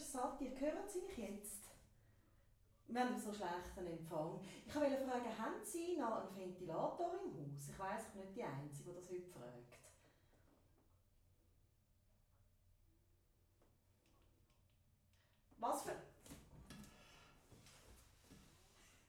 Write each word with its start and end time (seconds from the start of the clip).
ist 0.00 0.12
Satire. 0.12 0.58
Hören 0.58 0.88
Sie 0.88 1.02
mich 1.02 1.18
jetzt? 1.18 1.70
Wir 2.88 3.00
haben 3.04 3.18
so 3.18 3.32
schlechten 3.32 3.86
Empfang. 3.86 4.40
Ich 4.66 4.74
wollte 4.74 4.98
fragen, 4.98 5.38
haben 5.38 5.62
Sie 5.62 5.96
noch 5.96 6.26
einen 6.26 6.36
Ventilator 6.36 7.12
im 7.24 7.34
Haus? 7.34 7.68
Ich 7.68 7.78
weiss, 7.78 8.06
ich 8.06 8.12
bin 8.12 8.22
nicht 8.22 8.36
die 8.36 8.42
Einzige, 8.42 8.90
die 8.90 8.96
das 8.96 9.10
heute 9.10 9.30
fragt. 9.30 9.78
Was 15.58 15.82
für... 15.82 15.92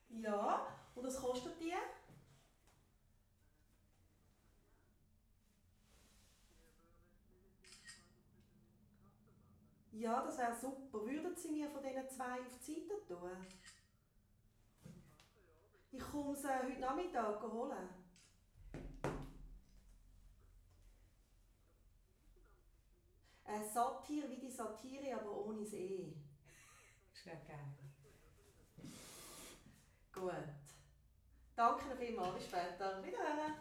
Ja, 0.09 0.67
und 0.93 1.03
was 1.03 1.19
kostet 1.19 1.59
die? 1.59 1.73
Ja, 10.01 10.23
das 10.23 10.39
wäre 10.39 10.55
super. 10.55 11.05
Würden 11.05 11.35
Sie 11.35 11.51
mir 11.51 11.69
von 11.69 11.83
diesen 11.83 12.09
zwei 12.09 12.39
auf 12.39 12.57
die 12.57 12.73
Seite 12.73 13.05
tun? 13.07 13.45
Ich 15.91 16.01
komme 16.01 16.35
sie 16.35 16.47
heute 16.47 16.79
Nachmittag 16.79 17.39
holen. 17.43 17.87
Äh, 23.45 23.63
Satire 23.71 24.27
wie 24.31 24.39
die 24.39 24.49
Satire, 24.49 25.19
aber 25.19 25.45
ohne 25.45 25.59
das 25.59 25.73
E. 25.73 26.15
Ist 27.13 27.25
ja 27.25 27.33
geil. 27.33 27.77
Gut. 30.11 30.33
Danke 31.55 31.95
vielmals, 31.95 32.33
bis 32.37 32.45
später. 32.45 33.03
Wiederhören. 33.03 33.53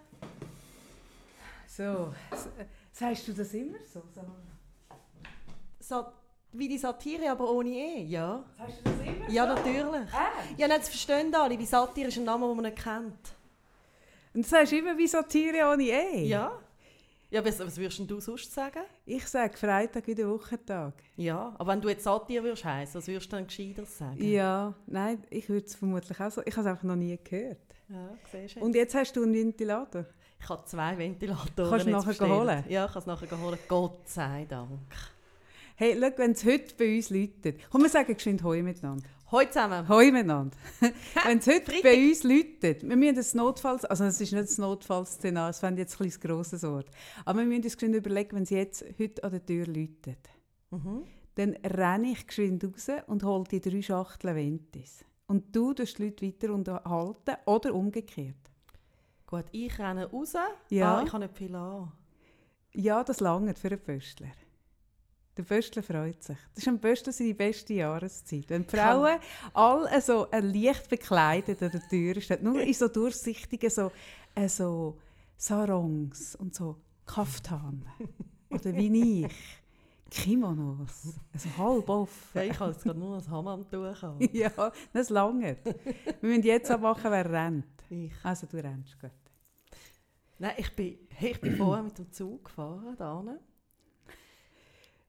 So, 1.66 2.14
sagst 2.92 3.28
du 3.28 3.34
das 3.34 3.52
immer 3.52 3.84
so? 3.84 4.02
so? 5.80 6.19
Wie 6.52 6.68
die 6.68 6.78
Satire, 6.78 7.30
aber 7.30 7.48
ohne 7.50 7.68
E, 7.70 8.02
ja. 8.04 8.42
Sagst 8.58 8.78
du 8.84 8.90
das 8.90 9.00
immer 9.06 9.28
Ja, 9.30 9.46
so? 9.46 9.54
natürlich. 9.54 10.08
Äh? 10.12 10.54
Ja, 10.60 10.66
jetzt 10.68 10.88
verstehen 10.88 11.34
alle, 11.34 11.58
wie 11.58 11.66
Satire 11.66 12.08
ist 12.08 12.16
ein 12.18 12.24
Name, 12.24 12.46
den 12.48 12.56
man 12.56 12.64
nicht 12.64 12.82
kennt. 12.82 13.34
Und 14.34 14.44
du 14.44 14.48
sagst 14.48 14.72
immer 14.72 14.96
wie 14.98 15.06
Satire 15.06 15.70
ohne 15.72 15.84
E? 15.84 16.24
Ja. 16.26 16.52
Ja, 17.32 17.44
was, 17.44 17.60
was 17.60 17.76
würdest 17.76 18.00
du 18.10 18.18
sonst 18.18 18.52
sagen? 18.52 18.80
Ich 19.06 19.24
sage 19.28 19.56
Freitag 19.56 20.04
wie 20.08 20.16
der 20.16 20.28
Wochentag. 20.28 20.94
Ja, 21.16 21.54
aber 21.58 21.72
wenn 21.72 21.80
du 21.80 21.88
jetzt 21.88 22.02
Satire 22.02 22.42
würdest 22.42 22.64
heißen, 22.64 23.00
was 23.00 23.06
würdest 23.06 23.30
du 23.30 23.36
dann 23.36 23.46
gescheiter 23.46 23.84
sagen? 23.84 24.16
Ja, 24.24 24.74
nein, 24.86 25.22
ich 25.30 25.48
würde 25.48 25.64
es 25.66 25.76
vermutlich 25.76 26.18
auch 26.20 26.30
so. 26.32 26.42
Ich 26.44 26.56
habe 26.56 26.62
es 26.62 26.66
einfach 26.72 26.82
noch 26.82 26.96
nie 26.96 27.16
gehört. 27.22 27.58
Ja, 27.88 28.08
siehst 28.32 28.56
du. 28.56 28.60
Und 28.60 28.74
jetzt 28.74 28.96
hast 28.96 29.12
du 29.14 29.22
einen 29.22 29.32
Ventilator. 29.34 30.06
ich 30.42 30.48
habe 30.48 30.64
zwei 30.64 30.98
Ventilatoren 30.98 31.70
Kannst 31.70 31.86
du 31.86 31.90
nachher 31.90 32.06
bestellt. 32.08 32.30
holen? 32.32 32.64
Ja, 32.68 32.86
ich 32.86 32.92
kann 32.92 33.00
es 33.02 33.06
nachher 33.06 33.40
holen. 33.40 33.58
Gott 33.68 34.08
sei 34.08 34.46
Dank. 34.48 34.70
Hey, 35.80 35.96
schau, 35.98 36.10
wenn 36.18 36.32
es 36.32 36.44
heute 36.44 36.74
bei 36.76 36.94
uns 36.94 37.08
läutet. 37.08 37.58
Komm, 37.70 37.80
wir 37.84 37.88
sagen 37.88 38.12
geschwind 38.12 38.42
Hoi 38.42 38.62
miteinander. 38.62 39.08
Hallo 39.32 39.46
zusammen. 39.46 39.88
Hoi 39.88 40.12
miteinander. 40.12 40.54
wenn 41.24 41.38
es 41.38 41.46
heute 41.46 41.72
bei 41.82 41.96
uns 41.96 42.22
läutet, 42.22 42.86
wir 42.86 42.96
müssen 42.96 43.14
das 43.16 43.32
Notfalls... 43.32 43.86
Also 43.86 44.04
es 44.04 44.20
ist 44.20 44.30
nicht 44.32 44.44
das 44.44 44.58
Notfallszenario, 44.58 45.48
das 45.48 45.60
fände 45.60 45.80
jetzt 45.80 45.98
ein 45.98 46.04
bisschen 46.04 46.20
grosses 46.20 46.64
Wort. 46.64 46.90
Aber 47.24 47.38
wir 47.38 47.46
müssen 47.46 47.64
uns 47.64 47.78
geschwind 47.78 47.94
überlegen, 47.94 48.36
wenn 48.36 48.42
es 48.42 48.50
jetzt 48.50 48.84
heute 48.98 49.24
an 49.24 49.30
der 49.30 49.46
Tür 49.46 49.66
läutet, 49.68 50.18
Mhm. 50.70 51.04
dann 51.36 51.56
renne 51.64 52.10
ich 52.10 52.26
geschwind 52.26 52.62
raus 52.62 52.90
und 53.06 53.24
hole 53.24 53.44
die 53.50 53.62
drei 53.62 53.80
Schachteln 53.80 54.36
Ventis. 54.36 55.02
Und 55.28 55.56
du 55.56 55.72
tust 55.72 55.96
die 55.96 56.04
Leute 56.04 56.26
weiter 56.26 56.52
unterhalten 56.52 57.36
oder 57.46 57.74
umgekehrt. 57.74 58.36
Gut, 59.26 59.46
ich 59.52 59.78
renne 59.78 60.10
raus. 60.10 60.34
Ja. 60.68 60.98
Ah, 60.98 61.04
ich 61.06 61.10
habe 61.10 61.24
nicht 61.24 61.38
viel 61.38 61.54
an. 61.54 61.90
Ja, 62.74 63.02
das 63.02 63.20
lange 63.20 63.54
für 63.54 63.68
einen 63.68 63.80
Pöstler. 63.80 64.28
Der 65.36 65.42
Pöstler 65.44 65.82
freut 65.82 66.22
sich. 66.22 66.36
Das 66.54 66.64
ist 66.64 66.68
am 66.68 66.80
Pöstler 66.80 67.12
die 67.12 67.34
beste 67.34 67.74
Jahreszeit. 67.74 68.44
Wenn 68.48 68.66
die 68.66 68.76
Frauen 68.76 69.18
alle 69.54 70.00
so 70.00 70.26
leicht 70.30 70.88
bekleidet 70.88 71.62
an 71.62 71.70
der 71.70 71.88
Tür 71.88 72.20
stehen, 72.20 72.42
nur 72.42 72.60
in 72.60 72.74
so 72.74 72.88
durchsichtigen 72.88 73.70
so, 73.70 73.92
äh, 74.34 74.48
so 74.48 74.98
Sarongs 75.36 76.34
und 76.36 76.54
so 76.54 76.76
Kaftan. 77.06 77.84
Oder 78.50 78.74
wie 78.74 79.24
ich. 79.24 79.60
Kimonos. 80.10 81.14
Also 81.32 81.56
halb 81.56 81.88
offen. 81.88 82.28
Ja, 82.34 82.42
ich 82.42 82.58
habe 82.58 82.72
jetzt 82.72 82.82
gerade 82.82 82.98
nur 82.98 83.16
ein 83.16 83.30
Hammamtuch 83.30 84.02
an. 84.02 84.18
Ja, 84.32 84.72
das 84.92 85.08
lange. 85.08 85.56
Wir 85.62 85.74
müssen 86.20 86.42
jetzt 86.42 86.70
abmachen, 86.70 87.10
wer 87.10 87.30
rennt. 87.30 87.64
Ich. 87.88 88.12
Also 88.22 88.46
du 88.46 88.56
rennst 88.56 89.00
gut. 89.00 89.10
Nein, 90.38 90.54
ich 90.56 90.74
bin, 90.74 90.98
ich 91.20 91.40
bin 91.40 91.56
vorher 91.56 91.84
mit 91.84 91.96
dem 91.96 92.10
Zug 92.10 92.44
gefahren. 92.44 92.96
Da. 92.98 93.22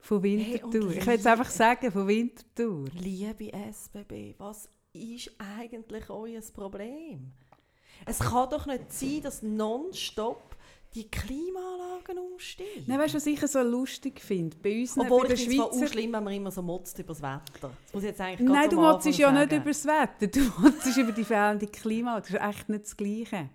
Von 0.01 0.22
Hey, 0.23 0.62
Winterthur. 0.62 0.81
und 0.88 0.97
ich 0.97 1.06
will 1.06 1.13
jetzt 1.13 1.28
einfach 1.28 1.50
sagen, 1.50 1.91
von 1.91 2.07
Winterthur. 2.07 2.85
Liebe 3.00 3.51
SBB, 3.53 4.35
was 4.38 4.67
ist 4.94 5.31
eigentlich 5.38 6.09
euer 6.09 6.41
Problem? 6.53 7.31
Es 8.06 8.19
kann 8.19 8.50
doch 8.50 8.66
nicht 8.66 8.91
sein, 8.91 9.22
dass 9.22 9.44
nonstop 9.44 10.56
die 10.95 11.09
Klimaanlagen 11.09 12.17
umstehen. 12.17 12.84
Nein, 12.88 13.00
weißt 13.00 13.13
du, 13.13 13.17
was 13.17 13.25
ich 13.25 13.40
so 13.47 13.61
lustig 13.61 14.19
finde? 14.19 14.57
Bei 14.61 14.81
uns 14.81 14.97
Obwohl 14.97 15.28
bei 15.28 15.34
ich 15.35 15.47
finde 15.47 15.63
es 15.63 15.78
Schweizer... 15.78 15.88
schlimm, 15.88 16.11
wenn 16.13 16.23
man 16.23 16.34
immer 16.34 16.51
so 16.51 16.61
motzt 16.61 16.97
über 17.00 17.09
das 17.13 17.22
Wetter. 17.22 17.41
Das 17.61 17.94
muss 17.94 18.03
jetzt 18.03 18.19
eigentlich 18.19 18.50
Nein, 18.50 18.69
du 18.69 18.75
motzt 18.78 19.06
ja 19.06 19.31
nicht 19.31 19.51
über 19.53 19.66
das 19.69 19.85
Wetter, 19.85 20.28
du 20.28 20.40
motzt 20.61 20.97
über 20.97 21.11
die 21.13 21.23
fehlende 21.23 21.67
Klima. 21.67 22.19
Das 22.19 22.29
ist 22.31 22.41
echt 22.41 22.69
nicht 22.69 22.84
das 22.85 22.97
Gleiche. 22.97 23.50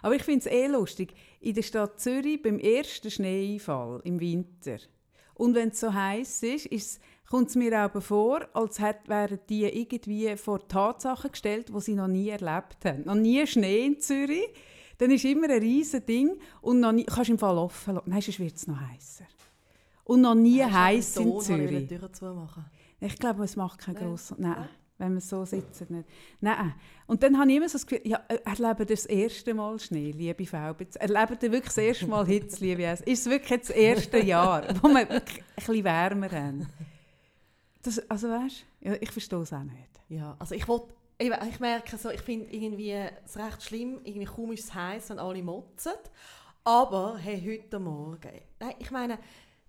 Aber 0.00 0.16
ich 0.16 0.22
finde 0.24 0.40
es 0.40 0.46
eh 0.46 0.66
lustig. 0.66 1.14
In 1.40 1.54
der 1.54 1.62
Stadt 1.62 2.00
Zürich, 2.00 2.42
beim 2.42 2.58
ersten 2.58 3.10
Schneeeinfall 3.10 4.00
im 4.04 4.18
Winter, 4.18 4.78
und 5.34 5.54
wenn 5.54 5.68
es 5.70 5.80
so 5.80 5.92
heiß 5.92 6.42
ist, 6.42 6.66
ist 6.66 7.00
kommt 7.32 7.48
es 7.48 7.56
mir 7.56 7.78
aber 7.78 8.02
vor, 8.02 8.46
als 8.52 8.78
wären 8.78 9.38
die 9.48 9.64
irgendwie 9.64 10.36
vor 10.36 10.68
Tatsachen 10.68 11.30
gestellt, 11.30 11.70
die 11.74 11.80
sie 11.80 11.94
noch 11.94 12.06
nie 12.06 12.28
erlebt 12.28 12.84
haben. 12.84 13.04
Noch 13.06 13.14
nie 13.14 13.46
Schnee 13.46 13.86
in 13.86 13.98
Zürich. 13.98 14.52
Dann 14.98 15.10
ist 15.10 15.24
immer 15.24 15.48
ein 15.48 15.60
riesiges 15.60 16.04
Ding 16.04 16.38
und 16.60 16.80
noch 16.80 16.92
nie, 16.92 17.04
kannst 17.04 17.30
im 17.30 17.38
Fall 17.38 17.56
offen 17.56 17.94
lassen. 17.94 18.10
Nein, 18.10 18.20
sonst 18.20 18.38
wird 18.38 18.56
es 18.56 18.66
noch 18.66 18.78
heißer. 18.78 19.24
Und 20.04 20.20
noch 20.20 20.34
nie 20.34 20.62
heiß 20.62 21.16
in 21.16 21.40
Zürich. 21.40 21.90
Ich 23.00 23.18
glaube, 23.18 23.44
es 23.44 23.56
macht 23.56 23.78
keinen 23.78 23.96
grossen... 23.96 24.36
Nein. 24.38 24.68
Wenn 25.02 25.14
wir 25.14 25.20
so 25.20 25.44
sitzen. 25.44 26.04
Nein. 26.40 26.74
Und 27.06 27.22
dann 27.22 27.36
habe 27.38 27.50
ich 27.50 27.56
immer 27.56 27.68
so 27.68 27.74
das 27.74 27.86
Gefühl, 27.86 28.06
ja, 28.08 28.22
äh, 28.28 28.38
erlebt 28.44 28.80
ihr 28.80 28.86
das 28.86 29.06
erste 29.06 29.52
Mal 29.52 29.78
Schnee, 29.80 30.12
liebe 30.12 30.46
Faubitz? 30.46 30.94
Erlebt 30.96 31.42
ihr 31.42 31.50
wirklich 31.50 31.74
das 31.74 31.78
erste 31.78 32.06
Mal 32.06 32.24
Hitze, 32.24 32.64
liebe 32.64 32.84
S? 32.84 33.00
Ist 33.00 33.26
es 33.26 33.30
wirklich 33.30 33.60
das 33.60 33.70
erste 33.70 34.18
Jahr, 34.20 34.62
wo 34.82 34.88
wir 34.88 35.08
wirklich 35.08 35.38
ein 35.38 35.54
bisschen 35.56 35.84
wärmer 35.84 36.30
haben? 36.30 36.68
Das, 37.82 37.98
also 38.08 38.28
weißt 38.28 38.64
ja, 38.80 38.94
ich 39.00 39.10
verstehe 39.10 39.40
es 39.40 39.52
auch 39.52 39.64
nicht. 39.64 40.00
Ja, 40.08 40.36
also 40.38 40.54
ich 40.54 40.68
wollte, 40.68 40.94
ich, 41.18 41.60
merke 41.60 41.96
so, 41.96 42.10
ich 42.10 42.20
finde 42.20 42.54
irgendwie 42.54 42.92
es 42.92 43.36
recht 43.36 43.62
schlimm, 43.62 44.00
irgendwie 44.04 44.26
kaum 44.26 44.52
ist 44.52 44.64
es 44.64 44.74
heiß, 44.74 45.10
wenn 45.10 45.18
alle 45.18 45.42
motzen. 45.42 45.92
Aber 46.62 47.18
hey, 47.18 47.42
heute 47.44 47.80
Morgen, 47.80 48.40
nein, 48.60 48.74
ich 48.78 48.90
meine, 48.92 49.18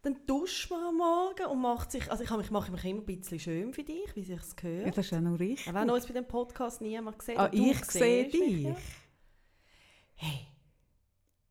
dann 0.04 0.26
duscht 0.28 0.70
man 0.70 0.84
am 0.84 0.98
Morgen 0.98 1.46
und 1.48 1.62
macht 1.62 1.92
sich, 1.92 2.12
also 2.12 2.24
ich 2.24 2.30
mache 2.30 2.72
mich 2.72 2.84
immer 2.86 3.00
ein 3.00 3.06
bisschen 3.06 3.40
schön 3.40 3.74
für 3.74 3.84
dich, 3.84 4.16
wie 4.16 4.24
sich 4.24 4.40
es 4.40 4.50
Ja, 4.50 4.56
gehört. 4.62 4.98
das 4.98 5.06
ist 5.06 5.12
ja 5.12 5.22
noch 5.22 5.40
richtig. 5.40 5.68
Auch 5.70 5.74
wenn 5.74 5.90
uns 5.90 6.06
bei 6.06 6.14
dem 6.14 6.28
Podcast 6.28 6.82
niemand 6.82 7.22
sieht. 7.22 7.40
Ah, 7.40 7.50
ich 7.52 7.84
sehe 7.86 8.30
dich. 8.30 8.64
ja. 8.64 8.76
Hey, 10.16 10.48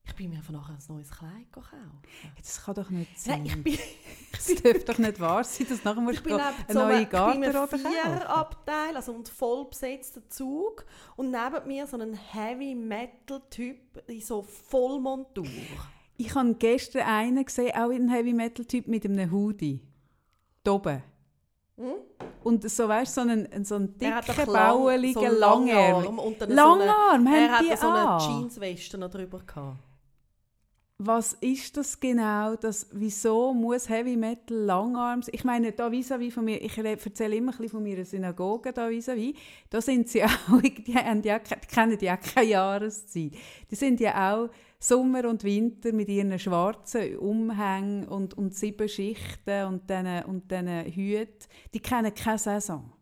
ich 0.04 0.14
bin 0.14 0.28
mir 0.30 0.42
von 0.42 0.54
nachher 0.54 0.74
ein 0.74 0.78
neues 0.94 1.10
Kleid 1.10 1.50
gekauft. 1.50 1.72
Das 2.36 2.62
kann 2.64 2.74
doch 2.74 2.90
nicht 2.90 3.18
sein. 3.18 3.42
Nein, 3.42 3.46
ich 3.46 3.62
bin, 3.62 3.78
das 4.32 4.62
darf 4.62 4.84
doch 4.84 4.98
nicht 4.98 5.19
wahr 5.20 5.44
sein, 5.44 5.66
dass 5.69 5.82
nachher 5.84 6.00
musst 6.02 6.19
ich 6.19 6.22
bin 6.22 6.34
eine 6.34 6.54
so 6.69 6.78
neue 6.80 6.94
einem, 6.94 7.02
ich 7.02 7.08
bin 7.08 7.40
Garderobe 7.42 7.78
kaufen. 7.78 7.86
Viererabteil, 7.92 8.96
also 8.96 9.14
ein 9.14 9.24
voll 9.24 9.64
besetzter 9.70 10.28
Zug. 10.28 10.84
Und 11.16 11.30
neben 11.30 11.66
mir 11.66 11.86
so 11.86 11.96
ein 11.96 12.12
Heavy-Metal-Typ 12.14 14.02
in 14.08 14.20
so 14.20 14.42
Vollmontur. 14.42 15.46
Ich 16.17 16.34
habe 16.34 16.55
gestern 16.55 17.03
einen 17.03 17.45
gesehen, 17.45 17.73
auch 17.75 17.91
ein 17.91 18.09
Heavy-Metal-Typ 18.09 18.87
mit 18.87 19.05
einem 19.05 19.31
Hoodie. 19.31 19.81
Da 20.62 20.73
oben. 20.73 21.03
Hm? 21.77 21.94
Und 22.44 22.69
so, 22.69 22.88
weißt 22.88 23.17
du, 23.17 23.20
so 23.23 23.29
einen, 23.29 23.64
so 23.64 23.76
einen 23.76 23.94
hat 24.03 24.29
dicken, 24.29 24.53
baueligen 24.53 25.14
so 25.14 25.20
einen 25.20 25.38
Langarm. 25.38 26.29
Langarm 26.49 27.25
so 27.25 27.31
eine, 27.31 27.38
er 27.38 27.59
hatte 27.59 27.76
so 27.76 27.88
eine 27.88 28.09
an? 28.09 28.20
Jeansweste 28.20 28.99
noch 28.99 29.11
drüber 29.11 29.41
gehabt. 29.41 29.79
Was 31.05 31.32
ist 31.35 31.76
das 31.76 31.99
genau? 31.99 32.55
Das, 32.55 32.87
wieso 32.93 33.53
muss 33.53 33.88
Heavy 33.88 34.17
Metal 34.17 34.56
Langarms? 34.56 35.29
Ich 35.32 35.43
meine, 35.43 35.73
da 35.73 35.88
vis-à-vis 35.91 36.32
von 36.32 36.44
mir, 36.44 36.62
ich 36.62 36.79
erzähle 36.79 37.37
immer 37.37 37.50
ein 37.50 37.58
bisschen 37.58 37.70
von 37.70 37.82
meiner 37.82 38.05
Synagoge 38.05 38.73
da 38.73 38.87
vis-à-vis. 38.88 39.35
Da 39.69 39.81
sind 39.81 40.08
sie 40.08 40.23
auch, 40.25 40.29
die, 40.62 40.94
haben 40.94 41.23
ja, 41.23 41.41
die 41.41 41.55
kennen 41.67 41.99
ja 42.00 42.17
keine 42.17 42.47
Jahreszeit. 42.47 43.32
Die 43.69 43.75
sind 43.75 43.99
ja 43.99 44.32
auch 44.32 44.50
Sommer 44.82 45.29
und 45.29 45.44
Winter 45.44 45.93
mit 45.93 46.08
ihren 46.08 46.37
schwarzen 46.40 47.17
Umhängen 47.19 48.08
und, 48.08 48.34
und 48.34 48.52
sieben 48.52 48.88
Schichten 48.88 49.67
und 49.67 49.88
diesen 49.88 50.25
und 50.25 50.50
diesen 50.50 50.84
Hüten. 50.87 51.46
Die 51.73 51.79
kennen 51.79 52.12
keine 52.12 52.38
Saison. 52.38 52.93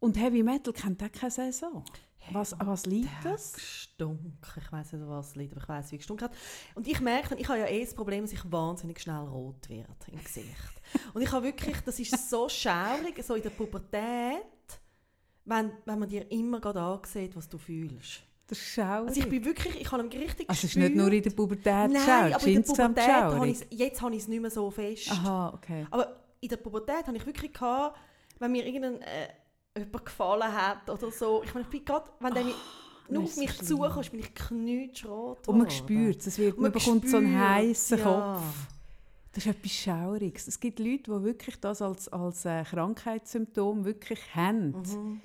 Und 0.00 0.18
Heavy 0.18 0.42
Metal 0.42 0.72
kennt 0.72 1.00
auch 1.04 1.12
keine 1.12 1.30
Saison. 1.30 1.84
Was, 2.32 2.52
an 2.58 2.66
was 2.66 2.84
liegt 2.86 3.24
das? 3.24 3.52
Gestunk. 3.52 4.20
Ich 4.56 4.72
weiß 4.72 4.92
nicht, 4.94 5.06
was 5.06 5.36
liegt, 5.36 5.52
aber 5.52 5.62
ich 5.62 5.68
weiß, 5.68 5.92
wie 5.92 5.96
es 5.96 6.00
gestunken 6.00 6.24
hat. 6.24 6.36
Und 6.74 6.88
ich 6.88 7.00
merke, 7.00 7.36
ich 7.36 7.48
habe 7.48 7.60
ja 7.60 7.66
eh 7.66 7.84
das 7.84 7.94
Problem, 7.94 8.24
dass 8.24 8.32
ich 8.32 8.50
wahnsinnig 8.50 9.00
schnell 9.00 9.20
rot 9.20 9.68
werde 9.68 9.94
im 10.10 10.22
Gesicht. 10.22 10.82
Und 11.14 11.22
ich 11.22 11.30
habe 11.30 11.44
wirklich, 11.44 11.80
das 11.82 12.00
ist 12.00 12.28
so 12.28 12.48
schaurig, 12.48 13.22
so 13.22 13.36
in 13.36 13.42
der 13.42 13.50
Pubertät, 13.50 14.42
wenn, 15.44 15.70
wenn 15.84 15.98
man 15.98 16.08
dir 16.08 16.30
immer 16.32 16.60
gerade 16.60 16.80
ansieht, 16.80 17.36
was 17.36 17.48
du 17.48 17.56
fühlst. 17.56 18.22
Ist 18.50 18.62
schaurig. 18.62 19.08
Also 19.08 19.20
ich 19.20 19.28
bin 19.28 19.44
wirklich, 19.44 19.80
ich 19.80 19.92
habe 19.92 20.02
richtig 20.04 20.48
Also 20.48 20.58
es 20.58 20.64
ist 20.64 20.76
nicht 20.76 20.94
nur 20.94 21.12
in 21.12 21.22
der 21.22 21.30
Pubertät 21.30 21.64
Nein, 21.64 21.96
schaurig, 21.96 22.34
aber 22.34 22.46
in 22.46 22.54
der 22.54 22.62
Pubertät 22.62 23.08
habe 23.08 23.48
ich 23.48 23.66
jetzt 23.70 24.02
habe 24.02 24.14
ich 24.14 24.22
es 24.22 24.28
nicht 24.28 24.40
mehr 24.40 24.50
so 24.50 24.70
fest. 24.70 25.10
Aha, 25.10 25.52
okay. 25.54 25.86
Aber 25.90 26.16
in 26.40 26.48
der 26.48 26.56
Pubertät 26.56 27.06
habe 27.06 27.16
ich 27.16 27.26
wirklich 27.26 27.52
gehabt, 27.52 27.98
wenn 28.38 28.52
mir 28.52 28.66
irgendein 28.66 29.02
äh, 29.02 29.28
jemand 29.76 30.04
gefallen 30.04 30.52
hat 30.52 30.88
oder 30.88 31.10
so. 31.10 31.42
Ich 31.44 31.54
meine, 31.54 31.64
ich 31.64 31.70
bin 31.70 31.84
gerade, 31.84 32.10
wenn 32.20 32.34
der 32.34 32.44
mich, 32.44 32.54
nur 33.08 33.24
auf 33.24 33.36
mich 33.36 33.62
zukommst, 33.62 34.10
bin 34.10 34.20
ich 34.20 34.34
knutschrot 34.34 35.46
Und 35.48 35.58
man 35.58 35.70
spürt 35.70 36.26
es, 36.26 36.38
wird, 36.38 36.56
Und 36.56 36.62
man, 36.62 36.72
bekommt 36.72 37.08
so 37.08 37.18
einen 37.18 37.28
spürt, 37.28 37.48
heißen 37.48 37.98
ja. 37.98 38.04
Kopf. 38.04 38.42
Das 39.32 39.46
ist 39.46 39.50
etwas 39.50 39.72
Schauriges. 39.72 40.48
Es 40.48 40.58
gibt 40.58 40.80
Leute, 40.80 41.04
die 41.04 41.24
wirklich 41.24 41.60
das 41.60 41.82
als, 41.82 42.08
als 42.08 42.44
äh, 42.44 42.64
Krankheitssymptom 42.64 43.84
wirklich 43.84 44.20
haben. 44.34 44.70
Mhm. 44.70 45.20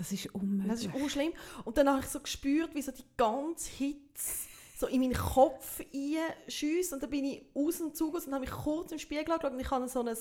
Das 0.00 0.12
ist 0.12 0.34
unmöglich. 0.34 0.66
Das 0.66 0.80
ist 0.80 0.94
unschlimm. 0.94 1.32
Und 1.66 1.76
dann 1.76 1.86
habe 1.86 2.00
ich 2.00 2.06
so 2.06 2.20
gespürt, 2.20 2.74
wie 2.74 2.80
so 2.80 2.90
die 2.90 3.04
ganze 3.18 3.68
Hitze 3.70 4.48
so 4.78 4.86
in 4.86 5.02
meinen 5.02 5.12
Kopf 5.12 5.82
einschießt. 5.92 6.94
Und 6.94 7.02
dann 7.02 7.10
bin 7.10 7.26
ich 7.26 7.44
aus 7.52 7.76
dem 7.76 7.92
Zug 7.92 8.14
und 8.14 8.32
habe 8.32 8.40
mich 8.40 8.50
kurz 8.50 8.92
im 8.92 8.98
Spiegel 8.98 9.30
angeschaut 9.30 9.52
und 9.52 9.60
ich 9.60 9.70
hatte 9.70 9.88
so 9.88 10.02
ein 10.02 10.16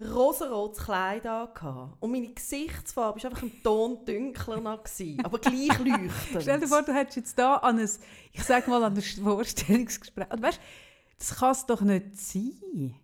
rosarotes 0.00 0.82
Kleid 0.82 1.26
an. 1.26 1.92
Und 2.00 2.10
meine 2.10 2.32
Gesichtsfarbe 2.32 3.22
war 3.22 3.30
einfach 3.30 3.42
ein 3.42 3.62
Ton 3.62 4.02
dunkler 4.06 4.62
noch, 4.62 4.84
aber 5.22 5.38
gleich 5.40 5.78
leuchtend. 5.78 6.40
Stell 6.40 6.60
dir 6.60 6.66
vor, 6.66 6.80
du 6.80 6.94
hättest 6.94 7.16
jetzt 7.18 7.38
da 7.38 7.56
an 7.56 7.78
ein, 7.78 7.90
ich 8.32 8.44
sag 8.44 8.66
mal, 8.66 8.82
an 8.82 8.96
ein 8.96 9.02
Vorstellungsgespräch. 9.02 10.30
Und 10.30 10.42
weißt, 10.42 10.60
das 11.18 11.36
kann 11.36 11.52
es 11.52 11.66
doch 11.66 11.82
nicht 11.82 12.16
sein. 12.16 12.94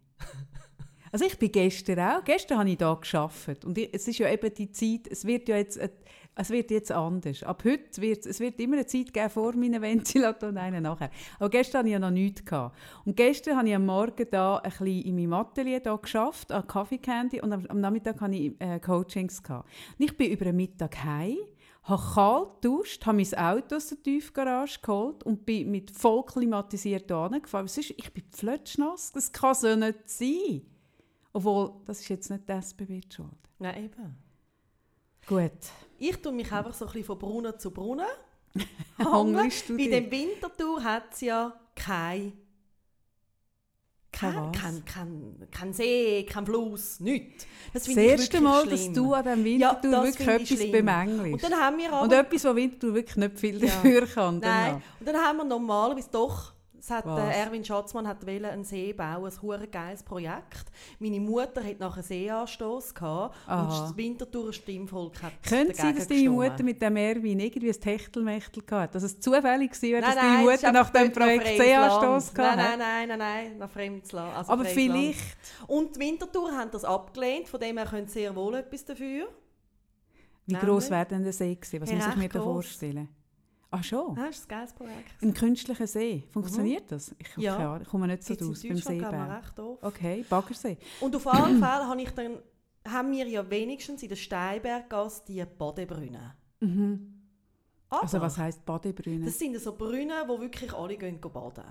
Also 1.13 1.27
ich 1.27 1.39
bin 1.39 1.53
gestern 1.53 2.01
auch, 2.01 2.25
gestern 2.25 2.59
habe 2.59 2.71
ich 2.71 2.79
da 2.79 2.95
geschafft 2.95 3.67
und 3.67 3.77
es 3.77 4.09
ist 4.09 4.19
ja 4.19 4.33
eben 4.33 4.55
die 4.55 4.73
Zeit, 4.73 5.07
es 5.11 5.27
wird 5.27 5.47
ja 5.47 5.59
jetzt, 5.59 5.77
äh, 5.77 5.91
es 6.35 6.49
wird 6.49 6.71
jetzt 6.71 6.91
anders. 6.91 7.43
Ab 7.43 7.65
heute 7.67 8.01
wird 8.01 8.25
es 8.25 8.41
wird 8.41 8.59
immer 8.59 8.77
eine 8.77 8.87
Zeit 8.87 9.13
geben 9.13 9.29
vor 9.29 9.55
meinen 9.55 9.83
Ventilatoren 9.83 10.57
und 10.57 10.63
einen 10.63 10.85
nachher. 10.85 11.11
Aber 11.39 11.51
gestern 11.51 11.81
hatte 11.81 11.89
ich 11.89 11.93
ja 11.93 11.99
noch 11.99 12.11
nichts. 12.11 12.43
Gehabt. 12.47 12.79
Und 13.05 13.15
gestern 13.15 13.59
habe 13.59 13.69
ich 13.69 13.75
am 13.75 13.85
Morgen 13.85 14.27
da 14.31 14.57
ein 14.57 14.71
bisschen 14.71 15.03
in 15.03 15.17
meinem 15.17 15.35
Atelier 15.35 15.81
da 15.81 15.95
geschafft, 15.97 16.51
an 16.51 16.67
Coffee 16.67 16.97
Candy 16.97 17.43
und 17.43 17.53
am, 17.53 17.67
am 17.67 17.81
Nachmittag 17.81 18.19
hatte 18.19 18.35
ich 18.35 18.59
äh, 18.59 18.81
Coachings. 18.81 19.43
Gehabt. 19.43 19.69
Und 19.99 20.05
ich 20.07 20.17
bin 20.17 20.31
über 20.31 20.47
den 20.47 20.57
Mittag 20.57 21.05
heim 21.05 21.37
habe 21.85 22.03
kalt 22.15 22.63
geduscht, 22.63 23.05
habe 23.07 23.17
mein 23.17 23.35
Auto 23.39 23.75
aus 23.75 23.89
der 23.89 24.03
Tiefgarage 24.03 24.79
geholt 24.81 25.25
und 25.25 25.45
bin 25.45 25.71
mit 25.71 25.91
voll 25.91 26.25
klimatisiert 26.25 27.09
gefahren. 27.09 27.43
Was 27.51 27.77
ist, 27.77 27.91
ich 27.91 28.13
bin 28.13 28.23
flötschnass, 28.31 29.11
das 29.11 29.33
kann 29.33 29.55
so 29.55 29.75
nicht 29.75 30.09
sein. 30.09 30.63
Obwohl, 31.33 31.73
das 31.87 32.01
ist 32.01 32.09
jetzt 32.09 32.31
nicht 32.31 32.49
das 32.49 32.67
SBB 32.71 33.01
die 33.01 33.15
schuld. 33.15 33.29
Nein, 33.59 33.85
eben. 33.85 34.17
Gut. 35.27 35.51
Ich 35.99 36.17
tue 36.21 36.33
mich 36.33 36.51
einfach 36.53 36.75
so 36.75 36.85
ein 36.85 36.89
bisschen 36.93 37.07
von 37.07 37.19
Brunnen 37.19 37.59
zu 37.59 37.71
Brunnen. 37.71 38.07
Hangelst 38.99 39.69
du 39.69 39.77
Bei 39.77 39.87
dem 39.89 40.11
Wintertour 40.11 40.83
hat 40.83 41.05
es 41.13 41.21
ja 41.23 41.59
kein, 41.75 42.33
Kein 44.11 44.53
kein, 44.53 44.85
kein, 44.85 45.49
kein, 45.51 45.73
See, 45.73 46.27
kein 46.29 46.45
Fluss, 46.45 47.01
nichts. 47.01 47.47
Das, 47.73 47.85
Das 47.85 47.97
erste 47.97 48.41
Mal, 48.43 48.61
schlimm. 48.67 48.71
dass 48.71 48.93
du 48.93 49.15
an 49.15 49.25
diesem 49.25 49.47
Ja, 49.59 49.71
Wintertour 49.73 49.91
das 49.91 50.05
wirklich 50.19 50.29
etwas 50.29 50.49
schlimm. 50.59 50.73
bemängelst. 50.73 51.33
Und 51.33 51.43
dann 51.53 51.59
haben 51.61 51.79
wir 51.79 51.93
aber... 51.93 52.03
Und 52.03 52.13
etwas, 52.13 52.45
wo 52.45 52.55
Wintertour 52.55 52.95
wirklich 52.95 53.17
nicht 53.17 53.39
viel 53.41 53.59
Ja. 53.65 53.67
dafür 53.69 54.07
kann. 54.07 54.39
Nein, 54.41 54.43
danach. 54.73 54.83
und 55.01 55.07
dann 55.07 55.17
haben 55.17 55.37
wir 55.39 55.45
normalerweise 55.45 56.09
doch... 56.11 56.53
Es 56.83 56.91
hat, 56.91 57.07
äh, 57.07 57.41
Erwin 57.41 57.65
Schatzmann 57.65 58.09
hat 58.09 58.27
wollen 58.27 58.45
einen 58.45 58.65
See 58.65 58.93
bauen, 58.93 59.31
ein 59.31 59.43
hure 59.43 59.69
geiles 59.69 60.03
Projekt. 60.03 60.65
Meine 60.99 61.21
Mutter 61.21 61.63
hat 61.63 61.79
nachher 61.79 61.99
einen 61.99 62.03
Seeanstoss 62.03 62.93
gehabt 62.93 63.37
und 63.47 63.53
Aha. 63.53 63.83
das 63.87 63.97
Winterthur 63.97 64.53
Stimmvolk 64.53 65.23
hat 65.23 65.33
Könnte 65.49 65.77
sein, 65.77 65.95
dass 65.95 66.09
deine 66.09 66.23
dagegen 66.23 66.35
Mutter 66.35 66.49
gestimmt. 66.49 66.69
mit 66.69 66.83
dem 66.83 66.97
Erwin 66.97 67.39
irgendwie 67.39 67.69
ein 67.69 67.81
Techtelmechtel 67.81 68.65
hatte? 68.69 68.95
Dass 68.95 69.05
es 69.05 69.21
zufällig 69.21 69.71
war, 69.81 70.01
dass 70.01 70.15
Nein, 70.17 70.25
deine 70.25 70.45
nein, 70.45 70.49
ist 70.49 70.63
Mutter 70.63 70.73
nach 70.73 70.91
dem 70.91 71.13
Projekt 71.13 71.47
C-Anstoss 71.47 72.37
Land. 72.37 72.39
hatte? 72.39 72.57
Nein, 72.57 72.57
nein, 72.57 72.79
nein, 72.79 73.09
nein, 73.09 73.19
nein, 73.19 73.59
nach 73.59 73.71
Fremdsland. 73.71 74.37
Also 74.37 74.53
Aber 74.53 74.65
freies 74.65 74.75
vielleicht... 74.75 75.37
Und 75.69 75.95
die 75.95 76.01
Wintertour 76.01 76.51
haben 76.51 76.71
das 76.73 76.85
abgelehnt, 76.85 77.49
von 77.49 77.61
dem 77.61 77.79
her 77.79 77.87
können 77.87 78.09
sehr 78.09 78.35
wohl 78.35 78.57
etwas 78.57 78.85
dafür. 78.85 79.29
Wie 80.47 80.55
Nein, 80.55 80.61
gross 80.61 80.91
wäre 80.91 81.07
denn 81.07 81.23
der 81.23 81.33
See 81.33 81.55
gewesen? 81.55 81.81
Was 81.81 81.93
muss 81.93 82.07
ich 82.09 82.17
mir 82.17 82.29
da 82.29 82.43
vorstellen? 82.43 83.09
Ah 83.75 83.83
schon? 83.83 84.15
Ja, 84.17 84.27
das 84.27 84.37
ist 84.41 84.45
ein 84.45 84.49
geiles 84.49 84.73
Projekt. 84.75 85.23
Ein 85.23 85.33
künstlicher 85.35 85.87
See. 85.87 86.25
Funktioniert 86.31 86.93
das? 86.93 87.15
Ich, 87.19 87.37
Ja. 87.39 87.57
Ahnung. 87.57 87.83
ich 87.83 87.89
komme 87.89 88.07
nicht 88.07 88.23
so 88.23 88.35
draus 88.35 88.63
beim 88.63 88.77
Seebär. 88.77 89.41
recht 89.43 89.59
oft. 89.59 89.83
Okay, 89.83 90.25
Baggersee. 90.29 90.77
Und 91.01 91.17
auf 91.17 91.27
alle 91.27 91.55
Fälle 91.55 91.87
habe 91.89 92.03
ich 92.03 92.11
dann, 92.11 92.39
haben 92.87 93.11
wir 93.13 93.27
ja 93.27 93.49
wenigstens 93.49 94.03
in 94.03 94.11
der 94.11 94.17
Steinberggasse 94.17 95.23
die 95.27 95.43
Badebrünnen. 95.45 96.33
Mhm. 96.61 97.15
Also 97.89 98.21
was 98.21 98.37
heisst 98.39 98.65
Badebrünnen? 98.65 99.25
das 99.25 99.39
sind 99.39 99.59
so 99.59 99.75
Brünnen, 99.75 100.29
wo 100.29 100.39
wirklich 100.41 100.73
alle 100.75 100.97
gehen 100.97 101.19
baden. 101.21 101.65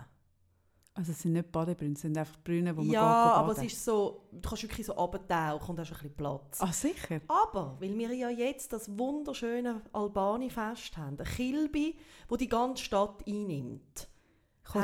Also 0.93 1.13
es 1.13 1.21
sind 1.21 1.31
nicht 1.33 1.49
Badebrünnen, 1.51 1.93
es 1.93 2.01
sind 2.01 2.17
einfach 2.17 2.38
Brünnen, 2.43 2.75
wo 2.75 2.81
man 2.81 2.91
Ja, 2.91 2.99
geht 3.23 3.33
aber 3.39 3.51
es 3.51 3.55
baden. 3.57 3.67
ist 3.67 3.85
so, 3.85 4.27
du 4.31 4.41
kannst 4.41 4.63
wirklich 4.63 4.85
so 4.85 4.91
runtertauchen 4.93 5.69
und 5.69 5.79
hast 5.79 5.89
ein 5.91 5.93
bisschen 5.97 6.15
Platz. 6.15 6.59
Ah, 6.61 6.73
sicher? 6.73 7.21
Aber, 7.29 7.77
weil 7.79 7.97
wir 7.97 8.13
ja 8.13 8.29
jetzt 8.29 8.73
das 8.73 8.89
wunderschöne 8.97 9.81
Albani-Fest 9.93 10.97
haben, 10.97 11.17
ein 11.17 11.25
Kilby, 11.25 11.97
wo 12.27 12.35
die 12.35 12.49
ganze 12.49 12.83
Stadt 12.83 13.25
einnimmt. 13.25 14.09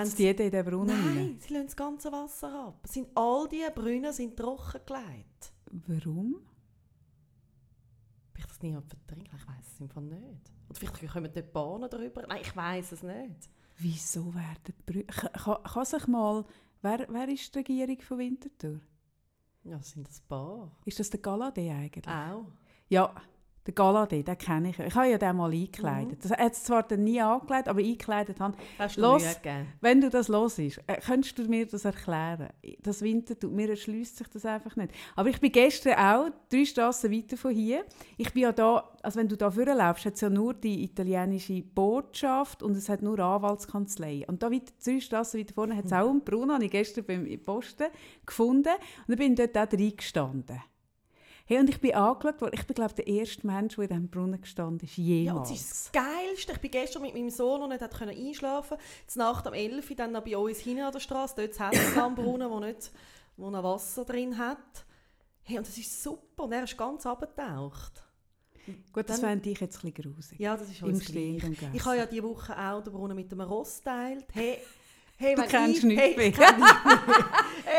Sie- 0.06 0.24
jeder 0.24 0.46
in 0.46 0.52
den 0.52 0.66
Brunnen 0.66 0.90
rein? 0.96 1.16
Nein, 1.16 1.40
sie 1.40 1.54
lassen 1.54 1.66
das 1.68 1.76
ganze 1.76 2.12
Wasser 2.12 2.68
ab. 2.68 2.88
Sind 2.88 3.10
all 3.16 3.48
diese 3.50 3.72
Brunnen 3.72 4.12
sind 4.14 4.36
trockengelegt. 4.38 5.54
Warum? 5.88 6.38
Vielleicht 8.34 8.50
das 8.50 8.62
niemand 8.62 8.86
vertrinken, 8.86 9.36
ich 9.36 9.48
weiß 9.48 9.66
es 9.76 9.82
einfach 9.82 10.02
nicht. 10.02 10.52
Oder 10.70 10.80
vielleicht 10.80 11.14
kommen 11.14 11.32
dort 11.34 11.54
Bahnen 11.54 11.90
drüber. 11.90 12.24
Nein, 12.28 12.40
ich 12.42 12.56
weiß 12.56 12.92
es 12.94 13.04
nicht. 13.04 13.50
Wieso 13.78 14.34
werden 14.34 14.74
Brünnen... 14.86 15.08
Kann, 15.08 15.64
kann 15.64 15.86
sich 15.86 16.08
mal... 16.08 16.46
Wer, 16.82 17.08
wer 17.10 17.28
ist 17.30 17.54
die 17.54 17.60
Regierung 17.60 18.02
von 18.02 18.20
Winterthur? 18.20 18.80
Ja, 19.64 19.82
sind 19.82 20.08
ein 20.08 20.28
paar. 20.28 20.72
Ist 20.86 21.00
das 21.00 21.10
der 21.10 21.22
Galadé 21.22 21.72
eigentlich? 21.72 22.08
Auch. 22.08 22.46
Ja, 22.90 23.14
der 23.68 23.76
Galadé, 23.76 24.24
den 24.24 24.38
kenne 24.38 24.70
ich. 24.70 24.80
Ich 24.80 24.96
habe 24.96 25.10
ja 25.10 25.18
den 25.18 25.36
mal 25.36 25.50
Mhm. 25.50 25.56
eingekleidet. 25.56 26.24
Das 26.24 26.32
hat 26.32 26.54
es 26.54 26.64
zwar 26.64 26.84
dann 26.84 27.04
nie 27.04 27.22
angekleidet, 27.22 27.68
aber 27.68 27.80
eingekleidet 27.80 28.40
haben. 28.40 28.56
Hast 28.80 28.98
du 28.98 29.02
Los. 29.02 29.24
Wenn 29.82 30.02
du 30.02 30.10
das 30.10 30.30
hörst, 30.30 30.60
äh, 30.60 30.72
könntest 31.06 31.38
du 31.38 31.44
mir 31.44 31.66
das 31.66 31.86
erklären? 31.86 32.48
Das 32.82 33.02
Winterthur, 33.02 33.52
mir 33.52 33.70
erschließt 33.70 34.18
sich 34.18 34.28
das 34.30 34.46
einfach 34.46 34.76
nicht. 34.76 34.92
Aber 35.16 35.30
ich 35.30 35.40
bin 35.40 35.52
gestern 35.52 35.94
auch 36.00 36.30
drei 36.50 36.66
Strassen 36.66 37.12
weiter 37.12 37.38
von 37.38 37.52
hier. 37.52 37.86
Ich 38.18 38.34
bin 38.34 38.44
ja 38.44 38.52
da, 38.52 38.90
also 39.04 39.20
wenn 39.20 39.28
du 39.28 39.36
da 39.38 39.52
vorlaufst, 39.52 40.06
hat 40.06 40.14
es 40.16 40.22
ja 40.22 40.30
nur 40.30 40.54
die 40.54 40.84
italienische 40.84 41.62
Botschaft 41.62 42.64
und 42.64 42.76
es 42.78 42.90
hat 42.90 43.02
nur 43.02 43.20
Anwaltskanzlei. 43.20 44.26
Und 44.28 44.42
da 44.44 44.52
weiter, 44.52 44.72
drei 44.84 45.00
Strassen 45.00 45.40
weiter 45.40 45.54
vorne 45.54 45.76
hat 45.76 45.86
es 45.86 45.94
auch 45.94 46.10
einen 46.10 46.24
Brunnen, 46.24 46.54
habe 46.54 46.66
ich 46.66 46.72
gestern 46.72 47.06
beim 47.06 47.28
Posten 47.44 47.88
gefunden. 48.26 48.70
Und 48.70 49.10
dann 49.10 49.18
bin 49.18 49.34
ich 49.34 49.52
dort 49.52 49.58
auch 49.58 49.78
reingestanden. 49.80 50.62
Hey, 51.48 51.60
und 51.60 51.70
ich 51.70 51.80
bin 51.80 51.94
angeschaut 51.96 52.42
worden. 52.42 52.56
Ich 52.56 52.68
bin, 52.68 52.76
glaube 52.76 52.94
der 52.94 53.08
erste 53.08 53.48
Mensch, 53.48 53.76
der 53.76 53.84
in 53.86 53.90
diesem 53.90 54.10
Brunnen 54.10 54.42
gestanden 54.42 54.86
ist, 54.86 54.98
Ja, 54.98 55.04
und 55.04 55.08
jemals. 55.24 55.52
es 55.52 55.62
ist 55.62 55.72
das 55.72 55.92
Geilste. 55.94 56.52
Ich 56.52 56.60
bin 56.60 56.72
gestern 56.72 57.02
mit 57.04 57.14
meinem 57.14 57.30
Sohn 57.30 57.62
und 57.62 57.70
nicht 57.70 57.82
hat 57.82 57.94
können 57.98 58.18
einschlafen. 58.18 58.78
Die 59.14 59.18
Nacht 59.18 59.48
um 59.48 59.54
11 59.54 59.90
Uhr 59.90 59.96
dann 59.96 60.12
noch 60.12 60.24
bei 60.24 60.38
uns 60.38 60.60
hinten 60.60 60.84
an 60.84 60.92
der 60.92 61.00
Straße. 61.00 61.36
Dort 61.38 61.60
hat 61.60 61.74
es 61.74 61.98
einen 61.98 62.16
Brunnen, 62.16 62.50
wo, 62.50 62.60
nicht, 62.60 62.92
wo 63.38 63.50
noch 63.50 63.64
Wasser 63.64 64.04
drin 64.04 64.38
hat. 64.38 64.58
Hey, 65.44 65.58
und 65.58 65.66
das 65.66 65.78
ist 65.78 66.04
super. 66.04 66.44
Und 66.44 66.52
er 66.52 66.66
ist 66.66 66.78
ganz 66.78 67.06
abgetaucht. 67.06 68.04
Gut, 68.92 69.10
das 69.10 69.22
fände 69.22 69.50
ich 69.50 69.62
jetzt 69.62 69.84
ein 69.86 69.94
bisschen 69.94 70.14
grusig. 70.14 70.40
Ja, 70.42 70.58
das 70.58 70.70
ist 70.70 70.82
Im 70.82 71.00
Stehen. 71.00 71.56
Ich 71.72 71.86
habe 71.86 71.96
ja 71.96 72.06
diese 72.06 72.24
Woche 72.24 72.58
auch 72.58 72.84
den 72.84 72.92
Brunnen 72.92 73.16
mit 73.16 73.32
einem 73.32 73.42
Ross 73.48 73.78
geteilt. 73.78 74.26
Hey, 74.34 74.58
hey, 75.18 75.36
Du 75.36 75.42
kennst 75.44 75.80
ich, 75.80 75.84
nichts 75.84 76.04
hey, 76.04 76.16
mehr. 76.16 76.28
ich 76.28 76.36
kenn 76.36 76.60
nichts 76.60 76.86
mehr. 76.86 77.26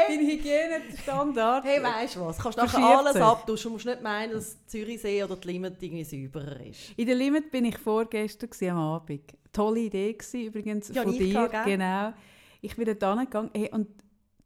Dein 0.08 0.20
Hygienestandard. 0.20 1.64
Hey, 1.64 1.82
weißt 1.82 2.16
du 2.16 2.20
was? 2.20 2.36
Du 2.36 2.42
kannst 2.42 2.58
nachher 2.58 2.98
alles 2.98 3.12
sich. 3.14 3.22
abduschen. 3.22 3.68
Du 3.68 3.72
musst 3.74 3.86
nicht 3.86 4.02
meinen, 4.02 4.32
dass 4.32 4.64
Zürichsee 4.66 5.22
oder 5.24 5.36
die 5.36 5.48
Limit 5.48 5.82
irgendwie 5.82 6.04
sauberer 6.04 6.60
ist. 6.66 6.92
In 6.96 7.06
der 7.06 7.14
Limit 7.14 7.50
bin 7.50 7.64
ich 7.64 7.78
vorgestern 7.78 8.50
am 8.70 8.78
Abend. 8.78 9.22
Tolle 9.52 9.80
Idee 9.80 10.12
gewesen, 10.12 10.42
übrigens 10.42 10.88
Ja, 10.88 11.02
von 11.02 11.12
ich 11.12 11.18
dir. 11.18 11.48
gell? 11.48 11.62
Genau. 11.64 12.12
Ich 12.60 12.76
bin 12.76 12.84
dort 12.84 13.18
hingegangen 13.18 13.50
hey, 13.54 13.70
und 13.72 13.88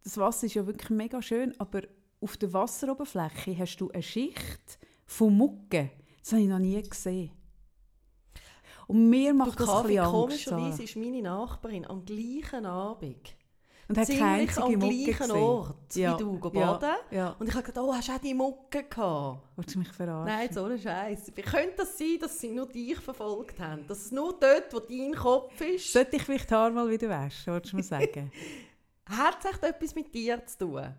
das 0.05 0.17
Wasser 0.19 0.47
ist 0.47 0.55
ja 0.55 0.67
wirklich 0.67 0.91
mega 0.91 1.21
schön, 1.23 1.55
aber 1.59 1.83
auf 2.21 2.37
der 2.37 2.53
Wasseroberfläche 2.53 3.57
hast 3.59 3.77
du 3.79 3.91
eine 3.91 4.03
Schicht 4.03 4.79
von 5.07 5.37
Mucke. 5.37 5.91
Das 6.23 6.33
habe 6.33 6.43
ich 6.43 6.49
noch 6.49 6.59
nie 6.59 6.81
gesehen. 6.83 7.31
Und 8.93 9.09
mir 9.09 9.33
macht 9.33 9.59
das 9.59 9.67
das 9.67 9.69
ein 9.69 9.75
Kaffee, 9.75 9.97
bisschen 9.97 10.11
komischerweise 10.11 10.83
ist 10.83 10.97
meine 10.97 11.23
Nachbarin 11.23 11.87
am 11.87 12.05
gleichen 12.05 12.67
Abend 12.67 13.35
Und 13.89 13.97
hat 13.97 14.07
keine 14.07 14.57
am 14.57 14.79
gleichen. 14.81 15.31
Ort 15.31 15.97
Ja, 15.97 16.13
wie 16.13 16.23
du 16.23 16.39
ja, 16.53 16.73
baden. 16.75 16.97
Ja. 17.11 17.37
Und 17.39 17.49
ich 17.49 17.55
habe 17.55 17.65
gedacht, 17.65 17.87
oh, 17.87 17.95
hast 17.95 18.09
du 18.09 18.13
auch 18.13 18.19
die 18.19 18.35
Mucke 18.35 18.83
gehabt? 18.83 19.41
Wolltest 19.57 19.77
du 19.77 19.79
mich 19.79 19.89
verarschen? 19.89 20.27
Nein, 20.27 20.53
so 20.53 20.65
ein 20.65 20.79
Scheiß. 20.79 21.33
Wie 21.35 21.41
könnte 21.41 21.75
das 21.79 21.97
sein, 21.97 22.19
dass 22.21 22.39
sie 22.39 22.51
nur 22.51 22.67
dich 22.67 22.99
verfolgt 22.99 23.59
haben? 23.61 23.87
Dass 23.87 24.05
es 24.05 24.13
nur 24.13 24.39
dort, 24.39 24.75
wo 24.75 24.81
dein 24.81 25.15
Kopf 25.15 25.59
ist, 25.63 25.91
Sollte 25.91 26.17
ich 26.17 26.23
vielleicht 26.23 26.51
die 26.51 26.55
Haare 26.55 26.73
mal 26.73 26.91
wieder 26.91 27.09
waschen, 27.09 27.51
wolltest 27.51 27.73
du 27.73 27.77
mir 27.79 27.83
sagen? 27.83 28.31
hat 29.07 29.39
es 29.43 29.53
echt 29.53 29.63
etwas 29.63 29.95
mit 29.95 30.15
dir 30.15 30.45
zu 30.45 30.59
tun? 30.59 30.95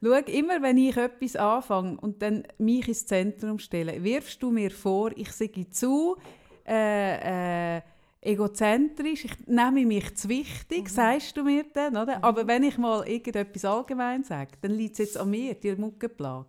Schau, 0.00 0.12
immer 0.12 0.62
wenn 0.62 0.78
ich 0.78 0.96
etwas 0.96 1.34
anfange 1.34 1.98
und 1.98 2.22
dann 2.22 2.44
mich 2.58 2.86
ins 2.86 3.04
Zentrum 3.04 3.58
stelle, 3.58 4.04
wirfst 4.04 4.40
du 4.40 4.52
mir 4.52 4.70
vor, 4.70 5.10
ich 5.16 5.32
sage 5.32 5.68
zu 5.70 6.16
äh, 6.66 7.76
äh, 7.76 7.82
egozentrisch, 8.20 9.24
ich 9.24 9.46
nehme 9.46 9.86
mich 9.86 10.16
zu 10.16 10.28
wichtig, 10.28 10.88
sagst 10.88 11.36
du 11.36 11.44
mir 11.44 11.64
dann, 11.72 11.96
oder? 11.96 12.22
Aber 12.22 12.46
wenn 12.46 12.64
ich 12.64 12.76
mal 12.76 13.06
irgendetwas 13.06 13.64
allgemein 13.64 14.24
sage, 14.24 14.52
dann 14.60 14.72
liegt 14.72 14.94
es 14.94 14.98
jetzt 14.98 15.18
an 15.18 15.30
mir, 15.30 15.54
die 15.54 15.76
Muckenplage. 15.76 16.48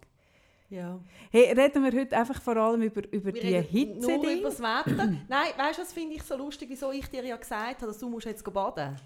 Ja. 0.70 1.00
Hey, 1.32 1.54
reden 1.54 1.84
wir 1.84 1.98
heute 1.98 2.18
einfach 2.18 2.42
vor 2.42 2.58
allem 2.58 2.82
über, 2.82 3.02
über 3.14 3.34
Wir 3.34 3.42
die 3.42 3.56
reden 3.56 4.00
nur 4.00 4.12
Hitze. 4.12 4.34
über 4.34 4.50
das 4.50 4.60
Wetter. 4.60 5.08
Nein, 5.30 5.48
weißt 5.56 5.78
du, 5.78 5.82
das 5.84 5.94
finde 5.94 6.16
ich 6.16 6.24
so 6.24 6.36
lustig, 6.36 6.68
wieso 6.70 6.92
ich 6.92 7.08
dir 7.08 7.24
ja 7.24 7.38
gesagt 7.38 7.82
habe, 7.82 7.88
dass 7.88 8.00
du 8.00 8.10
musst 8.10 8.26
jetzt 8.26 8.44
baden 8.44 9.00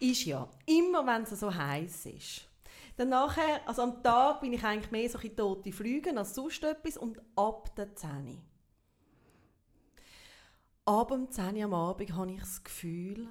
Ist 0.00 0.24
ja, 0.24 0.48
immer 0.66 1.06
wenn 1.06 1.22
es 1.22 1.38
so 1.38 1.54
heiß 1.54 2.06
ist. 2.06 2.48
Dann 2.96 3.10
nachher, 3.10 3.60
also 3.64 3.82
am 3.82 4.02
Tag 4.02 4.40
bin 4.40 4.52
ich 4.54 4.64
eigentlich 4.64 4.90
mehr 4.90 5.08
so 5.08 5.18
tote 5.18 5.70
Flüge 5.70 6.16
als 6.16 6.34
sonst 6.34 6.64
etwas 6.64 6.96
und 6.96 7.20
ab 7.36 7.72
der 7.76 7.94
10 7.94 8.40
Ab 10.88 11.08
dem 11.08 11.30
10 11.30 11.64
am 11.64 11.74
Abend 11.74 12.14
habe 12.14 12.32
ich 12.32 12.40
das 12.40 12.64
Gefühl, 12.64 13.28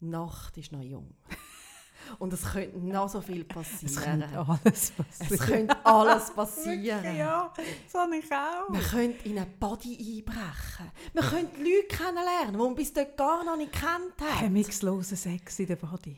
Nacht 0.00 0.58
ist 0.58 0.72
noch 0.72 0.82
jung. 0.82 1.14
Und 2.18 2.32
es 2.32 2.42
könnte 2.42 2.76
noch 2.76 3.08
so 3.08 3.20
viel 3.20 3.44
passieren. 3.44 3.86
Es 3.86 4.02
könnte 4.02 4.36
alles 4.36 4.90
passieren. 4.90 5.30
Es 5.30 5.38
könnte 5.38 5.86
alles 5.86 6.30
passieren. 6.34 7.02
Wirklich, 7.04 7.18
ja, 7.18 7.52
das 7.84 7.94
habe 7.94 8.16
ich 8.16 8.32
auch. 8.32 8.72
Wir 8.72 8.80
können 8.80 9.14
in 9.22 9.38
einen 9.38 9.58
Body 9.60 9.96
einbrechen. 9.96 10.90
Wir 11.12 11.22
können 11.22 11.48
die 11.56 11.70
Leute 11.70 11.86
kennenlernen, 11.86 12.54
die 12.54 12.58
wir 12.58 12.74
bis 12.74 12.92
dort 12.92 13.16
gar 13.16 13.44
noch 13.44 13.56
nicht 13.56 13.72
kennt 13.72 14.20
haben. 14.20 14.38
Hemmungsloser 14.40 15.14
Sex 15.14 15.60
in 15.60 15.68
der 15.68 15.76
Body. 15.76 16.16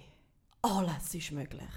Alles 0.62 1.14
ist 1.14 1.30
möglich. 1.32 1.68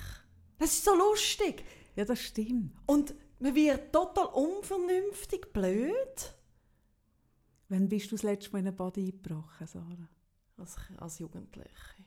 Das 0.59 0.71
ist 0.71 0.85
so 0.85 0.95
lustig. 0.95 1.65
Ja, 1.97 2.05
das 2.05 2.21
stimmt. 2.21 2.71
Und 2.85 3.13
man 3.39 3.53
wird 3.53 3.91
total 3.91 4.27
unvernünftig 4.27 5.51
blöd. 5.51 6.33
Wann 7.73 7.89
bist 7.89 8.11
du 8.11 8.15
das 8.15 8.21
letzte 8.21 8.51
Mal 8.51 8.59
in 8.59 8.67
eine 8.67 8.75
Body 8.75 9.05
eingebrochen, 9.05 9.65
Sarah? 9.65 10.07
Als, 10.57 10.75
als 10.97 11.17
Jugendliche. 11.17 12.05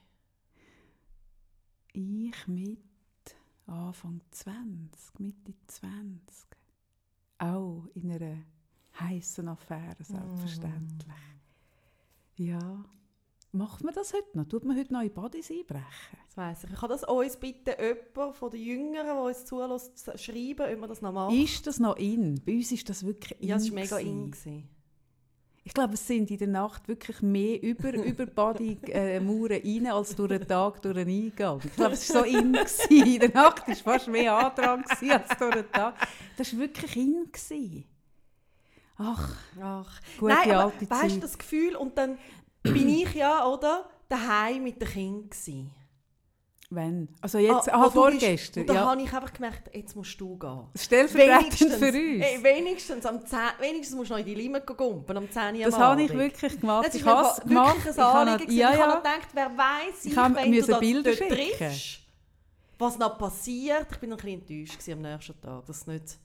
Ich 1.92 2.46
mit 2.46 2.78
Anfang 3.66 4.20
20, 4.30 5.18
Mitte 5.18 5.54
20. 5.66 6.46
Auch 7.38 7.88
in 7.94 8.12
einer 8.12 8.44
heißen 9.00 9.48
Affäre, 9.48 9.96
selbstverständlich. 9.98 11.16
Ja. 12.36 12.84
Macht 13.50 13.82
man 13.82 13.92
das 13.92 14.12
heute 14.12 14.38
noch? 14.38 14.46
Tut 14.46 14.64
man 14.64 14.78
heute 14.78 14.92
noch 14.92 15.02
in 15.02 15.12
Bodies 15.12 15.50
einbrechen? 15.50 16.18
Das 16.28 16.36
weiss 16.36 16.62
ich. 16.62 16.74
Kann 16.74 16.90
das 16.90 17.02
uns 17.02 17.36
bitte 17.38 17.76
jemand 17.80 18.36
von 18.36 18.50
den 18.52 18.62
Jüngeren, 18.62 19.04
der 19.04 19.20
uns 19.20 19.44
zulässt, 19.44 20.20
schreiben, 20.20 20.72
ob 20.72 20.78
man 20.78 20.88
das 20.88 21.02
noch 21.02 21.12
macht? 21.12 21.34
Ist 21.34 21.66
das 21.66 21.80
noch 21.80 21.96
in? 21.96 22.40
Bei 22.44 22.52
uns 22.52 22.70
ist 22.70 22.88
das 22.88 23.04
wirklich 23.04 23.40
in. 23.40 23.48
ja, 23.48 23.56
es 23.56 23.68
war 23.68 23.74
mega 23.74 23.98
in. 23.98 24.30
Gewesen. 24.30 24.75
Ich 25.66 25.74
glaube, 25.74 25.94
es 25.94 26.06
sind 26.06 26.30
in 26.30 26.38
der 26.38 26.46
Nacht 26.46 26.86
wirklich 26.86 27.20
mehr 27.22 27.60
über, 27.60 27.92
über 28.04 28.24
Body-Mauern 28.24 29.50
rein, 29.64 29.86
als 29.88 30.14
durch 30.14 30.28
den 30.28 30.46
Tag 30.46 30.80
durch 30.80 30.94
den 30.94 31.08
Eingang. 31.08 31.60
Ich 31.64 31.74
glaube, 31.74 31.94
es 31.94 32.14
war 32.14 32.24
so 32.24 32.24
in. 32.38 32.52
Gewesen. 32.52 32.88
In 32.88 33.18
der 33.18 33.34
Nacht 33.34 33.66
war 33.66 33.74
fast 33.74 34.06
mehr 34.06 34.32
Andrang 34.32 34.84
gewesen 34.84 35.10
als 35.10 35.36
durch 35.36 35.54
den 35.56 35.72
Tag. 35.72 35.94
Das 36.36 36.52
war 36.52 36.60
wirklich 36.60 36.96
in. 36.96 37.26
Gewesen. 37.32 37.84
Ach, 38.96 39.36
Ach. 39.60 40.00
gute 40.20 40.34
Nein, 40.34 40.50
aber 40.52 40.64
alte 40.72 40.88
weißt 40.88 41.02
du 41.02 41.08
Zeit. 41.08 41.22
das 41.24 41.36
Gefühl? 41.36 41.74
Und 41.74 41.98
dann 41.98 42.16
bin 42.62 42.88
ich 42.88 43.12
ja, 43.14 43.44
oder? 43.44 43.90
Daheim 44.08 44.62
mit 44.62 44.80
den 44.80 44.88
Kindern. 44.88 45.30
Gewesen. 45.30 45.70
Wenn? 46.70 47.08
Also 47.20 47.38
jetzt, 47.38 47.72
Ah, 47.72 47.84
ah, 47.84 47.90
vorgestern. 47.90 48.62
Und 48.62 48.68
da 48.70 48.74
Ja. 48.74 48.90
habe 48.90 49.00
ich 49.00 49.12
einfach 49.12 49.32
gemerkt, 49.32 49.72
jetzt 49.74 49.94
musst 49.94 50.20
du 50.20 50.36
gehen. 50.36 50.64
Stellvertretend 50.74 51.72
für 51.74 51.86
uns. 51.88 52.24
Ey, 52.24 52.38
wenigstens, 52.42 53.06
am 53.06 53.24
10, 53.24 53.38
wenigstens 53.60 53.96
musst 53.96 54.10
du 54.10 54.14
noch 54.14 54.20
in 54.20 54.26
die 54.26 54.34
Lime 54.34 54.60
gumpen, 54.62 55.16
am 55.16 55.30
10 55.30 55.54
Uhr 55.56 55.64
das 55.64 55.78
habe 55.78 56.02
ich 56.02 56.12
wirklich 56.12 56.60
gemacht. 56.60 56.86
Das 56.88 56.94
ich 56.96 57.04
habe 57.04 57.28
es 57.28 57.36
wirklich 57.38 57.44
gemacht. 57.46 57.86
ein 57.86 57.92
Ich 57.92 57.98
habe 57.98 58.52
ja, 58.52 58.72
Ich 58.72 58.78
habe 58.80 58.90
ja. 58.92 58.96
gedacht, 58.96 59.28
wer 59.32 59.56
weiß 59.56 60.04
ich, 60.04 60.12
Ich 60.12 60.16
habe- 60.18 60.34
wenn 60.34 60.52
du 60.52 60.78
Bilder 60.80 61.14
dort 61.14 61.28
triffst, 61.30 62.00
was 62.78 62.98
noch 62.98 63.16
passiert. 63.16 63.86
Ich 63.92 63.98
bin 63.98 64.10
noch 64.10 64.18
ein 64.22 64.40
bisschen 64.40 64.64
enttäuscht 64.66 64.88
am 64.90 65.02
nächsten 65.02 65.40
Tag. 65.40 65.64
Das 65.66 65.86
nicht... 65.86 66.18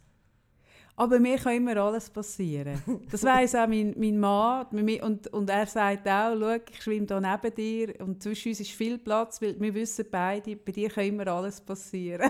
Aber 1.02 1.20
mir 1.20 1.38
kann 1.40 1.56
immer 1.56 1.76
alles 1.78 2.12
passieren. 2.12 2.80
Das 3.10 3.24
weiss 3.24 3.56
auch 3.56 3.66
mein, 3.66 3.96
mein 3.98 4.20
Mann. 4.20 4.68
Und, 5.02 5.34
und 5.34 5.50
er 5.50 5.66
sagt 5.66 6.08
auch, 6.08 6.36
schau, 6.40 6.58
ich 6.72 6.84
schwimme 6.84 7.08
hier 7.08 7.20
neben 7.20 7.56
dir 7.56 8.02
und 8.02 8.22
zwischen 8.22 8.50
uns 8.50 8.60
ist 8.60 8.70
viel 8.70 9.00
Platz, 9.00 9.42
weil 9.42 9.60
wir 9.60 9.74
wissen 9.74 10.06
beide, 10.12 10.56
bei 10.56 10.72
dir 10.72 10.92
kann 10.92 11.06
immer 11.06 11.26
alles 11.26 11.60
passieren. 11.60 12.30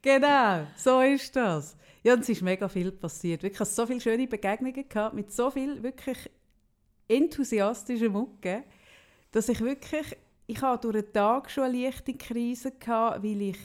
genau, 0.00 0.66
so 0.78 1.02
ist 1.02 1.36
das. 1.36 1.76
Ja, 2.02 2.14
und 2.14 2.20
es 2.20 2.30
ist 2.30 2.40
mega 2.40 2.66
viel 2.66 2.90
passiert. 2.90 3.42
Wirklich, 3.42 3.52
ich 3.52 3.60
hatte 3.60 3.70
so 3.70 3.86
viele 3.86 4.00
schöne 4.00 4.26
Begegnungen 4.26 4.88
gehabt, 4.88 5.14
mit 5.14 5.30
so 5.30 5.50
viel 5.50 5.82
wirklich 5.82 6.30
enthusiastischen 7.06 8.12
Mucke, 8.12 8.64
dass 9.30 9.50
ich 9.50 9.60
wirklich, 9.60 10.16
ich 10.46 10.62
hatte 10.62 10.90
durch 10.90 11.04
den 11.04 11.12
Tag 11.12 11.50
schon 11.50 11.64
eine 11.64 11.84
leichte 11.84 12.14
Krise 12.14 12.72
gehabt, 12.72 13.22
weil 13.22 13.42
ich 13.42 13.58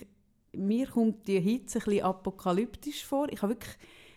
mir 0.57 0.87
kommt 0.87 1.27
die 1.27 1.39
Hitze 1.39 1.79
ein 1.85 2.01
apokalyptisch 2.01 3.05
vor. 3.05 3.27
Ich 3.31 3.41
habe 3.41 3.53
wirklich 3.53 3.75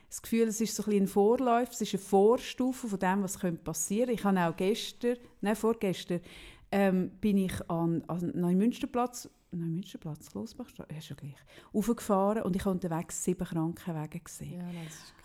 das 0.09 0.23
Gefühl, 0.23 0.49
es 0.49 0.61
ist 0.61 0.75
so 0.75 0.90
ein, 0.90 1.02
ein 1.02 1.07
Vorlauf, 1.07 1.71
es 1.71 1.80
ist 1.80 1.95
eine 1.95 2.02
Vorstufe 2.02 2.88
von 2.88 2.99
dem, 2.99 3.23
was 3.23 3.38
passieren 3.38 4.07
könnte. 4.07 4.12
Ich 4.12 4.25
habe 4.25 4.40
auch 4.40 4.57
gestern, 4.57 5.16
nein, 5.40 5.57
vorgestern, 5.57 6.21
ähm, 6.71 7.11
bin 7.21 7.37
ich 7.38 7.71
an, 7.71 8.02
an 8.07 8.33
Neumünsterplatz, 8.35 9.28
Neumünsterplatz, 9.50 10.30
Klosbachstraße, 10.30 10.92
ja, 10.92 11.00
schon 11.00 11.16
gleich, 11.16 11.37
aufgefahren 11.73 12.42
und 12.42 12.57
ich 12.57 12.64
habe 12.64 12.75
unterwegs 12.75 13.25
sieben 13.25 13.47
Krankenwagen 13.47 14.23
gesehen. 14.23 14.61
Ja, 14.61 14.73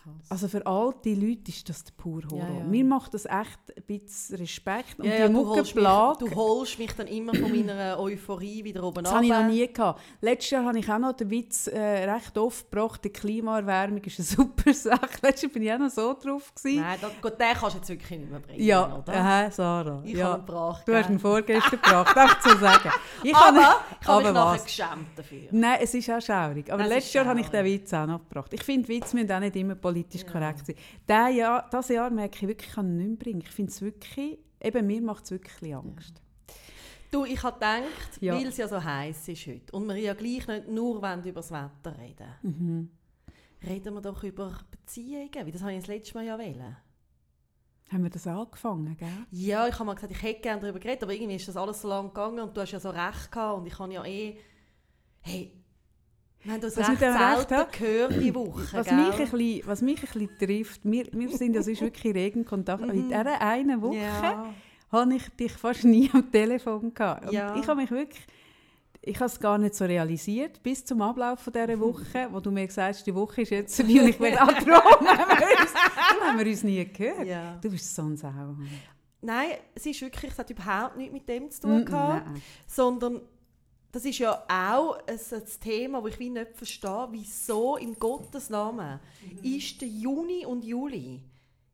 krass. 0.03 0.29
Also 0.29 0.47
für 0.47 0.65
all 0.65 0.93
die 1.03 1.15
Leute 1.15 1.49
ist 1.49 1.67
das 1.69 1.83
der 1.83 1.93
pure 1.97 2.27
Horror. 2.29 2.39
Ja, 2.39 2.59
ja. 2.59 2.63
Mir 2.65 2.85
macht 2.85 3.13
das 3.13 3.25
echt 3.25 3.59
ein 3.75 3.83
bisschen 3.87 4.37
Respekt. 4.37 4.99
Und 4.99 5.05
ja, 5.05 5.11
die 5.13 5.19
ja, 5.21 5.27
du, 5.29 5.47
holst 5.47 5.75
mich, 5.75 5.83
du 5.83 6.35
holst 6.35 6.79
mich 6.79 6.91
dann 6.93 7.07
immer 7.07 7.33
von 7.33 7.51
meiner 7.51 7.99
Euphorie 7.99 8.63
wieder 8.63 8.83
oben 8.83 9.03
Das 9.03 9.13
habe 9.13 9.25
ich 9.25 9.31
noch 9.31 9.47
nie 9.47 9.67
gehabt. 9.67 10.01
Letztes 10.21 10.51
Jahr 10.51 10.65
habe 10.65 10.77
ich 10.79 10.91
auch 10.91 10.99
noch 10.99 11.13
den 11.13 11.29
Witz 11.29 11.67
äh, 11.67 11.79
recht 11.79 12.37
oft 12.37 12.69
gebracht, 12.69 13.03
die 13.03 13.09
Klimaerwärmung 13.09 14.03
ist 14.03 14.19
eine 14.19 14.25
super 14.47 14.73
Sache. 14.73 15.09
Letztes 15.21 15.41
Jahr 15.43 15.51
bin 15.51 15.63
ich 15.63 15.73
auch 15.73 15.79
noch 15.79 15.89
so 15.89 16.13
drauf. 16.13 16.53
Gewesen. 16.55 16.81
Nein, 16.81 16.97
das, 17.01 17.11
gut, 17.21 17.39
den 17.39 17.53
kannst 17.53 17.73
du 17.75 17.77
jetzt 17.79 17.89
wirklich 17.89 18.19
nicht 18.19 18.31
mehr 18.31 18.39
bringen, 18.39 18.63
ja, 18.63 18.97
oder? 18.97 19.13
aha, 19.13 19.51
Sarah. 19.51 20.01
Ich 20.05 20.13
ja. 20.13 20.25
habe 20.27 20.41
ihn 20.41 20.45
gebracht. 20.45 20.87
Du 20.87 20.95
hast 20.95 21.09
ihn 21.09 21.19
vorgestern 21.19 21.81
gebracht, 21.81 22.15
darf 22.15 22.37
ich 22.37 22.51
so 22.51 22.57
sagen. 22.59 22.89
Ich 23.23 23.35
aber 23.35 23.63
habe- 23.63 23.75
ich 24.01 24.07
habe 24.07 24.23
mich 24.23 24.33
nachher 24.33 24.63
geschämt 24.63 25.07
dafür. 25.15 25.47
Nein, 25.51 25.79
es 25.81 25.93
ist 25.93 26.09
auch 26.09 26.21
schaurig. 26.21 26.71
Aber 26.71 26.83
ist 26.83 26.89
letztes 26.89 27.13
Jahr 27.13 27.25
habe 27.25 27.39
ich 27.39 27.47
den. 27.47 27.63
Witz 27.63 27.93
auch 27.93 28.05
noch 28.05 28.19
gebracht. 28.19 28.53
Ich 28.53 28.63
finde, 28.63 28.87
Witze 28.87 29.15
müssen 29.15 29.31
auch 29.31 29.39
nicht 29.39 29.55
immer 29.55 29.75
politisch 29.75 29.92
korrekt 30.25 30.65
sein. 30.65 30.75
Dieses 31.09 31.35
Jahr, 31.37 31.69
das 31.69 31.89
Jahr 31.89 32.09
merke 32.09 32.35
ich 32.37 32.47
wirklich, 32.47 32.69
ich 32.69 32.75
kann 32.75 32.87
ihn 32.87 32.97
nicht 32.97 33.07
mehr 33.07 33.17
bringen. 33.17 33.41
Ich 33.41 33.49
finde 33.51 33.71
es 33.71 33.81
wirklich, 33.81 34.37
eben 34.61 34.87
mir 34.87 35.01
macht 35.01 35.25
es 35.25 35.31
wirklich 35.31 35.75
Angst. 35.75 36.21
Du, 37.11 37.25
ich 37.25 37.41
habe 37.43 37.55
gedacht, 37.55 38.21
Ja. 38.21 38.33
weil 38.35 38.47
es 38.47 38.57
ja 38.57 38.67
so 38.67 38.83
heiß 38.83 39.27
ist 39.27 39.45
heute 39.47 39.71
und 39.75 39.87
wir 39.87 39.97
ja 39.97 40.13
gleich 40.15 40.47
nicht 40.47 40.67
nur 40.67 40.97
über 40.97 41.15
das 41.21 41.51
Wetter 41.51 41.95
reden 41.99 42.27
Mhm. 42.41 42.89
reden 43.67 43.93
wir 43.93 44.01
doch 44.01 44.23
über 44.23 44.57
Beziehungen, 44.71 45.45
wie 45.45 45.51
das 45.51 45.61
habe 45.61 45.73
ich 45.73 45.79
das 45.79 45.87
letzte 45.87 46.15
Mal 46.15 46.25
ja 46.25 46.37
wollen. 46.39 46.75
Haben 47.91 48.03
wir 48.03 48.09
das 48.09 48.25
angefangen, 48.25 48.97
gell? 48.97 49.07
Ja, 49.29 49.67
ich 49.67 49.75
habe 49.75 49.85
mal 49.85 49.93
gesagt, 49.93 50.11
ich 50.13 50.21
hätte 50.23 50.41
gerne 50.41 50.61
darüber 50.61 50.79
geredet, 50.79 51.03
aber 51.03 51.13
irgendwie 51.13 51.35
ist 51.35 51.47
das 51.47 51.55
alles 51.57 51.81
so 51.83 51.87
lang 51.87 52.07
gegangen 52.07 52.39
und 52.39 52.57
du 52.57 52.61
hast 52.61 52.71
ja 52.71 52.79
so 52.79 52.89
recht 52.89 53.31
gehabt 53.31 53.59
und 53.59 53.67
ich 53.67 53.77
habe 53.77 53.93
ja 53.93 54.03
eh... 54.05 54.37
Hey, 55.21 55.62
wir 56.43 56.53
haben 56.53 56.63
uns 56.63 56.77
Was 56.77 56.89
recht 56.89 57.01
Recht, 57.01 57.17
selten 57.49 57.53
ja? 57.53 57.67
gehört 57.71 58.21
die 58.21 58.35
Woche, 58.35 58.67
Was 58.73 58.85
gell? 58.87 58.95
mich, 58.95 59.13
ein 59.19 59.29
bisschen, 59.29 59.61
was 59.67 59.81
mich 59.81 59.97
ein 60.03 60.19
bisschen 60.27 60.37
trifft, 60.39 60.81
wir, 60.83 61.05
wir 61.11 61.29
sind 61.37 61.55
das 61.55 61.67
ist 61.67 61.81
wirklich 61.81 62.13
regen 62.13 62.43
Kontakt. 62.45 62.83
Aber 62.83 62.93
in 62.93 63.07
dieser 63.07 63.41
einen 63.41 63.81
Woche 63.81 63.95
Mhm. 63.95 64.01
Ja. 64.01 64.53
habe 64.91 65.15
ich 65.15 65.29
dich 65.29 65.51
fast 65.53 65.83
nie 65.85 66.09
am 66.13 66.29
Telefon 66.31 66.93
gehabt. 66.93 67.31
Ja. 67.31 67.55
ich 67.55 67.67
habe 67.67 67.81
mich 67.81 67.91
wirklich, 67.91 68.25
ich 69.01 69.15
habe 69.17 69.25
es 69.25 69.39
gar 69.39 69.57
nicht 69.57 69.75
so 69.75 69.85
realisiert, 69.85 70.61
bis 70.63 70.83
zum 70.85 71.01
Ablauf 71.01 71.39
von 71.39 71.51
dieser 71.53 71.79
Woche, 71.79 72.27
wo 72.31 72.39
du 72.39 72.51
mir 72.51 72.67
gesagt 72.67 72.95
hast, 72.95 73.05
die 73.07 73.13
Woche 73.15 73.41
ist 73.41 73.49
jetzt 73.51 73.75
vorbei 73.75 74.01
und 74.01 74.07
ich 74.09 74.17
bin 74.17 74.37
ah, 74.37 74.45
darum 74.45 75.07
haben 75.07 76.39
wir 76.39 76.47
uns, 76.51 76.63
nie 76.63 76.85
gehört. 76.85 77.25
Ja. 77.27 77.57
Du 77.61 77.69
bist 77.69 77.93
so 77.95 78.01
ein 78.03 78.15
Sau. 78.17 78.31
Nein, 79.21 79.51
es 79.73 79.85
ist 79.85 80.01
wirklich, 80.01 80.31
es 80.31 80.37
hat 80.39 80.49
überhaupt 80.49 80.97
nichts 80.97 81.13
mit 81.13 81.27
dem 81.29 81.49
zu 81.49 81.61
tun 81.61 81.81
Mm, 81.81 81.85
gehabt. 81.85 82.25
nein. 82.27 82.41
sondern 82.67 83.21
das 83.93 84.05
ist 84.05 84.17
ja 84.17 84.43
auch 84.49 84.97
ein, 85.07 85.19
ein 85.31 85.43
Thema, 85.61 86.01
wo 86.03 86.07
ich 86.07 86.17
wie 86.19 86.31
nicht 86.31 86.55
verstehe, 86.55 87.07
wieso 87.11 87.77
im 87.77 87.97
Gottes 87.97 88.49
Namen 88.49 88.99
ist 89.43 89.79
der 89.81 89.87
Juni 89.87 90.45
und 90.47 90.65
Juli 90.65 91.21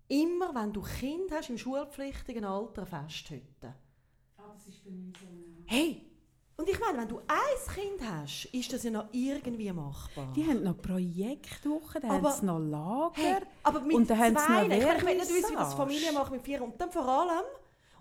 immer, 0.10 0.54
wenn 0.54 0.74
du 0.74 0.82
Kind 0.82 1.32
hast, 1.32 1.50
im 1.50 1.58
schulpflichtigen 1.58 2.44
Alter 2.44 2.86
festhüten. 2.86 3.74
Ah, 4.38 4.52
das 4.54 4.68
ist 4.68 4.84
bei 4.84 4.92
mir 4.92 5.14
so 5.20 5.28
Hey, 5.66 6.06
und 6.58 6.68
ich 6.68 6.78
meine, 6.78 6.98
wenn 6.98 7.08
du 7.08 7.20
ein 7.20 7.74
Kind 7.74 8.02
hast, 8.12 8.46
ist 8.52 8.74
das 8.74 8.84
ja 8.84 8.92
noch 8.92 9.06
irgendwie 9.14 9.72
machbar. 9.72 10.34
Die 10.36 10.46
haben 10.46 10.62
noch 10.64 10.78
Projektwochen, 10.82 12.02
dann 12.02 12.12
Aber- 12.12 12.32
haben 12.32 12.40
sie 12.42 12.46
noch 12.46 12.60
Lager. 12.60 13.12
Hey, 13.14 13.38
aber 13.64 13.80
mit 13.80 13.96
Und 13.96 14.10
dann 14.10 14.20
haben 14.20 14.36
sie 14.38 14.44
zwei, 14.46 14.68
noch 14.68 14.76
ich, 14.76 14.84
meine, 14.84 14.98
ich 14.98 15.06
will 15.06 15.16
nicht 15.16 15.30
wissen, 15.30 15.52
wie 15.52 15.56
das. 15.56 15.74
Familie 15.74 16.12
macht 16.12 16.32
mit 16.34 16.42
vier. 16.42 16.62
Und 16.62 16.82
dann 16.82 16.92
vor 16.92 17.08
allem, 17.08 17.46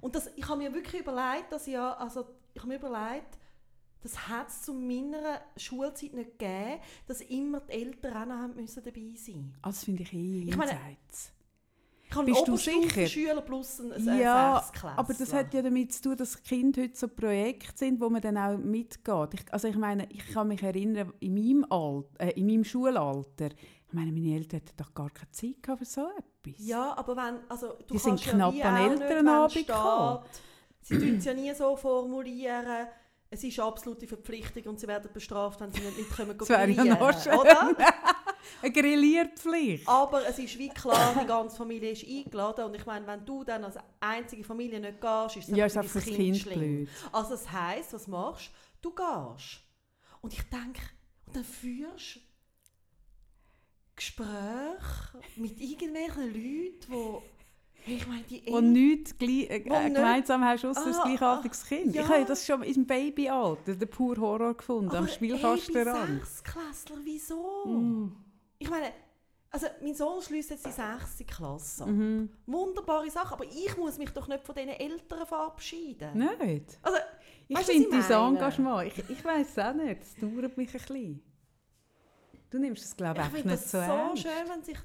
und 0.01 0.13
das, 0.13 0.29
ich 0.35 0.49
habe 0.49 0.59
mir 0.59 0.75
wirklich 0.75 1.03
überlegt, 1.03 1.53
dass 1.53 1.69
ich 1.69 1.75
ja, 1.75 1.93
also 1.99 2.25
ich 2.53 2.61
habe 2.61 2.69
mir 2.73 2.79
überlegt, 2.79 3.39
das 4.03 4.29
hat 4.29 4.49
es 4.49 4.63
zu 4.63 4.73
meiner 4.75 5.41
Schulzeit 5.57 6.15
nicht 6.15 6.39
gegeben, 6.39 6.81
dass 7.07 7.21
immer 7.21 7.61
die 7.61 7.73
Eltern 7.73 8.31
auch 8.31 8.55
müssen 8.55 8.83
dabei 8.85 9.13
sein 9.17 9.55
Ah, 9.63 9.69
Das 9.69 9.85
finde 9.85 10.03
ich 10.03 10.13
eh 10.13 10.43
Ich 10.49 10.57
meine. 10.57 10.79
Ich 12.11 12.17
habe 12.17 12.25
Bist 12.25 12.49
du 12.49 12.57
sicher? 12.57 12.79
Oberstufenschüler 12.79 13.43
plus 13.43 13.81
einen 13.81 14.19
Ja, 14.19 14.65
aber 14.97 15.13
das 15.13 15.31
hat 15.35 15.53
ja 15.53 15.61
damit 15.61 15.93
zu 15.93 16.03
tun, 16.05 16.17
dass 16.17 16.43
Kinder 16.43 16.83
heute 16.83 16.97
so 16.97 17.07
Projekte 17.07 17.77
sind, 17.77 18.01
wo 18.01 18.09
man 18.09 18.23
dann 18.23 18.39
auch 18.39 18.57
mitgeht. 18.57 19.35
Ich, 19.35 19.53
also 19.53 19.69
ich 19.69 19.77
meine, 19.77 20.11
ich 20.11 20.27
kann 20.33 20.49
mich 20.49 20.63
erinnern, 20.63 21.13
in 21.21 21.35
meinem, 21.35 21.67
Alt, 21.71 22.07
äh, 22.19 22.31
in 22.31 22.47
meinem 22.47 22.65
Schulalter, 22.65 23.51
ich 23.51 23.93
meine, 23.93 24.11
meine 24.11 24.37
Eltern 24.37 24.61
hatten 24.61 24.77
doch 24.79 24.95
gar 24.95 25.11
keine 25.11 25.31
Zeit 25.33 25.57
für 25.79 25.85
so 25.85 26.09
etwas. 26.17 26.67
Ja, 26.67 26.97
aber 26.97 27.15
wenn, 27.15 27.41
also 27.49 27.75
du 27.87 27.93
Die 27.93 27.99
sind 27.99 28.21
knapp 28.23 28.55
ja 28.55 28.59
wie 28.59 28.63
an 28.63 28.91
Elternabend 28.91 29.67
gekommen. 29.67 30.21
Sie 30.81 30.99
tun 30.99 31.17
es 31.19 31.25
ja 31.27 31.35
nie 31.35 31.53
so 31.55 31.77
formulieren, 31.77 32.87
es 33.31 33.45
ist 33.45 33.61
absolute 33.61 34.07
Verpflichtung 34.07 34.65
und 34.65 34.81
sie 34.81 34.87
werden 34.89 35.11
bestraft, 35.13 35.61
wenn 35.61 35.73
sie 35.73 35.81
nicht 35.81 35.99
mitkommen 35.99 36.37
Das 36.39 36.49
wäre 36.49 36.71
ja 36.71 36.85
noch 36.85 37.23
schön. 37.23 37.35
oder? 37.35 37.77
Eine 38.63 38.73
Grillierpflicht. 38.73 39.87
Aber 39.87 40.27
es 40.27 40.39
ist 40.39 40.59
wie 40.59 40.71
klar, 40.71 41.15
die 41.21 41.27
ganze 41.27 41.57
Familie 41.57 41.91
ist 41.91 42.07
eingeladen 42.07 42.65
und 42.65 42.75
ich 42.75 42.87
meine, 42.87 43.07
wenn 43.07 43.25
du 43.25 43.45
dann 43.45 43.65
als 43.65 43.77
einzige 44.01 44.43
Familie 44.45 44.81
nicht 44.81 45.01
gehst, 45.01 45.37
ist 45.37 45.49
es 45.51 45.57
Ja, 45.57 45.69
für 45.69 45.83
das 45.83 46.05
Kind, 46.05 46.17
Kind 46.17 46.37
schlimm. 46.39 46.89
Also 47.13 47.31
das 47.31 47.51
heisst, 47.53 47.93
was 47.93 48.07
machst 48.07 48.51
du? 48.81 48.91
Du 48.91 48.95
gehst. 48.95 49.61
Und 50.23 50.33
ich 50.33 50.43
denke, 50.49 50.81
und 51.27 51.37
dann 51.37 51.45
führst 51.45 52.21
Gespräche 53.95 55.21
mit 55.37 55.61
irgendwelchen 55.61 56.33
Leuten, 56.33 56.91
die, 56.91 57.38
ich 57.91 58.07
meine, 58.07 58.23
die 58.23 58.41
Und 58.51 58.73
nichts 58.73 59.15
äh, 59.21 59.61
gemeinsam 59.61 60.45
hast, 60.45 60.65
außer 60.65 60.87
ein 60.87 60.95
Ah, 60.95 61.03
gleichartiges 61.05 61.65
Kind. 61.67 61.95
ja. 61.95 62.03
Ich 62.03 62.09
habe 62.09 62.25
das 62.25 62.47
schon 62.47 62.63
im 62.63 62.87
Babyalter, 62.87 63.75
den 63.75 63.89
pur 63.89 64.17
Horror 64.17 64.55
gefunden, 64.57 64.95
am 64.95 65.09
Spielkastenrand. 65.09 66.25
Sechsklässler, 66.27 66.97
wieso? 67.05 67.65
Mm. 67.67 68.17
Ich 68.59 68.69
meine, 68.71 68.87
also 69.51 69.67
mein 69.83 69.95
Sohn 69.95 70.21
schließt 70.21 70.51
jetzt 70.51 70.67
die 70.67 70.71
sechste 70.73 71.25
Klasse. 71.25 71.87
Mhm. 71.87 72.29
Wunderbare 72.47 73.11
Sache, 73.11 73.33
aber 73.35 73.45
ich 73.45 73.77
muss 73.79 73.97
mich 73.99 74.11
doch 74.11 74.29
nicht 74.29 74.45
von 74.45 74.55
diesen 74.55 74.71
Eltern 74.71 75.27
verabschieden. 75.27 76.19
Nicht? 76.19 76.79
Also, 76.83 76.99
Ich 77.49 77.59
finde 77.61 77.99
ich 77.99 78.05
dein? 78.07 78.35
Engagement, 78.35 78.87
ich, 78.93 79.09
ich 79.11 79.25
weiß 79.25 79.49
es 79.51 79.59
auch 79.59 79.73
nicht, 79.75 80.03
es 80.03 80.17
dauert 80.17 80.57
mich 80.57 80.69
ein 80.69 80.81
bisschen. 80.81 81.23
Du 82.51 82.59
nimmst 82.59 82.85
es, 82.85 82.97
glaube 82.97 83.21
ich 83.21 83.27
ich, 83.27 83.33
finde 83.33 83.49
nicht 83.51 83.63
das 83.65 83.71
so 83.71 83.79
so 83.79 83.85
ernst. 83.85 84.23
schön, 84.23 84.33
wenn 84.49 84.63
sich 84.63 84.79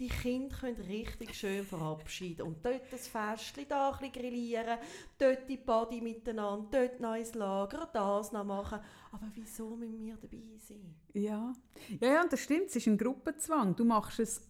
die 0.00 0.08
Kinder 0.08 0.56
können 0.56 0.80
richtig 0.88 1.34
schön 1.34 1.62
verabschieden 1.62 2.46
und 2.46 2.64
dort 2.64 2.90
das 2.90 3.06
Festchen, 3.06 3.66
da 3.68 3.90
ein 3.90 3.98
bisschen 3.98 4.12
grillieren, 4.12 4.78
dort 5.18 5.46
die 5.46 5.58
Party 5.58 6.00
miteinander, 6.00 6.66
dort 6.70 7.00
noch 7.00 7.14
ins 7.14 7.34
Lager, 7.34 7.86
das 7.92 8.32
noch 8.32 8.44
machen. 8.44 8.80
Aber 9.12 9.26
wieso 9.34 9.76
müssen 9.76 10.00
wir 10.00 10.16
dabei 10.16 10.38
sein? 10.56 10.94
Ja. 11.12 11.52
ja, 12.00 12.12
ja, 12.14 12.26
das 12.26 12.40
stimmt, 12.40 12.68
es 12.68 12.76
ist 12.76 12.86
ein 12.86 12.96
Gruppenzwang. 12.96 13.76
Du 13.76 13.84
machst 13.84 14.20
es... 14.20 14.40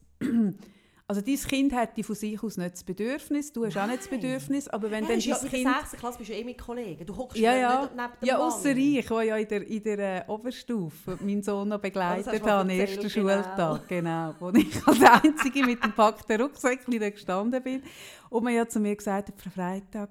Also 1.11 1.23
dein 1.23 1.35
Kind 1.35 1.73
hat 1.73 1.90
von 2.05 2.14
sich 2.14 2.40
aus 2.40 2.57
nicht 2.57 2.75
das 2.75 2.85
Bedürfnis, 2.85 3.52
du 3.52 3.67
hast 3.67 3.76
auch 3.76 3.88
nicht 3.88 3.99
das 3.99 4.11
Nein. 4.12 4.21
Bedürfnis, 4.21 4.69
aber 4.69 4.93
wenn 4.93 5.02
Ja, 5.02 5.11
dann 5.11 5.19
ja, 5.19 5.35
dein 5.35 5.43
mit 5.43 5.52
Kind... 5.52 5.67
der 5.67 5.81
6. 5.81 5.93
Klasse 5.99 6.19
bist 6.19 6.31
du 6.31 6.35
ja 6.35 6.40
eh 6.40 6.45
mit 6.45 6.59
Kollegen. 6.59 7.05
Du 7.05 7.17
hockst 7.17 7.37
Ja, 7.37 7.52
ja, 7.52 7.61
ja. 7.61 7.81
nicht 7.81 7.97
neben 7.97 8.12
dem 8.21 8.29
Ja, 8.29 8.38
ausser 8.38 8.76
ich, 8.76 9.09
der 9.09 9.23
ja 9.25 9.37
in 9.37 9.49
der, 9.49 9.67
in 9.67 9.83
der 9.83 9.99
äh, 9.99 10.31
Oberstufe 10.31 11.19
meinen 11.21 11.43
Sohn 11.43 11.67
noch 11.67 11.81
begleitet 11.81 12.33
du 12.33 12.40
habe, 12.43 12.52
am 12.52 12.71
ersten 12.71 13.02
erzählt, 13.02 13.12
Schultag, 13.12 13.88
genau. 13.88 14.37
Wo 14.38 14.50
ich 14.50 14.87
als 14.87 15.02
Einzige 15.02 15.67
mit 15.67 15.83
dem 15.83 15.93
packten 15.93 16.40
Rucksäckchen 16.43 17.00
da 17.00 17.11
gestanden 17.11 17.61
bin. 17.61 17.83
Und 18.29 18.45
man 18.45 18.55
ja 18.55 18.69
zu 18.69 18.79
mir 18.79 18.95
gesagt 18.95 19.31
hat, 19.31 19.40
Frau 19.40 19.50
Freitag, 19.50 20.11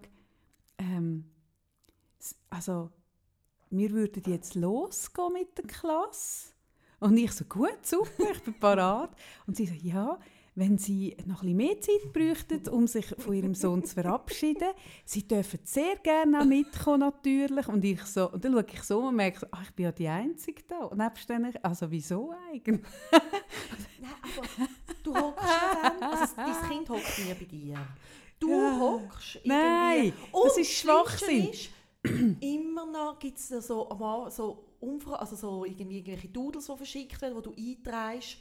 ähm, 0.79 1.23
also, 2.49 2.89
wir 3.69 3.89
würden 3.91 4.21
jetzt 4.25 4.53
losgehen 4.53 5.31
mit 5.31 5.57
der 5.57 5.63
Klasse. 5.63 6.49
Und 6.99 7.15
ich 7.15 7.31
so, 7.31 7.45
gut, 7.45 7.85
super, 7.85 8.31
ich 8.33 8.43
bin 8.43 8.59
parat. 8.59 9.11
Und 9.47 9.55
sie 9.55 9.65
so, 9.65 9.75
ja, 9.75 10.19
wenn 10.59 10.77
Sie 10.77 11.15
noch 11.25 11.41
ein 11.41 11.55
bisschen 11.55 11.57
mehr 11.57 11.79
Zeit 11.81 12.13
bräuchten, 12.13 12.67
um 12.69 12.85
sich 12.85 13.05
von 13.17 13.33
Ihrem 13.33 13.55
Sohn 13.55 13.83
zu 13.85 13.93
verabschieden, 13.95 14.67
Sie 15.05 15.25
dürfen 15.25 15.59
sehr 15.63 15.95
gerne 16.03 16.41
auch 16.41 16.45
mitkommen, 16.45 16.99
natürlich. 16.99 17.67
Und, 17.69 17.83
ich 17.85 18.03
so, 18.03 18.29
und 18.29 18.43
dann 18.43 18.51
schaue 18.51 18.65
ich 18.73 18.83
so 18.83 18.99
und 18.99 19.15
merke, 19.15 19.47
ach, 19.51 19.63
ich 19.63 19.71
bin 19.71 19.85
ja 19.85 19.91
die 19.93 20.07
Einzige 20.07 20.61
da. 20.67 20.79
Und 20.79 21.01
denen, 21.29 21.53
also 21.63 21.89
wieso 21.89 22.33
eigentlich? 22.51 22.81
Nein, 24.01 24.11
aber 24.21 24.67
du 25.01 25.15
hockst 25.15 25.45
ja 25.47 25.91
dann, 25.99 26.03
also 26.11 26.33
dein 26.35 26.69
Kind 26.69 26.89
hockt 26.89 27.19
nie 27.19 27.33
bei 27.33 27.45
dir. 27.45 27.77
Du 28.37 28.49
Ja. 28.49 28.79
hockst 28.79 29.35
irgendwie. 29.35 29.49
Nein, 29.49 30.13
Und 30.31 30.45
das 30.45 30.57
ist 30.57 30.71
Schwachsinn. 30.71 31.49
Ist, 31.49 31.69
immer 32.41 32.85
noch 32.85 33.17
gibt 33.17 33.37
es 33.37 33.47
so, 33.47 33.87
so, 34.29 34.65
Umfra 34.81 35.15
also 35.15 35.35
so 35.35 35.65
irgendwie 35.65 35.97
irgendwelche 35.97 36.29
Doodles, 36.29 36.67
die 36.67 36.77
verschickt 36.77 37.21
werden, 37.21 37.35
wo 37.35 37.41
du 37.41 37.51
einträgst. 37.51 38.37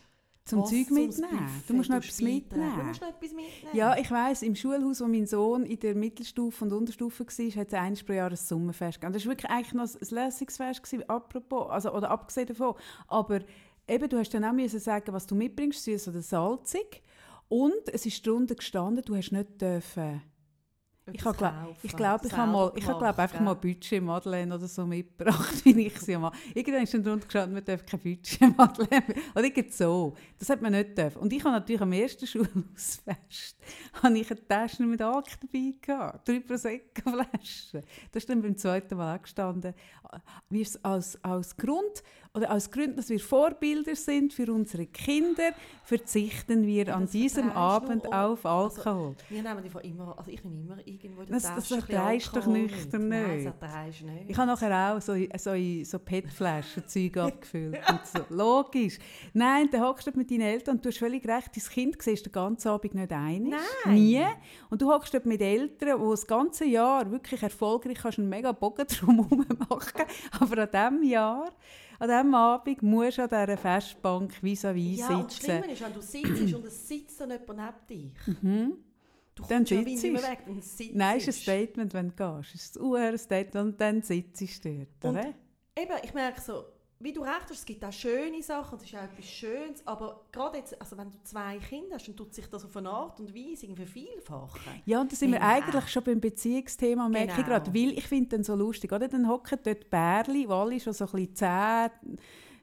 Zum 0.48 0.62
was 0.62 0.70
Zeug 0.70 0.90
mitnehmen. 0.90 1.62
Du 1.66 1.74
musst 1.74 1.90
noch 1.90 1.98
etwas 1.98 2.20
mitnehmen. 2.22 2.72
Du 2.76 2.82
musst 2.84 3.00
noch 3.02 3.08
etwas 3.08 3.32
mitnehmen. 3.32 3.74
Ja, 3.74 3.96
ich 3.98 4.10
weiss, 4.10 4.42
im 4.42 4.54
Schulhaus, 4.54 5.00
wo 5.02 5.06
mein 5.06 5.26
Sohn 5.26 5.66
in 5.66 5.78
der 5.78 5.94
Mittelstufe 5.94 6.64
und 6.64 6.72
Unterstufe 6.72 7.26
war, 7.26 7.60
hat 7.60 7.68
es 7.68 7.74
eines 7.74 8.02
pro 8.02 8.14
Jahr 8.14 8.30
ein 8.30 8.36
Sommerfest 8.36 8.98
gegeben. 9.00 9.12
Das 9.12 9.26
war 9.26 9.32
wirklich 9.32 9.50
eigentlich 9.50 9.74
noch 9.74 9.84
ein 9.84 10.08
Lässigsfest, 10.10 10.82
gewesen, 10.82 11.08
apropos, 11.08 11.68
also, 11.70 11.92
oder 11.92 12.10
abgesehen 12.10 12.46
davon. 12.46 12.74
Aber 13.08 13.40
eben, 13.86 14.08
du 14.08 14.18
hast 14.18 14.32
dann 14.32 14.44
auch 14.44 14.52
müssen 14.52 14.80
sagen, 14.80 15.12
was 15.12 15.26
du 15.26 15.34
mitbringst, 15.34 15.84
süß 15.84 16.08
oder 16.08 16.22
salzig. 16.22 17.02
Und 17.48 17.88
es 17.92 18.06
ist 18.06 18.26
darunter 18.26 18.54
gestanden, 18.54 19.04
du 19.04 19.16
hast 19.16 19.32
nicht 19.32 19.60
dürfen... 19.60 20.22
Ich 21.12 21.24
habe 21.24 21.36
glaub, 21.36 21.76
ich 21.82 21.96
glaube, 21.96 22.26
ich 22.26 22.32
habe 22.36 22.52
mal, 22.52 22.72
ich 22.76 22.86
habe 22.86 23.06
einfach 23.06 23.40
mal? 23.40 23.54
Budget 23.54 24.02
Madeleine 24.02 24.54
oder 24.54 24.68
so 24.68 24.86
mitgebracht, 24.86 25.64
wie 25.64 25.86
ich 25.86 25.98
sie 26.00 26.16
mal. 26.16 26.32
Irgendwann 26.54 26.82
ist 26.82 26.94
dann 26.94 27.02
drunter 27.02 27.26
gestanden, 27.26 27.54
man 27.54 27.64
darf 27.64 27.84
kein 27.84 28.00
Budget 28.00 28.56
Madeleine. 28.56 29.14
Oder 29.34 29.44
irgend 29.44 29.72
so. 29.72 30.14
Das 30.38 30.48
hat 30.50 30.62
man 30.62 30.72
nicht 30.72 30.96
dürfen. 30.96 31.18
Und 31.18 31.32
ich 31.32 31.44
habe 31.44 31.52
natürlich 31.52 31.80
am 31.80 31.92
ersten 31.92 32.26
Schulhausfest 32.28 33.56
habe 34.02 34.18
ich 34.18 34.30
eine 34.30 34.48
Tasche 34.48 34.82
mit 34.84 35.02
Akt 35.02 35.38
dabei 35.42 35.74
gehabt. 35.80 36.28
Drei 36.28 36.40
Prosecco-Flaschen. 36.40 37.82
Das 38.12 38.22
ist 38.22 38.28
dann 38.28 38.42
beim 38.42 38.56
zweiten 38.56 38.96
Mal 38.96 39.16
auch 39.16 39.22
gestanden. 39.22 39.74
Wir 40.48 40.62
es 40.62 40.82
als, 40.84 41.22
als 41.22 41.56
Grund, 41.56 42.02
oder 42.34 42.50
aus 42.52 42.70
Gründen, 42.70 42.96
dass 42.96 43.08
wir 43.08 43.18
Vorbilder 43.18 43.96
sind 43.96 44.32
für 44.32 44.52
unsere 44.52 44.86
Kinder, 44.86 45.52
verzichten 45.82 46.66
wir 46.66 46.94
an 46.94 47.02
das 47.02 47.10
diesem 47.12 47.48
du 47.48 47.54
Abend 47.56 48.04
nur- 48.04 48.14
auf 48.14 48.44
also, 48.44 48.80
Alkohol. 48.82 49.16
Wir 49.28 49.42
nehmen 49.42 49.62
die 49.62 49.70
von 49.70 49.80
immer, 49.82 50.14
also 50.16 50.30
ich 50.30 50.44
nehme 50.44 50.60
immer 50.60 50.76
irgendwo 50.86 51.22
der 51.22 51.34
Das- 51.36 51.54
das 51.54 51.70
erträgst 51.70 52.28
du 52.36 52.40
doch 52.40 52.46
nüchtern 52.46 53.08
mit. 53.08 53.26
Nein, 53.26 53.36
nicht. 53.38 53.46
das 53.60 53.98
du 54.00 54.06
nicht. 54.06 54.24
Ich 54.30 54.36
habe 54.36 54.46
nachher 54.46 54.94
auch 54.96 55.00
so, 55.00 55.14
so, 55.38 55.52
so 55.84 55.98
PET-Flaschen 55.98 56.86
Zeug 56.86 57.16
abgefüllt. 57.16 57.78
und 57.88 58.00
so. 58.06 58.34
Logisch. 58.34 58.98
Nein, 59.32 59.68
dann 59.70 59.82
hockst 59.82 60.06
du 60.06 60.10
mit 60.14 60.30
deinen 60.30 60.42
Eltern 60.42 60.76
und 60.76 60.84
du 60.84 60.90
hast 60.90 60.98
völlig 60.98 61.26
recht, 61.26 61.50
dein 61.56 61.64
Kind 61.64 62.02
siehst 62.02 62.26
den 62.26 62.32
ganzen 62.32 62.68
Abend 62.68 62.94
nicht 62.94 63.12
einig. 63.12 63.54
Nein. 63.84 63.94
Nie. 63.94 64.24
Und 64.70 64.82
du 64.82 64.92
hockst 64.92 65.14
dort 65.14 65.26
mit 65.26 65.40
Eltern, 65.40 65.98
die 66.02 66.10
das 66.10 66.26
ganze 66.26 66.66
Jahr 66.66 67.10
wirklich 67.10 67.42
erfolgreich 67.42 67.98
kannst 68.00 68.18
einen 68.18 68.28
mega 68.28 68.52
Bogen 68.52 68.86
drum 69.00 69.16
herum 69.28 69.46
machen. 69.70 70.02
Aber 70.38 70.58
an 70.70 70.92
diesem 70.98 71.02
Jahr, 71.10 71.48
an 71.98 72.08
diesem 72.08 72.34
Abend 72.34 72.82
musst 72.82 73.18
du 73.18 73.22
an 73.22 73.28
dieser 73.28 73.56
Festbank 73.56 74.32
vis-à-vis 74.42 74.98
ja, 75.00 75.08
und 75.08 75.26
das 75.26 75.34
sitzen. 75.36 75.50
Schlimme 75.50 75.72
ist, 75.72 75.82
wenn 75.82 75.92
du 75.94 76.00
sitzt 76.00 76.54
und 76.54 76.64
es 76.66 76.88
sitzt 76.88 77.20
dann 77.20 77.30
jemand 77.30 77.86
neben 77.88 78.02
dich. 78.26 78.42
Mhm. 78.42 78.72
Du 79.34 79.44
Dann 79.48 79.64
ja 79.64 79.76
sitzt 79.78 79.86
nicht 79.86 80.02
mehr 80.12 80.22
du. 80.22 80.28
weg, 80.28 80.38
dann 80.46 80.62
sitzt 80.62 80.94
Nein, 80.94 81.18
ist 81.18 81.28
ein 81.28 81.32
Statement, 81.32 81.94
wenn 81.94 82.08
du 82.08 82.14
gehst. 82.16 82.54
Es 82.54 82.64
ist 82.64 82.76
ein 82.78 82.82
UR-Statement 82.82 83.66
und 83.74 83.80
dann 83.80 84.02
sitzt 84.02 84.40
du 84.40 84.46
dort. 84.70 85.04
Und 85.04 85.20
oder? 85.20 85.34
eben, 85.76 85.92
ich 86.02 86.12
merke 86.14 86.40
so, 86.40 86.64
wie 87.00 87.12
du 87.12 87.20
recht 87.22 87.42
hast, 87.42 87.52
es 87.52 87.64
gibt 87.64 87.84
auch 87.84 87.92
schöne 87.92 88.42
Sachen, 88.42 88.72
und 88.74 88.82
es 88.82 88.88
ist 88.90 88.96
auch 88.98 89.02
etwas 89.04 89.24
Schönes, 89.26 89.86
aber 89.86 90.24
gerade 90.32 90.58
jetzt, 90.58 90.80
also 90.80 90.96
wenn 90.98 91.10
du 91.10 91.16
zwei 91.22 91.58
Kinder 91.58 91.94
hast, 91.94 92.08
dann 92.08 92.16
tut 92.16 92.34
sich 92.34 92.46
das 92.48 92.64
auf 92.64 92.76
eine 92.76 92.90
Art 92.90 93.20
und 93.20 93.32
Weise 93.34 93.66
irgendwie 93.66 93.84
vervielfachen. 93.86 94.82
Ja, 94.84 95.00
und 95.00 95.12
da 95.12 95.16
sind 95.16 95.30
wir 95.30 95.38
Genau. 95.38 95.50
eigentlich 95.50 95.88
schon 95.88 96.02
beim 96.02 96.20
Beziehungsthema, 96.20 97.08
merke 97.08 97.30
ich 97.30 97.36
Genau. 97.36 97.48
gerade, 97.48 97.72
weil 97.74 97.92
ich 97.96 98.06
finde 98.06 98.30
dann 98.30 98.42
so 98.44 98.54
lustig, 98.56 98.90
oder? 98.92 99.06
Dann 99.06 99.28
hocken 99.28 99.58
dort 99.62 99.88
Bärli, 99.90 100.46
die 100.46 100.52
alle 100.52 100.80
schon 100.80 100.92
so 100.92 101.04
ein 101.06 101.10
bisschen 101.12 101.34
10, 101.36 101.90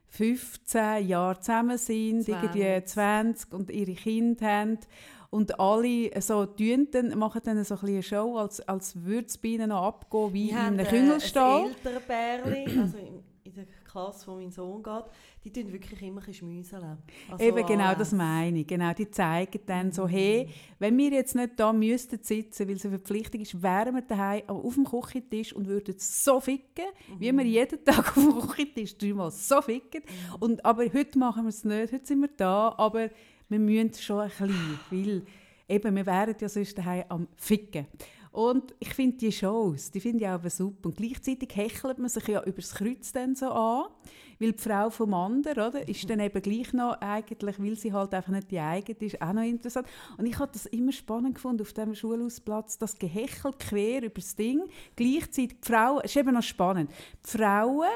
15 0.09 1.07
Jahre 1.07 1.39
zusammen 1.39 1.77
sind, 1.77 2.23
20. 2.25 2.33
irgendwie 2.43 2.85
20 2.85 3.53
und 3.53 3.69
ihre 3.71 3.93
Kinder 3.93 4.45
haben 4.45 4.79
und 5.29 5.59
alle 5.59 6.09
so 6.21 6.45
tun 6.45 6.87
dann, 6.91 7.17
machen 7.17 7.41
dann 7.43 7.61
so 7.63 7.75
ein 7.75 7.85
eine 7.87 8.03
Show, 8.03 8.37
als, 8.37 8.61
als 8.67 9.03
würde 9.03 9.27
es 9.27 9.37
bei 9.37 9.49
ihnen 9.49 9.69
noch 9.69 9.83
abgehen, 9.83 10.33
wie 10.33 10.45
Wir 10.51 10.51
in 10.53 10.57
einem 10.59 10.79
äh, 10.79 10.85
Küngelstall. 10.85 11.61
ein 11.61 11.67
älteres 11.67 12.03
Bärli, 12.03 12.79
also 12.79 12.97
der 12.97 13.24
Klasse, 13.95 14.27
wo 14.27 14.35
mein 14.35 14.51
Sohn 14.51 14.83
geht, 14.83 15.05
die 15.45 15.51
tun 15.53 15.71
wirklich 15.71 16.01
immer 16.01 16.21
ein 16.21 16.33
schmüseln. 16.33 16.97
Also 17.31 17.43
Eben 17.43 17.65
genau 17.65 17.85
alles. 17.85 17.99
das 17.99 18.11
meine 18.11 18.59
ich. 18.59 18.67
Genau, 18.67 18.91
die 18.93 19.09
zeigen 19.09 19.61
dann 19.65 19.91
so, 19.93 20.05
hey, 20.05 20.49
wenn 20.79 20.97
wir 20.97 21.11
jetzt 21.11 21.33
nicht 21.33 21.51
da 21.55 21.71
müssten 21.71 22.19
sitzen, 22.21 22.67
weil 22.67 22.75
es 22.75 22.85
eine 22.85 22.97
Verpflichtung 22.97 23.39
ist, 23.39 23.61
wären 23.61 23.95
wir 23.95 24.01
daheim 24.01 24.43
auf 24.47 24.73
dem 24.73 24.83
Küchentisch 24.83 25.53
und 25.53 25.67
würden 25.67 25.95
so 25.97 26.41
ficken, 26.41 26.85
mhm. 27.07 27.19
wie 27.19 27.31
wir 27.31 27.45
jeden 27.45 27.85
Tag 27.85 27.99
auf 28.17 28.23
dem 28.23 28.39
Küchentisch 28.39 28.97
dreimal 28.97 29.31
so 29.31 29.61
ficken. 29.61 30.01
Mhm. 30.01 30.35
Und, 30.41 30.65
aber 30.65 30.83
heute 30.83 31.17
machen 31.17 31.43
wir 31.43 31.49
es 31.49 31.63
nicht, 31.63 31.93
heute 31.93 32.05
sind 32.05 32.19
wir 32.19 32.29
da, 32.35 32.75
aber 32.77 33.09
wir 33.47 33.59
müssen 33.59 33.93
schon 33.93 34.19
ein 34.19 34.29
bisschen, 34.29 34.79
weil 34.91 35.21
eben, 35.69 35.95
wir 35.95 36.05
wären 36.05 36.35
ja 36.37 36.49
sonst 36.49 36.77
daheim 36.77 37.05
am 37.07 37.27
Ficken. 37.37 37.87
Und 38.35 38.75
ich 38.79 38.93
finde 38.93 39.15
die 39.15 39.31
Shows, 39.31 39.91
die 39.91 40.01
finde 40.01 40.25
ich 40.25 40.29
auch 40.29 40.49
super. 40.49 40.89
Und 40.89 40.97
gleichzeitig 40.97 41.55
hechelt 41.55 41.99
man 41.99 42.09
sich 42.09 42.27
ja 42.27 42.43
über 42.43 42.57
das 42.57 42.73
Kreuz 42.73 43.13
dann 43.13 43.33
so 43.33 43.49
an, 43.49 43.85
weil 44.39 44.51
die 44.51 44.61
Frau 44.61 44.89
vom 44.89 45.13
anderen, 45.13 45.69
oder, 45.69 45.87
ist 45.87 46.09
dann 46.09 46.19
eben 46.19 46.41
gleich 46.41 46.73
noch 46.73 46.99
eigentlich, 46.99 47.57
weil 47.57 47.77
sie 47.77 47.93
halt 47.93 48.13
einfach 48.13 48.33
nicht 48.33 48.51
die 48.51 48.59
eigene 48.59 48.99
ist, 48.99 49.21
auch 49.21 49.31
noch 49.31 49.41
interessant. 49.41 49.87
Und 50.17 50.25
ich 50.25 50.37
habe 50.37 50.51
das 50.51 50.65
immer 50.65 50.91
spannend 50.91 51.35
gefunden 51.35 51.61
auf 51.61 51.71
dem 51.71 51.95
Schulhausplatz, 51.95 52.77
das 52.77 52.99
Gehechel 52.99 53.53
quer 53.57 54.03
über 54.03 54.15
das 54.15 54.35
Ding. 54.35 54.63
Gleichzeitig 54.97 55.61
die 55.61 55.71
Frauen, 55.71 56.01
ist 56.03 56.17
eben 56.17 56.33
noch 56.33 56.43
spannend, 56.43 56.91
die 57.25 57.37
Frauen 57.37 57.87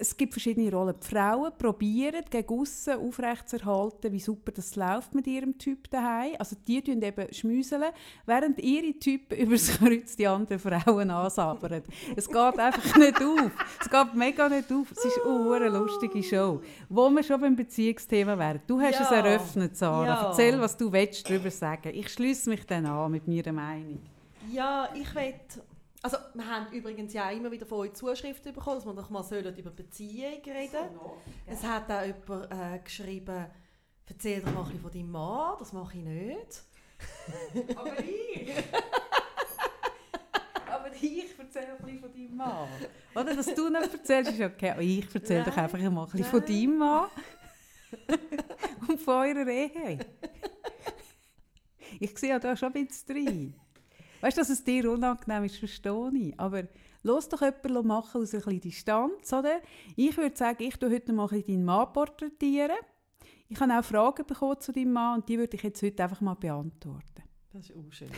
es 0.00 0.16
gibt 0.16 0.32
verschiedene 0.32 0.70
Rollen. 0.72 0.94
Die 1.00 1.06
Frauen 1.06 1.52
probieren 1.56 2.24
gegen 2.30 2.58
aussen 2.58 2.94
aufrechtzuerhalten, 2.94 4.12
wie 4.12 4.18
super 4.18 4.50
das 4.52 4.74
läuft 4.74 5.14
mit 5.14 5.26
ihrem 5.26 5.58
Typ 5.58 5.90
daheim. 5.90 6.34
Also 6.38 6.56
die 6.66 6.82
tun 6.82 7.02
eben 7.02 7.32
schmüseln, 7.32 7.92
während 8.24 8.58
ihre 8.60 8.98
Typen 8.98 9.38
übers 9.38 9.78
Kreuz 9.78 10.16
die 10.16 10.26
anderen 10.26 10.58
Frauen 10.58 11.10
ansabern. 11.10 11.82
es 12.16 12.26
geht 12.26 12.36
einfach 12.36 12.96
nicht 12.96 13.22
auf. 13.22 13.50
Es 13.80 13.90
geht 13.90 14.14
mega 14.14 14.48
nicht 14.48 14.72
auf. 14.72 14.90
Es 14.90 15.04
ist 15.04 15.20
eine 15.24 15.68
lustige 15.68 16.22
Show. 16.22 16.62
Wo 16.88 17.10
wir 17.10 17.22
schon 17.22 17.40
beim 17.40 17.56
Beziehungsthema 17.56 18.38
wären. 18.38 18.62
Du 18.66 18.80
hast 18.80 18.94
ja. 18.94 19.04
es 19.04 19.10
eröffnet, 19.10 19.76
Sarah. 19.76 20.06
Ja. 20.06 20.28
Erzähl, 20.28 20.58
was 20.60 20.76
du 20.76 20.90
willst 20.90 21.28
darüber 21.28 21.50
sagen. 21.50 21.92
Ich 21.94 22.08
schließe 22.08 22.48
mich 22.48 22.64
dann 22.66 22.86
an 22.86 23.12
mit 23.12 23.28
meiner 23.28 23.52
Meinung. 23.52 24.00
Ja, 24.50 24.88
ich 24.94 25.14
will 25.14 25.34
also, 26.02 26.16
wir 26.34 26.46
haben 26.46 26.72
übrigens 26.72 27.12
ja 27.12 27.30
immer 27.30 27.50
wieder 27.50 27.66
von 27.66 27.78
euch 27.78 27.92
Zuschriften 27.92 28.54
bekommen, 28.54 28.76
dass 28.76 28.86
wir 28.86 28.94
doch 28.94 29.10
mal 29.10 29.24
über 29.56 29.70
Beziehungen 29.70 30.42
reden 30.44 30.70
sollen. 30.72 30.94
So 30.94 31.16
es 31.46 31.62
hat 31.62 31.90
auch 31.90 32.04
jemand 32.04 32.52
äh, 32.52 32.78
geschrieben, 32.78 33.46
erzähl 34.06 34.40
doch 34.40 34.52
mal 34.52 34.60
ein 34.60 34.64
bisschen 34.66 34.80
von 34.80 34.90
deinem 34.92 35.10
Mann, 35.10 35.56
das 35.58 35.72
mache 35.72 35.98
ich 35.98 36.04
nicht. 36.04 36.64
Aber 37.76 37.98
ich? 38.00 38.52
Aber 40.70 40.92
ich 40.94 41.38
erzähle 41.38 41.66
ein 41.66 41.84
bisschen 41.84 42.00
von 42.00 42.12
deinem 42.12 42.36
Mann. 42.36 42.68
Oder, 43.14 43.36
dass 43.36 43.54
du 43.54 43.68
nicht 43.68 43.92
erzählst, 43.92 44.32
ist 44.32 44.40
okay. 44.40 44.70
Aber 44.70 44.82
ich 44.82 45.14
erzähle 45.14 45.44
doch 45.44 45.56
einfach 45.56 45.78
mal 45.78 46.04
ein 46.04 46.10
bisschen 46.10 46.24
von 46.24 46.44
deinem 46.44 46.78
Mann. 46.78 47.08
Und 48.88 49.00
von 49.00 49.14
eurer 49.14 49.46
Ehe. 49.48 49.98
Ich 51.98 52.16
sehe 52.16 52.30
ja 52.30 52.38
da 52.38 52.56
schon 52.56 52.72
ein 52.72 52.86
bisschen 52.86 53.28
rein. 53.28 53.59
Weißt 54.20 54.36
du, 54.36 54.40
dass 54.42 54.50
es 54.50 54.62
dir 54.62 54.90
unangenehm 54.90 55.44
ist, 55.44 55.56
verstehe 55.56 56.10
ich. 56.14 56.38
Aber 56.38 56.64
lass 57.02 57.28
doch 57.28 57.40
jemanden 57.40 57.86
machen 57.86 58.22
aus 58.22 58.34
ein 58.34 58.40
bisschen 58.40 58.60
Distanz, 58.60 59.32
oder? 59.32 59.60
Ich 59.96 60.16
würde 60.16 60.36
sagen, 60.36 60.62
ich 60.62 60.76
tue 60.76 60.90
heute 60.90 61.12
mal 61.12 61.28
deinen 61.28 61.64
Mann 61.64 61.92
porträtieren. 61.92 62.76
Ich 63.48 63.58
habe 63.58 63.78
auch 63.78 63.84
Fragen 63.84 64.26
bekommen 64.26 64.60
zu 64.60 64.72
deinem 64.72 64.92
Mann 64.92 65.18
und 65.18 65.28
die 65.28 65.38
würde 65.38 65.56
ich 65.56 65.62
jetzt 65.62 65.82
heute 65.82 66.02
einfach 66.02 66.20
mal 66.20 66.34
beantworten. 66.34 67.22
Das 67.52 67.68
ist 67.68 67.76
auch 67.76 67.90
schön. 67.90 68.08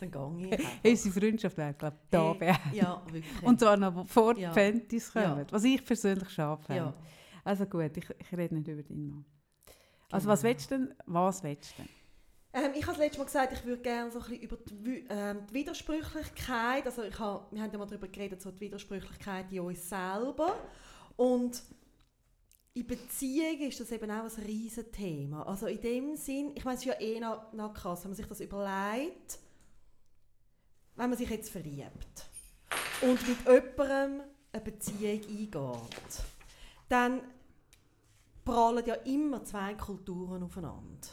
Dann 0.00 0.10
gehe 0.10 0.58
ich 0.82 0.90
Unsere 1.06 1.20
Freundschaft 1.20 1.56
wäre, 1.56 1.72
glaube 1.72 1.96
ich, 1.96 2.10
da 2.10 2.36
hey, 2.38 2.56
Ja, 2.72 3.02
wirklich. 3.06 3.42
Und 3.42 3.58
zwar 3.58 3.76
noch 3.78 4.06
vor 4.06 4.36
ja. 4.36 4.52
die 4.52 4.60
Fantis 4.60 5.10
kommen, 5.10 5.24
ja. 5.24 5.46
was 5.50 5.64
ich 5.64 5.82
persönlich 5.82 6.28
schade 6.28 6.62
finde. 6.62 6.82
Ja. 6.82 6.94
Also 7.42 7.64
gut, 7.64 7.96
ich, 7.96 8.04
ich 8.18 8.36
rede 8.36 8.54
nicht 8.54 8.68
über 8.68 8.82
deinen 8.82 9.08
Mann. 9.08 9.24
Also 10.10 10.24
genau. 10.24 10.32
was 10.34 10.42
willst 10.42 10.70
du 10.70 10.78
denn? 10.78 10.94
Was 11.06 11.42
willst 11.42 11.72
du 11.78 11.82
denn? 11.82 12.01
Ähm, 12.54 12.72
ich 12.74 12.86
habe 12.86 12.98
letztes 12.98 13.18
Mal 13.18 13.24
gesagt, 13.24 13.52
ich 13.54 13.64
würde 13.64 13.82
gerne 13.82 14.10
so 14.10 14.18
ein 14.18 14.24
bisschen 14.24 14.42
über 14.42 14.56
die, 14.56 15.06
ähm, 15.08 15.46
die 15.48 15.54
Widersprüchlichkeit, 15.54 16.84
also 16.86 17.02
ich 17.02 17.18
habe, 17.18 17.46
wir 17.50 17.62
haben 17.62 17.72
ja 17.72 17.78
mal 17.78 17.86
darüber 17.86 18.08
geredet, 18.08 18.42
so 18.42 18.50
die 18.50 18.60
Widersprüchlichkeit 18.60 19.50
in 19.50 19.60
uns 19.60 19.88
selber 19.88 20.54
und 21.16 21.62
in 22.74 22.86
Beziehungen 22.86 23.68
ist 23.68 23.80
das 23.80 23.90
eben 23.92 24.10
auch 24.10 24.24
ein 24.24 24.44
riesen 24.44 24.90
Thema. 24.92 25.46
Also 25.46 25.66
in 25.66 25.80
dem 25.80 26.16
Sinn, 26.16 26.52
ich 26.54 26.64
meine, 26.64 26.76
es 26.76 26.82
ist 26.82 26.86
ja 26.86 27.00
eh 27.00 27.20
noch, 27.20 27.52
noch 27.52 27.72
krass, 27.72 28.04
wenn 28.04 28.10
man 28.10 28.16
sich 28.16 28.26
das 28.26 28.40
überlegt, 28.40 29.38
wenn 30.96 31.08
man 31.08 31.18
sich 31.18 31.30
jetzt 31.30 31.50
verliebt 31.50 32.26
und 33.00 33.28
mit 33.28 33.38
jemandem 33.46 34.22
eine 34.52 34.62
Beziehung 34.62 35.20
eingeht, 35.22 36.22
dann 36.88 37.22
prallen 38.44 38.84
ja 38.84 38.94
immer 38.94 39.42
zwei 39.44 39.74
Kulturen 39.74 40.42
aufeinander. 40.42 41.08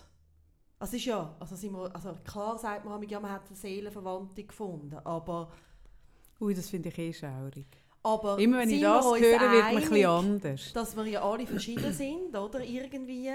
Also 0.79 0.95
ist 0.95 1.05
ja, 1.05 1.35
also, 1.39 1.55
sind 1.57 1.73
wir, 1.73 1.93
also 1.93 2.15
klar 2.23 2.57
sagt 2.57 2.85
man, 2.85 3.03
ja, 3.03 3.19
man 3.19 3.31
hat 3.31 3.47
eine 3.47 3.55
Seelenverwandte 3.55 4.45
gefunden, 4.45 4.97
aber... 5.03 5.51
Ui, 6.39 6.53
das 6.53 6.69
finde 6.69 6.87
ich 6.87 6.97
eh 6.97 7.13
schaurig. 7.13 7.67
Aber 8.01 8.39
Immer 8.39 8.59
wenn 8.59 8.69
ich 8.69 8.81
das 8.81 9.05
höre, 9.05 9.19
wird 9.19 9.41
man 9.41 9.49
ein 9.49 9.75
bisschen 9.75 10.05
anders. 10.05 10.71
Dass 10.71 10.95
wir 10.95 11.05
ja 11.05 11.21
alle 11.21 11.45
verschieden 11.45 11.91
sind, 11.91 12.33
oder, 12.33 12.63
irgendwie. 12.63 13.29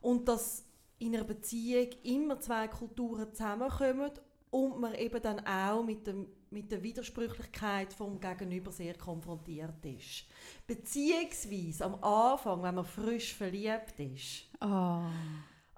Und 0.00 0.26
dass 0.26 0.64
in 0.98 1.14
einer 1.14 1.24
Beziehung 1.24 1.90
immer 2.02 2.40
zwei 2.40 2.66
Kulturen 2.66 3.32
zusammenkommen 3.32 4.10
und 4.50 4.80
man 4.80 4.94
eben 4.96 5.22
dann 5.22 5.46
auch 5.46 5.84
mit, 5.84 6.08
dem, 6.08 6.26
mit 6.50 6.72
der 6.72 6.82
Widersprüchlichkeit 6.82 7.92
vom 7.92 8.18
Gegenüber 8.18 8.72
sehr 8.72 8.94
konfrontiert 8.94 9.84
ist. 9.84 10.24
Beziehungsweise 10.66 11.84
am 11.84 12.02
Anfang, 12.02 12.64
wenn 12.64 12.74
man 12.74 12.84
frisch 12.84 13.32
verliebt 13.32 13.98
ist, 13.98 14.46
oh 14.60 15.04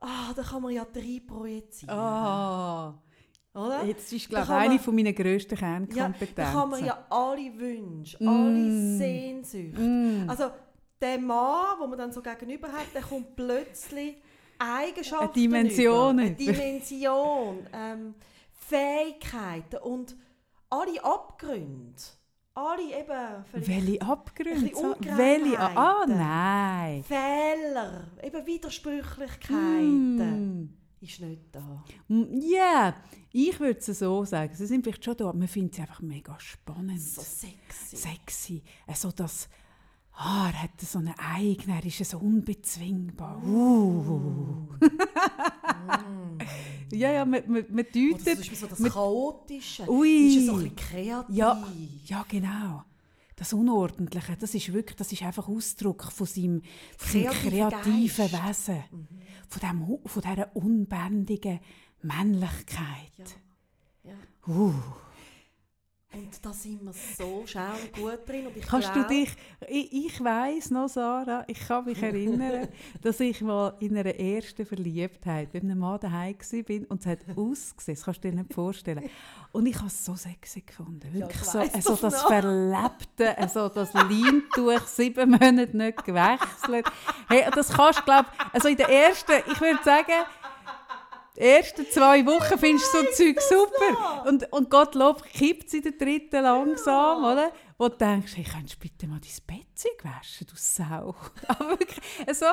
ah, 0.03 0.33
da 0.35 0.43
kann 0.43 0.63
man 0.63 0.73
ja 0.73 0.85
drei 0.85 1.21
projizieren. 1.27 1.95
Ah. 1.95 2.95
Oder? 3.55 3.85
Jetzt 3.85 4.13
ist, 4.13 4.29
glaube 4.29 4.45
ich, 4.45 4.51
eine 4.51 4.79
von 4.79 4.95
meiner 4.95 5.13
grössten 5.13 5.57
Kernkompetenzen. 5.57 6.35
Ja, 6.37 6.45
da 6.45 6.53
kann 6.53 6.71
man 6.71 6.85
ja 6.85 7.07
alle 7.11 7.59
Wünsche, 7.59 8.17
mm. 8.19 8.29
alle 8.29 8.97
Sehnsüchte. 8.97 9.81
Mm. 9.81 10.31
Also, 10.31 10.51
der 11.01 11.19
Mann, 11.19 11.79
den 11.81 11.91
man 11.91 11.99
dann 11.99 12.13
so 12.13 12.23
gegenüber 12.23 12.69
hat, 12.69 12.87
der 12.95 13.03
kommt 13.03 13.37
plötzlich 13.37 14.17
Eigenschaften 14.59 15.25
Eine 15.25 15.33
Dimension. 15.33 16.19
Über. 16.19 16.27
Eine 16.27 16.35
Dimension, 16.35 17.67
ähm, 17.73 18.15
Fähigkeiten 18.53 19.77
und 19.83 20.17
alle 20.71 21.05
Abgründe 21.05 22.03
alle 22.55 22.83
eben 22.83 23.45
Welche 23.53 24.03
Abgründe? 24.03 24.73
Welche? 25.17 25.59
Ah, 25.59 26.05
nein. 26.07 27.03
Fehler, 27.05 28.09
eben 28.23 28.47
Widersprüchlichkeiten. 28.47 30.63
Mm. 30.63 30.69
Ist 31.01 31.21
nicht 31.21 31.43
da. 31.51 31.83
Ja, 32.09 32.89
yeah. 32.89 32.95
ich 33.33 33.59
würde 33.59 33.81
es 33.81 33.87
so 33.87 34.25
sagen. 34.25 34.55
Sie 34.55 34.67
sind 34.67 34.85
vielleicht 34.85 35.05
schon 35.05 35.17
da, 35.17 35.31
aber 35.31 35.39
man 35.39 35.49
findet 35.49 35.75
es 35.75 35.81
einfach 35.81 36.01
mega 36.01 36.39
spannend. 36.39 37.01
So 37.01 37.23
sexy. 37.23 37.97
Sexy. 37.97 38.63
Also 38.87 39.11
das, 39.11 39.49
ah, 40.15 40.49
er 40.49 40.63
hat 40.63 40.81
so 40.81 40.99
eine 40.99 41.15
eigene, 41.19 41.77
er 41.77 41.85
ist 41.85 42.05
so 42.05 42.19
unbezwingbar. 42.19 43.43
Uh. 43.45 44.69
Ja, 46.93 47.11
ja, 47.11 47.25
man, 47.25 47.43
man, 47.47 47.65
man 47.71 47.87
deutet... 47.87 48.39
Oder 48.39 48.57
so 48.57 48.67
das 48.67 48.79
man, 48.79 48.91
Chaotische, 48.91 49.89
ui, 49.91 50.37
ist 50.37 50.47
so 50.47 50.53
ein 50.53 50.59
bisschen 50.59 50.77
kreativ. 50.77 51.35
Ja, 51.35 51.67
ja, 52.05 52.25
genau. 52.29 52.85
Das 53.35 53.55
Unordentliche, 53.55 54.37
das 54.39 54.55
ist 54.55 54.73
wirklich, 54.73 54.97
das 54.97 55.11
ist 55.11 55.23
einfach 55.23 55.49
Ausdruck 55.49 56.05
von 56.13 56.27
seinem, 56.27 56.63
von 56.99 57.23
seinem 57.23 57.33
kreativen 57.33 58.31
Geist. 58.31 58.69
Wesen. 58.69 58.85
Mhm. 58.91 59.09
Von, 59.49 59.61
dem, 59.61 59.99
von 60.05 60.23
dieser 60.23 60.55
unbändigen 60.57 61.61
Männlichkeit. 62.03 63.39
Ja. 64.05 64.11
ja. 64.11 64.55
Uh. 64.55 64.75
Und 66.15 66.45
da 66.45 66.53
sind 66.53 66.85
wir 66.85 66.93
so 66.93 67.45
schön 67.47 67.63
gut 67.95 68.29
drin. 68.29 68.47
Und 68.47 68.57
ich 68.57 68.67
Kannst 68.67 68.93
glaub... 68.93 69.09
du 69.09 69.15
dich, 69.15 69.35
ich, 69.67 70.07
ich 70.07 70.23
weiss 70.23 70.71
noch, 70.71 70.89
Sarah, 70.89 71.45
ich 71.47 71.59
kann 71.67 71.87
mich 71.87 72.03
erinnern, 72.03 72.69
dass 73.03 73.19
ich 73.21 73.41
mal 73.41 73.75
in 73.81 73.97
einer 73.97 74.15
ersten 74.15 74.67
Verliebtheit 74.67 75.55
mit 75.55 75.63
einem 75.63 75.79
Mann 75.79 76.01
daheim 76.01 76.35
war 76.35 76.91
und 76.91 77.01
es 77.01 77.07
hat 77.07 77.21
ausgesehen, 77.35 77.97
das 77.97 78.05
kannst 78.05 78.25
du 78.25 78.31
dir 78.31 78.37
nicht 78.37 78.53
vorstellen. 78.53 79.09
Und 79.53 79.67
ich 79.67 79.77
habe 79.77 79.87
es 79.87 80.05
so 80.05 80.15
sexy 80.15 80.61
gefunden. 80.61 81.13
Wirklich 81.13 81.37
ja, 81.39 81.45
so, 81.45 81.59
also 81.59 81.97
das 81.97 82.13
noch. 82.13 82.29
Verlebte, 82.29 83.39
also 83.39 83.69
das 83.71 83.93
Leintuch, 83.95 84.87
sieben 84.87 85.31
Monate 85.31 85.77
nicht 85.77 86.05
gewechselt. 86.05 86.87
Hey, 87.29 87.45
das 87.55 87.71
kannst 87.71 88.01
du, 88.01 88.05
glaube 88.05 88.29
also 88.53 88.69
in 88.69 88.77
der 88.77 88.89
ersten, 88.89 89.33
ich 89.51 89.61
würde 89.61 89.83
sagen, 89.83 90.13
die 91.37 91.41
ersten 91.41 91.87
zwei 91.91 92.25
Wochen 92.27 92.59
findest 92.59 92.93
du 92.93 92.99
so 92.99 93.05
Zeug 93.13 93.41
super. 93.41 94.25
Und, 94.27 94.53
und 94.53 94.71
Gottlob 94.71 95.25
kippt 95.25 95.69
es 95.69 95.75
in 95.75 95.83
der 95.83 95.93
dritten 95.93 96.43
langsam, 96.43 97.23
ja. 97.23 97.33
oder? 97.33 97.53
wo 97.83 97.89
du 97.89 97.97
denkst, 97.97 98.37
hey, 98.37 98.45
könntest 98.45 98.77
du 98.77 98.79
bitte 98.79 99.09
mal 99.09 99.19
dein 99.19 99.45
Bett 99.45 100.05
waschen, 100.05 100.47
du 100.47 100.55
Sau. 100.55 101.17
Aber 101.49 101.71
wirklich, 101.71 102.01
also, 102.25 102.47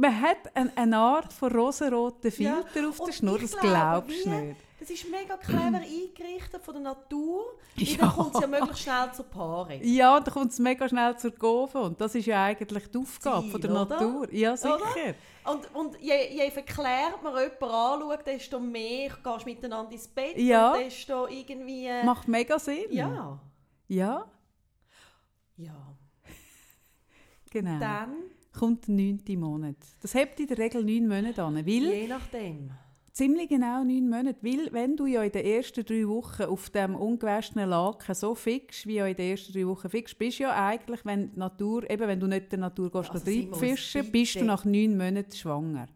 man 0.00 0.20
hat 0.20 0.54
eine, 0.56 0.72
eine 0.76 0.96
Art 0.96 1.32
von 1.32 1.52
rosaroten 1.52 2.30
Filter 2.30 2.80
Ja, 2.80 2.88
auf 2.88 3.00
der 3.04 3.12
Schnur, 3.12 3.38
das 3.38 3.56
glaubst 3.56 4.24
du 4.24 4.30
nicht. 4.30 4.56
Das 4.80 4.88
ist 4.88 5.10
mega 5.10 5.36
clever 5.36 5.60
eingerichtet 5.82 6.62
von 6.62 6.74
der 6.74 6.82
Natur. 6.82 7.44
Ja. 7.76 7.98
dann 7.98 8.12
kommt 8.12 8.34
es 8.34 8.40
ja 8.40 8.46
möglichst 8.46 8.82
schnell 8.82 9.12
zur 9.12 9.24
Paarung. 9.26 9.78
Ja, 9.82 10.18
dann 10.20 10.32
kommt 10.34 10.52
es 10.52 10.58
mega 10.58 10.88
schnell 10.88 11.16
zur 11.18 11.32
Kurve 11.32 11.80
und 11.80 12.00
das 12.00 12.14
ist 12.14 12.24
ja 12.26 12.44
eigentlich 12.44 12.90
die 12.90 12.96
Aufgabe 12.98 13.42
Ziel, 13.42 13.50
von 13.50 13.60
der 13.60 13.70
oder? 13.72 13.84
Natur. 13.84 14.32
Ja, 14.32 14.56
sicher. 14.56 15.14
Und, 15.44 15.74
und 15.74 16.00
je, 16.00 16.28
je 16.34 16.50
verklärt 16.50 17.22
man 17.22 17.34
jemanden 17.34 17.64
anschaut, 17.64 18.26
desto 18.26 18.58
mehr 18.58 19.08
gehst 19.22 19.42
du 19.42 19.44
miteinander 19.44 19.92
ins 19.92 20.08
Bett. 20.08 20.36
Ja. 20.38 20.72
Und 20.72 20.80
desto 20.80 21.26
irgendwie... 21.26 21.88
Macht 22.04 22.26
mega 22.28 22.58
Sinn. 22.58 22.84
ja. 22.90 23.38
Ja, 23.88 24.26
Ja. 25.58 25.86
genau. 27.50 27.78
Dann, 27.80 28.14
kommt 28.60 28.86
der 28.88 28.94
neunte 28.94 29.36
Monat. 29.38 29.76
Das 30.00 30.14
hebt 30.14 30.38
in 30.38 30.46
der 30.46 30.58
Regel 30.58 30.84
neun 30.84 31.08
Monate 31.08 31.42
an, 31.42 31.56
weil 31.56 31.64
je 31.66 32.06
nachdem. 32.06 32.70
ziemlich 33.12 33.48
genau 33.48 33.82
neun 33.82 34.08
Monate, 34.08 34.36
weil 34.42 34.70
wenn 34.70 34.96
du 34.96 35.06
ja 35.06 35.22
in 35.22 35.32
den 35.32 35.46
ersten 35.46 35.82
drei 35.82 36.06
Wochen 36.06 36.42
auf 36.42 36.68
dem 36.68 36.94
ungewaschenen 36.94 37.70
Laken 37.70 38.14
so 38.14 38.34
fix 38.34 38.86
wie 38.86 38.96
ja 38.96 39.06
in 39.06 39.16
den 39.16 39.30
ersten 39.30 39.54
drei 39.54 39.66
Wochen 39.66 39.88
fix 39.88 40.14
bist, 40.14 40.38
ja 40.40 40.50
eigentlich, 40.52 41.04
wenn 41.06 41.30
Natur, 41.36 41.88
eben 41.90 42.06
wenn 42.06 42.20
du 42.20 42.26
nicht 42.26 42.52
der 42.52 42.58
Natur 42.58 42.90
gehst, 42.90 43.10
Also 43.10 43.12
also 43.12 43.24
sind 43.24 43.46
wir 43.46 43.52
uns 43.52 43.58
fischen, 43.60 44.12
bist 44.12 44.34
du 44.36 44.44
nach 44.44 44.64
neun 44.66 44.96
Monaten 44.96 45.32
schwanger. 45.32 45.86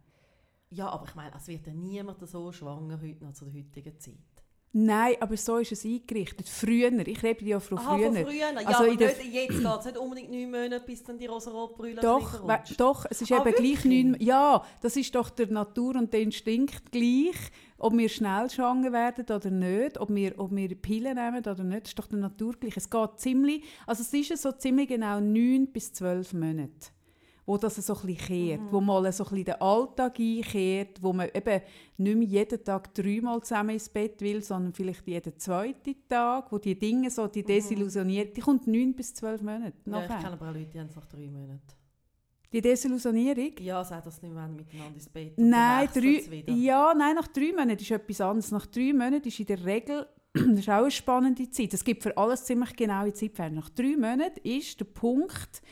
Ja, 0.70 0.88
aber 0.88 1.04
ich 1.06 1.14
meine, 1.14 1.36
es 1.36 1.46
wird 1.46 1.66
ja 1.66 1.74
niemand 1.74 2.26
so 2.26 2.50
schwanger 2.50 2.98
heute 3.00 3.24
noch 3.24 3.34
zu 3.34 3.44
der 3.44 3.54
heutigen 3.54 4.00
Zeit. 4.00 4.33
Nein, 4.76 5.14
aber 5.20 5.36
so 5.36 5.58
ist 5.58 5.70
es 5.70 5.84
eingerichtet. 5.84 6.48
Früher, 6.48 6.90
ich 7.06 7.22
rede 7.22 7.44
ja 7.44 7.60
von 7.60 7.78
Aha, 7.78 7.96
früher. 7.96 8.12
von 8.12 8.24
früher. 8.24 8.32
Ja, 8.34 8.48
Also 8.56 8.82
aber 8.82 8.86
nicht, 8.88 9.00
jetzt 9.00 9.22
geht 9.22 9.50
es 9.50 9.84
nicht 9.84 9.96
unbedingt 9.98 10.30
neun 10.32 10.50
Monate, 10.50 10.80
bis 10.84 11.04
dann 11.04 11.16
die 11.16 11.26
rosa-rot-Brille 11.26 12.00
Doch, 12.00 12.46
we- 12.46 12.58
doch, 12.76 13.06
es 13.08 13.22
ist 13.22 13.30
Ah, 13.30 13.36
eben 13.36 13.54
gleich 13.54 13.84
wirklich? 13.84 14.04
neun. 14.04 14.16
Ja, 14.18 14.64
das 14.80 14.96
ist 14.96 15.14
doch 15.14 15.30
der 15.30 15.46
Natur 15.46 15.94
und 15.94 16.12
der 16.12 16.22
Instinkt 16.22 16.90
gleich, 16.90 17.36
ob 17.78 17.96
wir 17.96 18.08
schnell 18.08 18.50
schwanger 18.50 18.90
werden 18.90 19.24
oder 19.32 19.50
nicht, 19.50 20.00
ob 20.00 20.12
wir, 20.12 20.34
ob 20.38 20.50
wir 20.50 20.74
Pillen 20.74 21.14
nehmen 21.14 21.38
oder 21.38 21.62
nicht, 21.62 21.86
ist 21.86 21.98
doch 21.98 22.08
der 22.08 22.18
Natur 22.18 22.54
gleich. 22.58 22.76
Es 22.76 22.90
geht 22.90 23.10
ziemlich, 23.20 23.62
also 23.86 24.02
es 24.02 24.12
ist 24.12 24.42
so 24.42 24.50
ziemlich 24.50 24.88
genau 24.88 25.20
neun 25.20 25.68
bis 25.68 25.92
zwölf 25.92 26.32
Monate, 26.32 26.88
wo 27.46 27.56
das 27.58 27.76
so 27.76 27.94
ein 27.94 28.16
kehrt, 28.16 28.60
Mhm. 28.60 28.72
wo 28.72 28.80
mal 28.80 29.12
so 29.12 29.24
ein 29.26 29.44
der 29.44 29.60
Alltag 29.60 30.18
einkehrt, 30.18 31.02
wo 31.02 31.12
man 31.12 31.28
eben 31.34 31.60
nicht 31.98 32.16
mehr 32.16 32.26
jeden 32.28 32.64
Tag 32.64 32.94
dreimal 32.94 33.40
zusammen 33.42 33.70
ins 33.70 33.88
Bett 33.88 34.20
will, 34.22 34.42
sondern 34.42 34.72
vielleicht 34.72 35.06
jeden 35.06 35.38
zweiten 35.38 35.94
Tag, 36.08 36.50
wo 36.50 36.58
die 36.58 36.78
Dinge 36.78 37.10
so, 37.10 37.26
die 37.26 37.42
desillusioniert, 37.42 38.36
die 38.36 38.40
kommt 38.40 38.66
neun 38.66 38.94
bis 38.94 39.12
zwölf 39.14 39.42
Monate 39.42 39.74
Mhm. 39.84 39.92
Ja, 39.92 40.02
ich 40.02 40.08
nachher. 40.08 40.22
kenne 40.22 40.32
aber 40.32 40.48
auch 40.50 40.54
Leute, 40.54 40.70
die 40.72 40.80
haben 40.80 40.86
es 40.88 40.96
nach 40.96 41.06
drei 41.06 41.26
Monaten. 41.30 41.60
Die 42.52 42.60
Desillusionierung? 42.60 43.50
Ja, 43.60 43.82
sagt 43.84 44.06
das 44.06 44.22
nicht 44.22 44.32
mehr 44.32 44.46
miteinander 44.46 44.94
ins 44.94 45.08
Bett. 45.08 45.32
Nein, 45.36 45.88
drei, 45.92 46.44
ja, 46.52 46.94
nein, 46.96 47.16
nach 47.16 47.26
drei 47.26 47.50
Monaten 47.50 47.80
ist 47.82 47.90
etwas 47.90 48.20
anderes. 48.20 48.52
Nach 48.52 48.66
drei 48.66 48.92
Monaten 48.92 49.26
ist 49.26 49.40
in 49.40 49.46
der 49.46 49.64
Regel, 49.64 50.06
das 50.32 50.44
ist 50.60 50.68
auch 50.68 50.74
eine 50.82 50.90
spannende 50.92 51.50
Zeit. 51.50 51.74
Es 51.74 51.82
gibt 51.84 52.04
für 52.04 52.16
alles 52.16 52.44
ziemlich 52.44 52.74
genaue 52.76 53.12
Zeitfenster. 53.12 53.50
Nach 53.60 53.68
drei 53.70 53.96
Monaten 53.96 54.38
ist 54.44 54.78
der 54.78 54.84
Punkt, 54.84 55.62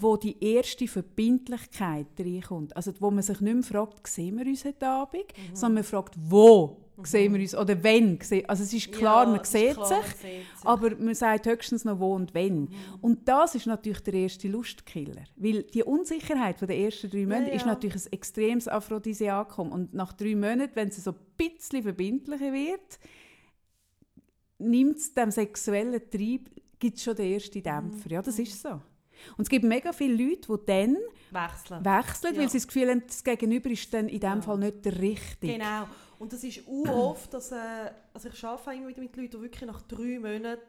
wo 0.00 0.16
die 0.16 0.36
erste 0.42 0.86
Verbindlichkeit 0.88 2.06
reinkommt. 2.18 2.74
Also 2.76 2.92
wo 3.00 3.10
man 3.10 3.22
sich 3.22 3.40
nicht 3.40 3.54
mehr 3.54 3.62
fragt, 3.62 4.06
sehen 4.06 4.38
wir 4.38 4.46
uns 4.46 4.64
heute 4.64 4.86
Abend, 4.86 5.24
Mhm. 5.36 5.54
sondern 5.56 5.74
man 5.74 5.84
fragt, 5.84 6.14
wo 6.28 6.76
sehen 7.02 7.32
wir 7.32 7.40
uns 7.40 7.54
oder 7.54 7.82
wenn. 7.82 8.18
Also 8.46 8.62
es 8.62 8.72
ist 8.74 8.92
klar, 8.92 9.24
Ja, 9.24 9.30
man 9.30 9.40
ist 9.40 9.50
sieht 9.52 9.72
klar, 9.74 9.86
sich, 9.86 9.96
man 9.96 10.04
sieht 10.04 10.20
sich. 10.56 10.64
aber 10.66 10.96
man 10.96 11.14
sagt 11.14 11.46
höchstens 11.46 11.84
noch 11.86 11.98
wo 11.98 12.14
und 12.14 12.34
wenn. 12.34 12.68
Und 13.00 13.26
das 13.26 13.54
ist 13.54 13.66
natürlich 13.66 14.00
der 14.00 14.14
erste 14.14 14.48
Lustkiller. 14.48 15.24
Weil 15.36 15.62
die 15.62 15.82
Unsicherheit 15.82 16.58
von 16.58 16.68
der 16.68 16.78
ersten 16.78 17.08
drei 17.10 17.24
Monate 17.24 17.48
Ja, 17.48 17.54
ist 17.56 17.62
ja. 17.62 17.68
natürlich 17.68 18.04
ein 18.06 18.12
extremes 18.12 18.68
Aphrodisiakum. 18.68 19.72
Und 19.72 19.94
nach 19.94 20.12
drei 20.12 20.34
Monaten, 20.34 20.72
wenn 20.74 20.88
es 20.88 21.02
so 21.02 21.12
ein 21.12 21.16
bisschen 21.38 21.82
verbindlicher 21.82 22.52
wird, 22.52 22.98
nimmt 24.58 24.98
es 24.98 25.14
dem 25.14 25.30
sexuellen 25.30 26.02
Trieb 26.10 26.50
gibt 26.78 26.98
schon 27.00 27.14
den 27.16 27.32
ersten 27.32 27.62
Dämpfer. 27.62 28.10
Ja, 28.10 28.22
das 28.22 28.38
ist 28.38 28.60
so. 28.60 28.80
Und 29.36 29.42
es 29.42 29.48
gibt 29.48 29.64
mega 29.64 29.92
viele 29.92 30.14
Leute, 30.24 30.48
die 30.56 30.66
dann 30.66 30.96
Wechseln. 31.30 31.84
wechseln, 31.84 32.34
Ja. 32.34 32.40
weil 32.40 32.48
sie 32.50 32.58
das 32.58 32.66
Gefühl 32.66 32.90
haben, 32.90 33.02
das 33.06 33.22
Gegenüber 33.24 33.70
ist 33.70 33.92
dann 33.94 34.08
in 34.08 34.20
dem 34.20 34.28
Ja. 34.36 34.42
Fall 34.42 34.58
nicht 34.58 34.84
der 34.84 34.98
Richtige. 34.98 35.54
Genau. 35.54 35.86
Und 36.18 36.32
das 36.32 36.44
ist 36.44 36.60
oft, 36.68 37.32
dass, 37.32 37.50
äh, 37.52 37.56
also 38.12 38.28
ich 38.28 38.44
arbeite 38.44 38.76
immer 38.78 38.88
wieder 38.88 39.00
mit 39.00 39.16
Leuten, 39.16 39.30
die 39.30 39.40
wirklich 39.40 39.62
nach 39.66 39.80
drei 39.82 40.18
Monaten 40.18 40.60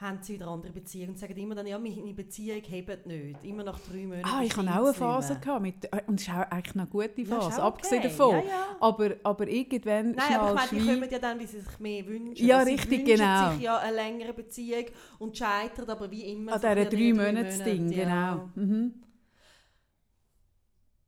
haben 0.00 0.18
sie 0.22 0.34
wieder 0.34 0.46
andere 0.46 0.72
Beziehung 0.72 1.10
und 1.10 1.18
sagen 1.18 1.36
immer 1.36 1.56
dann, 1.56 1.66
ja, 1.66 1.76
meine 1.76 2.14
Beziehung 2.14 2.62
hebt 2.62 3.06
nicht. 3.06 3.42
Immer 3.42 3.64
nach 3.64 3.80
drei 3.80 4.06
Monaten 4.06 4.28
Ah, 4.28 4.42
ich 4.44 4.56
hatte 4.56 4.70
auch 4.70 4.84
eine 4.84 4.94
Phase 4.94 5.40
gehabt 5.40 5.62
mit, 5.62 5.84
äh, 5.92 6.02
und 6.06 6.20
es 6.20 6.28
ist 6.28 6.32
auch 6.32 6.50
eigentlich 6.50 6.76
eine 6.76 6.86
gute 6.86 7.20
Ja, 7.22 7.40
Phase, 7.40 7.62
auch 7.62 7.66
abgesehen 7.66 7.98
okay. 7.98 8.08
davon. 8.08 8.34
Ja, 8.36 8.42
ja. 8.42 8.76
Aber, 8.78 9.16
aber 9.24 9.48
irgendwann 9.48 10.12
Nein, 10.12 10.36
aber 10.36 10.50
ich 10.50 10.70
meine, 10.72 10.84
die 10.84 10.88
kommen 10.88 11.10
ja 11.10 11.18
dann, 11.18 11.40
wie 11.40 11.46
sie 11.46 11.60
sich 11.60 11.78
mehr 11.80 12.06
wünschen. 12.06 12.46
Ja, 12.46 12.64
Sie 12.64 12.72
richtig, 12.72 12.90
wünschen 12.90 13.16
genau. 13.16 13.50
sich 13.52 13.62
ja 13.62 13.78
eine 13.78 13.96
längere 13.96 14.32
Beziehung 14.32 14.84
und 15.18 15.36
scheitern 15.36 15.90
aber 15.90 16.08
wie 16.10 16.22
immer 16.32 16.52
an 16.52 16.60
dieser 16.60 16.74
bisschen 16.76 17.16
drei 17.16 17.32
Monats-Ding, 17.32 17.88
ja. 17.90 18.04
genau. 18.04 18.50
Mhm. 18.54 18.94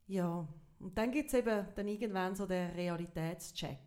Ja, 0.09 0.48
und 0.81 0.98
dann 0.98 1.12
gibt 1.12 1.29
es 1.29 1.35
eben 1.35 1.66
dann 1.76 1.87
irgendwann 1.87 2.35
so 2.35 2.44
den 2.44 2.70
Realitätscheck. 2.72 3.79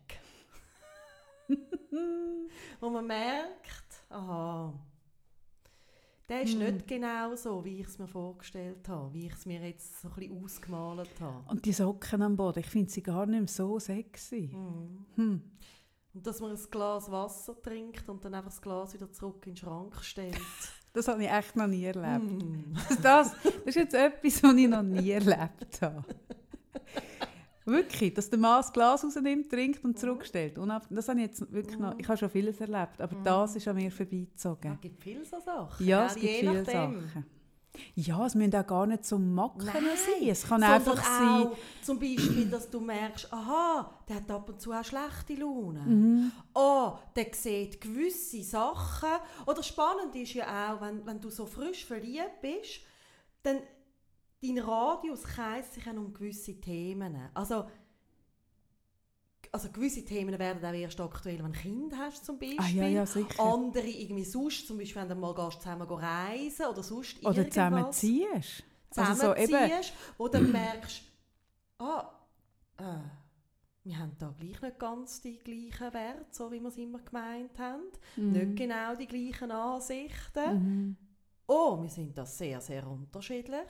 Wo 2.80 2.88
man 2.88 3.06
merkt, 3.06 4.06
aha, 4.08 4.72
der 6.28 6.42
ist 6.42 6.54
Hm. 6.54 6.58
nicht 6.60 6.86
genau 6.88 7.34
so, 7.36 7.64
wie 7.64 7.80
ich 7.80 7.86
es 7.86 7.98
mir 7.98 8.06
vorgestellt 8.06 8.88
habe, 8.88 9.12
wie 9.12 9.26
ich 9.26 9.32
es 9.32 9.44
mir 9.46 9.60
jetzt 9.60 10.00
so 10.00 10.08
ein 10.08 10.14
bisschen 10.14 10.42
ausgemalt 10.44 11.20
habe. 11.20 11.50
Und 11.50 11.64
die 11.64 11.72
Socken 11.72 12.22
am 12.22 12.36
Boden, 12.36 12.60
ich 12.60 12.66
finde 12.66 12.90
sie 12.90 13.02
gar 13.02 13.26
nicht 13.26 13.38
mehr 13.40 13.48
so 13.48 13.78
sexy. 13.78 14.50
Mhm. 14.54 15.06
Hm. 15.16 15.42
Und 16.14 16.26
dass 16.26 16.40
man 16.40 16.52
ein 16.52 16.60
Glas 16.70 17.10
Wasser 17.10 17.60
trinkt 17.60 18.08
und 18.08 18.24
dann 18.24 18.34
einfach 18.34 18.50
das 18.50 18.62
Glas 18.62 18.94
wieder 18.94 19.10
zurück 19.12 19.44
in 19.46 19.52
den 19.52 19.56
Schrank 19.56 19.96
stellt. 20.02 20.38
Das 20.96 21.08
habe 21.08 21.24
ich 21.24 21.28
echt 21.28 21.56
noch 21.56 21.66
nie 21.66 21.86
erlebt. 21.86 22.40
Mhm. 22.40 22.72
Das, 23.02 23.32
das 23.32 23.34
ist 23.64 23.74
jetzt 23.74 23.94
etwas, 23.94 24.40
was 24.44 24.54
ich 24.54 24.68
noch 24.68 24.84
nie 24.84 25.10
erlebt 25.10 25.82
habe. 25.82 26.04
Wirklich, 27.66 28.12
dass 28.14 28.28
der 28.28 28.38
Mann 28.38 28.58
das 28.58 28.72
Glas 28.72 29.04
rausnimmt, 29.04 29.50
trinkt 29.50 29.82
und 29.84 29.98
zurückstellt. 29.98 30.58
Unab 30.58 30.86
das 30.90 31.08
habe 31.08 31.20
ich 31.20 31.26
jetzt 31.26 31.50
wirklich 31.52 31.78
noch, 31.78 31.98
ich 31.98 32.06
habe 32.06 32.18
schon 32.18 32.28
vieles 32.30 32.60
erlebt, 32.60 33.00
aber 33.00 33.16
das 33.24 33.56
ist 33.56 33.66
an 33.66 33.76
mir 33.76 33.88
Es 33.88 33.94
vorbeigezogen. 33.94 34.78
gibt 34.80 35.02
viele 35.02 35.24
so 35.24 35.40
Sachen. 35.40 35.86
Ja, 35.86 36.06
es 36.06 36.14
gibt 36.14 36.26
Je 36.26 36.40
viele 36.40 36.62
nachdem. 36.62 37.00
Sachen. 37.00 37.26
Ja, 37.96 38.24
es 38.24 38.36
müssen 38.36 38.54
auch 38.54 38.66
gar 38.66 38.86
nicht 38.86 39.04
so 39.04 39.18
Macken 39.18 39.66
Nein, 39.66 39.74
sein. 39.74 40.28
Es 40.28 40.46
kann 40.46 40.62
einfach 40.62 41.02
sein... 41.02 41.48
zum 41.82 41.98
Beispiel, 41.98 42.48
dass 42.48 42.70
du 42.70 42.78
merkst, 42.78 43.32
aha, 43.32 43.90
der 44.08 44.16
hat 44.16 44.30
ab 44.30 44.48
und 44.48 44.60
zu 44.60 44.70
auch 44.72 44.84
schlechte 44.84 45.34
Laune. 45.34 45.80
Mhm. 45.80 46.32
Oh, 46.54 46.92
der 47.16 47.26
sieht 47.32 47.80
gewisse 47.80 48.42
Sachen. 48.44 49.08
Oder 49.46 49.62
spannend 49.64 50.14
ist 50.14 50.34
ja 50.34 50.74
auch, 50.74 50.82
wenn, 50.82 51.04
wenn 51.04 51.20
du 51.20 51.30
so 51.30 51.46
frisch 51.46 51.84
verliebt 51.84 52.40
bist, 52.42 52.80
dann 53.42 53.58
dein 54.44 54.58
Radius 54.58 55.22
kreist 55.22 55.74
sich 55.74 55.86
auch 55.86 55.94
um 55.94 56.12
gewisse 56.12 56.60
Themen. 56.60 57.16
Also, 57.32 57.66
also 59.52 59.70
gewisse 59.70 60.04
Themen 60.04 60.38
werden 60.38 60.64
auch 60.64 60.72
erst 60.72 61.00
aktuell, 61.00 61.38
wenn 61.38 61.52
du 61.52 61.58
ein 61.58 61.62
Kind 61.62 61.96
hast 61.96 62.24
zum 62.24 62.38
Beispiel. 62.38 62.60
Ah, 62.60 62.68
ja, 62.68 62.86
ja. 62.86 63.04
Andere 63.38 63.86
irgendwie 63.86 64.24
sonst, 64.24 64.66
zum 64.66 64.78
Beispiel 64.78 65.02
wenn 65.02 65.08
du 65.08 65.14
mal 65.14 65.34
gehst, 65.34 65.62
zusammen 65.62 65.88
reisen 65.88 66.66
oder 66.66 66.82
sonst 66.82 67.18
Oder 67.24 67.36
irgendwas 67.36 67.54
zusammenziehst. 67.54 68.64
Also 68.96 69.14
so 69.14 69.34
eben, 69.34 69.46
zusammenziehst, 69.46 69.92
wo 70.18 70.28
dann 70.28 70.52
merkst, 70.52 71.02
ah, 71.78 72.10
äh, 72.78 72.84
wir 73.84 73.98
haben 73.98 74.12
da 74.18 74.34
gleich 74.38 74.60
nicht 74.62 74.78
ganz 74.78 75.20
die 75.20 75.38
gleichen 75.38 75.92
Werte, 75.92 76.26
so 76.30 76.50
wie 76.50 76.60
wir 76.60 76.68
es 76.68 76.76
immer 76.78 77.00
gemeint 77.00 77.58
haben. 77.58 77.82
Nicht 78.16 78.56
genau 78.56 78.94
die 78.96 79.06
gleichen 79.06 79.50
Ansichten. 79.50 80.54
Mhm. 80.54 80.96
Oh, 81.46 81.82
wir 81.82 81.90
sind 81.90 82.16
da 82.16 82.24
sehr, 82.24 82.60
sehr 82.60 82.86
unterschiedlich. 82.86 83.68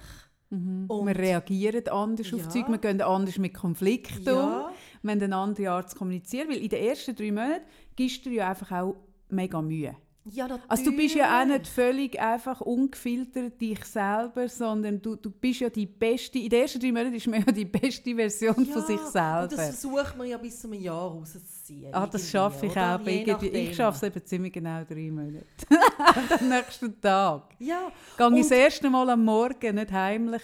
Mhm. 0.54 0.84
Und- 0.88 1.06
wir 1.06 1.16
reagieren 1.18 1.88
anders 1.88 2.32
auf 2.32 2.40
Ja. 2.40 2.48
Zeug, 2.48 2.68
wir 2.68 2.78
gehen 2.78 3.00
anders 3.00 3.38
mit 3.38 3.54
Konflikten 3.54 4.28
um. 4.28 4.34
Ja, 4.36 4.70
Wir 5.02 5.10
haben 5.12 5.22
eine 5.22 5.36
andere 5.36 5.70
Art 5.70 5.90
zu 5.90 5.96
kommunizieren, 5.96 6.48
weil 6.48 6.58
in 6.58 6.68
den 6.68 6.82
ersten 6.82 7.14
drei 7.14 7.30
Monaten 7.32 7.64
gibst 7.96 8.24
du 8.24 8.30
ja 8.30 8.48
einfach 8.50 8.70
auch 8.72 8.96
mega 9.28 9.60
Mühe. 9.60 9.94
ja. 10.30 10.48
Also 10.68 10.84
du 10.90 10.96
bist 10.96 11.14
ja 11.16 11.42
auch 11.42 11.44
nicht 11.46 11.66
völlig 11.66 12.18
einfach 12.18 12.60
ungefiltert 12.62 13.60
dich 13.60 13.84
selber, 13.84 14.48
sondern 14.48 15.02
du, 15.02 15.16
du 15.16 15.30
bist 15.30 15.60
ja 15.60 15.68
die 15.68 15.84
beste, 15.86 16.38
in 16.38 16.48
den 16.48 16.62
ersten 16.62 16.80
drei 16.80 16.92
Monaten 16.92 17.14
ist 17.14 17.26
man 17.26 17.44
ja 17.44 17.52
die 17.52 17.66
beste 17.66 18.14
Version 18.14 18.64
ja, 18.64 18.72
von 18.72 18.82
sich 18.86 18.98
Und 19.00 19.12
selber. 19.12 19.48
das 19.50 19.60
versucht 19.80 20.16
man 20.16 20.26
ja 20.26 20.38
bis 20.38 20.58
zu 20.60 20.68
einem 20.68 20.80
Jahr 20.80 21.10
rauszuziehen. 21.10 21.53
Ah, 21.92 22.06
das 22.06 22.22
irgendwie, 22.22 22.30
schaffe 22.30 22.66
ich 22.66 22.72
oder? 22.72 22.96
auch. 22.96 23.06
Je 23.06 23.70
Ich, 23.70 23.76
schaffe 23.76 23.96
es 23.96 24.02
eben 24.14 24.26
ziemlich 24.26 24.52
genau 24.52 24.84
drei 24.84 25.10
Monate. 25.10 25.46
Am 26.40 26.48
nächsten 26.48 27.00
Tag. 27.00 27.54
Ja, 27.58 27.90
Gehe 28.18 28.28
ich 28.34 28.48
das 28.48 28.50
erste 28.50 28.90
Mal 28.90 29.10
am 29.10 29.24
Morgen 29.24 29.74
nicht 29.74 29.92
heimlich 29.92 30.42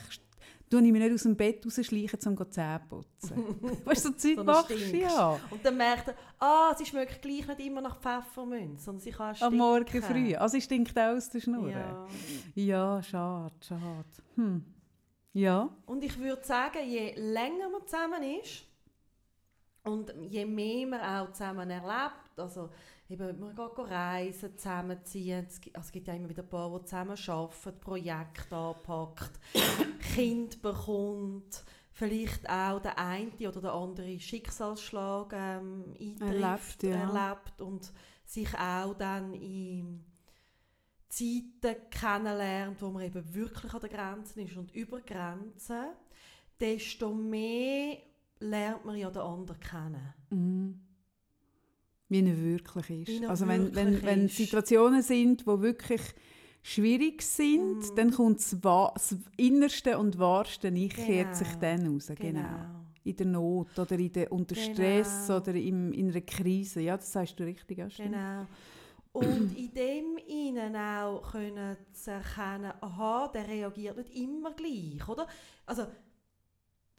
tue 0.71 0.81
ich 0.87 0.93
mich 0.93 1.03
nicht 1.03 1.13
aus 1.13 1.23
dem 1.25 1.37
Bett 1.37 1.65
rausschleichen, 1.67 2.21
um 2.27 2.37
die 2.37 2.51
Zähne 2.51 2.81
zu 2.81 2.89
putzen. 2.89 3.61
weißt 3.85 4.05
du, 4.05 4.09
so 4.09 4.15
Zeit 4.15 4.37
Sondern 4.37 4.57
machst 4.57 4.71
du 4.71 4.97
ja. 4.97 5.41
Und 5.51 5.65
dann 5.65 5.77
merkt 5.77 6.09
er, 6.09 6.15
ah, 6.39 6.75
sie 6.77 6.87
schmeckt 6.87 7.21
gleich 7.21 7.47
nicht 7.47 7.61
immer 7.61 7.81
nach 7.81 8.01
Pfefferminz, 8.01 8.85
sondern 8.85 9.01
sie 9.01 9.11
kann 9.11 9.35
Am 9.41 9.57
Morgen 9.57 10.03
früh. 10.03 10.35
Also 10.37 10.57
ich 10.57 10.65
stinkt 10.65 10.97
auch 10.97 11.17
aus 11.17 11.29
der 11.29 11.41
Schnur. 11.41 11.71
Ja. 11.71 12.07
ja 12.55 13.03
schade, 13.03 13.55
schade. 13.61 14.05
Hm. 14.37 14.65
Ja. 15.33 15.69
Und 15.87 16.05
ich 16.05 16.19
würde 16.19 16.45
sagen, 16.45 16.79
je 16.87 17.15
länger 17.17 17.69
man 17.69 17.87
zusammen 17.87 18.23
ist 18.41 18.65
und 19.85 20.13
je 20.29 20.45
mehr 20.45 20.87
man 20.87 21.01
auch 21.01 21.33
zusammen 21.33 21.71
erlebt, 21.71 22.39
also 22.39 22.71
eben, 23.09 23.39
man 23.41 23.55
geht 23.55 23.79
reisen, 23.79 24.57
zusammenziehen, 24.57 25.47
es 25.49 25.61
gibt, 25.61 25.77
also 25.77 25.87
es 25.87 25.93
gibt 25.93 26.09
ja 26.09 26.15
immer 26.15 26.29
wieder 26.29 26.43
ein 26.43 26.49
paar, 26.49 26.79
die 26.79 26.85
zusammen 26.85 27.17
arbeiten, 27.27 27.81
Projekte 27.81 28.57
anpackt, 28.57 29.41
Kind 30.15 30.61
bekommt, 30.63 31.65
vielleicht 31.93 32.49
auch 32.49 32.81
der 32.81 32.99
eine 32.99 33.31
oder 33.49 33.61
der 33.61 33.73
andere 33.73 34.19
Schicksalsschlag 34.19 35.33
ähm, 35.35 35.95
eintrifft, 35.99 36.83
Erlebt, 36.83 36.83
ja. 36.83 37.19
erlebt 37.19 37.61
und 37.61 37.93
sich 38.25 38.55
auch 38.55 38.95
dann 38.95 39.35
in 39.35 40.05
Zeiten 41.09 41.91
kennenlernt, 41.91 42.81
wo 42.81 42.91
man 42.91 43.03
eben 43.03 43.35
wirklich 43.35 43.75
an 43.75 43.81
der 43.81 43.91
Grenze 43.91 44.41
ist 44.43 44.57
und 44.57 44.73
über 44.75 45.01
Grenzen, 45.01 45.87
desto 46.61 47.13
mehr 47.13 47.99
lernt 48.41 48.85
man 48.85 48.97
ja 48.97 49.11
den 49.11 49.23
anderen 49.23 49.61
kennen. 49.61 50.15
Mhm. 50.31 50.81
Wie 52.09 52.27
er 52.27 52.43
wirklich 52.43 53.09
ist. 53.09 53.23
Er 53.23 53.31
also 53.31 53.47
wenn, 53.47 53.75
wenn, 53.75 54.03
wenn 54.03 54.25
ist. 54.27 54.37
Situationen 54.37 55.03
sind, 55.03 55.43
die 55.43 55.47
wirklich 55.47 56.01
schwierig 56.63 57.23
sind, 57.23 57.79
Mhm. 57.79 57.97
dann 57.97 58.11
kommt 58.11 58.41
das, 58.65 59.17
Innerste 59.37 59.97
und 59.99 60.19
Wahrste 60.19 60.69
Ich 60.69 60.95
kehrt 60.95 61.37
sich 61.37 61.49
Genau. 61.49 61.61
dann 61.61 61.87
raus. 61.95 62.11
Genau. 62.17 62.49
In 63.05 63.17
der 63.17 63.27
Not 63.27 63.79
oder 63.79 63.99
in 63.99 64.13
der, 64.13 64.31
unter 64.33 64.55
Genau. 64.55 64.73
Stress 64.75 65.31
oder 65.31 65.55
im, 65.55 65.93
in 65.93 66.11
einer 66.11 66.21
Krise. 66.21 66.81
Ja, 66.81 66.97
das 66.97 67.13
sagst 67.13 67.39
du 67.39 67.45
richtig. 67.45 67.79
Ja. 67.79 67.87
Genau. 67.97 68.47
Und 69.13 69.57
in 69.57 69.73
dem 69.73 70.19
ihnen 70.29 70.77
auch 70.77 71.33
können 71.33 71.77
zu 71.93 72.11
erkennen, 72.13 72.73
aha, 72.81 73.29
der 73.29 73.49
reagiert 73.49 73.97
nicht 73.97 74.15
immer 74.15 74.53
gleich, 74.53 75.09
oder? 75.09 75.27
Also, 75.67 75.87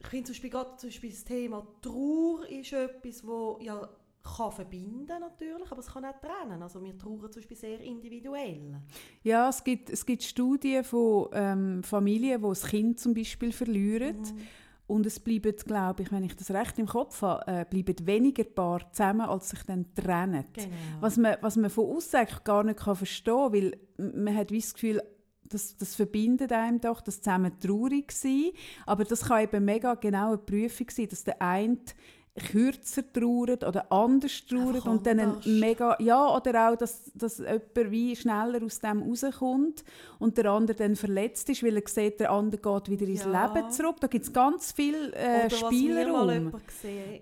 ich 0.02 0.08
finde 0.08 0.26
zum 0.26 0.34
Beispiel 0.34 0.50
gerade 0.50 0.76
zum 0.78 0.90
Beispiel 0.90 1.10
das 1.12 1.24
Thema 1.24 1.68
Trauer 1.82 2.48
ist 2.50 2.74
etwas, 2.74 3.26
wo 3.26 3.60
ja 3.62 3.88
kann 4.24 4.52
verbinden 4.52 5.20
natürlich, 5.20 5.72
aber 5.72 5.80
es 5.80 5.88
kann 5.88 6.06
auch 6.06 6.14
trennen. 6.20 6.62
Also 6.62 6.84
wir 6.84 6.98
trauern 6.98 7.32
zum 7.32 7.42
Beispiel 7.42 7.58
sehr 7.58 7.80
individuell. 7.80 8.80
Ja, 9.24 9.50
es 9.50 9.64
gibt, 9.64 9.90
es 9.90 10.06
gibt 10.06 10.24
Studien 10.24 10.84
von 10.84 11.30
ähm, 11.34 11.84
Familien, 11.84 12.42
die 12.42 12.48
das 12.48 12.68
Kind 12.68 13.00
zum 13.00 13.14
Beispiel 13.14 13.52
verlieren. 13.52 14.18
Mhm. 14.18 14.48
Und 14.88 15.06
es 15.06 15.20
bleiben, 15.20 15.56
glaube 15.56 16.04
ich, 16.04 16.12
wenn 16.12 16.24
ich 16.24 16.36
das 16.36 16.52
recht 16.52 16.78
im 16.78 16.86
Kopf 16.86 17.22
habe, 17.22 17.50
äh, 17.50 17.66
bleiben 17.66 18.06
weniger 18.06 18.44
Paar 18.44 18.92
zusammen, 18.92 19.22
als 19.22 19.50
sich 19.50 19.64
dann 19.64 19.86
trennen. 19.96 20.46
Genau. 20.54 20.68
Was 21.00 21.18
man, 21.18 21.38
was 21.42 21.56
man 21.56 21.70
von 21.70 21.96
außen 21.96 22.20
eigentlich 22.20 22.44
gar 22.44 22.64
nicht 22.64 22.80
kann 22.80 22.98
verstehen 22.98 23.34
kann, 23.34 23.54
weil 23.54 23.80
man 23.98 24.36
hat 24.36 24.52
wie 24.52 24.60
das 24.60 24.74
Gefühl, 24.74 25.02
das, 25.52 25.78
das 25.78 25.96
verbindet 25.96 26.52
einem 26.52 26.80
doch, 26.80 27.02
das 27.02 27.22
zusammen 27.22 27.60
traurig 27.60 28.12
sein. 28.12 28.52
Aber 28.86 29.04
das 29.04 29.26
kann 29.26 29.44
eben 29.44 29.66
mega 29.66 29.96
genau 29.96 30.30
eine 30.30 30.38
Prüfung 30.38 30.88
sein, 30.90 31.08
dass 31.10 31.24
der 31.24 31.42
eine 31.42 31.78
kürzer 32.50 33.04
trauert 33.12 33.64
oder 33.66 33.92
anders 33.92 34.46
trauert 34.46 34.86
und 34.86 35.06
dann 35.06 35.38
mega 35.46 35.98
ja 36.00 36.34
oder 36.34 36.70
auch 36.70 36.78
dass, 36.78 37.12
dass 37.14 37.40
jemand 37.40 37.92
wie 37.92 38.16
schneller 38.16 38.64
aus 38.64 38.80
dem 38.80 39.04
rauskommt 39.04 39.84
und 40.18 40.38
der 40.38 40.46
andere 40.46 40.78
dann 40.78 40.96
verletzt 40.96 41.50
ist 41.50 41.62
weil 41.62 41.76
er 41.76 41.88
sieht 41.88 42.22
der 42.22 42.32
andere 42.32 42.62
geht 42.62 42.90
wieder 42.90 43.12
ins 43.12 43.26
Ja. 43.26 43.54
Leben 43.54 43.70
zurück 43.72 43.98
da 44.00 44.08
gibt 44.08 44.24
es 44.24 44.32
ganz 44.32 44.72
viel 44.72 45.12
äh, 45.14 45.48
Oder 45.48 45.52
was 45.52 45.52
mir 45.52 45.60
mal 45.60 45.74
Spielraum 45.74 46.30
jemand 46.30 46.68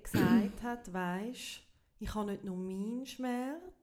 gesagt 0.03 0.63
hat, 0.63 0.93
weisst, 0.93 1.61
ich 1.99 2.13
habe 2.13 2.31
nicht 2.31 2.43
nur 2.43 2.55
meinen 2.55 3.05
Schmerz, 3.05 3.78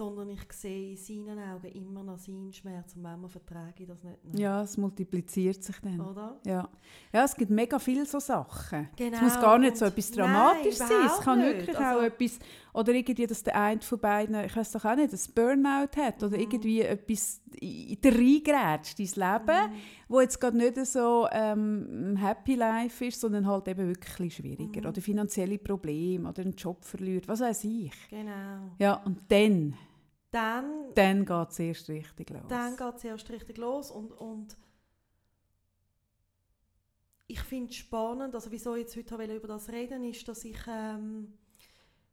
sondern 0.00 0.30
ich 0.30 0.50
sehe 0.52 0.92
in 0.92 0.96
seinen 0.96 1.38
Augen 1.38 1.66
immer 1.72 2.02
noch 2.02 2.16
seinen 2.18 2.50
Schmerz 2.54 2.96
und 2.96 3.02
manchmal 3.02 3.28
vertrage 3.28 3.82
ich 3.82 3.86
das 3.86 4.02
nicht 4.02 4.24
mehr. 4.24 4.40
ja 4.40 4.62
es 4.62 4.78
multipliziert 4.78 5.62
sich 5.62 5.76
dann 5.80 6.00
Oder? 6.00 6.40
Ja. 6.46 6.66
ja, 7.12 7.24
es 7.24 7.34
gibt 7.36 7.50
mega 7.50 7.78
viele 7.78 8.06
so 8.06 8.18
Sachen. 8.18 8.88
Genau. 8.96 9.16
Es 9.16 9.22
muss 9.22 9.40
gar 9.40 9.58
nicht 9.58 9.76
so 9.76 9.84
etwas 9.84 10.10
Nein, 10.12 10.18
Dramatisches 10.32 10.78
sein. 10.78 11.06
Es 11.06 11.20
kann 11.20 11.38
nicht. 11.40 11.56
wirklich 11.58 11.76
Also- 11.78 11.98
auch 12.00 12.02
etwas, 12.04 12.38
oder 12.72 12.92
irgendwie, 12.94 13.26
dass 13.26 13.42
der 13.42 13.56
eine 13.60 13.80
von 13.82 13.98
beiden, 13.98 14.34
ich 14.44 14.56
weiß 14.56 14.72
doch 14.72 14.84
auch 14.86 14.96
nicht, 14.96 15.12
ein 15.12 15.34
Burnout 15.34 15.96
hat 16.00 16.22
oder 16.22 16.36
Mhm. 16.36 16.42
irgendwie 16.44 16.80
etwas 16.80 17.42
reingrätscht, 18.04 18.98
dein 18.98 19.06
Leben, 19.06 19.70
Mhm. 19.70 19.76
wo 20.08 20.20
jetzt 20.20 20.40
gerade 20.40 20.56
nicht 20.56 20.76
so 20.86 21.28
ähm, 21.30 22.12
ein 22.12 22.16
Happy 22.16 22.54
Life 22.54 23.04
ist, 23.04 23.20
sondern 23.20 23.46
halt 23.46 23.68
eben 23.68 23.86
wirklich 23.88 24.34
schwieriger. 24.34 24.80
Mhm. 24.82 24.86
Oder 24.86 25.00
finanzielle 25.00 25.58
Probleme 25.58 26.28
oder 26.28 26.42
einen 26.42 26.54
Job 26.54 26.84
verliert, 26.84 27.28
was 27.28 27.40
weiß 27.40 27.64
ich. 27.64 27.92
Genau. 28.08 28.70
Ja, 28.78 28.94
und 29.04 29.18
dann, 29.28 29.74
Dann, 30.30 30.94
dann 30.94 31.24
geht 31.24 31.50
es 31.50 31.58
erst 31.58 31.88
richtig 31.88 32.30
los. 32.30 32.42
dann 32.48 32.76
geht 32.76 32.94
es 32.96 33.04
erst 33.04 33.30
richtig 33.30 33.58
los 33.58 33.90
und, 33.90 34.12
und 34.12 34.56
ich 37.26 37.40
finde 37.40 37.70
es 37.70 37.76
spannend, 37.76 38.34
also 38.34 38.50
wieso 38.50 38.74
ich 38.74 38.82
jetzt 38.82 38.96
heute 38.96 39.34
über 39.34 39.48
das 39.48 39.68
reden, 39.68 40.04
ist, 40.04 40.26
dass 40.28 40.44
ich 40.44 40.58
ähm, 40.68 41.32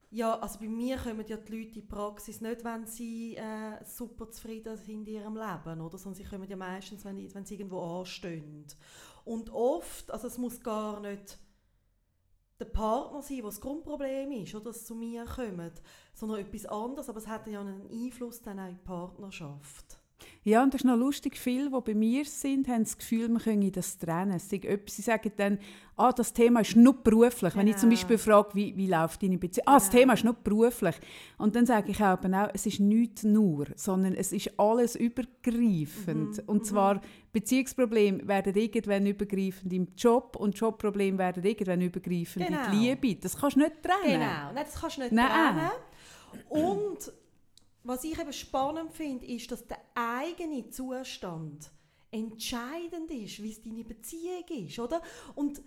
ja, 0.09 0.39
also 0.39 0.59
bei 0.59 0.67
mir 0.69 0.97
kommen 0.97 1.25
ja 1.27 1.37
die 1.37 1.51
Leute 1.51 1.67
in 1.67 1.73
die 1.73 1.81
Praxis 1.81 2.39
nicht, 2.39 2.63
wenn 2.63 2.85
sie 2.85 3.35
äh, 3.35 3.83
super 3.83 4.29
zufrieden 4.31 4.77
sind 4.77 5.07
in 5.07 5.15
ihrem 5.15 5.35
Leben, 5.35 5.81
oder? 5.81 5.97
sondern 5.97 6.15
sie 6.15 6.23
kommen 6.23 6.47
ja 6.47 6.55
meistens, 6.55 7.03
wenn, 7.03 7.33
wenn 7.33 7.45
sie 7.45 7.55
irgendwo 7.55 7.81
anstehen. 7.81 8.65
Und 9.25 9.49
oft, 9.49 10.09
also 10.11 10.27
es 10.27 10.37
muss 10.37 10.61
gar 10.61 11.01
nicht 11.01 11.37
der 12.59 12.65
Partner 12.65 13.21
sein, 13.21 13.37
der 13.37 13.45
das 13.45 13.61
Grundproblem 13.61 14.31
ist, 14.31 14.55
oder 14.55 14.65
dass 14.65 14.85
zu 14.85 14.95
mir 14.95 15.25
kommen, 15.25 15.71
sondern 16.13 16.39
etwas 16.39 16.65
anderes, 16.65 17.09
aber 17.09 17.19
es 17.19 17.27
hat 17.27 17.47
ja 17.47 17.61
einen 17.61 17.89
Einfluss 17.89 18.41
dann 18.41 18.59
auch 18.59 18.67
in 18.67 18.77
die 18.77 18.83
Partnerschaft. 18.83 19.99
Ja, 20.47 20.63
und 20.63 20.73
das 20.73 20.79
ist 20.79 20.85
noch 20.85 20.95
lustig, 20.95 21.35
viele, 21.37 21.69
die 21.69 21.81
bei 21.81 21.93
mir 21.93 22.23
sind, 22.23 22.69
haben 22.69 22.83
das 22.85 22.97
Gefühl, 22.97 23.27
man 23.27 23.41
könne 23.41 23.69
das 23.69 23.97
trennen. 23.97 24.39
Sie 24.39 25.01
sagen 25.01 25.29
dann, 25.35 25.59
ah, 25.97 26.13
das 26.13 26.31
Thema 26.31 26.61
ist 26.61 26.73
nur 26.77 26.93
beruflich. 27.03 27.53
Wenn 27.53 27.67
ich 27.67 27.75
zum 27.75 27.89
Genau. 27.89 27.99
Beispiel 27.99 28.17
frage, 28.17 28.49
wie, 28.53 28.77
wie 28.77 28.87
läuft 28.87 29.21
deine 29.21 29.37
Beziehung? 29.37 29.67
Ah, 29.67 29.73
das 29.73 29.89
Genau. 29.89 29.99
Thema 29.99 30.13
ist 30.13 30.23
nur 30.23 30.35
beruflich. 30.35 30.95
Und 31.37 31.53
dann 31.57 31.65
sage 31.65 31.91
ich 31.91 32.01
auch, 32.01 32.23
auch, 32.23 32.49
es 32.53 32.65
ist 32.65 32.79
nicht 32.79 33.25
nur, 33.25 33.65
sondern 33.75 34.13
es 34.13 34.31
ist 34.31 34.57
alles 34.57 34.95
übergreifend. 34.95 36.37
Mhm, 36.37 36.43
Und 36.45 36.65
zwar, 36.65 37.01
Beziehungsprobleme 37.33 38.25
werden 38.25 38.55
irgendwann 38.55 39.05
übergreifend 39.05 39.73
im 39.73 39.89
Job 39.97 40.37
und 40.37 40.57
Jobprobleme 40.57 41.17
werden 41.17 41.43
irgendwann 41.43 41.81
übergreifend 41.81 42.47
in 42.47 42.53
Genau. 42.55 42.71
die 42.71 42.77
Liebe. 42.95 43.15
Das 43.21 43.37
kannst 43.37 43.57
du 43.57 43.59
nicht 43.59 43.83
trennen. 43.83 44.19
Genau, 44.21 44.53
Nein, 44.53 44.65
das 44.65 44.79
kannst 44.79 44.97
du 44.97 45.01
nicht 45.01 45.11
Nein. 45.11 45.27
trennen. 45.29 45.71
Und 46.49 47.11
was 47.87 48.03
ich 48.03 48.19
eben 48.19 48.33
spannend 48.33 48.91
finde, 48.91 49.25
ist, 49.25 49.49
dass 49.51 49.65
der 49.65 49.79
eigene 49.95 50.69
Zustand 50.69 51.71
entscheidend 52.11 53.09
ist, 53.11 53.41
wie 53.41 53.51
es 53.51 53.61
deine 53.61 53.83
Beziehung 53.83 54.45
ist, 54.49 54.79
oder? 54.79 55.01
Und 55.35 55.61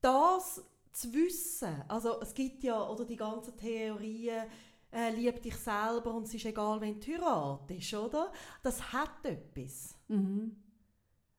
das 0.00 0.62
zu 0.92 1.12
wissen, 1.12 1.82
also 1.86 2.20
es 2.20 2.34
gibt 2.34 2.64
ja, 2.64 2.88
oder 2.88 3.04
die 3.04 3.16
ganzen 3.16 3.56
Theorien, 3.56 4.46
äh, 4.90 5.10
lieb 5.10 5.40
dich 5.42 5.54
selber 5.56 6.14
und 6.14 6.26
es 6.26 6.34
ist 6.34 6.46
egal, 6.46 6.80
wenn 6.80 6.98
du 6.98 7.06
heiratest, 7.06 7.94
oder? 7.94 8.32
Das 8.62 8.92
hat 8.92 9.24
etwas. 9.24 9.94
Mhm. 10.08 10.56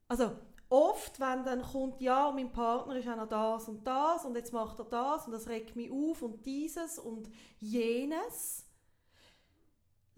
Also 0.08 0.32
oft, 0.70 1.20
wenn 1.20 1.44
dann 1.44 1.62
kommt, 1.62 2.00
ja, 2.00 2.32
mein 2.32 2.52
Partner 2.52 2.96
ist 2.96 3.08
auch 3.08 3.18
noch 3.18 3.28
das 3.28 3.68
und 3.68 3.86
das 3.86 4.24
und 4.24 4.36
jetzt 4.36 4.54
macht 4.54 4.80
er 4.80 4.86
das 4.86 5.26
und 5.26 5.34
das 5.34 5.48
regt 5.48 5.76
mich 5.76 5.92
auf 5.92 6.22
und 6.22 6.46
dieses 6.46 7.00
und 7.00 7.30
jenes, 7.60 8.69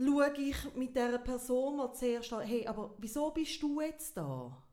schaue 0.06 0.34
ich 0.38 0.76
mit 0.76 0.96
dieser 0.96 1.20
Person 1.20 1.78
mal 1.78 1.94
zuerst 1.94 2.34
an, 2.34 2.42
hey, 2.42 2.68
aber 2.68 2.96
wieso 2.98 3.32
bist 3.32 3.62
du 3.62 3.82
jetzt 3.82 4.16
da? 4.18 4.64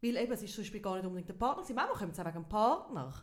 Weil 0.00 0.16
eben, 0.16 0.32
es 0.32 0.42
ist 0.42 0.54
zum 0.54 0.62
Beispiel 0.62 0.80
gar 0.80 0.96
nicht 0.96 1.06
unbedingt 1.06 1.28
der 1.28 1.34
Partner, 1.34 1.64
manchmal 1.74 1.98
kommt 1.98 2.12
es 2.12 2.20
auch 2.20 2.24
wegen 2.26 2.42
dem 2.42 2.48
Partner. 2.48 3.14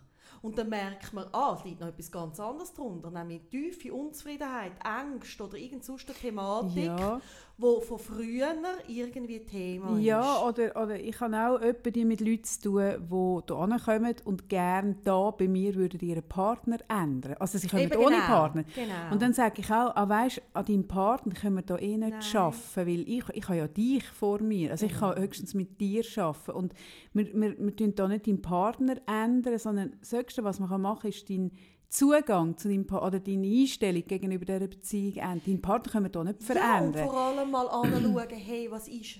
Und 0.45 0.58
dann 0.60 0.69
merkt 0.69 1.12
man, 1.12 1.25
ah, 1.31 1.55
es 1.58 1.65
liegt 1.65 1.79
noch 1.81 1.88
etwas 1.88 2.12
ganz 2.12 2.39
anderes 2.39 2.71
drunter, 2.71 3.10
nämlich 3.10 3.41
tiefe 3.49 3.91
Unzufriedenheit, 3.91 4.73
Angst 4.84 5.41
oder 5.41 5.58
irgendeine 5.58 5.97
Thematik, 5.97 6.86
Ja. 6.86 7.19
wo 7.58 7.81
von 7.81 7.97
früher 7.97 8.53
irgendwie 8.88 9.39
Thema 9.39 9.97
Ja, 9.97 10.36
ist. 10.36 10.43
oder, 10.60 10.84
oder 10.84 10.99
ich 10.99 11.19
habe 11.19 11.36
auch 11.36 11.60
die 11.91 12.05
mit 12.05 12.21
Leuten 12.21 12.43
zu 12.43 12.62
tun, 12.62 13.08
die 13.10 13.53
hierher 13.53 13.79
kommen 13.79 14.15
und 14.25 14.47
gerne 14.49 14.95
da 15.03 15.31
bei 15.31 15.47
mir 15.47 15.73
würden 15.73 15.99
ihren 15.99 16.21
Partner 16.23 16.77
ändern. 16.89 17.36
Also 17.39 17.58
sie 17.58 17.67
kommen 17.67 17.81
Eben 17.84 17.97
ohne 17.97 18.15
genau, 18.17 18.27
Partner. 18.27 18.63
Genau. 18.75 19.12
Und 19.13 19.21
dann 19.23 19.34
sage 19.34 19.62
ich 19.62 19.71
auch, 19.71 19.95
ah, 19.95 20.08
weißt, 20.08 20.41
an 20.53 20.65
deinem 20.65 20.88
Partner 20.88 21.34
können 21.34 21.55
wir 21.55 21.63
da 21.63 21.77
eh 21.79 21.97
nicht 21.97 22.12
Nein. 22.12 22.36
arbeiten, 22.36 22.62
weil 22.75 23.10
ich, 23.10 23.23
ich 23.34 23.43
habe 23.47 23.58
ja 23.58 23.67
dich 23.67 24.03
vor 24.10 24.39
mir. 24.41 24.69
Also 24.71 24.86
ich 24.86 24.93
Genau. 24.93 25.13
kann 25.13 25.23
höchstens 25.23 25.55
mit 25.55 25.79
dir 25.81 26.03
arbeiten. 26.17 26.51
Und 26.51 26.73
wir, 27.15 27.34
wir, 27.34 27.58
wir 27.58 27.75
tun 27.75 27.95
da 27.95 28.08
nicht 28.08 28.28
deinen 28.28 28.41
Partner 28.41 28.95
ändern, 29.08 29.58
sondern 29.58 29.97
das 29.99 30.12
Höchste, 30.12 30.43
was 30.43 30.60
man 30.60 30.82
machen 30.82 31.01
kann, 31.01 31.10
ist 31.10 31.30
dein 31.30 31.51
Zugang 31.89 32.58
zu 32.58 32.67
deinem 32.67 32.86
oder 32.89 33.19
deine 33.19 33.47
Einstellung 33.47 34.04
gegenüber 34.06 34.45
dieser 34.45 34.67
Beziehung 34.67 35.15
ändern. 35.15 35.41
Deinen 35.45 35.62
Partner 35.62 35.91
können 35.91 36.06
wir 36.06 36.10
da 36.10 36.23
nicht 36.23 36.41
ja, 36.41 36.54
und 36.54 36.60
verändern. 36.60 37.06
vor 37.06 37.17
allem 37.17 37.51
mal 37.51 37.67
anschauen, 37.67 38.30
hey, 38.30 38.69
was 38.69 38.88
ist 38.88 39.19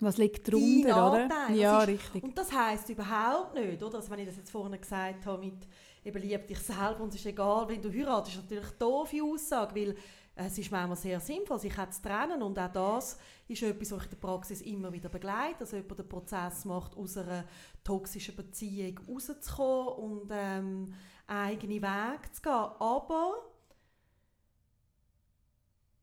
Was 0.00 0.16
liegt 0.16 0.50
drunter, 0.50 1.10
oder? 1.10 1.28
Ja, 1.54 1.82
ist- 1.82 1.88
richtig. 1.88 2.22
Und 2.24 2.36
das 2.36 2.50
heisst 2.52 2.88
überhaupt 2.88 3.54
nicht, 3.54 3.82
oder? 3.82 3.96
Also 3.96 4.10
wenn 4.10 4.20
ich 4.20 4.26
das 4.26 4.36
jetzt 4.38 4.50
vorhin 4.50 4.80
gesagt 4.80 5.26
habe 5.26 5.44
mit 5.44 5.68
eben 6.04 6.22
lieb 6.22 6.46
dich 6.46 6.58
selber 6.58 7.00
und 7.00 7.08
es 7.10 7.16
ist 7.16 7.26
egal, 7.26 7.68
wenn 7.68 7.80
du 7.82 7.90
heiratest, 7.92 8.36
ist 8.36 8.42
natürlich 8.42 8.70
doofe 8.78 9.22
Aussage, 9.22 9.74
weil 9.74 9.94
es 10.36 10.58
ist 10.58 10.72
manchmal 10.72 10.96
sehr 10.96 11.20
sinnvoll, 11.20 11.60
sich 11.60 11.74
zu 11.74 12.02
trennen 12.02 12.42
und 12.42 12.58
auch 12.58 12.72
das 12.72 13.18
ist 13.46 13.62
etwas, 13.62 13.92
was 13.92 13.98
ich 13.98 14.04
in 14.04 14.10
der 14.10 14.26
Praxis 14.26 14.60
immer 14.62 14.92
wieder 14.92 15.08
begleite, 15.08 15.60
dass 15.60 15.72
jemand 15.72 15.98
den 15.98 16.08
Prozess 16.08 16.64
macht, 16.64 16.96
aus 16.96 17.16
einer 17.16 17.44
toxischen 17.84 18.34
Beziehung 18.34 18.98
rauszukommen 19.08 19.94
und 19.94 20.30
ähm, 20.32 20.94
eigene 21.28 21.80
Weg 21.80 22.34
zu 22.34 22.42
gehen. 22.42 22.52
Aber 22.52 23.34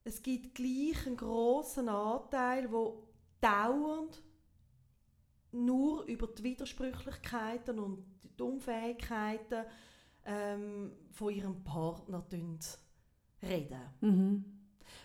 es 0.05 0.21
gibt 0.21 0.55
gleich 0.55 1.05
einen 1.05 1.17
grossen 1.17 1.89
Anteil, 1.89 2.71
wo 2.71 3.03
dauernd 3.41 4.21
nur 5.51 6.05
über 6.05 6.27
die 6.27 6.43
Widersprüchlichkeiten 6.43 7.79
und 7.79 8.05
die 8.23 8.41
Unfähigkeiten 8.41 9.65
ähm, 10.25 10.93
von 11.11 11.33
ihrem 11.33 11.63
Partner 11.65 12.21
reden. 13.43 13.79
Mhm. 14.01 14.45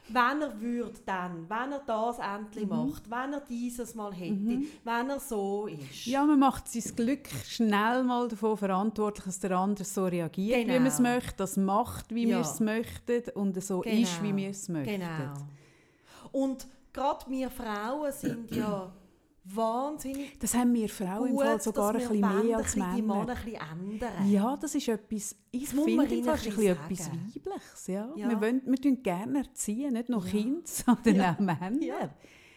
Wenn 0.09 0.41
er 0.41 0.61
würde 0.61 1.01
dann, 1.05 1.49
wenn 1.51 1.73
er 1.73 1.83
das 1.85 2.19
endlich 2.21 2.65
Mhm. 2.69 2.77
macht, 2.91 3.11
wenn 3.11 3.33
er 3.33 3.41
dieses 3.41 3.95
Mal 3.97 4.13
hätte, 4.15 4.35
Mhm. 4.35 4.67
wenn 4.85 5.11
er 5.11 5.19
so 5.19 5.67
ist. 5.67 6.07
Ja, 6.07 6.25
man 6.25 6.39
macht 6.39 6.69
sein 6.69 6.95
Glück 6.95 7.27
schnell 7.45 8.05
mal 8.05 8.29
davon 8.29 8.57
verantwortlich, 8.57 9.25
dass 9.25 9.41
der 9.41 9.51
andere 9.59 9.85
so 9.85 10.05
reagiert, 10.07 10.59
wie 10.59 10.65
Genau. 10.65 10.79
man 10.79 10.87
es 10.87 11.01
möchte, 11.01 11.35
das 11.39 11.57
macht, 11.57 12.15
wie 12.15 12.29
Ja. 12.29 12.37
wir 12.37 12.41
es 12.43 12.61
möchten 12.61 13.31
und 13.35 13.61
so 13.63 13.81
Genau. 13.81 13.97
ist, 14.03 14.23
wie 14.23 14.37
wir 14.37 14.51
es 14.51 14.69
möchten. 14.69 15.01
Genau. 15.01 15.35
Und 16.31 16.69
gerade 16.93 17.29
wir 17.29 17.51
Frauen 17.51 18.13
sind 18.13 18.51
ja 18.55 18.93
wahnsinnig 19.55 20.39
Das 20.39 20.55
haben 20.55 20.75
wir 20.75 20.89
Frauen 20.89 21.29
im 21.31 21.39
Fall 21.39 21.61
sogar 21.61 21.91
ein 21.95 21.99
bisschen 21.99 22.21
mehr 22.21 22.57
als 22.57 22.75
bisschen 22.75 22.95
die 22.97 23.03
Männer 23.03 23.15
Männer. 23.25 23.37
ein 23.37 23.45
bisschen 23.45 23.81
ändern. 23.81 24.31
Ja, 24.31 24.57
das 24.57 24.75
ist 24.75 24.89
etwas, 24.89 25.37
ich 25.51 25.65
Das 25.71 25.71
finde 25.85 26.15
ihnen 26.15 26.25
fast 26.25 26.47
ein 26.47 26.55
bisschen 26.57 26.73
etwas. 26.73 27.11
Weibliches. 27.11 27.87
Ja. 27.87 28.13
Ja. 28.17 28.29
Wir, 28.29 28.41
wollen, 28.41 28.63
wir 28.67 28.77
tun 28.81 29.03
gerne 29.03 29.39
erziehen, 29.39 29.93
nicht 29.93 30.09
nur 30.09 30.25
Ja. 30.25 30.31
Kinder, 30.31 30.61
sondern 30.65 31.17
Ja. 31.17 31.33
auch 31.35 31.39
Männer. 31.39 31.83
Ja. 31.83 32.11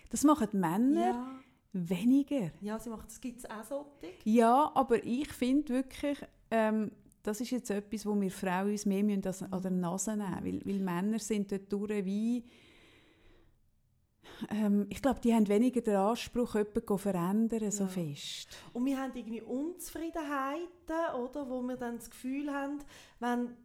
Das 0.10 0.24
machen 0.24 0.48
Männer 0.54 1.40
weniger. 1.74 2.52
ja 2.62 2.80
sie 2.80 2.90
macht, 2.90 3.08
das 3.08 3.22
gibt 3.22 3.40
es 3.40 3.46
auch 3.50 3.64
so. 3.64 3.86
Ja, 4.24 4.72
aber 4.74 5.04
ich 5.04 5.32
finde 5.32 5.70
wirklich, 5.74 6.18
ähm, 6.50 6.92
das 7.22 7.42
ist 7.42 7.52
jetzt 7.52 7.70
etwas, 7.70 8.06
wo 8.06 8.20
wir 8.20 8.32
Frauen 8.32 8.72
uns 8.72 8.86
mehr 8.86 9.04
müssen 9.04 9.24
an 9.54 9.62
der 9.62 9.72
Nase 9.72 10.16
nehmen 10.18 10.44
müssen. 10.44 10.62
Weil, 10.66 10.74
weil 10.74 10.80
Männer 10.82 11.20
sind 11.20 11.52
dort 11.52 11.72
durch 11.72 12.06
wie... 12.06 12.44
Ähm, 14.50 14.88
ich 14.90 15.02
glaube, 15.02 15.20
die 15.20 15.34
haben 15.34 15.48
weniger 15.48 15.82
den 15.82 15.96
Anspruch, 15.96 16.56
jemanden 16.56 16.88
zu 16.88 16.98
verändern, 16.98 17.72
so 17.72 17.84
Ja. 17.84 17.90
fest. 17.90 18.48
Und 18.74 18.86
wir 18.86 18.98
haben 19.00 19.12
irgendwie 19.16 19.42
Unzufriedenheiten, 19.42 21.16
oder, 21.22 21.50
wo 21.50 21.62
wir 21.62 21.78
dann 21.78 21.98
das 21.98 22.10
Gefühl 22.10 22.52
haben, 22.54 22.80
wenn 23.20 23.56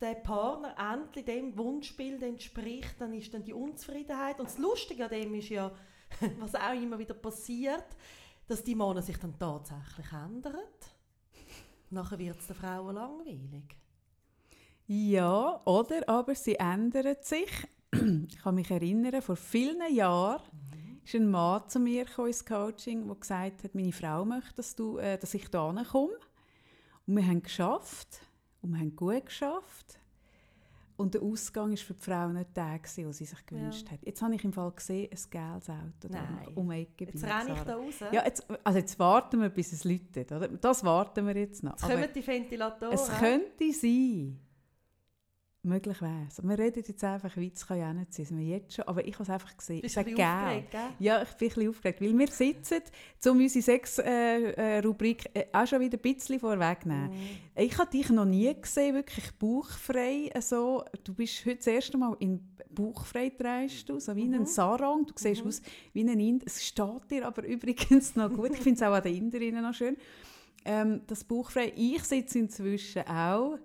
der 0.00 0.14
Partner 0.16 0.74
endlich 0.92 1.24
dem 1.24 1.56
Wunschbild 1.56 2.22
entspricht, 2.22 2.94
dann 3.00 3.12
ist 3.14 3.32
dann 3.32 3.44
die 3.44 3.52
Unzufriedenheit. 3.54 4.38
Und 4.40 4.46
das 4.48 4.58
Lustige 4.58 5.04
an 5.04 5.10
dem 5.10 5.34
ist 5.34 5.48
ja, 5.48 5.70
was 6.38 6.54
auch 6.54 6.74
immer 6.74 6.98
wieder 6.98 7.14
passiert, 7.14 7.84
dass 8.46 8.62
die 8.62 8.74
Männer 8.74 9.02
sich 9.02 9.16
dann 9.18 9.38
tatsächlich 9.38 10.12
ändern. 10.12 10.56
Nachher 11.90 12.18
wird 12.18 12.38
es 12.40 12.46
den 12.46 12.56
Frauen 12.56 12.94
langweilig. 12.94 13.76
Ja, 14.86 15.62
oder 15.64 16.06
aber 16.08 16.34
sie 16.34 16.56
ändern 16.56 17.16
sich. 17.22 17.48
Ich 18.28 18.38
kann 18.38 18.54
mich 18.54 18.70
erinnern, 18.70 19.22
vor 19.22 19.36
vielen 19.36 19.94
Jahren 19.94 20.40
ist 21.04 21.14
ein 21.14 21.30
Mann 21.30 21.68
zu 21.68 21.78
mir 21.80 22.04
gekommen 22.04 22.28
ins 22.28 22.44
Coaching, 22.44 23.06
der 23.06 23.16
gesagt 23.16 23.64
hat, 23.64 23.74
meine 23.74 23.92
Frau 23.92 24.24
möchte, 24.24 24.54
dass, 24.56 24.74
du, 24.74 24.98
äh, 24.98 25.18
dass 25.18 25.34
ich 25.34 25.48
da 25.50 25.72
komme. 25.90 26.12
Und 27.06 27.16
wir 27.16 27.26
haben 27.26 27.42
geschafft 27.42 28.20
und 28.62 28.70
wir 28.72 28.78
haben 28.80 28.96
gut 28.96 29.26
geschafft. 29.26 29.98
Und 30.96 31.12
der 31.14 31.22
Ausgang 31.22 31.70
war 31.70 31.76
für 31.76 31.94
die 31.94 32.00
Frau 32.04 32.28
nicht 32.28 32.56
der, 32.56 32.78
gewesen, 32.78 33.02
den 33.02 33.12
sie 33.12 33.24
sich 33.24 33.46
gewünscht 33.46 33.86
Ja. 33.86 33.92
hat. 33.94 34.06
Jetzt 34.06 34.22
habe 34.22 34.34
ich 34.36 34.44
im 34.44 34.52
Fall 34.52 34.70
gesehen, 34.70 35.10
ein 35.10 35.30
gelbes 35.30 35.68
Auto 35.68 36.08
Nein. 36.08 36.48
um 36.54 36.70
die 36.70 36.76
Ecke. 36.82 37.04
Jetzt 37.06 37.24
renne 37.24 37.52
ich 37.52 37.60
da 37.62 37.74
raus. 37.76 37.94
Ja, 38.12 38.24
jetzt, 38.24 38.46
also 38.62 38.78
jetzt 38.78 38.96
warten 39.00 39.40
wir, 39.42 39.48
bis 39.48 39.72
es 39.72 39.82
läutet. 39.82 40.30
Oder? 40.30 40.46
Das 40.48 40.84
warten 40.84 41.26
wir 41.26 41.36
jetzt 41.36 41.64
noch. 41.64 41.72
Jetzt 41.72 41.84
Aber- 41.84 41.94
kommen 41.94 42.08
die 42.14 42.24
Ventilatoren. 42.26 42.94
es 42.94 43.08
könnte 43.18 43.72
sein, 43.72 44.38
möglich 45.64 46.00
wäre 46.02 46.26
es. 46.28 46.42
Wir 46.42 46.58
reden 46.58 46.82
jetzt 46.86 47.02
einfach 47.04 47.36
weiter, 47.36 47.52
es 47.54 47.66
kann 47.66 47.78
ja 47.78 47.90
auch 47.90 47.94
nicht 47.94 48.12
sein, 48.14 48.26
wir 48.30 48.44
jetzt 48.44 48.74
schon, 48.74 48.86
aber 48.86 49.06
ich 49.06 49.14
habe 49.14 49.22
es 49.24 49.30
einfach 49.30 49.56
gesehen. 49.56 49.80
Bist 49.82 49.96
es 49.96 50.04
du 50.04 50.10
ein 50.10 50.16
aufgeregt, 50.20 50.70
gell? 50.70 50.80
Ja, 50.98 51.22
ich 51.22 51.28
bin 51.30 51.34
ein 51.34 51.48
bisschen 51.54 51.68
aufgeregt, 51.68 52.00
weil 52.00 52.18
wir 52.18 52.28
sitzen, 52.28 52.80
um 53.26 53.38
unsere 53.38 53.62
Sex-Rubrik 53.62 55.30
äh, 55.34 55.46
auch 55.52 55.66
schon 55.66 55.80
wieder 55.80 55.98
ein 55.98 56.02
bisschen 56.02 56.38
vorwegnehmen. 56.40 57.10
Mhm. 57.10 57.28
Ich 57.56 57.78
habe 57.78 57.90
dich 57.90 58.10
noch 58.10 58.24
nie 58.24 58.54
gesehen, 58.60 58.94
wirklich 58.94 59.30
bauchfrei. 59.38 60.30
äh, 60.32 60.40
So. 60.40 60.84
Du 61.04 61.14
bist 61.14 61.44
heute 61.46 61.56
das 61.56 61.66
erste 61.66 61.98
Mal 61.98 62.16
in 62.20 62.40
bauchfrei 62.70 63.28
trägst 63.30 63.88
du, 63.88 64.00
so 64.00 64.16
wie 64.16 64.24
Mhm. 64.26 64.34
ein 64.34 64.46
Sarong. 64.46 65.06
Du 65.06 65.12
siehst 65.16 65.42
Mhm. 65.42 65.48
aus 65.48 65.62
wie 65.92 66.02
ein 66.02 66.18
Inder. 66.18 66.44
Es 66.46 66.64
steht 66.64 67.10
dir 67.10 67.26
aber 67.26 67.44
übrigens 67.46 68.16
noch 68.16 68.32
gut. 68.32 68.50
Ich 68.52 68.60
finde 68.60 68.74
es 68.74 68.82
auch 68.82 68.92
an 68.94 69.02
den 69.02 69.14
Inderinnen 69.16 69.62
noch 69.62 69.74
schön. 69.74 69.96
Ähm, 70.64 71.02
das 71.06 71.22
bauchfrei. 71.24 71.72
Ich 71.76 72.02
sitze 72.04 72.38
inzwischen 72.40 73.02
auch 73.06 73.58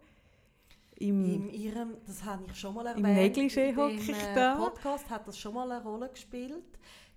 im... 1.00 1.24
In 1.26 1.50
ihrem, 1.50 1.98
das 2.06 2.24
habe 2.24 2.44
ich 2.50 2.56
schon 2.60 2.76
mal 2.76 2.86
Im 2.98 3.04
erwähnt. 3.06 3.38
Negligé 3.38 3.70
in 3.70 3.78
hocke 3.78 3.94
ich 3.94 4.10
äh, 4.10 4.36
da. 4.36 4.56
Podcast 4.56 5.10
hat 5.10 5.28
das 5.28 5.38
schon 5.38 5.54
mal 5.54 5.70
eine 5.72 5.84
Rolle 5.84 6.10
gespielt. 6.10 6.64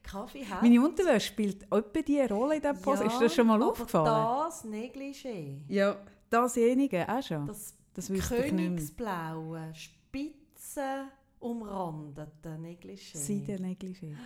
Kaffee 0.03 0.45
hat. 0.45 0.63
Meine 0.63 0.81
Unterwäsche 0.83 1.29
spielt 1.29 1.63
etwa 1.65 2.03
diese 2.05 2.29
Rolle 2.29 2.57
in 2.57 2.63
diesem 2.63 2.81
Post. 2.83 3.03
ist 3.05 3.21
das 3.21 3.35
schon 3.35 3.47
mal 3.47 3.55
aber 3.63 3.71
aufgefallen? 3.71 4.47
das 4.47 4.65
Negligé, 4.65 5.59
Ja, 5.69 5.97
dasjenige 6.29 7.09
auch 7.09 7.23
schon. 7.23 7.47
das 7.47 7.75
Das 7.95 8.09
königsblaue, 8.09 9.73
spitze 9.75 11.07
umrandete 11.39 12.57
Negligé. 12.59 13.17
Seidennegligé. 13.17 14.17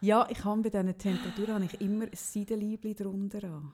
Ja, 0.00 0.26
ich 0.30 0.42
habe 0.44 0.62
bei 0.62 0.70
diesen 0.70 0.96
Temperaturen 0.96 1.54
habe 1.54 1.64
ich 1.66 1.80
immer 1.80 2.04
ein 2.04 2.10
Seidenliebli 2.14 2.94
drunter 2.94 3.44
an. 3.44 3.72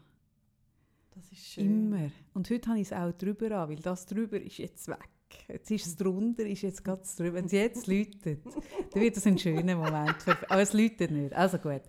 Das 1.14 1.30
ist 1.30 1.46
schön. 1.46 1.92
Immer. 1.92 2.10
Und 2.34 2.50
heute 2.50 2.68
habe 2.68 2.80
ich 2.80 2.90
es 2.90 2.92
auch 2.92 3.12
drüber 3.12 3.50
an, 3.52 3.68
weil 3.70 3.76
das 3.76 4.04
drüber 4.06 4.40
ist 4.40 4.58
jetzt 4.58 4.88
weg. 4.88 5.08
Jetzt 5.48 5.70
ist 5.70 5.86
es 5.86 5.96
drunter, 5.96 6.44
ist 6.44 6.62
jetzt 6.62 6.84
ganz 6.84 7.14
drüber. 7.16 7.34
Wenn 7.34 7.46
es 7.46 7.52
jetzt 7.52 7.86
läutet, 7.86 8.44
dann 8.44 9.02
wird 9.02 9.16
es 9.16 9.26
ein 9.26 9.38
schöner 9.38 9.76
Moment. 9.76 10.20
Für, 10.22 10.36
aber 10.50 10.62
es 10.62 10.72
läutet 10.72 11.10
nicht. 11.10 11.32
Also 11.34 11.58
gut. 11.58 11.82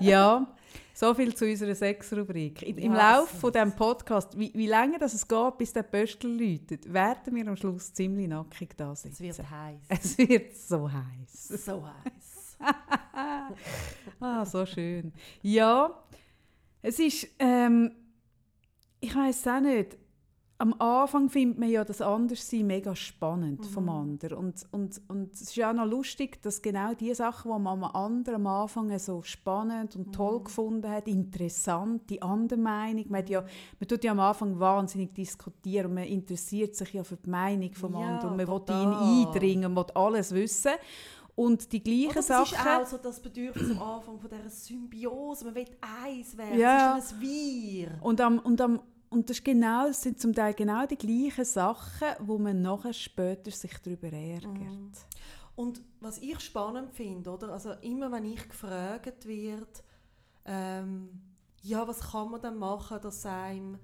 Ja, 0.00 0.54
so 0.94 1.12
viel 1.14 1.34
zu 1.34 1.44
unserer 1.44 1.74
Sexrubrik. 1.74 2.62
Im 2.62 2.94
Ja, 2.94 3.18
Laufe 3.18 3.36
von 3.36 3.52
diesem 3.52 3.72
Podcast, 3.72 4.38
wie, 4.38 4.52
wie 4.54 4.66
lange 4.66 4.98
das 4.98 5.12
es 5.14 5.26
geht, 5.26 5.58
bis 5.58 5.72
der 5.72 5.82
Pöstl 5.82 6.28
läutet, 6.28 6.90
werden 6.92 7.34
wir 7.34 7.46
am 7.46 7.56
Schluss 7.56 7.92
ziemlich 7.92 8.28
nackig 8.28 8.76
da 8.76 8.94
sitzen. 8.94 9.24
Es 9.24 9.38
wird 9.38 9.50
heiß. 9.50 9.82
Es 9.88 10.18
wird 10.18 10.56
so 10.56 10.90
heiß. 10.90 11.64
so 11.64 11.84
heiß. 11.86 12.58
Ah, 14.20 14.44
so 14.46 14.64
schön. 14.64 15.12
Ja, 15.42 16.02
es 16.80 16.98
ist, 16.98 17.28
ähm, 17.38 17.92
ich 19.00 19.14
weiß 19.14 19.46
auch 19.48 19.60
nicht, 19.60 19.98
am 20.58 20.72
Anfang 20.80 21.28
findet 21.28 21.58
man 21.58 21.68
ja 21.68 21.84
das 21.84 22.00
Anderssein 22.00 22.66
mega 22.66 22.94
spannend 22.94 23.66
vom 23.66 23.88
anderen. 23.88 24.38
Und, 24.38 24.64
und, 24.70 25.00
und 25.08 25.34
es 25.34 25.42
ist 25.42 25.56
ja 25.56 25.70
auch 25.70 25.74
noch 25.74 25.86
lustig, 25.86 26.40
dass 26.42 26.62
genau 26.62 26.94
die 26.94 27.12
Sachen, 27.12 27.50
die 27.52 27.58
man 27.58 27.82
am 27.82 27.84
anderen 27.84 28.36
am 28.36 28.46
Anfang 28.46 28.96
so 28.98 29.20
spannend 29.22 29.96
und 29.96 30.14
toll 30.14 30.44
gefunden 30.44 30.88
hat, 30.88 31.08
interessant, 31.08 32.08
die 32.08 32.22
andere 32.22 32.58
Meinung, 32.60 33.04
man, 33.08 33.26
ja, 33.26 33.40
man 33.40 33.88
tut 33.88 34.04
ja 34.04 34.12
am 34.12 34.20
Anfang 34.20 34.58
wahnsinnig 34.60 35.12
diskutieren 35.12 35.86
und 35.86 35.94
man 35.94 36.04
interessiert 36.04 36.76
sich 36.76 36.92
ja 36.92 37.02
für 37.02 37.16
die 37.16 37.30
Meinung 37.30 37.72
vom 37.72 37.92
Ja, 37.94 38.14
anderen 38.14 38.30
und 38.30 38.36
man 38.36 38.46
will 38.46 38.60
total. 38.60 38.82
in 38.82 38.92
ihn 38.92 39.26
eindringen, 39.26 39.74
man 39.74 39.84
will 39.84 39.92
alles 39.94 40.32
wissen. 40.32 40.72
Und 41.36 41.72
die 41.72 41.82
gleichen 41.82 42.10
Oder 42.10 42.14
das 42.14 42.26
Sachen... 42.28 42.54
ist 42.54 42.66
auch 42.66 42.86
so 42.86 42.96
das 42.98 43.20
Bedürfnis 43.20 43.72
am 43.72 43.82
Anfang 43.82 44.20
von 44.20 44.30
dieser 44.30 44.48
Symbiose. 44.48 45.46
Man 45.46 45.56
will 45.56 45.66
eins 45.80 46.36
werden. 46.36 46.60
Ja. 46.60 46.96
Es 46.96 47.06
ist 47.06 47.14
ein 47.14 47.20
Wir. 47.22 47.88
Und, 48.02 48.20
am, 48.20 48.38
und, 48.38 48.60
am, 48.60 48.80
und 49.14 49.30
das 49.30 49.42
genau, 49.42 49.86
es 49.86 50.02
sind 50.02 50.20
zum 50.20 50.34
Teil 50.34 50.54
genau 50.54 50.86
die 50.86 50.96
gleichen 50.96 51.44
Sachen, 51.44 52.08
wo 52.18 52.36
man 52.36 52.60
nachher 52.60 52.92
später 52.92 53.50
sich 53.50 53.72
darüber 53.78 54.12
ärgert. 54.12 54.52
Mhm. 54.52 54.90
Und 55.56 55.80
was 56.00 56.18
ich 56.18 56.40
spannend 56.40 56.90
finde, 56.90 57.30
oder? 57.30 57.50
Also 57.50 57.72
immer 57.82 58.10
wenn 58.10 58.24
ich 58.24 58.48
gefragt 58.48 59.26
wird, 59.26 59.84
ähm, 60.44 61.08
ja, 61.62 61.86
was 61.86 62.00
kann 62.00 62.32
man 62.32 62.40
dann 62.40 62.58
machen, 62.58 62.98
dass 63.00 63.24
einem, 63.24 63.78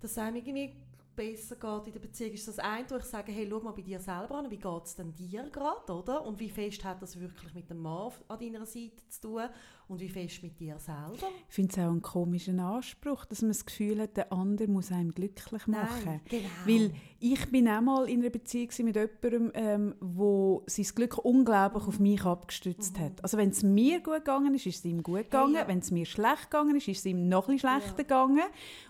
dass 0.00 0.18
einem 0.18 0.36
irgendwie 0.36 0.76
besser 1.16 1.56
geht 1.56 1.86
in 1.86 1.92
der 1.94 2.00
Beziehung, 2.00 2.32
ist 2.32 2.46
das 2.46 2.58
eine, 2.58 2.88
wo 2.90 2.96
ich 2.96 3.04
sage, 3.04 3.32
hey, 3.32 3.48
schau 3.50 3.60
mal 3.60 3.72
bei 3.72 3.80
dir 3.80 3.98
selber 3.98 4.36
an, 4.36 4.50
wie 4.50 4.58
geht 4.58 4.84
es 4.84 4.94
denn 4.94 5.14
dir 5.14 5.48
gerade, 5.50 5.92
oder? 5.92 6.24
Und 6.26 6.38
wie 6.38 6.50
fest 6.50 6.84
hat 6.84 7.00
das 7.00 7.18
wirklich 7.18 7.54
mit 7.54 7.70
dem 7.70 7.78
Mann 7.78 8.12
an 8.28 8.38
deiner 8.38 8.66
Seite 8.66 9.08
zu 9.08 9.20
tun? 9.22 9.48
Und 9.88 10.00
wie 10.00 10.08
fest 10.08 10.42
mit 10.42 10.58
dir 10.58 10.78
selber. 10.78 11.28
Ich 11.48 11.54
finde 11.54 11.72
es 11.72 11.78
auch 11.78 11.90
einen 11.90 12.02
komischen 12.02 12.58
Anspruch, 12.58 13.24
dass 13.24 13.42
man 13.42 13.50
das 13.50 13.64
Gefühl 13.64 14.00
hat, 14.00 14.16
der 14.16 14.32
andere 14.32 14.68
muss 14.68 14.90
einem 14.90 15.12
glücklich 15.12 15.66
machen. 15.66 16.04
Nein, 16.04 16.20
genau. 16.28 16.48
Weil 16.64 16.92
ich 17.20 17.50
bin 17.50 17.68
auch 17.68 17.80
mal 17.80 18.08
in 18.08 18.20
einer 18.20 18.30
Beziehung 18.30 18.70
mit 18.82 18.96
jemandem, 18.96 19.52
ähm, 19.54 19.94
wo 20.00 20.64
sein 20.66 20.86
Glück 20.94 21.18
unglaublich 21.18 21.84
auf 21.84 22.00
mich 22.00 22.24
abgestützt 22.24 22.98
hat. 22.98 23.22
Also 23.22 23.36
wenn 23.38 23.50
es 23.50 23.62
mir 23.62 24.00
gut 24.00 24.16
gegangen 24.16 24.54
ist, 24.54 24.66
ist 24.66 24.78
es 24.78 24.84
ihm 24.84 25.02
gut 25.02 25.24
gegangen. 25.24 25.54
ja. 25.54 25.68
Wenn 25.68 25.78
es 25.78 25.90
mir 25.92 26.04
schlecht 26.04 26.50
gegangen 26.50 26.76
ist, 26.76 26.88
ist 26.88 26.98
es 26.98 27.06
ihm 27.06 27.28
noch 27.28 27.48
ein 27.48 27.58
schlechter 27.58 27.94
gegangen. 27.96 28.44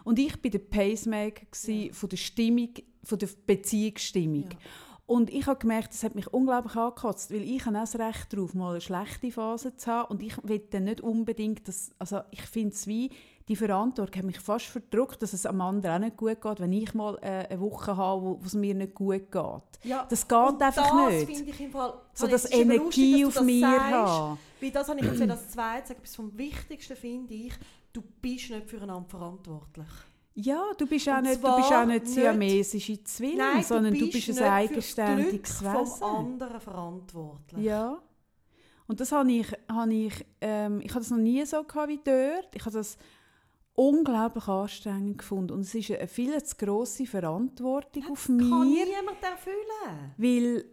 Und 0.05 0.19
ich 0.19 0.43
war 0.43 0.51
der 0.51 0.59
Pacemaker 0.59 1.45
gsi 1.51 1.91
von 1.93 2.09
der 2.09 2.17
Stimmung, 2.17 2.71
von 3.05 3.19
der 3.19 3.29
Beziehungsstimmung. 3.47 4.49
Und 5.07 5.31
ich 5.31 5.47
habe 5.47 5.59
gemerkt, 5.59 5.93
das 5.93 6.03
hat 6.03 6.17
mich 6.17 6.33
unglaublich 6.33 6.75
angekotzt, 6.75 7.31
weil 7.31 7.43
ich 7.43 7.65
habe 7.65 7.77
auch 7.77 7.83
das 7.83 7.97
Recht 7.97 8.33
darauf, 8.33 8.55
mal 8.55 8.73
eine 8.73 8.81
schlechte 8.81 9.31
Phase 9.31 9.77
zu 9.77 9.91
haben 9.91 10.11
und 10.11 10.23
ich 10.23 10.37
will 10.43 10.59
dann 10.71 10.85
nicht 10.85 11.01
unbedingt, 11.01 11.69
dass, 11.69 11.93
also 11.99 12.23
ich 12.33 12.43
finde 12.43 12.75
es 12.75 12.89
wie, 12.89 13.11
die 13.47 13.55
Verantwortung 13.55 14.19
hat 14.19 14.25
mich 14.25 14.41
fast 14.41 14.67
verdrückt, 14.67 15.23
dass 15.23 15.33
es 15.33 15.47
am 15.47 15.61
anderen 15.61 15.95
auch 15.95 16.07
nicht 16.07 16.17
gut 16.17 16.41
geht, 16.41 16.59
wenn 16.59 16.73
ich 16.73 16.93
mal 16.95 17.17
äh, 17.23 17.47
eine 17.49 17.61
Woche 17.61 17.97
habe, 17.97 18.23
wo 18.23 18.41
es 18.45 18.55
mir 18.55 18.75
nicht 18.75 18.95
gut 18.95 19.31
geht. 19.31 19.63
Ja, 19.85 20.05
Das 20.11 20.27
geht 20.27 20.37
und 20.37 20.61
einfach 20.61 20.91
das 20.91 21.13
nicht. 21.13 21.31
finde 21.31 21.51
ich 21.53 21.61
im 21.61 21.71
Fall... 21.71 21.95
So 22.13 22.27
das 22.27 22.51
Energie 22.51 23.23
lustig, 23.23 23.23
dass 23.23 23.29
auf 23.29 23.35
das 23.35 23.45
mir 23.45 23.61
sagst, 23.61 23.93
haben. 23.93 24.39
Weil 24.61 24.71
das 24.73 24.89
habe 24.89 24.99
ich 24.99 25.07
jetzt 25.07 25.21
das 25.21 25.51
Zweite 25.51 25.87
sagen. 25.89 26.01
Etwas 26.01 26.17
vom 26.17 26.37
Wichtigsten 26.37 26.97
finde 26.97 27.35
ich, 27.35 27.53
du 27.93 28.03
bist 28.21 28.51
nicht 28.51 28.69
füreinander 28.69 29.09
verantwortlich. 29.09 29.87
Ja, 30.39 30.63
du 30.77 30.87
bist 30.87 31.09
auch 31.09 31.23
nicht, 31.23 31.43
du 31.43 31.57
bist 31.57 31.73
auch 31.73 31.87
nicht 31.87 32.09
siamesische 32.09 33.03
Zwilling, 33.05 33.39
Nein, 33.39 33.63
sondern 33.63 33.95
du 33.95 34.01
bist, 34.01 34.15
nicht 34.29 34.29
ein 34.29 34.35
fürs 34.35 34.43
eigenständiges 34.51 35.63
Wesen. 35.65 35.87
vom 35.87 36.03
anderen 36.03 36.61
verantwortlich. 36.61 37.65
Ja. 37.65 37.99
Und 38.87 39.01
das 39.01 39.13
habe 39.13 39.33
ich, 39.33 39.47
habe 39.67 39.95
ich, 39.95 40.27
ähm, 40.43 40.81
ich 40.83 40.91
habe 40.91 41.01
das 41.01 41.11
noch 41.11 41.17
nie 41.17 41.45
so 41.47 41.65
gehabt 41.65 41.89
wie 41.89 42.01
dort. 42.05 42.55
Ich 42.55 42.67
habe 42.67 42.77
das 42.77 42.99
unglaublich 43.75 44.47
anstrengend 44.47 45.19
gefunden. 45.19 45.53
Und 45.53 45.61
es 45.61 45.75
ist 45.75 45.91
eine 45.91 46.07
viel 46.07 46.43
zu 46.45 46.55
grosse 46.57 47.07
Verantwortung 47.07 48.05
auf 48.11 48.27
Kann 48.27 48.37
mir, 48.37 48.85
niemand 48.85 49.23
erfüllen. 49.23 50.13
weil 50.19 50.65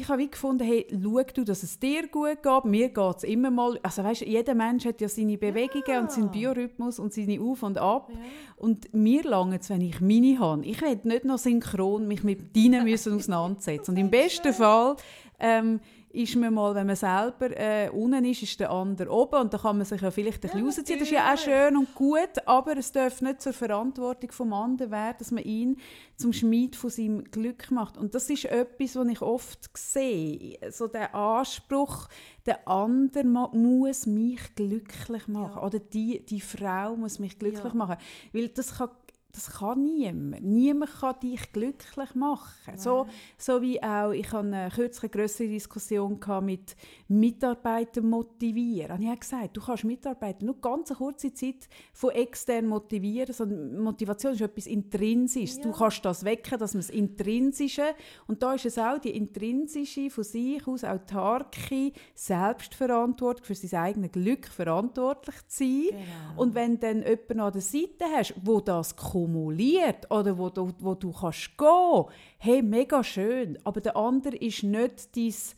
ich 0.00 0.08
habe 0.08 0.22
wie 0.22 0.30
gefunden, 0.30 0.64
hey, 0.64 0.86
schau 0.90 1.22
du, 1.34 1.44
dass 1.44 1.62
es 1.62 1.78
dir 1.78 2.06
gut 2.08 2.42
geht. 2.42 2.64
Mir 2.64 2.88
geht 2.90 3.16
es 3.16 3.24
immer 3.24 3.50
mal. 3.50 3.78
Also 3.82 4.04
weißt, 4.04 4.22
jeder 4.22 4.54
Mensch 4.54 4.84
hat 4.84 5.00
ja 5.00 5.08
seine 5.08 5.38
Bewegungen 5.38 6.02
und 6.02 6.10
seinen 6.10 6.30
Biorhythmus 6.30 6.98
und 6.98 7.14
seine 7.14 7.40
Auf 7.40 7.62
und 7.62 7.78
Ab. 7.78 8.10
Ja. 8.12 8.18
Und 8.56 8.92
mir 8.94 9.22
lange 9.22 9.58
es, 9.58 9.70
wenn 9.70 9.80
ich 9.80 10.00
meine 10.00 10.38
habe. 10.38 10.64
Ich 10.64 10.82
will 10.82 11.00
nicht 11.04 11.24
noch 11.24 11.38
synchron 11.38 12.06
mich 12.06 12.22
mit 12.24 12.54
deinen 12.54 12.84
müssen 12.90 13.14
auseinandersetzen. 13.14 13.92
Und 13.92 13.96
im 13.96 14.10
besten 14.10 14.52
Fall 14.52 14.96
ähm, 15.38 15.80
ist 16.16 16.34
man 16.36 16.54
mal, 16.54 16.74
wenn 16.74 16.86
man 16.86 16.96
selber 16.96 17.50
äh, 17.56 17.88
unten 17.90 18.24
ist, 18.24 18.42
ist 18.42 18.58
der 18.58 18.70
andere 18.70 19.10
oben 19.10 19.40
und 19.40 19.52
da 19.54 19.58
kann 19.58 19.76
man 19.76 19.84
sich 19.86 20.00
ja 20.00 20.10
vielleicht 20.10 20.38
ein 20.38 20.40
bisschen 20.42 20.58
Ja, 20.60 20.64
rausziehen. 20.66 20.98
Das 20.98 21.08
ist 21.08 21.12
ja 21.14 21.32
auch 21.34 21.38
schön 21.38 21.76
und 21.76 21.94
gut, 21.94 22.46
aber 22.46 22.76
es 22.76 22.90
darf 22.92 23.20
nicht 23.20 23.42
zur 23.42 23.52
Verantwortung 23.52 24.32
vom 24.32 24.52
anderen 24.52 24.90
werden, 24.90 25.16
dass 25.18 25.30
man 25.30 25.44
ihn 25.44 25.76
zum 26.16 26.32
Schmied 26.32 26.74
von 26.76 26.90
seinem 26.90 27.24
Glück 27.24 27.70
macht. 27.70 27.98
Und 27.98 28.14
das 28.14 28.30
ist 28.30 28.46
etwas, 28.46 28.96
was 28.96 29.08
ich 29.08 29.20
oft 29.22 29.70
sehe. 29.76 30.58
So 30.72 30.86
der 30.88 31.14
Anspruch, 31.14 32.08
der 32.46 32.66
andere 32.66 33.24
muss 33.52 34.06
mich 34.06 34.54
glücklich 34.54 35.28
machen. 35.28 35.56
Ja. 35.56 35.62
Oder 35.62 35.78
die, 35.78 36.24
die 36.24 36.40
Frau 36.40 36.96
muss 36.96 37.18
mich 37.18 37.38
glücklich 37.38 37.64
Ja. 37.64 37.74
machen. 37.74 37.96
Weil 38.32 38.48
das 38.48 38.78
kann, 38.78 38.88
das 39.36 39.50
kann 39.50 39.82
niemand. 39.84 40.42
Niemand 40.42 40.90
kann 40.98 41.20
dich 41.20 41.52
glücklich 41.52 42.14
machen. 42.14 42.76
So, 42.76 43.06
so 43.36 43.60
wie 43.60 43.82
auch, 43.82 44.12
ich 44.12 44.32
hatte 44.32 44.38
eine 44.46 44.70
kürzlich 44.74 45.12
eine 45.12 45.22
grössere 45.22 45.48
Diskussion 45.48 46.18
mit 46.42 46.74
Mitarbeitern 47.08 48.08
motivieren. 48.08 48.92
Und 48.92 49.02
ich 49.02 49.08
habe 49.08 49.18
gesagt, 49.20 49.56
du 49.56 49.60
kannst 49.60 49.84
Mitarbeiter 49.84 50.44
nur 50.44 50.58
ganz 50.58 50.90
eine 50.90 50.96
kurze 50.96 51.34
Zeit 51.34 51.68
von 51.92 52.10
extern 52.10 52.66
motivieren. 52.66 53.34
So, 53.34 53.44
Motivation 53.44 54.32
ist 54.32 54.40
etwas 54.40 54.66
Intrinsisches. 54.66 55.60
Du 55.60 55.68
Ja. 55.68 55.74
kannst 55.76 56.04
das 56.04 56.24
wecken, 56.24 56.58
dass 56.58 56.72
man 56.72 56.80
das 56.80 56.90
Intrinsische, 56.90 57.94
und 58.26 58.42
da 58.42 58.54
ist 58.54 58.64
es 58.64 58.78
auch 58.78 58.98
die 58.98 59.10
intrinsische, 59.14 60.08
von 60.08 60.24
sich 60.24 60.66
aus 60.66 60.82
autarke 60.82 61.92
Selbstverantwortung 62.14 63.44
für 63.44 63.54
sein 63.54 63.80
eigenes 63.80 64.12
Glück 64.12 64.46
verantwortlich 64.46 65.36
zu 65.48 65.58
sein. 65.64 65.88
Genau. 65.90 66.42
Und 66.42 66.54
wenn 66.54 66.80
dann 66.80 67.02
jemanden 67.02 67.40
an 67.40 67.52
der 67.52 67.60
Seite 67.60 68.04
hast, 68.16 68.34
wo 68.42 68.60
das 68.60 68.96
kumuliert 69.26 70.10
oder 70.10 70.38
wo 70.38 70.48
du, 70.48 70.72
wo 70.78 70.94
du 70.94 71.12
kannst 71.12 71.58
gehen, 71.58 72.04
hey, 72.38 72.62
mega 72.62 73.02
schön, 73.02 73.58
aber 73.64 73.80
der 73.80 73.96
andere 73.96 74.36
ist 74.36 74.62
nicht 74.62 75.14
dies, 75.14 75.56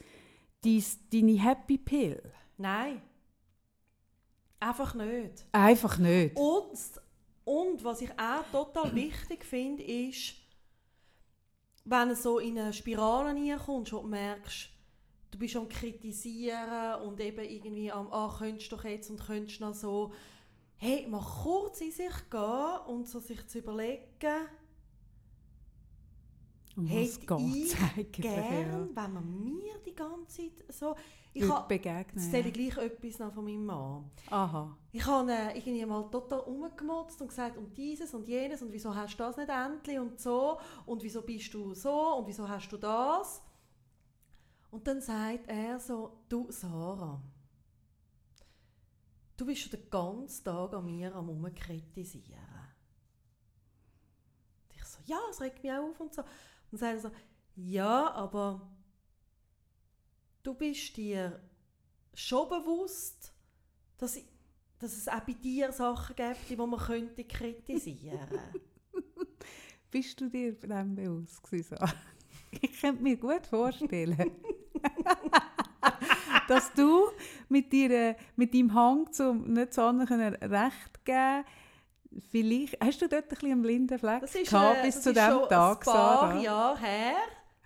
dies, 0.65 0.99
deine 1.11 1.39
Happy 1.43 1.77
Pill. 1.77 2.23
Nein. 2.57 3.03
Einfach 4.61 4.95
nicht. 4.95 5.47
Einfach 5.53 5.99
nicht. 5.99 6.37
Und, 6.37 6.79
und 7.45 7.85
was 7.85 8.01
ich 8.01 8.11
auch 8.13 8.45
total 8.51 8.95
wichtig 8.95 9.45
finde, 9.45 9.83
ist, 9.83 10.35
wenn 11.85 12.09
du 12.09 12.17
so 12.17 12.39
in 12.39 12.59
eine 12.59 12.73
Spirale 12.73 13.29
reinkommst 13.29 13.93
und 13.93 14.11
merkst, 14.11 14.71
du 15.31 15.39
bist 15.39 15.57
am 15.57 15.69
Kritisieren 15.69 17.03
und 17.03 17.21
eben 17.21 17.45
irgendwie 17.45 17.93
am 17.93 18.13
«Ah, 18.13 18.35
könntest 18.39 18.73
du 18.73 18.77
doch 18.77 18.85
jetzt 18.85 19.11
und 19.11 19.21
könntest 19.21 19.61
noch 19.61 19.75
so», 19.75 20.13
hey, 20.79 21.07
mal 21.07 21.21
kurz 21.21 21.81
in 21.81 21.93
sich 21.93 22.31
gehen 22.31 22.79
und 22.87 23.09
so 23.09 23.21
sich 23.21 23.47
zu 23.47 23.59
überlegen, 23.59 24.49
Um 26.77 26.89
was 26.89 27.19
ich 27.19 28.13
gern, 28.13 28.91
wenn 28.95 29.13
man 29.13 29.45
mir 29.45 29.79
die 29.85 29.95
ganze 29.95 30.43
Zeit 30.43 30.65
so... 30.69 30.95
Ich 31.33 31.45
begegnen. 31.45 32.05
jetzt 32.15 32.27
erzähle 32.27 32.49
ich 32.49 32.55
gleich 32.55 32.77
etwas 32.79 33.19
noch 33.19 33.33
von 33.33 33.45
meinem 33.45 33.67
Mann. 33.67 34.11
Aha. 34.31 34.77
Ich 34.93 35.05
habe 35.05 35.33
äh, 35.33 35.59
irgendwie 35.59 35.85
mal 35.85 36.09
total 36.11 36.41
rumgemotzt 36.41 37.21
und 37.21 37.29
gesagt, 37.29 37.57
und 37.57 37.77
dieses 37.77 38.15
und 38.15 38.27
jenes 38.27 38.63
und 38.63 38.73
wieso 38.73 38.95
hast 38.95 39.15
du 39.15 39.19
das 39.19 39.37
nicht 39.37 39.49
endlich 39.49 39.99
und 39.99 40.19
so 40.19 40.59
und 40.87 41.03
wieso 41.03 41.23
bist 41.23 41.53
du 41.53 41.75
so 41.75 42.17
und 42.17 42.27
wieso 42.27 42.49
hast 42.49 42.69
du 42.71 42.77
das. 42.77 43.43
Und 44.71 44.87
dann 44.87 45.01
sagt 45.01 45.49
er 45.49 45.79
so, 45.79 46.19
du 46.29 46.47
Sarah, 46.51 47.21
du 49.39 49.47
bist 49.47 49.63
schon 49.63 49.71
den 49.71 49.89
ganzen 49.89 50.45
Tag 50.45 50.75
an 50.75 50.85
mir 50.85 51.15
am 51.15 51.29
Rumkritisieren. 51.29 52.43
Und 54.69 54.77
ich 54.77 54.85
so, 54.85 54.99
ja, 55.07 55.19
es 55.31 55.41
regt 55.41 55.63
mich 55.63 55.73
auch 55.73 55.91
auf 55.91 56.01
und 56.01 56.13
so. 56.13 56.23
Und 56.23 56.83
dann 56.83 57.01
sagt 57.01 57.03
so, 57.03 57.11
ja, 57.55 58.11
aber 58.13 58.69
du 60.43 60.55
bist 60.55 60.97
dir 60.97 61.41
schon 62.15 62.49
bewusst, 62.49 63.33
dass, 63.97 64.17
ich, 64.17 64.25
dass 64.79 64.97
es 64.97 65.09
auch 65.09 65.21
bei 65.21 65.33
dir 65.33 65.73
Sachen 65.73 66.17
gibt, 66.17 66.51
die 66.51 66.57
man 66.57 66.79
könnte 66.79 67.25
kritisieren 67.25 68.39
Bist 69.91 70.21
du 70.21 70.29
dir 70.29 70.53
dem 70.53 70.95
bewusst 70.95 71.43
gewesen? 71.43 71.79
Ich 72.51 72.81
könnte 72.81 73.03
mir 73.03 73.19
gut 73.19 73.47
vorstellen, 73.47 74.17
dass 76.49 76.73
du 76.73 77.05
mit, 77.49 77.73
dir, 77.73 78.17
mit 78.37 78.55
deinem 78.55 78.75
Hang 78.75 79.13
zum 79.13 79.53
nicht 79.53 79.75
so 79.75 79.83
anderen 79.83 80.35
Recht 80.35 81.05
geben 81.05 81.45
vielleicht, 82.31 82.83
hast 82.83 83.03
du 83.03 83.09
dort 83.09 83.25
ein 83.25 83.29
bisschen 83.29 83.53
einen 83.53 83.63
blinden 83.63 83.99
Fleck 83.99 84.21
Das 84.21 84.35
ist, 84.35 84.51
gehabt 84.51 84.79
äh, 84.79 84.87
bis 84.87 84.95
das 84.97 85.05
zu 85.05 85.11
ist 85.11 85.17
diesem 85.17 85.31
schon 85.31 85.49
Tag, 85.49 85.79
ein 85.79 85.85
paar 85.85 86.31
Sarah? 86.31 86.41
Jahre 86.41 86.79
her 86.79 87.15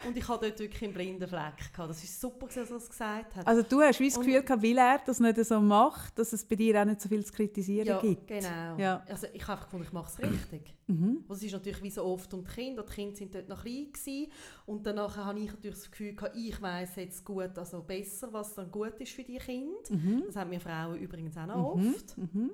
und 0.06 0.16
ich 0.16 0.28
hatte 0.28 0.48
dort 0.48 0.58
wirklich 0.60 0.82
einen 0.84 0.92
blinden 0.94 1.26
Fleck. 1.28 1.72
Gehabt. 1.72 1.90
Das 1.90 2.02
war 2.02 2.30
super, 2.30 2.46
dass 2.46 2.56
er 2.56 2.64
das 2.66 2.88
gesagt 2.88 3.36
hat. 3.36 3.46
Also 3.46 3.62
du 3.62 3.80
hast 3.80 4.00
wie 4.00 4.08
das 4.08 4.18
Gefühl 4.18 4.42
gehabt, 4.42 4.62
weil 4.62 4.78
er 4.78 4.98
das 5.04 5.20
nicht 5.20 5.44
so 5.44 5.60
macht, 5.60 6.18
dass 6.18 6.32
es 6.32 6.44
bei 6.44 6.56
dir 6.56 6.80
auch 6.80 6.84
nicht 6.84 7.00
so 7.00 7.08
viel 7.08 7.24
zu 7.24 7.32
kritisieren 7.32 7.86
ja, 7.86 8.00
gibt. 8.00 8.26
genau. 8.26 8.76
Ja. 8.78 9.02
Also 9.08 9.26
ich 9.32 9.42
habe 9.42 9.52
einfach 9.52 9.64
gefunden, 9.66 9.86
ich 9.86 9.92
mache 9.92 10.10
es 10.10 10.18
richtig. 10.30 10.74
Mhm. 10.86 11.24
Es 11.30 11.42
ist 11.42 11.52
natürlich 11.52 11.82
wie 11.82 11.90
so 11.90 12.04
oft 12.04 12.32
um 12.34 12.44
die 12.44 12.50
Kinder. 12.50 12.82
Die 12.82 12.92
Kinder 12.92 13.16
sind 13.16 13.34
dort 13.34 13.48
noch 13.48 13.62
klein 13.62 13.92
gewesen. 13.92 14.30
Und 14.66 14.86
danach 14.86 15.16
habe 15.16 15.38
ich 15.40 15.50
natürlich 15.50 15.76
das 15.78 15.90
Gefühl 15.90 16.14
gehabt, 16.14 16.36
ich 16.36 16.60
weiß 16.60 16.96
jetzt 16.96 17.24
gut, 17.24 17.56
also 17.56 17.82
besser, 17.82 18.28
was 18.32 18.54
dann 18.54 18.70
gut 18.70 18.98
ist 19.00 19.12
für 19.12 19.22
die 19.24 19.38
Kinder. 19.38 19.78
Mhm. 19.90 20.24
Das 20.26 20.36
haben 20.36 20.50
wir 20.50 20.60
Frauen 20.60 20.96
übrigens 20.98 21.36
auch 21.36 21.46
noch 21.46 21.76
Mhm. 21.76 21.94
oft. 21.94 22.18
Mhm. 22.18 22.50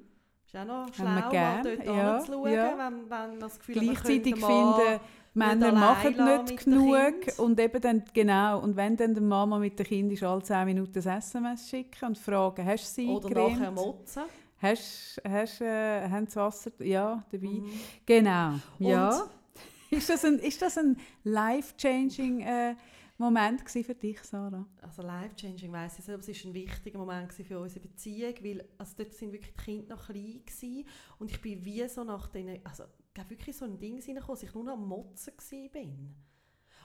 Ist 0.46 0.57
auch 0.57 0.64
noch 0.64 0.94
schlau, 0.94 1.05
mal 1.05 1.62
dort 1.62 1.84
ja, 1.84 2.16
hinzuschauen, 2.16 2.53
ja. 2.53 2.78
wenn, 2.78 3.01
wenn 3.03 3.09
man 3.09 3.38
das 3.40 3.59
Gefühl 3.59 3.76
hat, 3.80 3.84
man 3.84 3.94
könnte 3.96 4.30
mal- 4.36 4.74
finden, 4.76 5.01
Männer 5.35 5.72
machen 5.72 6.45
nicht 6.45 6.64
genug 6.64 7.14
und 7.39 7.61
eben 7.61 7.81
dann, 7.81 8.03
genau, 8.12 8.61
und 8.61 8.76
wenn 8.76 8.97
dann 8.97 9.14
die 9.14 9.20
Mama 9.20 9.59
mit 9.59 9.79
dem 9.79 9.87
Kind 9.87 10.12
ist, 10.12 10.22
alle 10.22 10.43
10 10.43 10.64
Minuten 10.64 10.99
ein 11.07 11.18
SMS 11.18 11.68
schicken 11.68 12.07
und 12.07 12.18
fragen, 12.18 12.64
hast 12.64 12.97
du 12.97 13.03
sie 13.03 13.09
Oder 13.09 13.29
nachher 13.29 13.68
eingecremt? 13.68 13.74
motzen. 13.74 14.22
Hast, 14.61 15.20
hast, 15.29 15.61
äh, 15.61 16.09
haben 16.09 16.26
sie 16.26 16.37
Wasser 16.37 16.72
ja, 16.81 17.24
dabei? 17.31 17.47
Mhm. 17.47 17.70
Genau, 18.05 18.55
ja. 18.79 19.22
Und- 19.22 19.31
Ist 19.91 20.11
das 20.11 20.22
ein, 20.22 20.39
ist 20.41 20.61
das 20.61 20.76
ein 20.76 20.99
life-changing 21.24 22.41
äh, 22.41 22.74
Moment 23.16 23.68
für 23.68 23.95
dich, 23.95 24.22
Sarah? 24.22 24.66
Also 24.83 25.03
life-changing 25.03 25.72
weiss 25.72 25.99
ich 25.99 26.07
nicht, 26.07 26.14
aber 26.14 26.20
es 26.20 26.29
war 26.29 26.51
ein 26.51 26.55
wichtiger 26.55 26.99
Moment 26.99 27.33
für 27.33 27.59
unsere 27.59 27.81
Beziehung, 27.81 28.35
weil 28.43 28.64
also 28.76 28.93
dort 28.99 29.14
sind 29.14 29.33
wirklich 29.33 29.55
die 29.57 29.64
Kinder 29.64 29.97
noch 29.97 30.07
klein 30.07 30.41
gewesen 30.45 30.85
und 31.18 31.31
ich 31.31 31.41
bin 31.41 31.64
wie 31.64 31.89
so 31.89 32.05
nach 32.05 32.29
denen, 32.29 32.61
also 32.64 32.85
gab 33.18 33.30
wirklich 33.30 33.56
so 33.56 33.64
ein 33.64 33.78
Ding 33.80 34.00
reingekommen, 34.00 34.26
dass 34.28 34.42
ich 34.44 34.54
nur 34.54 34.64
noch 34.64 34.74
am 34.74 34.86
Motzen 34.86 35.34
bin. 35.72 36.14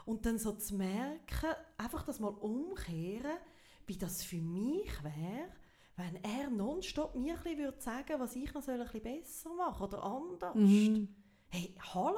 Und 0.05 0.25
dann 0.25 0.39
so 0.39 0.53
zu 0.53 0.75
merken, 0.75 1.53
einfach 1.77 2.03
das 2.03 2.19
mal 2.19 2.29
umkehren, 2.29 3.38
wie 3.86 3.97
das 3.97 4.23
für 4.23 4.41
mich 4.41 4.91
wäre, 5.03 5.47
wenn 5.95 6.15
er 6.23 6.49
nonstop 6.49 7.15
mir 7.15 7.36
ein 7.45 7.57
würde 7.57 7.79
sagen, 7.79 8.19
was 8.19 8.36
ich 8.36 8.51
noch 8.51 8.67
ein 8.67 8.79
bisschen 8.79 9.03
besser 9.03 9.53
machen 9.53 9.84
oder 9.84 10.03
anders. 10.03 10.55
Mhm. 10.55 11.07
Hey, 11.49 11.75
hallo? 11.93 12.17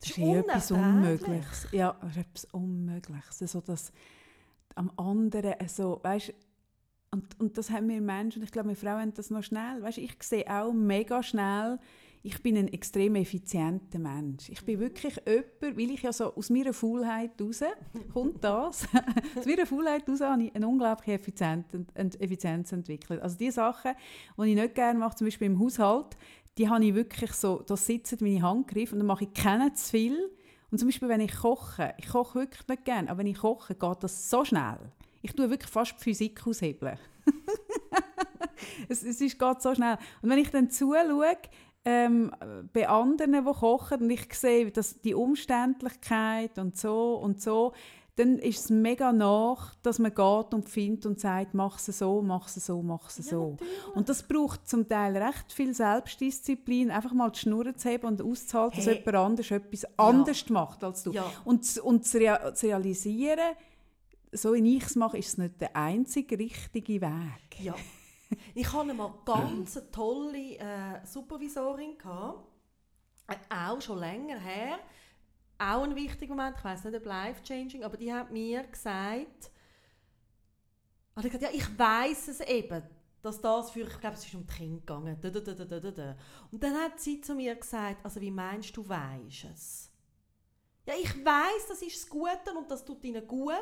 Das 0.00 0.10
ist 0.10 0.18
eh 0.18 0.36
etwas 0.36 0.70
unerträglich. 0.70 1.26
Unmögliches. 1.26 1.68
Ja, 1.72 1.98
das 2.00 2.10
ist 2.12 2.16
etwas 2.16 2.44
Unmögliches. 2.52 3.42
Also 3.42 3.60
das 3.60 3.92
am 4.76 4.92
anderen, 4.96 5.54
also, 5.58 5.98
weißt, 6.04 6.32
und, 7.10 7.40
und 7.40 7.58
das 7.58 7.70
haben 7.70 7.88
wir 7.88 8.00
Menschen, 8.00 8.44
ich 8.44 8.52
glaube, 8.52 8.68
wir 8.68 8.76
Frauen 8.76 9.00
haben 9.00 9.14
das 9.14 9.30
noch 9.30 9.42
schnell. 9.42 9.82
Weißt, 9.82 9.98
ich 9.98 10.22
sehe 10.22 10.46
auch 10.48 10.72
mega 10.72 11.24
schnell, 11.24 11.80
ich 12.22 12.42
bin 12.42 12.56
ein 12.58 12.68
extrem 12.68 13.14
effizienter 13.14 13.98
Mensch. 13.98 14.50
Ich 14.50 14.62
bin 14.64 14.78
wirklich 14.78 15.16
jemand, 15.26 15.78
weil 15.78 15.90
ich 15.90 16.02
ja 16.02 16.12
so 16.12 16.34
aus 16.34 16.50
meiner 16.50 16.74
Faulheit 16.74 17.40
raus, 17.40 17.62
kommt 18.12 18.44
das, 18.44 18.86
aus 19.36 19.46
meiner 19.46 19.64
Faulheit 19.64 20.08
raus 20.08 20.20
habe 20.20 20.44
ich 20.44 20.54
eine 20.54 20.68
unglaubliche 20.68 21.14
Effizienz, 21.14 21.66
Effizienz 21.94 22.72
entwickelt. 22.72 23.22
Also 23.22 23.38
die 23.38 23.50
Sachen, 23.50 23.92
die 24.36 24.50
ich 24.50 24.54
nicht 24.54 24.74
gerne 24.74 24.98
mache, 24.98 25.16
zum 25.16 25.26
Beispiel 25.26 25.46
im 25.46 25.58
Haushalt, 25.58 26.16
die 26.58 26.68
habe 26.68 26.84
ich 26.84 26.94
wirklich 26.94 27.32
so, 27.32 27.62
da 27.66 27.76
sitzen 27.76 28.18
meine 28.20 28.42
Handgriffe 28.42 28.94
und 28.94 28.98
dann 28.98 29.06
mache 29.06 29.24
ich 29.24 29.32
keinen 29.32 29.74
zu 29.74 29.90
viel. 29.90 30.30
Und 30.70 30.78
zum 30.78 30.88
Beispiel, 30.88 31.08
wenn 31.08 31.20
ich 31.20 31.34
koche, 31.34 31.94
ich 31.96 32.08
koche 32.08 32.40
wirklich 32.40 32.68
nicht 32.68 32.84
gerne, 32.84 33.08
aber 33.08 33.20
wenn 33.20 33.26
ich 33.26 33.38
koche, 33.38 33.74
geht 33.74 34.02
das 34.02 34.28
so 34.28 34.44
schnell. 34.44 34.78
Ich 35.22 35.32
tue 35.32 35.48
wirklich 35.48 35.70
fast 35.70 35.94
die 35.98 36.04
Physik 36.04 36.46
aushebeln. 36.46 36.98
es, 38.88 39.02
es 39.02 39.20
ist, 39.20 39.38
geht 39.38 39.62
so 39.62 39.74
schnell. 39.74 39.96
Und 40.22 40.30
wenn 40.30 40.38
ich 40.38 40.50
dann 40.50 40.70
zuschaue, 40.70 41.36
ähm, 41.84 42.30
bei 42.72 42.88
anderen, 42.88 43.32
die 43.32 43.52
kochen, 43.52 44.02
und 44.02 44.10
ich 44.10 44.32
sehe 44.34 44.70
dass 44.70 45.00
die 45.00 45.14
Umständlichkeit 45.14 46.58
und 46.58 46.76
so 46.76 47.14
und 47.14 47.40
so, 47.40 47.72
dann 48.16 48.38
ist 48.38 48.64
es 48.64 48.70
mega 48.70 49.12
nach, 49.12 49.74
dass 49.76 49.98
man 49.98 50.14
geht 50.14 50.52
und 50.52 50.68
findet 50.68 51.06
und 51.06 51.18
sagt, 51.18 51.54
mach 51.54 51.78
es 51.78 51.98
so, 51.98 52.20
mach 52.20 52.48
es 52.48 52.66
so, 52.66 52.82
mach 52.82 53.08
es 53.08 53.16
so. 53.16 53.56
Ja, 53.58 53.92
und 53.94 54.10
das 54.10 54.22
braucht 54.22 54.68
zum 54.68 54.86
Teil 54.86 55.16
recht 55.16 55.50
viel 55.52 55.72
Selbstdisziplin, 55.72 56.90
einfach 56.90 57.14
mal 57.14 57.30
die 57.30 57.38
Schnur 57.38 57.74
zu 57.74 57.88
haben 57.88 58.06
und 58.08 58.20
auszuhalten, 58.20 58.82
hey. 58.82 58.84
dass 58.84 58.94
jemand 58.98 59.16
anders 59.16 59.50
etwas 59.50 59.82
ja. 59.82 59.88
anders 59.96 60.50
macht 60.50 60.84
als 60.84 61.02
du. 61.02 61.12
Ja. 61.12 61.32
Und, 61.44 61.78
und 61.78 62.04
zu, 62.04 62.18
rea 62.18 62.52
zu 62.52 62.66
realisieren, 62.66 63.54
so 64.32 64.52
wie 64.52 64.76
ich 64.76 64.84
es 64.84 64.96
mache, 64.96 65.16
ist 65.16 65.28
es 65.28 65.38
nicht 65.38 65.60
der 65.60 65.74
einzige 65.74 66.38
richtige 66.38 67.00
Weg. 67.00 67.60
Ja. 67.62 67.74
Ich 68.54 68.72
hatte 68.72 68.94
mal 68.94 69.12
ganz 69.24 69.76
eine 69.76 69.90
tolle 69.90 70.58
äh, 70.58 71.04
Supervisorin, 71.04 71.98
gehabt, 71.98 72.46
äh, 73.28 73.36
auch 73.54 73.80
schon 73.80 73.98
länger 73.98 74.38
her. 74.38 74.78
Auch 75.58 75.82
ein 75.82 75.94
wichtiger 75.94 76.34
Moment, 76.34 76.56
ich 76.56 76.64
weiß 76.64 76.84
nicht, 76.84 76.96
ob 76.96 77.04
life-changing, 77.04 77.84
aber 77.84 77.96
die 77.96 78.12
hat 78.12 78.30
mir 78.30 78.62
gesagt, 78.62 79.50
also 81.14 81.26
ich 81.26 81.32
gesagt, 81.32 81.42
ja, 81.42 81.50
ich 81.58 81.78
weiß 81.78 82.28
es 82.28 82.40
eben, 82.40 82.82
dass 83.20 83.40
das 83.40 83.70
für, 83.70 83.80
ich 83.80 84.00
glaube, 84.00 84.16
es 84.16 84.24
ist 84.24 84.34
um 84.34 84.46
die 84.46 84.54
Kinder 84.54 84.80
gegangen. 84.80 86.16
Und 86.50 86.62
dann 86.62 86.74
hat 86.76 86.98
sie 86.98 87.20
zu 87.20 87.34
mir 87.34 87.54
gesagt, 87.54 87.98
also 88.02 88.20
wie 88.20 88.30
meinst 88.30 88.74
du, 88.76 88.88
weißt 88.88 89.44
es? 89.52 89.90
Ja, 90.86 90.94
ich 90.94 91.24
weiß, 91.24 91.68
das 91.68 91.82
ist 91.82 92.02
das 92.02 92.08
Gute 92.08 92.56
und 92.56 92.70
das 92.70 92.84
tut 92.84 93.04
ihnen 93.04 93.26
gut. 93.26 93.56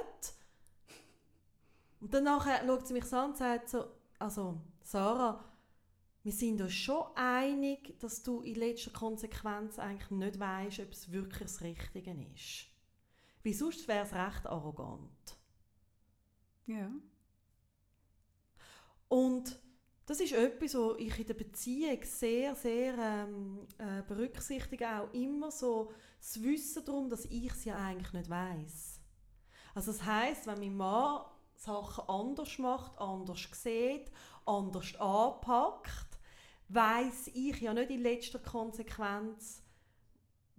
Und 2.00 2.14
danach 2.14 2.46
schaut 2.64 2.86
sie 2.86 2.94
mich 2.94 3.12
an 3.12 3.30
und 3.30 3.36
sagt 3.36 3.70
so, 3.70 3.84
also 4.18 4.60
Sarah, 4.82 5.44
wir 6.22 6.32
sind 6.32 6.60
uns 6.60 6.74
schon 6.74 7.06
einig, 7.14 7.98
dass 8.00 8.22
du 8.22 8.42
in 8.42 8.56
letzter 8.56 8.90
Konsequenz 8.90 9.78
eigentlich 9.78 10.10
nicht 10.10 10.38
weißt, 10.38 10.80
ob 10.80 10.92
es 10.92 11.10
wirklich 11.12 11.42
das 11.42 11.60
Richtige 11.62 12.14
ist. 12.34 12.66
Weil 13.44 13.54
sonst 13.54 13.86
wäre 13.88 14.04
es 14.04 14.12
recht 14.12 14.46
arrogant. 14.46 15.38
Ja. 16.66 16.90
Und 19.08 19.58
das 20.04 20.20
ist 20.20 20.32
etwas, 20.32 20.74
was 20.74 20.98
ich 20.98 21.18
in 21.18 21.26
der 21.26 21.34
Beziehung 21.34 21.98
sehr, 22.02 22.54
sehr 22.54 22.94
ähm, 22.98 23.66
äh, 23.78 24.02
berücksichtige. 24.02 24.88
Auch 24.88 25.12
immer 25.12 25.50
so 25.50 25.92
das 26.18 26.42
Wissen 26.42 26.84
darum, 26.84 27.08
dass 27.08 27.24
ich 27.26 27.50
es 27.50 27.64
ja 27.64 27.76
eigentlich 27.76 28.12
nicht 28.12 28.28
weiß. 28.28 29.00
Also 29.74 29.92
das 29.92 30.04
heißt, 30.04 30.46
wenn 30.46 30.60
mein 30.60 30.76
Mann 30.76 31.24
Sachen 31.58 32.08
anders 32.08 32.58
macht, 32.58 32.96
anders 32.98 33.48
sieht, 33.52 34.12
anders 34.46 34.94
anpackt, 35.00 36.18
weiß 36.68 37.28
ich 37.34 37.60
ja 37.60 37.74
nicht 37.74 37.90
in 37.90 38.02
letzter 38.02 38.38
Konsequenz, 38.38 39.60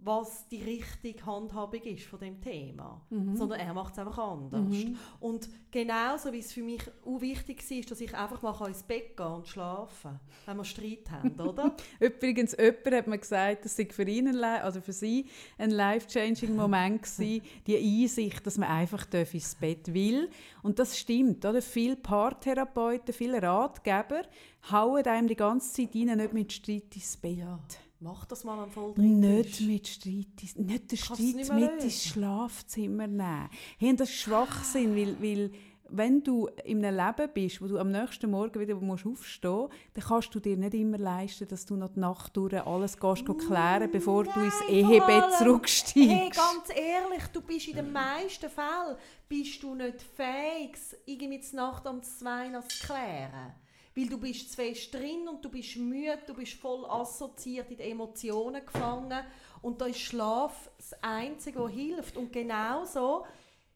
was 0.02 0.48
die 0.48 0.62
richtige 0.62 1.24
Handhabung 1.26 1.82
ist 1.82 2.04
von 2.04 2.18
dem 2.18 2.40
Thema, 2.40 3.00
mhm. 3.10 3.36
sondern 3.36 3.60
er 3.60 3.74
macht 3.74 3.92
es 3.92 3.98
einfach 3.98 4.18
anders. 4.18 4.62
Mhm. 4.62 4.96
Und 5.20 5.48
genauso 5.70 6.32
wie 6.32 6.38
es 6.38 6.52
für 6.52 6.62
mich 6.62 6.82
auch 7.04 7.20
wichtig 7.20 7.70
ist, 7.70 7.90
dass 7.90 8.00
ich 8.00 8.14
einfach 8.16 8.40
mal 8.40 8.68
ins 8.68 8.82
Bett 8.82 9.16
gehen 9.16 9.26
und 9.26 9.46
schlafen 9.46 10.18
wenn 10.46 10.56
wir 10.56 10.64
Streit 10.64 11.10
haben, 11.10 11.38
oder? 11.40 11.76
Übrigens, 11.98 12.56
jemand 12.58 12.92
hat 12.92 13.06
mir 13.06 13.18
gesagt, 13.18 13.64
das 13.64 13.76
sei 13.76 13.86
für 13.90 14.04
ihn, 14.08 14.42
also 14.42 14.80
für 14.80 14.92
sie 14.92 15.26
ein 15.58 15.70
life-changing 15.70 16.56
Moment 16.56 17.02
gewesen, 17.02 17.42
die 17.66 17.76
Einsicht, 17.76 18.46
dass 18.46 18.56
man 18.56 18.70
einfach 18.70 19.06
ins 19.12 19.54
Bett 19.54 19.92
will. 19.92 20.30
Und 20.62 20.78
das 20.78 20.98
stimmt, 20.98 21.44
oder? 21.44 21.60
Viele 21.60 21.96
Paartherapeuten, 21.96 23.12
viele 23.12 23.42
Ratgeber 23.42 24.22
hauen 24.70 25.04
einem 25.04 25.28
die 25.28 25.36
ganze 25.36 25.72
Zeit 25.72 25.94
rein, 25.94 26.16
nicht 26.16 26.32
mit 26.32 26.52
Streit 26.52 26.94
ins 26.94 27.16
Bett. 27.16 27.38
Ja. 27.38 27.58
Mach 28.02 28.24
das 28.24 28.44
mal 28.44 28.58
am 28.58 28.70
voll 28.70 28.94
Nicht 28.96 29.60
mit 29.60 29.86
Streit, 29.86 30.56
nicht 30.56 30.90
den 30.90 30.96
Streit 30.96 31.18
nicht 31.18 31.52
mit 31.52 31.82
ins 31.82 32.04
Schlafzimmer 32.06 33.06
nehmen. 33.06 33.50
Hey, 33.78 33.94
das 33.94 34.08
ist 34.08 34.16
Schwachsinn, 34.20 34.96
weil, 34.96 35.20
weil 35.20 35.50
wenn 35.90 36.22
du 36.22 36.48
in 36.64 36.82
einem 36.82 36.96
Leben 36.96 37.30
bist, 37.34 37.60
wo 37.60 37.66
du 37.66 37.78
am 37.78 37.90
nächsten 37.90 38.30
Morgen 38.30 38.58
wieder 38.58 38.74
musst 38.76 39.04
aufstehen 39.04 39.50
musst, 39.50 39.72
dann 39.92 40.04
kannst 40.04 40.34
du 40.34 40.40
dir 40.40 40.56
nicht 40.56 40.72
immer 40.72 40.96
leisten, 40.96 41.46
dass 41.46 41.66
du 41.66 41.76
noch 41.76 41.90
die 41.90 42.00
Nacht 42.00 42.34
durch 42.38 42.54
alles 42.54 42.98
gehst, 42.98 43.26
klären 43.46 43.90
bevor 43.90 44.24
Nein, 44.24 44.34
du 44.34 44.40
ins 44.44 44.60
Ehebett 44.70 45.32
zurücksteigst. 45.36 46.10
Hey, 46.10 46.30
ganz 46.30 46.70
ehrlich, 46.70 47.26
du 47.34 47.42
bist 47.42 47.68
in 47.68 47.76
den 47.76 47.92
meisten 47.92 48.48
Fällen 48.48 48.96
bist 49.28 49.62
du 49.62 49.74
nicht 49.74 50.00
fähig, 50.00 50.78
irgendwie 51.04 51.40
die 51.40 51.56
Nacht 51.56 51.86
um 51.86 52.02
zwei 52.02 52.48
noch 52.48 52.66
zu 52.66 52.86
klären 52.86 53.52
weil 53.94 54.08
du 54.08 54.18
bist 54.18 54.50
zu 54.50 54.56
fest 54.56 54.94
drin 54.94 55.28
und 55.28 55.44
du 55.44 55.50
bist 55.50 55.76
müde, 55.76 56.18
du 56.26 56.34
bist 56.34 56.54
voll 56.54 56.84
assoziiert 56.86 57.70
in 57.70 57.76
die 57.76 57.90
Emotionen 57.90 58.64
gefangen 58.64 59.24
und 59.62 59.80
da 59.80 59.86
ist 59.86 60.00
Schlaf 60.00 60.70
das 60.76 60.92
Einzige, 61.02 61.60
was 61.60 61.72
hilft 61.72 62.16
und 62.16 62.32
genauso 62.32 63.26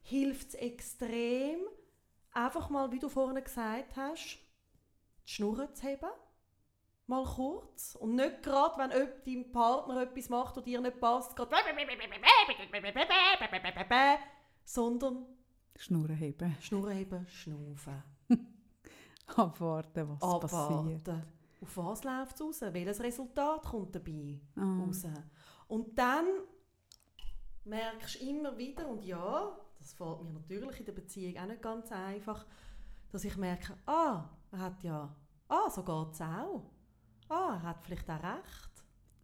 hilft 0.02 0.48
es 0.48 0.54
extrem, 0.54 1.58
einfach 2.32 2.70
mal, 2.70 2.90
wie 2.92 2.98
du 2.98 3.08
vorhin 3.08 3.42
gesagt 3.42 3.96
hast, 3.96 4.38
die 5.26 5.32
Schnur 5.32 5.72
zu 5.74 5.86
haben, 5.86 6.10
mal 7.06 7.24
kurz 7.24 7.96
und 7.96 8.14
nicht 8.14 8.42
gerade, 8.42 8.78
wenn 8.78 8.90
dein 8.90 9.52
Partner 9.52 10.02
etwas 10.02 10.28
macht 10.28 10.56
und 10.56 10.66
dir 10.66 10.80
nicht 10.80 11.00
passt, 11.00 11.34
gerade 11.36 11.50
sondern 14.64 15.26
Schnurren 15.76 16.16
heben. 16.16 16.56
Schnurren 16.60 16.96
heben, 16.96 17.26
schnaufen. 17.28 18.13
Abwarten, 19.36 20.08
was 20.08 20.22
Abwarten. 20.22 21.00
passiert. 21.00 21.24
Auf 21.60 21.76
was 21.76 22.04
läuft 22.04 22.34
es 22.34 22.40
raus? 22.42 22.60
Welches 22.72 23.00
Resultat 23.00 23.62
kommt 23.62 23.94
dabei 23.94 24.40
ah. 24.56 24.84
raus? 24.84 25.06
Und 25.68 25.98
dann 25.98 26.26
merkst 27.64 28.20
du 28.20 28.28
immer 28.28 28.56
wieder, 28.56 28.86
und 28.88 29.04
ja, 29.04 29.56
das 29.78 29.92
fällt 29.94 30.22
mir 30.22 30.32
natürlich 30.32 30.80
in 30.80 30.86
der 30.86 30.92
Beziehung 30.92 31.36
auch 31.38 31.46
nicht 31.46 31.62
ganz 31.62 31.90
einfach, 31.90 32.44
dass 33.10 33.24
ich 33.24 33.36
merke, 33.36 33.74
ah, 33.86 34.28
er 34.52 34.58
hat 34.58 34.82
ja, 34.82 35.14
ah, 35.48 35.70
so 35.70 35.82
geht 35.82 36.14
es 36.14 36.20
auch. 36.20 36.70
Ah, 37.28 37.54
er 37.54 37.62
hat 37.62 37.82
vielleicht 37.82 38.08
auch 38.10 38.22
recht. 38.22 38.70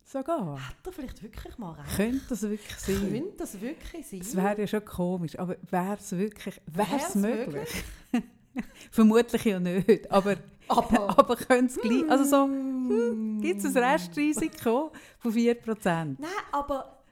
Sogar. 0.05 0.69
Hat 0.69 0.77
er 0.85 0.93
vielleicht 0.93 1.23
wirklich 1.23 1.59
mal 1.59 1.73
recht? 1.73 1.97
Könnte 1.97 2.27
das 2.29 2.43
wirklich 2.43 2.77
sein? 2.77 3.11
Könnte 3.13 3.37
das 3.37 3.61
wirklich 3.61 4.09
sein? 4.09 4.19
Das 4.21 4.35
wäre 4.35 4.61
ja 4.61 4.67
schon 4.67 4.85
komisch, 4.85 5.39
aber 5.39 5.57
wäre 5.71 5.97
es 5.97 6.11
wirklich, 6.13 6.61
wäre 6.67 6.97
es 6.97 7.15
möglich? 7.15 7.85
Vermutlich 8.91 9.45
ja 9.45 9.61
nicht, 9.61 10.11
aber, 10.11 10.37
aber, 10.69 11.09
aber 11.19 11.37
könnte 11.37 11.75
es 11.75 11.81
gleich, 11.81 12.11
also 12.11 12.25
so, 12.25 12.45
hm, 12.45 13.41
gibt 13.41 13.65
es 13.65 13.77
ein 13.77 13.83
Restrisiko 13.85 14.93
von 15.19 15.33
4%? 15.33 16.17
Nein, 16.19 16.31
aber, 16.53 17.03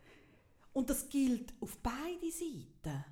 und 0.72 0.88
das 0.88 1.08
gilt 1.08 1.52
auf 1.60 1.78
beide 1.78 2.30
Seiten. 2.30 3.04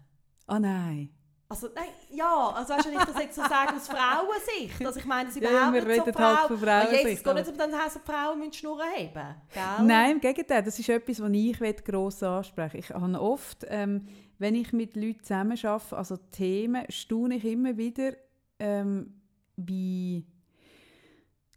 Ah 0.46 0.56
oh 0.56 0.58
nein. 0.58 1.10
Also, 1.48 1.68
nein, 1.72 1.86
ja, 2.10 2.48
also 2.48 2.74
weißt 2.74 2.86
du, 2.86 2.90
wenn 2.90 2.98
ich 2.98 3.04
das 3.04 3.22
jetzt 3.22 3.36
so 3.36 3.42
sage 3.42 3.76
aus 3.76 3.86
Frauensicht, 3.86 4.84
also 4.84 4.98
ich 4.98 5.04
meine 5.04 5.28
das 5.28 5.36
überhaupt 5.36 5.76
ja, 5.76 5.84
nicht 5.84 6.04
so 6.04 6.12
Frau, 6.12 6.36
halt 6.36 6.48
von 6.48 6.58
Frauensicht. 6.58 7.04
Jetzt 7.04 7.24
geht 7.24 7.34
nicht 7.34 7.48
um 7.48 7.56
das 7.56 7.72
heißt, 7.72 8.00
Frauen 8.04 8.38
müssen 8.40 8.52
Schnurren 8.52 8.80
haben, 8.80 9.36
gell? 9.52 9.86
Nein, 9.86 10.12
im 10.12 10.20
Gegenteil, 10.20 10.64
das 10.64 10.76
ist 10.76 10.88
etwas, 10.88 11.20
was 11.22 11.30
ich 11.32 11.84
gross 11.84 12.20
ansprechen 12.24 12.78
Ich 12.78 12.90
habe 12.90 13.20
oft, 13.20 13.64
ähm, 13.68 14.08
wenn 14.38 14.54
ich 14.54 14.72
mit 14.72 14.96
Leuten 14.96 15.22
zusammen 15.22 15.58
arbeite, 15.62 15.96
also 15.96 16.16
Themen, 16.32 16.84
staune 16.88 17.36
ich 17.36 17.44
immer 17.44 17.76
wieder, 17.76 18.12
ähm, 18.58 19.14
wie 19.56 20.24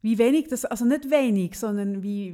wie 0.01 0.17
wenig 0.17 0.47
das, 0.47 0.63
also 0.63 0.85
nicht 0.85 1.09
wenig, 1.11 1.59
sondern 1.59 2.01
wie, 2.01 2.33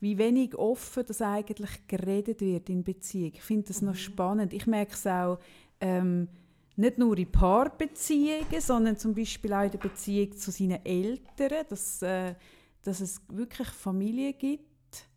wie 0.00 0.18
wenig 0.18 0.54
offen 0.54 1.04
das 1.06 1.22
eigentlich 1.22 1.86
geredet 1.86 2.42
wird 2.42 2.68
in 2.68 2.84
Beziehung. 2.84 3.32
Ich 3.34 3.42
finde 3.42 3.68
das 3.68 3.80
mhm. 3.80 3.88
noch 3.88 3.94
spannend. 3.94 4.52
Ich 4.52 4.66
merke 4.66 4.92
es 4.92 5.06
auch, 5.06 5.38
ähm, 5.80 6.28
nicht 6.76 6.98
nur 6.98 7.16
in 7.16 7.30
Paarbeziehungen, 7.30 8.60
sondern 8.60 8.96
zum 8.96 9.14
Beispiel 9.14 9.52
auch 9.52 9.64
in 9.64 9.70
der 9.70 9.78
Beziehung 9.78 10.36
zu 10.36 10.50
seinen 10.50 10.84
Eltern, 10.84 11.64
dass, 11.68 12.02
äh, 12.02 12.34
dass 12.82 13.00
es 13.00 13.20
wirklich 13.28 13.68
Familien 13.68 14.34
gibt, 14.38 15.08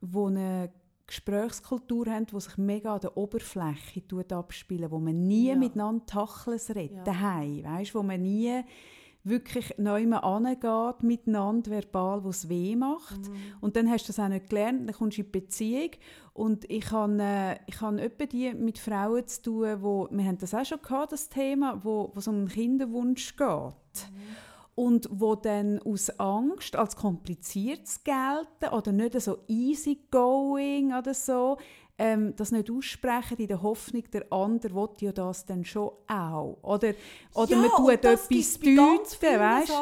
die 0.00 0.18
eine 0.18 0.70
Gesprächskultur 1.06 2.06
haben, 2.06 2.26
die 2.26 2.40
sich 2.40 2.56
mega 2.56 2.94
an 2.94 3.00
der 3.00 3.16
Oberfläche 3.16 4.02
abspielen, 4.30 4.90
wo 4.90 4.98
man 4.98 5.26
nie 5.26 5.48
ja. 5.48 5.56
miteinander 5.56 6.06
Tachles 6.06 6.74
redet, 6.74 6.96
ja. 6.98 7.04
daheim, 7.04 7.64
weißt, 7.64 7.94
wo 7.94 8.02
man 8.02 8.22
nie 8.22 8.62
wirklich 9.24 9.74
neu 9.78 10.06
angeht 10.12 11.02
miteinander 11.02 11.70
verbal, 11.70 12.24
wo 12.24 12.28
es 12.28 12.48
weh 12.48 12.76
macht. 12.76 13.20
Mhm. 13.20 13.36
Und 13.60 13.76
dann 13.76 13.90
hast 13.90 14.04
du 14.04 14.06
das 14.08 14.20
auch 14.20 14.28
nicht 14.28 14.50
gelernt, 14.50 14.86
dann 14.86 14.94
kommst 14.94 15.16
du 15.16 15.22
in 15.22 15.26
die 15.26 15.40
Beziehung 15.40 15.90
und 16.34 16.70
ich 16.70 16.90
habe 16.90 17.16
äh, 17.20 17.56
ich 17.66 17.80
habe 17.80 18.02
etwa 18.02 18.26
die 18.26 18.52
mit 18.52 18.78
Frauen 18.78 19.26
zu 19.26 19.42
tun, 19.42 19.82
wo, 19.82 20.08
wir 20.10 20.24
haben 20.24 20.38
das 20.38 20.54
auch 20.54 20.64
schon 20.64 20.82
gehabt, 20.82 21.12
das 21.12 21.30
Thema, 21.30 21.82
wo, 21.82 22.10
wo 22.14 22.18
es 22.18 22.28
um 22.28 22.36
einen 22.36 22.48
Kinderwunsch 22.48 23.36
geht. 23.36 23.48
Mhm 23.48 24.53
und 24.74 25.08
wo 25.10 25.34
dann 25.36 25.80
aus 25.82 26.10
Angst 26.18 26.76
als 26.76 26.96
kompliziert 26.96 27.88
gelten 28.04 28.74
oder 28.74 28.92
nicht 28.92 29.20
so 29.20 29.38
easy 29.46 30.00
going 30.10 30.92
oder 30.94 31.14
so, 31.14 31.58
ähm, 31.96 32.34
das 32.34 32.50
nicht 32.50 32.70
aussprechen 32.70 33.36
in 33.38 33.46
der 33.46 33.62
Hoffnung, 33.62 34.02
der 34.12 34.32
andere 34.32 34.74
will 34.74 34.88
ja 34.98 35.12
das 35.12 35.46
dann 35.46 35.64
schon 35.64 35.90
auch. 36.08 36.58
Oder, 36.62 36.94
oder 37.34 37.52
ja, 37.52 37.56
man 37.56 37.70
tut 37.70 37.90
etwas 37.90 38.28
deuten, 38.28 39.40
weißt? 39.40 39.72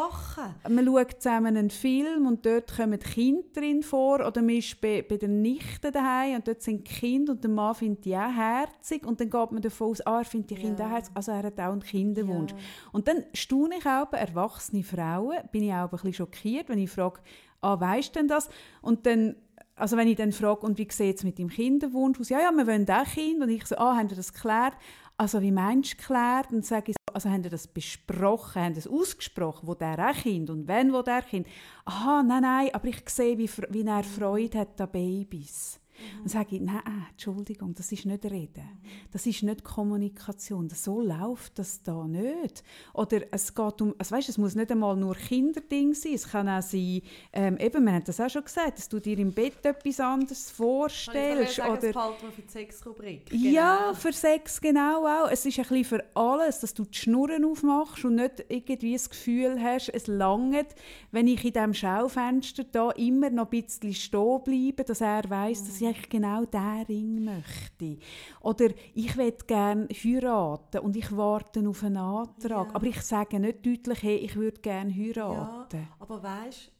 Man 0.69 0.85
schaut 0.85 1.23
zusammen 1.23 1.57
einen 1.57 1.71
Film 1.71 2.27
und 2.27 2.45
dort 2.45 2.77
kommen 2.77 2.99
Kinder 2.99 3.49
drin 3.55 3.83
vor 3.83 4.27
oder 4.27 4.43
man 4.43 4.57
ist 4.57 4.79
bei, 4.83 5.03
bei 5.03 5.17
den 5.17 5.41
Nichten 5.41 5.91
daheim 5.91 6.37
und 6.37 6.49
dort 6.49 6.61
sind 6.61 6.85
Kinder 6.85 7.33
und 7.33 7.43
der 7.43 7.51
Mann 7.51 7.75
findet 7.75 8.05
die 8.05 8.15
auch 8.15 8.31
herzig 8.31 9.07
und 9.07 9.19
dann 9.19 9.31
geht 9.31 9.53
man 9.53 9.63
davon 9.63 9.93
aus, 9.93 10.01
ah, 10.03 10.19
er 10.19 10.25
findet 10.27 10.51
die 10.51 10.57
Kinder 10.57 10.81
ja. 10.81 10.87
auch 10.87 10.93
herzig, 10.93 11.17
also 11.17 11.33
er 11.33 11.43
hat 11.45 11.59
auch 11.59 11.73
einen 11.73 11.83
Kinderwunsch. 11.83 12.53
Ja. 12.53 12.59
Und 12.93 13.09
dann 13.09 13.25
staune 13.33 13.77
ich 13.79 13.87
auch 13.87 14.07
bei 14.07 14.19
erwachsenen 14.19 14.85
Frauen, 14.85 15.39
bin 15.51 15.63
ich 15.63 15.73
auch 15.73 15.85
ein 15.85 15.91
bisschen 15.91 16.13
schockiert, 16.13 16.69
wenn 16.69 16.79
ich 16.79 16.91
frage, 16.91 17.21
ah, 17.63 17.81
weisst 17.81 18.17
denn 18.17 18.29
das? 18.29 18.51
Und 18.83 19.07
dann 19.07 19.37
also 19.77 19.97
wenn 19.97 20.09
ich 20.09 20.17
dann 20.17 20.33
frage, 20.33 20.67
und 20.67 20.79
wie 20.79 20.89
sieht 20.91 21.17
es 21.17 21.25
mit 21.25 21.39
dem 21.39 21.49
Kinderwunsch 21.49 22.21
aus? 22.21 22.29
Ja, 22.29 22.41
ja, 22.41 22.53
wir 22.53 22.67
wollen 22.67 22.89
auch 22.89 23.05
Kind. 23.05 23.43
Und 23.43 23.49
ich 23.49 23.67
so, 23.67 23.77
ah, 23.77 23.97
haben 23.97 24.09
Sie 24.09 24.15
das 24.15 24.33
geklärt? 24.33 24.75
Also 25.17 25.41
wie 25.41 25.53
meinst 25.53 25.93
du 25.93 25.97
geklärt? 25.97 26.53
Und 26.53 26.65
sage 26.65 26.91
ich 26.91 26.97
so, 26.97 27.15
also 27.15 27.31
haben 27.31 27.43
Sie 27.43 27.49
das 27.49 27.67
besprochen, 27.67 28.63
haben 28.63 28.75
das 28.75 28.87
ausgesprochen, 28.87 29.69
wo 29.69 29.75
der 29.75 29.99
auch 29.99 30.15
Kind 30.15 30.51
und 30.51 30.69
wenn 30.69 30.93
wo 30.93 31.03
der 31.03 31.23
Kind? 31.23 31.47
Aha, 31.85 32.23
nein, 32.23 32.43
nein, 32.43 32.71
aber 32.73 32.89
ich 32.89 33.09
sehe, 33.09 33.39
wie, 33.39 33.51
wie 33.71 33.87
er 33.87 34.05
Freude 34.05 34.61
hat 34.61 34.81
an 34.81 34.91
Babys. 34.91 35.82
Mhm. 36.03 36.19
Dann 36.19 36.29
sage 36.29 36.57
ich, 36.57 36.61
nein, 36.61 36.83
Entschuldigung, 37.11 37.75
das 37.75 37.93
ist 37.93 38.07
nicht 38.07 38.25
Reden. 38.25 38.69
Das 39.11 39.27
ist 39.27 39.43
nicht 39.43 39.65
Kommunikation. 39.65 40.69
So 40.71 41.01
läuft 41.01 41.59
das 41.59 41.83
da 41.83 42.07
nicht. 42.07 42.63
Oder 42.95 43.23
es 43.31 43.55
geht 43.55 43.83
um, 43.83 43.95
also 43.99 44.17
weißt, 44.17 44.29
es 44.29 44.39
muss 44.39 44.55
nicht 44.55 44.71
einmal 44.71 44.97
nur 44.97 45.15
Kinderding 45.15 45.95
sein. 45.95 46.15
Es 46.15 46.29
kann 46.29 46.49
auch 46.49 46.63
sein, 46.63 47.03
ähm, 47.33 47.57
eben, 47.59 47.85
wir 47.85 47.93
haben 47.93 48.05
das 48.05 48.21
auch 48.21 48.31
schon 48.31 48.45
gesagt, 48.45 48.79
dass 48.79 48.89
du 48.89 49.01
dir 49.01 49.19
im 49.19 49.33
Bett 49.33 49.65
etwas 49.65 50.01
anderes 50.01 50.51
vorstellst. 50.51 51.57
Sagen, 51.57 51.73
oder, 51.73 51.93
das 51.93 52.35
für 52.35 52.43
die 52.43 52.49
Sexrubrik. 52.51 53.27
Genau. 53.27 53.51
Ja, 53.51 53.95
für 53.95 54.13
Sex 54.13 54.61
genau 54.61 55.07
auch. 55.07 55.31
Es 55.31 55.45
ist 55.47 55.59
ein 55.59 55.67
bisschen 55.67 55.85
für 55.85 56.05
alles, 56.15 56.61
dass 56.61 56.75
du 56.75 56.85
die 56.85 56.99
Schnurren 56.99 57.45
aufmachst 57.45 58.05
und 58.05 58.17
nicht 58.17 58.45
irgendwie 58.49 58.93
das 58.93 59.11
Gefühl 59.11 59.63
hast, 59.63 59.89
es 59.89 60.07
langt, 60.07 60.75
wenn 61.11 61.27
ich 61.27 61.45
in 61.45 61.53
diesem 61.53 61.75
Schaufenster 61.75 62.65
da 62.65 62.91
immer 62.93 63.31
noch 63.31 63.51
ein 63.51 63.63
bisschen 63.63 63.95
stehen 63.95 64.41
bleibe, 64.45 64.85
dass 64.85 65.01
er 65.01 65.29
weiß, 65.29 65.63
mhm. 65.63 65.67
dass 65.67 65.81
ich 65.81 65.92
ich 65.93 66.09
genau 66.09 66.45
diesen 66.45 66.83
Ring 66.83 67.25
möchte. 67.25 67.99
Oder 68.41 68.69
ich 68.95 69.17
möchte 69.17 69.47
gerne 69.47 69.89
heiraten 69.91 70.81
und 70.81 70.97
ich 70.97 71.17
warte 71.17 71.67
auf 71.69 71.83
einen 71.85 71.97
Antrag. 71.97 72.69
Ja. 72.69 72.75
Aber 72.75 72.87
ich 72.87 73.01
sage 73.03 73.39
nicht 73.39 73.65
deutlich, 73.65 74.03
hey, 74.03 74.17
ich 74.17 74.37
würde 74.37 74.61
gerne 74.61 74.93
heiraten. 74.93 75.77
Ja, 75.79 75.97
aber 75.99 76.23
weißt 76.23 76.73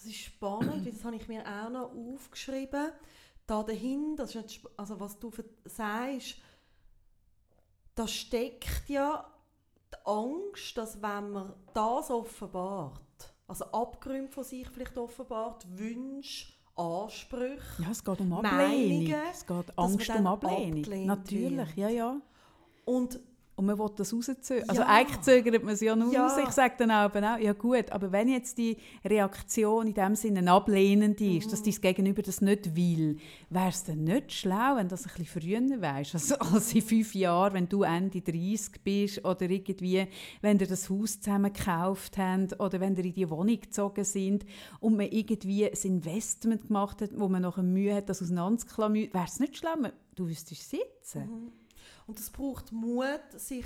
das 0.00 0.06
ist 0.06 0.20
spannend, 0.20 0.86
das 0.86 1.04
habe 1.04 1.16
ich 1.16 1.28
mir 1.28 1.44
auch 1.44 1.68
noch 1.68 1.92
aufgeschrieben. 1.92 2.90
Da 3.46 3.62
dahin, 3.62 4.16
das 4.16 4.34
ist 4.34 4.60
also 4.74 4.98
was 4.98 5.18
du 5.18 5.30
sagst, 5.64 6.36
da 7.94 8.08
steckt 8.08 8.88
ja 8.88 9.30
die 9.92 10.06
Angst, 10.06 10.78
dass 10.78 11.02
wenn 11.02 11.32
man 11.32 11.52
das 11.74 12.10
offenbart, 12.10 13.34
also 13.46 13.66
Abgründe 13.66 14.32
von 14.32 14.44
sich 14.44 14.66
vielleicht 14.68 14.96
offenbart, 14.96 15.66
Wünsche, 15.76 16.54
Ansprüche, 16.80 17.82
ja, 17.82 17.90
es 17.90 18.02
geht 18.02 18.20
um 18.20 18.32
Ablehnung. 18.32 18.56
Meinungen, 18.56 19.22
es 19.30 19.46
geht 19.46 19.78
Angst 19.78 20.10
um 20.10 20.26
Ablehnung. 20.26 21.06
Natürlich, 21.06 21.76
wird. 21.76 21.76
ja, 21.76 21.88
ja. 21.88 22.16
Und 22.84 23.20
und 23.60 23.66
man 23.66 23.78
will 23.78 23.90
das 23.94 24.14
rauszögern. 24.14 24.68
Also 24.70 24.80
ja. 24.80 24.88
Also 24.88 24.98
eigentlich 24.98 25.20
zögert 25.20 25.62
man 25.62 25.74
es 25.74 25.80
ja 25.82 25.94
nur 25.94 26.10
ja. 26.10 26.26
raus. 26.26 26.38
Ich 26.42 26.50
sage 26.50 26.74
dann 26.78 26.90
auch, 26.90 27.14
ja 27.40 27.52
gut, 27.52 27.92
aber 27.92 28.10
wenn 28.10 28.28
jetzt 28.28 28.56
die 28.56 28.78
Reaktion 29.04 29.86
in 29.86 29.92
dem 29.92 30.14
Sinne 30.14 30.50
ablehnend 30.50 31.20
ist, 31.20 31.46
mhm. 31.46 31.50
dass 31.50 31.62
dein 31.62 31.74
Gegenüber 31.74 32.22
das 32.22 32.40
nicht 32.40 32.74
will, 32.74 33.18
wäre 33.50 33.68
es 33.68 33.84
dann 33.84 34.04
nicht 34.04 34.32
schlau, 34.32 34.76
wenn 34.76 34.88
du 34.88 34.94
das 34.94 35.06
ein 35.06 35.12
bisschen 35.14 35.42
früher 35.42 35.80
weißt, 35.82 36.14
also 36.14 36.36
als 36.36 36.74
in 36.74 36.80
fünf 36.80 37.14
Jahren, 37.14 37.52
wenn 37.52 37.68
du 37.68 37.82
Ende 37.82 38.22
30 38.22 38.82
bist 38.82 39.24
oder 39.26 39.42
irgendwie, 39.42 40.06
wenn 40.40 40.58
ihr 40.58 40.66
das 40.66 40.88
Haus 40.88 41.20
zusammen 41.20 41.52
gekauft 41.52 42.16
habt 42.16 42.58
oder 42.58 42.80
wenn 42.80 42.96
ihr 42.96 43.04
in 43.04 43.12
die 43.12 43.28
Wohnung 43.28 43.60
gezogen 43.60 44.04
sind 44.04 44.46
und 44.80 44.96
man 44.96 45.08
irgendwie 45.10 45.66
ein 45.66 45.78
Investment 45.82 46.66
gemacht 46.66 47.02
hat, 47.02 47.10
wo 47.14 47.28
man 47.28 47.42
noch 47.42 47.58
Mühe 47.58 47.94
hat, 47.94 48.08
das 48.08 48.22
auseinanderzuklammern, 48.22 49.12
wäre 49.12 49.26
es 49.26 49.38
nicht 49.38 49.58
schlau, 49.58 49.74
du 50.14 50.28
wüsstest 50.28 50.70
sitzen. 50.70 51.26
Mhm. 51.26 51.59
Und 52.10 52.18
es 52.18 52.28
braucht 52.28 52.72
Mut, 52.72 53.22
sich 53.36 53.64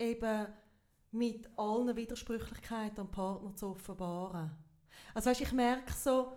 eben 0.00 0.48
mit 1.12 1.48
allen 1.56 1.94
Widersprüchlichkeiten 1.94 3.02
am 3.02 3.08
Partner 3.08 3.54
zu 3.54 3.68
offenbaren. 3.68 4.50
Also 5.14 5.30
weißt, 5.30 5.42
ich 5.42 5.52
merke 5.52 5.92
so, 5.92 6.36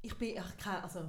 ich 0.00 0.16
bin, 0.16 0.38
ich, 0.38 0.66
also, 0.66 1.00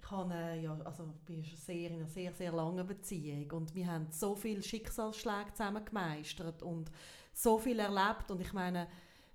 ich 0.00 0.10
habe, 0.12 0.60
ja, 0.62 0.78
also, 0.84 1.12
bin 1.26 1.44
schon 1.44 1.58
sehr 1.58 1.90
in 1.90 1.96
einer 1.96 2.06
sehr, 2.06 2.32
sehr 2.32 2.52
langen 2.52 2.86
Beziehung 2.86 3.50
und 3.50 3.74
wir 3.74 3.88
haben 3.88 4.06
so 4.12 4.36
viele 4.36 4.62
Schicksalsschläge 4.62 5.52
zusammen 5.52 5.84
gemeistert 5.84 6.62
und 6.62 6.88
so 7.32 7.58
viel 7.58 7.80
erlebt 7.80 8.30
und 8.30 8.40
ich 8.40 8.52
meine, 8.52 8.86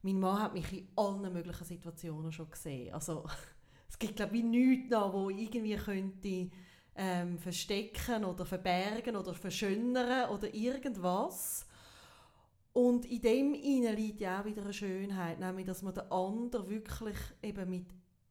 mein 0.04 0.22
Mann 0.22 0.42
hat 0.42 0.54
mich 0.54 0.72
in 0.72 0.88
allen 0.96 1.34
möglichen 1.34 1.66
Situationen 1.66 2.32
schon 2.32 2.50
gesehen. 2.50 2.94
Also 2.94 3.26
es 3.90 4.00
gibt 4.00 4.16
glaube 4.16 4.38
ich 4.38 4.44
nichts 4.46 4.90
da, 4.90 5.12
wo 5.12 5.30
irgendwie 5.30 5.76
könnte 5.76 6.50
ähm, 6.96 7.38
verstecken 7.38 8.24
oder 8.26 8.46
verbergen 8.46 9.16
oder 9.16 9.34
verschönern 9.34 10.30
oder 10.30 10.54
irgendwas. 10.54 11.66
Und 12.74 13.06
in 13.06 13.22
dem 13.22 13.54
innen 13.54 13.96
liegt 13.96 14.22
ja 14.22 14.42
auch 14.42 14.46
wieder 14.46 14.62
eine 14.64 14.74
Schönheit, 14.74 15.40
nämlich 15.40 15.66
dass 15.66 15.82
man 15.82 15.94
den 15.94 16.12
anderen 16.12 16.70
wirklich 16.70 17.18
eben 17.42 17.70
mit 17.70 17.86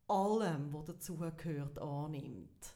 allem, 0.06 0.72
was 0.72 0.84
dazugehört, 0.84 1.78
annimmt. 1.78 2.74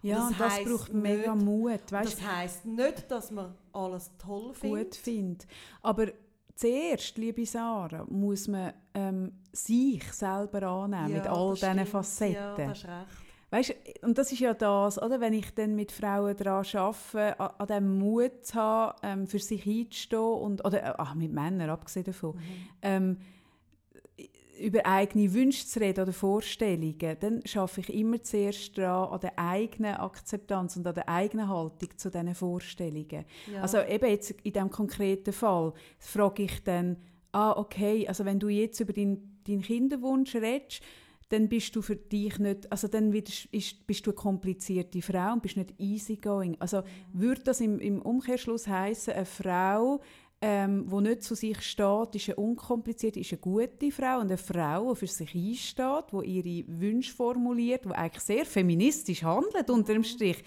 Ja, 0.00 0.28
und 0.28 0.40
das, 0.40 0.56
das 0.56 0.64
braucht 0.64 0.92
nicht, 0.92 1.02
mega 1.02 1.34
Mut. 1.34 1.90
Weißt? 1.90 2.12
Das 2.12 2.22
heisst 2.22 2.64
nicht, 2.64 3.10
dass 3.10 3.30
man 3.30 3.54
alles 3.72 4.10
toll 4.16 4.54
findet. 4.54 4.84
Gut 4.84 4.96
findet. 4.96 5.46
Aber 5.82 6.06
zuerst, 6.54 7.18
liebe 7.18 7.44
Sarah, 7.44 8.04
muss 8.08 8.48
man 8.48 8.72
ähm, 8.94 9.32
sich 9.52 10.04
selber 10.12 10.62
annehmen 10.62 11.08
ja, 11.10 11.16
mit 11.18 11.26
all 11.26 11.54
diesen 11.54 11.86
Facetten. 11.86 12.34
Ja, 12.34 12.56
das 12.56 12.78
ist 12.78 12.84
recht. 12.84 13.31
Weißt, 13.52 13.74
und 14.00 14.16
das 14.16 14.32
ist 14.32 14.38
ja 14.38 14.54
das, 14.54 15.00
oder? 15.00 15.20
wenn 15.20 15.34
ich 15.34 15.54
dann 15.54 15.76
mit 15.76 15.92
Frauen 15.92 16.34
daran 16.34 16.64
arbeite, 16.72 17.38
an, 17.38 17.50
an 17.58 17.66
dem 17.66 17.98
Mut 17.98 18.46
zu 18.46 18.54
haben, 18.54 18.98
ähm, 19.02 19.26
für 19.26 19.40
sich 19.40 19.66
einzustehen, 19.66 20.22
und, 20.22 20.64
oder 20.64 20.82
äh, 20.82 20.94
ach, 20.96 21.14
mit 21.14 21.32
Männern 21.32 21.68
abgesehen 21.68 22.06
davon, 22.06 22.36
mhm. 22.36 22.40
ähm, 22.80 23.18
über 24.58 24.86
eigene 24.86 25.34
Wünsche 25.34 25.66
zu 25.66 25.80
reden 25.80 26.00
oder 26.00 26.14
Vorstellungen, 26.14 27.16
dann 27.20 27.42
schaffe 27.44 27.82
ich 27.82 27.92
immer 27.92 28.22
zuerst 28.22 28.78
daran, 28.78 29.12
an 29.12 29.20
der 29.20 29.38
eigenen 29.38 29.96
Akzeptanz 29.96 30.78
und 30.78 30.86
an 30.86 30.94
der 30.94 31.10
eigenen 31.10 31.50
Haltung 31.50 31.90
zu 31.98 32.10
diesen 32.10 32.34
Vorstellungen. 32.34 33.26
Ja. 33.52 33.60
Also 33.60 33.82
eben 33.82 34.08
jetzt 34.08 34.30
in 34.30 34.52
diesem 34.54 34.70
konkreten 34.70 35.34
Fall 35.34 35.74
frage 35.98 36.44
ich 36.44 36.64
dann, 36.64 36.96
ah, 37.32 37.52
okay, 37.52 38.08
also 38.08 38.24
wenn 38.24 38.38
du 38.38 38.48
jetzt 38.48 38.80
über 38.80 38.94
deinen 38.94 39.42
dein 39.46 39.62
Kinderwunsch 39.62 40.34
redest, 40.34 40.82
dann 41.32 41.48
bist 41.48 41.74
du 41.74 41.80
für 41.80 41.96
dich 41.96 42.38
nicht, 42.38 42.70
also 42.70 42.88
dann 42.88 43.10
bist, 43.10 43.48
bist 43.50 44.06
du 44.06 44.10
eine 44.10 44.14
komplizierte 44.14 45.00
Frau 45.00 45.32
und 45.32 45.42
bist 45.42 45.56
nicht 45.56 45.72
easygoing. 45.78 46.56
Also 46.58 46.82
würde 47.14 47.40
das 47.42 47.62
im, 47.62 47.80
im 47.80 48.02
Umkehrschluss 48.02 48.68
heißen, 48.68 49.14
eine 49.14 49.24
Frau, 49.24 50.00
ähm, 50.42 50.90
die 50.90 51.00
nicht 51.00 51.22
zu 51.22 51.34
sich 51.34 51.62
steht, 51.62 52.14
ist 52.14 52.28
eine 52.28 52.36
unkomplizierte, 52.36 53.20
ist 53.20 53.32
eine 53.32 53.40
gute 53.40 53.90
Frau 53.90 54.16
und 54.16 54.26
eine 54.26 54.36
Frau, 54.36 54.92
die 54.92 54.98
für 54.98 55.06
sich 55.06 55.34
einsteht, 55.34 56.04
die 56.12 56.40
ihre 56.40 56.68
Wünsche 56.68 57.14
formuliert, 57.14 57.86
die 57.86 57.92
eigentlich 57.92 58.22
sehr 58.22 58.44
feministisch 58.44 59.22
handelt 59.22 59.70
unter 59.70 59.94
dem 59.94 60.04
Strich, 60.04 60.44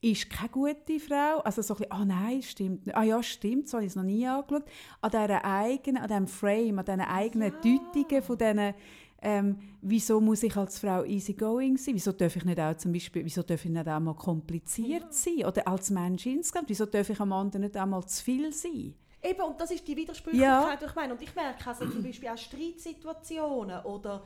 ist 0.00 0.30
keine 0.30 0.50
gute 0.50 1.00
Frau. 1.00 1.40
Also 1.40 1.62
so 1.62 1.74
ein 1.74 1.78
bisschen, 1.78 1.92
ah 1.92 2.02
oh 2.02 2.04
nein, 2.04 2.42
stimmt 2.42 2.86
nicht. 2.86 2.96
Ah 2.96 3.02
ja, 3.02 3.20
stimmt, 3.22 3.68
so 3.68 3.78
habe 3.78 3.86
ich 3.86 3.90
es 3.90 3.96
noch 3.96 4.04
nie 4.04 4.26
angeschaut. 4.26 4.64
An 5.00 5.10
dieser 5.10 5.44
eigenen, 5.44 6.02
an 6.02 6.08
diesem 6.08 6.28
Frame, 6.28 6.78
an 6.78 6.84
diesen 6.84 7.00
eigenen 7.00 7.52
ja. 7.52 7.78
Deutungen 7.78 8.22
von 8.22 8.38
diesen 8.38 8.74
ähm, 9.20 9.58
wieso 9.82 10.20
muss 10.20 10.42
ich 10.42 10.56
als 10.56 10.78
Frau 10.78 11.04
easygoing 11.04 11.76
sein? 11.76 11.94
Wieso 11.94 12.12
darf 12.12 12.36
ich 12.36 12.44
nicht 12.44 12.60
auch 12.60 12.76
zum 12.76 12.92
Beispiel, 12.92 13.24
wieso 13.24 13.42
darf 13.42 13.64
ich 13.64 13.70
nicht 13.70 13.88
auch 13.88 14.00
mal 14.00 14.14
kompliziert 14.14 15.02
ja. 15.02 15.12
sein? 15.12 15.44
Oder 15.44 15.66
als 15.66 15.90
Mensch 15.90 16.26
insgesamt, 16.26 16.68
wieso 16.68 16.86
darf 16.86 17.10
ich 17.10 17.20
am 17.20 17.32
anderen 17.32 17.62
nicht 17.62 17.76
einmal 17.76 18.06
zu 18.06 18.22
viel 18.22 18.52
sein? 18.52 18.94
Eben, 19.20 19.40
und 19.40 19.60
das 19.60 19.72
ist 19.72 19.86
die 19.86 19.96
Widersprüchlichkeit, 19.96 20.80
ja. 20.80 20.88
ich 20.88 20.94
meine. 20.94 21.12
Und 21.14 21.22
ich 21.22 21.34
merke 21.34 21.68
also 21.68 21.88
zum 21.88 22.02
Beispiel 22.02 22.28
auch 22.28 22.38
Streitsituationen 22.38 23.84
oder 23.84 24.22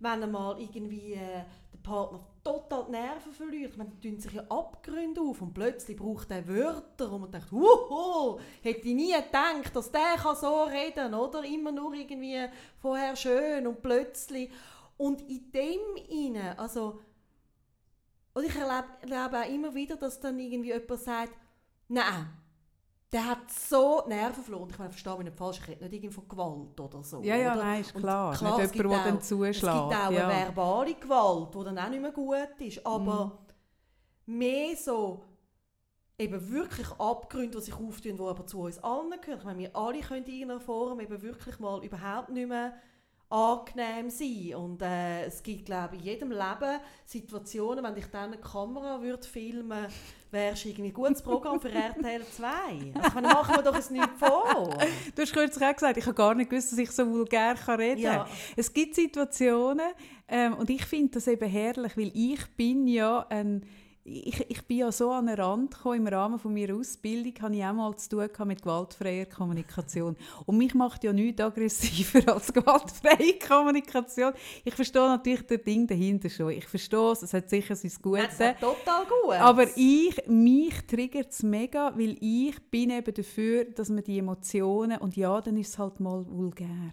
wenn 0.00 0.22
einmal 0.22 0.60
irgendwie 0.60 1.12
äh, 1.12 1.44
der 1.72 1.78
Partner 1.82 2.20
total 2.42 2.86
die 2.86 2.92
Nerven 2.92 3.32
verliert, 3.32 3.76
man 3.76 4.00
tun 4.00 4.18
sich 4.18 4.32
ja 4.32 4.42
Abgründe 4.48 5.20
auf 5.20 5.42
und 5.42 5.52
plötzlich 5.52 5.96
braucht 5.96 6.30
er 6.30 6.46
Wörter 6.48 7.12
und 7.12 7.20
man 7.22 7.30
denkt, 7.30 7.52
wuhu, 7.52 8.40
hätte 8.62 8.88
ich 8.88 8.94
nie 8.94 9.12
gedacht, 9.12 9.74
dass 9.74 9.92
der 9.92 10.16
kann 10.16 10.36
so 10.36 10.64
reden, 10.64 11.14
oder? 11.14 11.44
Immer 11.44 11.72
nur 11.72 11.92
irgendwie 11.92 12.46
vorher 12.78 13.14
schön 13.14 13.66
und 13.66 13.82
plötzlich. 13.82 14.50
Und 14.96 15.22
in 15.28 15.50
dem 15.52 15.96
inne, 16.08 16.58
also, 16.58 17.00
und 18.32 18.44
ich 18.44 18.56
erlebe, 18.56 18.88
erlebe 19.02 19.40
auch 19.40 19.54
immer 19.54 19.74
wieder, 19.74 19.96
dass 19.96 20.20
dann 20.20 20.38
irgendwie 20.38 20.72
jemand 20.72 21.00
sagt, 21.00 21.34
nein, 21.88 22.26
der 23.12 23.26
hat 23.26 23.50
so 23.50 24.04
Nerven 24.06 24.44
verloren. 24.44 24.68
Ich 24.70 24.78
meine, 24.78 24.90
verstehe 24.90 25.16
mich 25.16 25.24
nicht 25.24 25.36
falsch, 25.36 25.58
ich 25.58 25.68
rede 25.68 25.84
nicht 25.84 25.94
irgendwie 25.94 26.14
von 26.14 26.28
Gewalt 26.28 26.80
oder 26.80 27.02
so. 27.02 27.20
Ja, 27.22 27.36
ja, 27.36 27.52
oder? 27.52 27.64
nein, 27.64 27.80
ist 27.80 27.94
klar. 27.94 28.34
klar 28.34 28.60
nicht 28.60 28.74
jemand, 28.74 28.94
der 28.94 29.04
dann 29.04 29.20
zuschlägt. 29.20 29.56
Es 29.56 29.62
gibt 29.62 29.74
auch 29.74 30.12
ja. 30.12 30.28
eine 30.28 30.46
verbale 30.46 30.94
Gewalt, 30.94 31.54
die 31.54 31.64
dann 31.64 31.78
auch 31.78 31.88
nicht 31.88 32.02
mehr 32.02 32.12
gut 32.12 32.60
ist. 32.60 32.86
Aber 32.86 33.42
mm. 34.26 34.38
mehr 34.38 34.76
so 34.76 35.24
eben 36.18 36.50
wirklich 36.50 36.88
Abgründe, 36.98 37.58
die 37.58 37.64
sich 37.64 37.74
auftun, 37.74 38.16
die 38.16 38.22
aber 38.22 38.46
zu 38.46 38.60
uns 38.60 38.78
allen 38.78 39.10
gehören. 39.20 39.38
Ich 39.38 39.44
meine, 39.44 39.58
wir 39.58 39.76
alle 39.76 40.00
können 40.00 40.24
in 40.24 40.32
irgendeiner 40.32 40.60
Form 40.60 41.00
eben 41.00 41.22
wirklich 41.22 41.58
mal 41.58 41.84
überhaupt 41.84 42.28
nicht 42.28 42.48
mehr 42.48 42.74
angenehm 43.30 44.10
sein. 44.10 44.54
Und 44.56 44.82
äh, 44.82 45.24
es 45.24 45.42
gibt, 45.42 45.66
glaube 45.66 45.96
ich, 45.96 46.02
in 46.02 46.06
jedem 46.06 46.30
Leben 46.30 46.80
Situationen, 47.06 47.82
wenn 47.82 47.94
dich 47.94 48.06
dann 48.06 48.32
eine 48.32 48.40
Kamera 48.40 49.00
würde 49.00 49.26
filmen 49.26 49.86
wäre 50.32 50.52
es 50.52 50.64
irgendwie 50.64 50.90
ein 50.90 50.94
gutes 50.94 51.22
Programm 51.22 51.60
für 51.60 51.70
RTL 51.70 52.24
2. 52.24 52.46
Also, 52.94 53.14
meine, 53.14 53.28
machen 53.28 53.56
wir 53.56 53.62
doch 53.62 53.76
es 53.76 53.90
nicht 53.90 54.08
vor. 54.18 54.78
Du 55.14 55.22
hast 55.22 55.32
kürzlich 55.32 55.68
auch 55.68 55.74
gesagt, 55.74 55.96
ich 55.96 56.06
habe 56.06 56.14
gar 56.14 56.34
nicht 56.34 56.50
gewusst, 56.50 56.72
dass 56.72 56.78
ich 56.78 56.90
so 56.90 57.04
vulgär 57.06 57.54
kann 57.54 57.80
reden 57.80 58.02
kann. 58.02 58.18
Ja. 58.18 58.28
Es 58.56 58.72
gibt 58.72 58.94
Situationen, 58.94 59.92
ähm, 60.28 60.54
und 60.54 60.70
ich 60.70 60.84
finde 60.84 61.14
das 61.14 61.26
eben 61.26 61.48
herrlich, 61.48 61.96
weil 61.96 62.12
ich 62.14 62.46
bin 62.56 62.86
ja 62.86 63.26
ein 63.28 63.66
ich, 64.10 64.50
ich 64.50 64.62
bin 64.66 64.78
ja 64.78 64.92
so 64.92 65.10
an 65.10 65.26
den 65.26 65.36
Rand 65.36 65.74
gekommen, 65.74 66.06
im 66.06 66.06
Rahmen 66.08 66.38
von 66.38 66.52
meiner 66.52 66.74
Ausbildung 66.74 67.32
hatte 67.40 67.54
ich 67.54 67.64
auch 67.64 67.72
mal 67.72 67.96
zu 67.96 68.08
tun 68.08 68.48
mit 68.48 68.62
gewaltfreier 68.62 69.26
Kommunikation. 69.26 70.16
Und 70.46 70.58
mich 70.58 70.74
macht 70.74 71.04
ja 71.04 71.12
nichts 71.12 71.40
aggressiver 71.40 72.32
als 72.34 72.52
gewaltfreie 72.52 73.38
Kommunikation. 73.38 74.32
Ich 74.64 74.74
verstehe 74.74 75.08
natürlich 75.08 75.46
das 75.46 75.62
Ding 75.62 75.86
dahinter 75.86 76.28
schon. 76.28 76.50
Ich 76.50 76.66
verstehe 76.66 77.12
es, 77.12 77.22
es 77.22 77.34
hat 77.34 77.48
sicher 77.48 77.76
sein 77.76 77.92
Gutes. 78.02 78.38
total 78.60 79.04
gut. 79.06 79.34
Aber 79.34 79.66
ich, 79.76 80.16
mich 80.26 80.74
triggert 80.86 81.30
es 81.30 81.42
mega, 81.42 81.92
weil 81.96 82.16
ich 82.20 82.58
bin 82.70 82.90
eben 82.90 83.14
dafür, 83.14 83.64
dass 83.64 83.88
man 83.88 84.02
die 84.02 84.18
Emotionen, 84.18 84.98
und 84.98 85.16
ja, 85.16 85.40
dann 85.40 85.56
ist 85.56 85.68
es 85.68 85.78
halt 85.78 86.00
mal 86.00 86.26
vulgär 86.28 86.92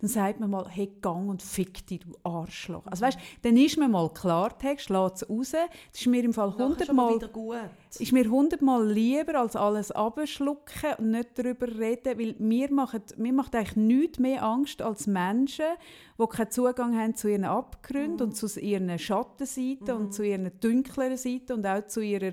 dann 0.00 0.08
sagt 0.08 0.40
man 0.40 0.50
mal, 0.50 0.66
hey, 0.68 0.90
gang 1.00 1.28
und 1.28 1.42
fick 1.42 1.86
dich, 1.86 2.00
du 2.00 2.16
Arschloch. 2.22 2.86
Also 2.86 3.04
weißt, 3.04 3.18
dann 3.42 3.56
ist 3.56 3.78
man 3.78 3.90
mal 3.90 4.10
Klartext, 4.10 4.90
lässt 4.90 5.22
es 5.22 5.30
raus. 5.30 5.52
Das 5.52 6.00
ist 6.00 6.06
mir 6.06 6.24
im 6.24 6.32
Fall 6.32 6.54
hundertmal 6.56 7.18
ist 8.00 8.12
mir 8.12 8.28
hundertmal 8.28 8.86
lieber 8.90 9.40
als 9.40 9.56
alles 9.56 9.90
abschlucken 9.90 10.94
und 10.98 11.10
nicht 11.10 11.30
darüber 11.38 11.66
reden, 11.66 12.18
weil 12.18 12.34
mir 12.38 12.70
macht, 12.72 13.18
mir 13.18 13.32
macht 13.32 13.54
eigentlich 13.54 13.76
nichts 13.76 14.18
mehr 14.18 14.42
Angst 14.42 14.82
als 14.82 15.06
Menschen, 15.06 15.64
die 16.18 16.26
keinen 16.26 16.50
Zugang 16.50 16.98
haben 16.98 17.14
zu 17.14 17.28
ihren 17.28 17.44
Abgründen 17.44 18.16
mhm. 18.16 18.22
und 18.22 18.36
zu 18.36 18.60
ihren 18.60 18.98
Schattenseiten 18.98 19.94
mhm. 19.94 19.96
und 19.96 20.14
zu 20.14 20.22
ihren 20.24 20.50
dunkleren 20.60 21.16
Seiten 21.16 21.52
und 21.52 21.66
auch 21.66 21.86
zu 21.86 22.00
ihrer 22.00 22.32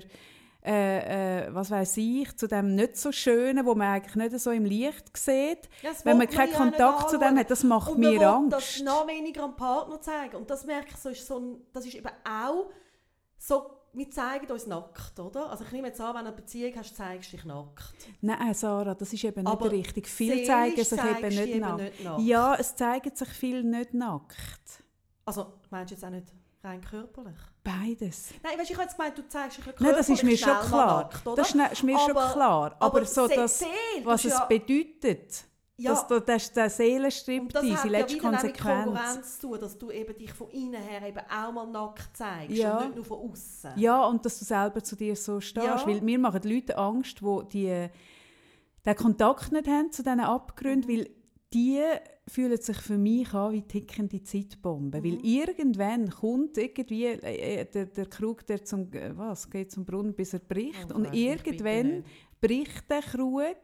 äh, 0.66 1.44
äh, 1.46 1.54
was 1.54 1.70
weiß 1.70 1.98
ich, 1.98 2.34
zu 2.36 2.48
dem 2.48 2.74
nicht 2.74 2.96
so 2.96 3.12
Schönen, 3.12 3.66
wo 3.66 3.74
man 3.74 3.88
eigentlich 3.88 4.14
nicht 4.14 4.40
so 4.40 4.50
im 4.50 4.64
Licht 4.64 5.14
sieht. 5.14 5.68
Wenn 6.04 6.16
man 6.16 6.26
keinen 6.28 6.52
Kontakt 6.52 7.10
zu 7.10 7.18
dem 7.18 7.38
hat, 7.38 7.50
das 7.50 7.62
macht 7.64 7.92
und 7.92 7.98
mir 7.98 8.20
Angst. 8.22 8.52
Das 8.52 8.80
noch 8.80 9.06
weniger 9.06 9.44
am 9.44 9.56
Partner 9.56 10.00
zeigen. 10.00 10.36
Und 10.36 10.48
das 10.48 10.64
merke 10.64 10.88
ich 10.90 10.96
so, 10.96 11.10
ist 11.10 11.26
so 11.26 11.38
ein, 11.38 11.56
das 11.72 11.84
ist 11.84 11.94
eben 11.94 12.08
auch 12.24 12.70
so, 13.36 13.70
wir 13.92 14.10
zeigen 14.10 14.50
uns 14.50 14.66
nackt, 14.66 15.20
oder? 15.20 15.50
Also 15.50 15.64
ich 15.64 15.72
nehme 15.72 15.88
jetzt 15.88 16.00
an, 16.00 16.14
wenn 16.14 16.24
du 16.24 16.28
eine 16.28 16.36
Beziehung 16.36 16.72
hast, 16.76 16.96
zeigst 16.96 17.32
du 17.32 17.36
dich 17.36 17.44
nackt. 17.44 17.94
Nein, 18.22 18.54
Sarah, 18.54 18.94
das 18.94 19.12
ist 19.12 19.22
eben 19.22 19.44
nicht 19.44 19.62
richtig. 19.70 20.08
Viele 20.08 20.44
zeigen 20.44 20.82
sich 20.82 20.98
eben 20.98 21.28
nicht, 21.28 21.60
nackt. 21.60 21.82
nicht 21.82 22.04
nackt. 22.04 22.22
Ja, 22.22 22.54
es 22.54 22.74
zeigen 22.74 23.14
sich 23.14 23.28
viele 23.28 23.62
nicht 23.62 23.92
nackt. 23.92 24.82
Also 25.26 25.52
meinst 25.70 25.90
du 25.90 25.94
jetzt 25.94 26.04
auch 26.04 26.10
nicht 26.10 26.32
rein 26.62 26.80
körperlich? 26.80 27.38
Beides. 27.64 28.28
Nein, 28.42 28.58
weißt, 28.58 28.70
ich 28.70 28.76
habe 28.76 28.84
jetzt 28.84 28.96
gemeint, 28.96 29.16
du 29.16 29.26
zeigst 29.26 29.56
dich 29.56 29.64
Nein, 29.78 29.94
das 29.96 30.08
ist 30.10 30.22
mir 30.22 30.36
schon 30.36 30.60
klar. 30.60 31.10
Nackt, 31.10 31.38
das 31.38 31.48
ist, 31.48 31.82
mir 31.82 31.96
aber, 31.96 32.04
schon 32.04 32.32
klar. 32.32 32.76
Aber, 32.78 32.84
aber 32.98 33.04
so, 33.06 33.26
das, 33.26 33.64
was 34.04 34.24
es 34.26 34.32
ja, 34.32 34.44
bedeutet, 34.44 35.44
ja, 35.78 35.90
dass 35.90 36.06
du, 36.06 36.20
das 36.20 36.52
der 36.52 36.68
Seelenstriptease, 36.68 37.82
die 37.84 37.88
letzte 37.88 38.16
ja 38.16 38.22
Konsequenz. 38.22 38.84
Das 38.84 38.84
Konkurrenz 38.84 39.40
zu, 39.40 39.56
dass 39.56 39.78
du 39.78 39.90
eben 39.90 40.16
dich 40.18 40.32
von 40.32 40.50
innen 40.50 40.82
her 40.82 41.08
eben 41.08 41.20
auch 41.20 41.52
mal 41.52 41.66
nackt 41.66 42.14
zeigst 42.14 42.54
ja. 42.56 42.76
und 42.76 42.84
nicht 42.84 42.96
nur 42.96 43.04
von 43.06 43.30
außen. 43.30 43.70
Ja, 43.76 44.04
und 44.04 44.24
dass 44.26 44.38
du 44.38 44.44
selber 44.44 44.84
zu 44.84 44.94
dir 44.94 45.16
so 45.16 45.40
stehst. 45.40 45.66
Ja. 45.66 45.86
Weil 45.86 46.02
mir 46.02 46.18
machen 46.18 46.42
die 46.42 46.54
Leute 46.54 46.76
Angst, 46.76 47.20
die, 47.22 47.48
die 47.50 47.88
den 48.84 48.96
Kontakt 48.96 49.52
nicht 49.52 49.66
haben 49.66 49.90
zu 49.90 50.02
diesen 50.02 50.20
Abgründen, 50.20 50.88
weil 50.88 51.08
die 51.54 51.82
fühlen 52.26 52.60
sich 52.60 52.78
für 52.78 52.96
mich 52.96 53.32
an 53.34 53.52
wie 53.52 53.62
tickende 53.62 54.22
Zeitbomben. 54.22 55.00
Mhm. 55.00 55.04
Weil 55.04 55.24
irgendwann 55.24 56.10
kommt 56.10 56.56
irgendwie 56.56 57.06
äh, 57.06 57.60
äh, 57.60 57.64
der, 57.66 57.86
der 57.86 58.06
Krug, 58.06 58.46
der 58.46 58.64
zum, 58.64 58.92
äh, 58.92 59.16
was, 59.16 59.48
geht 59.50 59.72
zum 59.72 59.84
Brunnen, 59.84 60.14
bis 60.14 60.32
er 60.32 60.40
bricht. 60.40 60.90
Oh, 60.90 60.96
und 60.96 61.14
irgendwann 61.14 62.04
bricht 62.40 62.90
der 62.90 63.02
Krug 63.02 63.56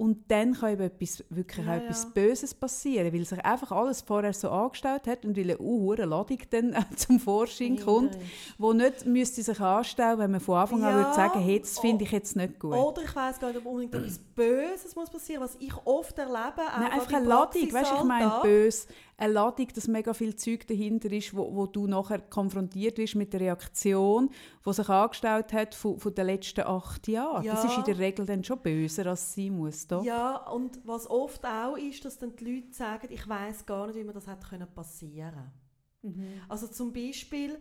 und 0.00 0.30
dann 0.30 0.54
kann 0.54 0.72
eben 0.72 0.84
etwas, 0.84 1.22
wirklich 1.28 1.66
ja, 1.66 1.76
etwas 1.76 2.04
ja. 2.04 2.08
Böses 2.14 2.54
passieren, 2.54 3.12
weil 3.12 3.22
sich 3.22 3.44
einfach 3.44 3.70
alles 3.70 4.00
vorher 4.00 4.32
so 4.32 4.48
angestellt 4.48 5.06
hat 5.06 5.26
und 5.26 5.36
weil 5.36 5.50
eine 5.50 5.58
hohe 5.58 5.96
Ladung 5.96 6.38
dann 6.48 6.74
zum 6.96 7.20
Vorschein 7.20 7.78
kommt, 7.78 8.16
wo 8.56 8.72
nicht 8.72 9.04
müsste 9.04 9.42
sich 9.42 9.60
anstellen, 9.60 10.18
wenn 10.18 10.30
man 10.30 10.40
von 10.40 10.56
Anfang 10.56 10.82
an 10.84 10.92
ja. 10.92 10.96
würde 10.96 11.14
sagen, 11.14 11.40
hey, 11.40 11.60
das 11.60 11.78
finde 11.78 12.04
ich 12.04 12.12
jetzt 12.12 12.34
nicht 12.34 12.58
gut. 12.58 12.72
Oder 12.72 13.02
ich 13.02 13.14
weiß 13.14 13.38
gar 13.40 13.48
nicht, 13.48 13.58
ob 13.58 13.66
unbedingt 13.66 13.94
etwas 13.94 14.18
Böses 14.34 14.96
muss 14.96 15.10
passieren, 15.10 15.42
was 15.42 15.56
ich 15.60 15.74
oft 15.84 16.18
erlebe. 16.18 16.62
Nein, 16.78 16.92
einfach 16.92 17.12
eine 17.12 17.26
Ladung, 17.26 17.70
weißt, 17.70 17.92
ich 17.98 18.04
meine 18.04 18.38
böse 18.42 18.88
eine 19.20 19.34
Ladung, 19.34 19.68
dass 19.74 19.86
mega 19.86 20.14
viel 20.14 20.34
Zeug 20.34 20.66
dahinter 20.66 21.12
ist, 21.12 21.36
wo, 21.36 21.54
wo 21.54 21.66
du 21.66 21.86
nachher 21.86 22.20
konfrontiert 22.20 22.96
wirst 22.98 23.16
mit 23.16 23.32
der 23.32 23.40
Reaktion, 23.40 24.30
die 24.64 24.72
sich 24.72 24.88
angestellt 24.88 25.52
hat 25.52 25.74
von, 25.74 25.98
von 25.98 26.14
den 26.14 26.26
letzten 26.26 26.62
acht 26.62 27.06
Jahren. 27.06 27.44
Ja. 27.44 27.54
Das 27.54 27.66
ist 27.66 27.76
in 27.76 27.84
der 27.84 27.98
Regel 27.98 28.24
dann 28.24 28.42
schon 28.42 28.60
böser, 28.60 29.06
als 29.06 29.34
sein 29.34 29.56
muss. 29.56 29.86
Doch? 29.86 30.02
Ja, 30.04 30.36
und 30.48 30.80
was 30.86 31.08
oft 31.08 31.44
auch 31.44 31.76
ist, 31.76 32.04
dass 32.04 32.18
dann 32.18 32.34
die 32.34 32.44
Leute 32.44 32.72
sagen, 32.72 33.08
ich 33.10 33.28
weiß 33.28 33.66
gar 33.66 33.86
nicht, 33.88 33.96
wie 33.96 34.04
mir 34.04 34.14
das 34.14 34.26
hätte 34.26 34.66
passieren 34.66 35.52
können. 36.00 36.16
Mhm. 36.16 36.40
Also 36.48 36.68
zum 36.68 36.92
Beispiel, 36.92 37.60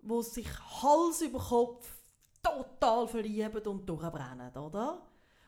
wo 0.00 0.22
sich 0.22 0.48
Hals 0.80 1.22
über 1.22 1.40
Kopf 1.40 1.88
total 2.40 3.08
verlieben 3.08 3.66
und 3.66 3.88
durchbrennen, 3.88 4.56
oder? 4.56 5.02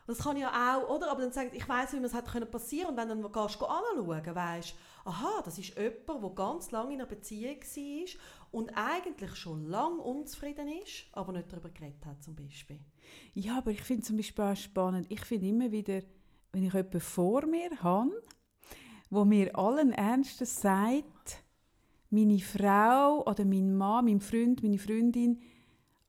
das 0.07 0.19
kann 0.19 0.37
ja 0.37 0.51
auch, 0.77 0.89
oder? 0.89 1.09
Aber 1.11 1.21
dann 1.21 1.31
sagt, 1.31 1.55
ich 1.55 1.67
weiß, 1.67 1.93
wie 1.93 1.97
es 1.97 2.13
hätte 2.13 2.45
passieren 2.45 2.89
und 2.91 2.97
wenn 2.97 3.09
dann 3.09 3.21
gehst 3.21 3.59
du 3.59 3.65
anschauen, 3.65 4.35
weißt 4.35 4.75
aha, 5.05 5.41
das 5.45 5.57
ist 5.59 5.77
jemand, 5.77 6.23
der 6.23 6.29
ganz 6.31 6.71
lange 6.71 6.93
in 6.93 6.99
einer 6.99 7.07
Beziehung 7.07 7.61
war 7.61 8.21
und 8.51 8.69
eigentlich 8.75 9.35
schon 9.35 9.67
lange 9.67 10.01
unzufrieden 10.01 10.67
ist, 10.67 11.05
aber 11.11 11.31
nicht 11.33 11.51
darüber 11.51 11.69
geredet 11.69 12.05
hat, 12.05 12.23
zum 12.23 12.35
Beispiel. 12.35 12.79
Ja, 13.33 13.59
aber 13.59 13.71
ich 13.71 13.81
finde 13.81 14.03
zum 14.03 14.17
Beispiel 14.17 14.43
auch 14.43 14.55
spannend, 14.55 15.05
ich 15.09 15.21
finde 15.21 15.47
immer 15.47 15.71
wieder, 15.71 16.01
wenn 16.51 16.63
ich 16.63 16.73
jemanden 16.73 16.99
vor 16.99 17.45
mir 17.45 17.69
habe, 17.81 18.11
wo 19.09 19.23
mir 19.25 19.55
allen 19.57 19.91
Ernstes 19.91 20.61
sagt, 20.61 21.43
meine 22.09 22.39
Frau 22.39 23.23
oder 23.25 23.45
mein 23.45 23.75
Mann, 23.75 24.05
mein 24.05 24.21
Freund, 24.21 24.63
meine 24.63 24.79
Freundin, 24.79 25.39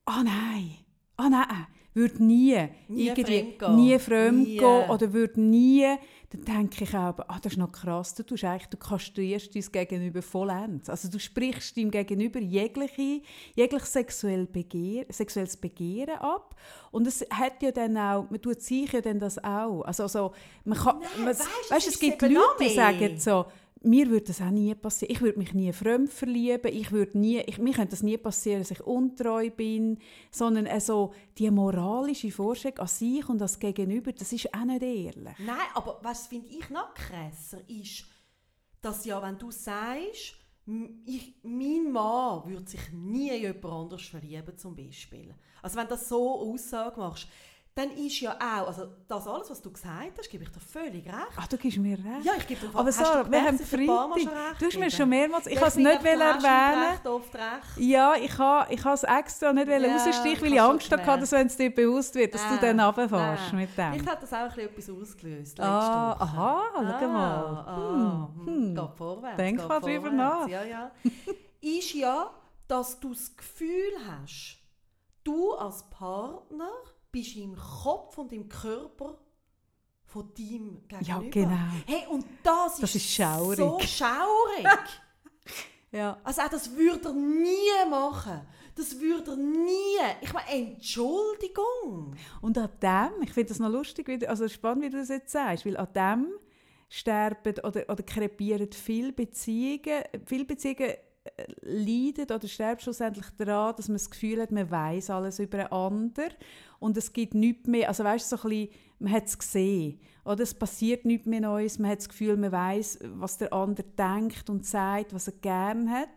ah 0.07 0.21
oh 0.21 0.23
nein, 0.25 0.71
ah 1.17 1.27
oh 1.27 1.29
nein, 1.29 1.67
würde 1.93 2.25
nie, 2.25 2.69
nie 2.89 3.09
irgendwie, 3.09 3.57
nie 3.75 3.99
fremd 3.99 4.47
nie. 4.47 4.59
gehen 4.59 4.91
oder 4.91 5.13
würde 5.13 5.41
nie, 5.41 5.87
dann 6.37 6.69
denke 6.69 6.85
ich 6.85 6.95
auch, 6.95 7.19
ah, 7.29 7.39
das 7.43 7.53
ist 7.53 7.59
noch 7.59 7.73
krass, 7.73 8.15
du, 8.15 8.23
tust 8.23 8.45
eigentlich, 8.45 8.69
du 8.69 8.77
kastrierst 8.77 9.55
dein 9.55 9.65
Gegenüber 9.73 10.23
vollends. 10.23 10.89
Also 10.89 11.09
du 11.09 11.19
sprichst 11.19 11.77
deinem 11.77 11.91
Gegenüber 11.91 12.41
jegliche, 12.41 13.23
jegliches 13.55 13.93
sexuell 13.93 14.47
Begehr, 14.47 15.07
sexuelles 15.09 15.57
Begehren 15.57 16.19
ab 16.19 16.55
und 16.91 17.07
es 17.07 17.27
hat 17.31 17.63
ja 17.63 17.73
dann 17.73 17.97
auch, 17.97 18.31
man 18.31 18.41
tut 18.41 18.61
sich 18.61 18.93
ja 18.93 19.01
dann 19.01 19.19
das 19.19 19.43
auch. 19.43 19.83
Also, 19.83 20.05
also 20.05 20.33
man 20.65 20.79
kann, 20.79 21.01
Nein, 21.01 21.09
man, 21.19 21.29
weißt, 21.29 21.71
weißt, 21.71 21.89
es 21.89 21.99
gibt 21.99 22.23
Leute, 22.23 22.39
die 22.61 22.75
sagen 22.75 23.19
so, 23.19 23.47
mir 23.87 24.11
würde 24.11 24.27
das 24.27 24.41
auch 24.41 24.51
nie 24.51 24.75
passieren. 24.75 25.13
Ich 25.13 25.21
würde 25.21 25.39
mich 25.39 25.55
nie 25.55 25.73
fremd 25.73 26.13
verlieben. 26.13 26.73
Ich 26.73 26.93
würde 26.93 27.19
nie, 27.19 27.41
ich, 27.41 27.59
mir 27.59 27.73
könnte 27.73 27.91
das 27.91 28.03
nie 28.03 28.17
passieren, 28.19 28.61
dass 28.61 28.71
ich 28.71 28.81
untreu 28.81 29.51
bin. 29.51 29.99
Sondern 30.31 30.67
also 30.67 31.13
die 31.39 31.51
moralische 31.51 32.31
Vorstellung 32.31 32.79
an 32.79 32.89
sich 32.89 33.29
und 33.29 33.39
das 33.39 33.59
Gegenüber, 33.59 34.13
das 34.13 34.33
ist 34.33 34.53
auch 34.55 34.65
nicht 34.65 34.83
ehrlich. 34.83 35.39
Nein, 35.39 35.57
aber 35.75 36.01
was 36.03 36.27
finde 36.27 36.49
ich 36.49 36.69
noch 36.71 36.95
krasser 36.95 37.61
ist, 37.69 38.05
dass 38.83 39.05
ja, 39.05 39.23
wenn 39.23 39.39
du 39.39 39.51
sagst, 39.51 40.37
ich, 41.05 41.35
mein 41.45 41.93
Mann 41.93 42.49
würde 42.49 42.69
sich 42.69 42.93
nie 42.93 43.31
in 43.31 43.43
jemand 43.43 43.65
anderes 43.65 44.07
verlieben, 44.07 44.59
zum 44.59 44.75
Beispiel. 44.75 45.35
Also 45.63 45.77
wenn 45.77 45.85
du 45.85 45.91
das 45.91 46.09
so 46.09 46.41
Aussage 46.41 46.99
machst, 46.99 47.29
dann 47.77 47.91
ist 47.91 48.21
ja 48.23 48.35
auch, 48.37 48.69
also 48.69 48.87
das 49.07 49.29
alles, 49.29 49.51
was 49.51 49.61
du 49.61 49.71
gesagt 49.71 50.17
hast, 50.17 50.31
gebe 50.31 50.45
ich 50.45 50.51
dir 50.51 50.61
völlig 50.61 51.05
recht. 51.07 51.37
Ach, 51.37 51.47
du 51.47 51.59
gibst 51.59 51.77
mir 51.77 51.99
recht. 51.99 52.25
Ja, 52.25 52.33
ich 52.39 52.47
gebe 52.47 52.59
dir 52.67 52.71
Aber 52.73 52.85
du 52.85 52.93
Sarah, 52.93 53.17
wir 53.19 53.25
gemerkt, 53.25 53.47
haben 53.49 53.61
ich 53.61 53.69
Freitag. 53.69 54.59
Du 54.59 54.65
hast 54.67 54.79
mir 54.79 54.91
schon 54.91 55.09
mehrmals... 55.11 55.47
Ich 55.47 55.53
Ja, 55.53 55.61
kann 55.61 55.69
es 55.69 55.77
nicht 55.77 56.03
du 56.03 56.07
erwähnen. 56.09 56.91
Recht, 56.91 57.07
oft 57.07 57.35
recht. 57.35 57.77
Ja, 57.77 58.15
ich 58.17 58.39
habe 58.39 58.73
ich 58.73 58.83
es 58.83 59.03
extra 59.03 59.53
nicht 59.53 59.69
Ja, 59.69 59.77
rausstreichen, 59.77 60.25
weil 60.25 60.47
ich 60.47 60.53
ich 60.55 60.59
habe 60.59 60.73
Angst 60.73 60.91
hatte, 60.91 61.21
dass 61.21 61.33
wenn 61.33 61.47
es 61.49 61.57
dir 61.59 61.75
bewusst 61.75 62.15
wird, 62.15 62.33
dass 62.35 62.49
du 62.49 62.55
Ah, 62.55 62.59
dann 62.63 62.81
runterfährst 62.81 63.43
ah. 63.53 63.57
mit 63.57 63.77
dem. 63.77 63.93
Vielleicht 63.93 64.07
hat 64.11 64.23
das 64.23 64.33
auch 64.33 64.37
ein 64.39 64.49
bisschen 64.75 64.97
etwas 64.97 65.09
ausgelöst. 65.11 65.61
Ah, 65.61 66.11
Woche. 66.13 66.23
aha, 66.23 66.63
schau 66.99 67.09
mal. 67.09 67.45
Ah, 67.67 67.77
Hm, 67.77 68.47
hm, 68.47 68.47
hm. 68.47 68.75
Geht 68.75 68.97
vorwärts. 68.97 69.37
Denk 69.37 69.69
mal 69.69 69.81
drüber 69.81 70.11
nach. 70.11 70.49
Ja, 70.49 70.65
ja. 70.65 70.91
ist 71.61 71.93
ja, 71.93 72.31
dass 72.69 72.99
du 73.01 73.11
das 73.11 73.37
Gefühl 73.37 73.93
hast, 74.09 74.57
du 75.25 75.53
als 75.53 75.83
Partner 75.91 76.71
bist 77.17 77.35
im 77.37 77.57
Kopf 77.57 78.19
und 78.19 78.31
im 78.33 78.47
Körper 78.47 79.17
von 80.05 80.35
deinem 80.35 80.87
Gegenüber. 80.87 81.01
Ja, 81.01 81.23
genau. 81.31 81.57
Hey, 81.87 82.07
und 82.11 82.27
das, 82.43 82.77
Das 82.79 82.95
ist, 82.95 82.97
ist 82.97 83.15
schaurig. 83.15 83.59
so 83.59 83.81
schaurig. 83.81 84.67
Ja. 85.93 86.19
Also 86.25 86.43
auch 86.43 86.49
das 86.49 86.77
würde 86.77 87.09
er 87.09 87.15
nie 87.15 87.89
machen. 87.89 88.43
Das 88.75 89.01
würde 89.01 89.31
er 89.31 89.37
nie. 89.37 89.97
Ich 90.21 90.33
meine, 90.33 90.51
Entschuldigung. 90.51 92.15
Und 92.43 92.59
an 92.59 92.69
dem, 92.83 93.23
ich 93.23 93.33
finde 93.33 93.49
das 93.49 93.61
noch 93.61 93.71
lustig, 93.71 94.07
wie 94.09 94.27
also 94.27 94.47
spannend, 94.49 94.85
wie 94.85 94.91
du 94.91 94.99
das 94.99 95.09
jetzt 95.09 95.33
sagst, 95.33 95.65
weil 95.65 95.77
an 95.77 95.89
dem 95.95 96.27
sterben 96.91 97.55
oder, 97.63 97.89
oder 97.89 98.03
krepieren 98.03 98.71
viele 98.73 99.13
Beziehungen, 99.13 100.03
viele 100.27 100.45
Beziehungen 100.45 100.91
äh, 100.91 101.47
leiden 101.63 102.25
oder 102.31 102.47
sterben 102.49 102.81
schlussendlich 102.81 103.27
daran, 103.39 103.75
dass 103.77 103.89
man 103.89 103.97
das 103.97 104.11
Gefühl 104.11 104.43
hat, 104.43 104.51
man 104.51 104.71
weiß 104.71 105.09
alles 105.11 105.39
über 105.39 105.61
einen 105.61 105.73
anderen 105.73 106.35
und 106.79 106.97
es 106.97 107.13
gibt 107.13 107.35
nichts 107.35 107.67
mehr, 107.67 107.89
also 107.89 108.05
weißt 108.05 108.31
du, 108.33 108.37
so 108.37 108.43
ein 108.43 108.51
bisschen, 108.51 108.69
man 108.99 109.13
hat 109.13 109.27
es 109.27 109.39
gesehen 109.39 110.01
oder 110.25 110.43
es 110.43 110.55
passiert 110.55 111.05
nichts 111.05 111.27
mehr 111.27 111.41
Neues, 111.41 111.79
man 111.79 111.91
hat 111.91 111.99
das 111.99 112.09
Gefühl, 112.09 112.37
man 112.37 112.53
weiß, 112.53 112.99
was 113.15 113.39
der 113.39 113.53
andere 113.53 113.87
denkt 113.99 114.49
und 114.51 114.65
sagt, 114.67 115.15
was 115.15 115.29
er 115.29 115.35
gern 115.35 115.91
hat 115.91 116.09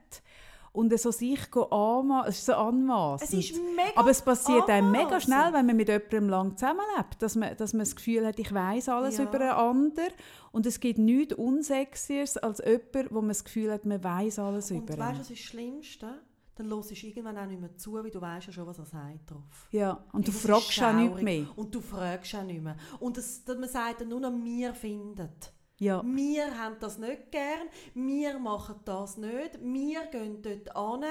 und 0.72 0.97
so 0.99 1.10
sich 1.12 1.39
anmaßen, 1.55 2.30
es 2.30 2.38
ist 2.39 2.45
so 2.45 2.53
anmaßend. 2.53 3.34
Es 3.34 3.51
ist 3.51 3.55
mega 3.76 3.91
Aber 3.99 4.12
es 4.12 4.22
passiert 4.22 4.70
einem 4.70 4.91
mega 4.91 5.05
anmassend. 5.05 5.24
schnell, 5.34 5.53
wenn 5.53 5.66
man 5.66 5.76
mit 5.76 5.88
jemandem 5.89 6.30
lang 6.30 6.55
zusammenlebt, 6.57 7.22
dass 7.22 7.36
man, 7.36 7.57
dass 7.57 7.74
man 7.74 7.80
das 7.82 7.95
Gefühl 7.95 8.26
hat, 8.26 8.38
ich 8.39 8.53
weiß 8.53 8.88
alles 8.89 9.18
Ja. 9.18 9.24
über 9.24 9.39
einen 9.41 9.49
anderen. 9.49 10.10
Und 10.51 10.66
es 10.68 10.80
gibt 10.80 10.99
nichts 10.99 11.34
Unsexieres 11.34 12.38
als 12.38 12.60
jemand, 12.64 13.12
wo 13.12 13.20
man 13.20 13.30
das 13.30 13.43
Gefühl 13.43 13.72
hat, 13.72 13.86
man 13.86 14.03
weiß 14.03 14.39
alles 14.39 14.70
Und 14.72 14.78
über 14.89 14.97
weißt 14.97 14.99
du, 14.99 15.03
ihn. 15.03 15.20
was 15.20 15.30
ist 15.32 15.32
das 15.32 15.39
Schlimmste? 15.39 16.20
Dann 16.60 16.70
hörst 16.70 16.91
du 16.91 17.07
irgendwann 17.07 17.38
auch 17.38 17.45
nicht 17.45 17.62
mehr 17.62 17.74
zu, 17.78 17.93
weil 17.93 18.12
du 18.12 18.20
weißt 18.20 18.47
ja 18.47 18.53
schon, 18.53 18.68
was 18.68 18.80
er 18.80 18.86
sagt 18.86 19.32
drauf. 19.32 19.70
Ja, 19.72 20.03
und 20.12 20.28
du 20.28 20.32
fragst 20.34 20.68
auch 20.68 20.72
schaurig. 20.72 21.24
mehr. 21.24 21.45
Und 21.55 21.74
du 21.74 21.80
fragst 21.80 22.36
auch 22.36 22.43
nicht 22.43 22.62
mehr. 22.62 22.76
Und 22.99 23.16
das, 23.16 23.45
das, 23.45 23.57
man 23.57 23.70
sagt 23.70 24.05
nur 24.05 24.20
noch, 24.20 24.34
wir 24.43 24.74
finden. 24.74 25.30
Ja. 25.78 26.03
Wir 26.05 26.60
haben 26.60 26.76
das 26.82 26.97
nicht 26.97 27.32
gern, 27.32 27.70
wir 27.93 28.38
machen 28.39 28.76
das 28.84 29.16
nicht, 29.16 29.57
wir 29.62 30.05
gehen 30.07 30.41
dort 30.41 30.76
an. 30.76 31.05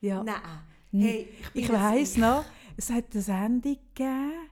Ja. 0.00 0.22
Nein. 0.22 0.40
Hey, 0.92 1.28
ich 1.52 1.64
Ich 1.64 1.72
weiss 1.72 2.16
noch, 2.16 2.44
es 2.76 2.88
hat 2.90 3.06
eine 3.12 3.22
Sendung 3.22 3.78
gegeben, 3.92 4.50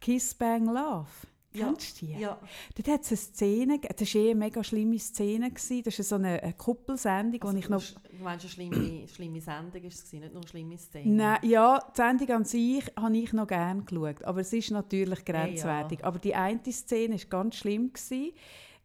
Kiss 0.00 0.34
Bang 0.34 0.66
Love. 0.66 1.06
Ja, 1.52 1.66
Kennst 1.66 2.00
du 2.00 2.06
die? 2.06 2.12
Ja, 2.12 2.38
Dort 2.76 2.88
hat 2.88 3.00
es 3.02 3.08
eine 3.10 3.16
Szene, 3.16 3.78
gegeben, 3.80 3.94
das 3.98 4.14
war 4.14 4.20
eh 4.22 4.30
eine 4.30 4.34
mega 4.38 4.62
schlimme 4.64 4.98
Szene, 5.00 5.50
gewesen. 5.50 5.82
das 5.82 5.98
ist 5.98 6.08
so 6.08 6.14
eine, 6.14 6.40
eine 6.42 6.52
Kuppelsendung, 6.52 7.42
also, 7.42 7.54
wo 7.54 7.58
ich 7.58 7.68
noch... 7.68 7.82
Du 7.82 8.22
meinst, 8.22 8.44
eine 8.44 8.50
schlimme, 8.50 9.08
schlimme 9.08 9.40
Sendung 9.40 9.82
war 9.82 9.88
es, 9.88 10.12
nicht 10.12 10.32
nur 10.32 10.42
eine 10.42 10.48
schlimme 10.48 10.78
Szene? 10.78 11.10
Nein, 11.12 11.38
ja, 11.42 11.78
die 11.80 11.96
Sendung 11.96 12.28
an 12.30 12.44
sich 12.44 12.84
habe 12.96 13.16
ich 13.16 13.32
noch 13.32 13.48
gerne 13.48 13.82
geschaut, 13.82 14.22
aber 14.24 14.40
es 14.42 14.52
ist 14.52 14.70
natürlich 14.70 15.20
Ja, 15.26 15.34
ja. 15.34 15.44
grenzwertig. 15.44 16.04
Aber 16.04 16.18
die 16.20 16.34
eine 16.36 16.60
Szene 16.70 17.14
war 17.14 17.26
ganz 17.28 17.56
schlimm. 17.56 17.92
Gewesen. 17.92 18.32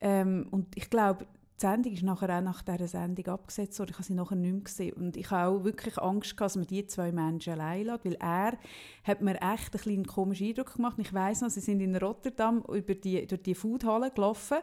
Ähm, 0.02 0.48
und 0.52 0.76
ich 0.76 0.90
glaube, 0.90 1.26
die 1.58 1.62
Sendung 1.62 1.94
ist 1.94 2.04
nachher 2.04 2.38
auch 2.38 2.42
nach 2.42 2.62
dieser 2.64 2.88
Sendung 2.88 3.28
abgesetzt 3.28 3.80
worden. 3.80 3.92
Ich 3.92 3.96
habe 3.96 4.04
sie 4.04 4.14
nachher 4.14 4.36
nicht 4.36 4.52
mehr 4.52 4.62
gesehen. 4.62 4.94
Und 4.94 5.16
ich 5.16 5.32
habe 5.32 5.48
auch 5.58 5.64
wirklich 5.64 5.98
Angst 5.98 6.36
gehabt, 6.36 6.50
dass 6.52 6.56
man 6.58 6.68
die 6.68 6.86
zwei 6.86 7.14
Menschen 7.14 7.54
allein 7.54 7.86
lässt, 7.86 8.04
weil 8.04 8.16
er 8.16 8.58
hat 9.06 9.22
mir 9.22 9.36
echt 9.36 9.74
einen 9.74 9.82
kleinen 9.82 10.06
komischen 10.06 10.48
Eindruck 10.48 10.74
gemacht. 10.76 10.98
Ich 11.00 11.14
weiss 11.14 11.40
noch, 11.40 11.50
sie 11.50 11.62
sind 11.62 11.80
in 11.80 11.96
Rotterdam 11.96 12.62
über 12.68 12.94
die, 12.94 13.26
durch 13.26 13.42
die 13.42 13.56
Foodhalle 13.56 14.12
gelaufen 14.12 14.58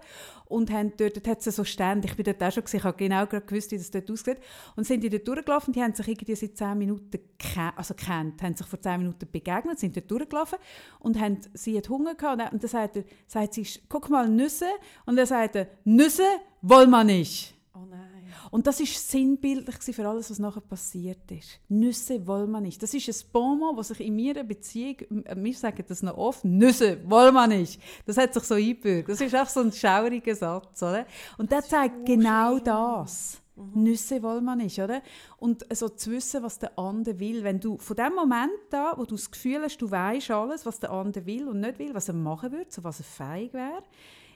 und 0.45 0.71
haben 0.71 0.93
dort, 0.99 1.17
dort 1.17 1.29
hat 1.29 1.47
es 1.47 1.57
so 1.57 1.65
Stände, 1.65 2.09
ich 2.09 2.15
bin 2.17 2.25
dort 2.25 2.43
auch 2.43 2.53
schon 2.53 2.65
gesehen, 2.65 2.79
ich 2.81 2.85
habe 2.85 2.97
genau 2.99 3.25
gerade 3.27 3.47
gewusst, 3.47 3.71
wie 3.71 3.79
das 3.79 3.91
dort 3.91 4.11
aussieht. 4.11 4.39
Und 4.77 4.87
sind 4.87 5.03
die 5.03 5.09
dort 5.09 5.27
durchgelaufen, 5.27 5.73
die 5.73 5.83
haben 5.83 5.95
sich 5.95 6.09
irgendwie 6.09 6.35
seit 6.35 6.59
10 6.59 6.77
Minuten 6.77 7.19
ke- 7.39 7.73
also 7.75 7.95
kennt, 7.95 8.43
haben 8.43 8.55
sich 8.55 8.67
vor 8.67 8.81
10 8.81 8.99
Minuten 8.99 9.27
begegnet, 9.33 9.79
sind 9.79 9.97
dort 9.97 10.11
durchgelaufen 10.11 10.59
und 11.01 11.19
haben, 11.19 11.39
sie 11.55 11.79
hat 11.79 11.89
Hunger 11.89 12.15
gehabt 12.17 12.53
und 12.53 12.63
dann 12.63 12.69
sagt, 12.71 12.97
er, 12.97 13.05
sagt 13.27 13.55
sie, 13.55 13.67
guck 13.89 14.11
mal, 14.11 14.29
Nüsse. 14.29 14.69
Und 15.07 15.17
dann 15.17 15.25
sagt 15.27 15.57
er, 15.57 15.69
Nüsse 15.85 16.25
wollen 16.63 16.91
wir 16.91 17.05
nicht. 17.05 17.55
Oh 17.75 17.85
nein. 17.89 18.33
Und 18.51 18.67
das 18.67 18.81
ist 18.81 19.11
sinnbildlich 19.11 19.77
für 19.77 20.09
alles, 20.09 20.31
was 20.31 20.39
nachher 20.39 20.61
passiert 20.61 21.31
ist. 21.31 21.59
Nüsse 21.69 22.27
wollen 22.27 22.51
wir 22.51 22.61
nicht. 22.61 22.83
Das 22.83 22.95
ist 22.95 23.09
ein 23.09 23.31
Bonmot, 23.33 23.79
das 23.79 23.89
sich 23.89 24.01
in 24.01 24.17
meiner 24.17 24.45
Beziehung, 24.45 24.97
äh, 25.25 25.37
wir 25.37 25.55
sagen 25.55 25.85
das 25.87 26.03
noch 26.03 26.17
oft, 26.17 26.45
Nüsse 26.45 26.99
wollen 27.09 27.35
wir 27.35 27.47
nicht. 27.47 27.81
Das 28.07 28.17
hat 28.17 28.33
sich 28.33 28.45
so 28.45 28.55
eingebürgert. 28.55 29.09
Das 29.09 29.21
ist 29.21 29.35
auch 29.35 29.49
so 29.49 29.61
ein 29.61 29.73
schauriger 29.73 30.35
Satz, 30.35 30.83
oder? 30.83 31.07
Und 31.39 31.51
der 31.51 31.63
zeigt 31.63 32.07
genau 32.07 32.53
schlimm. 32.53 32.65
das. 32.65 33.43
Nüsse 33.75 34.23
wollen 34.23 34.45
wir 34.45 34.57
nicht, 34.57 34.79
oder? 34.79 35.03
Und 35.37 35.67
so 35.75 35.89
zu 35.89 36.11
wissen, 36.11 36.43
was 36.43 36.59
der 36.59 36.79
andere 36.79 37.19
will. 37.19 37.45
Wenn 37.45 37.61
du 37.61 37.77
von 37.79 37.97
dem 37.97 38.15
Moment 38.15 38.73
an, 38.73 38.95
wo 38.97 39.05
du 39.05 39.15
das 39.15 39.31
Gefühl 39.31 39.63
hast, 39.63 39.79
du 39.79 39.91
weißt 39.91 40.31
alles, 40.31 40.65
was 40.65 40.81
der 40.81 40.91
andere 40.91 41.27
will 41.27 41.49
und 41.49 41.61
nicht 41.61 41.79
will, 41.79 41.95
was 41.95 42.09
er 42.09 42.15
machen 42.15 42.53
würde, 42.53 42.71
so 42.71 42.83
was 42.83 43.01
er 43.01 43.05
feig 43.05 43.53
wäre, 43.53 43.83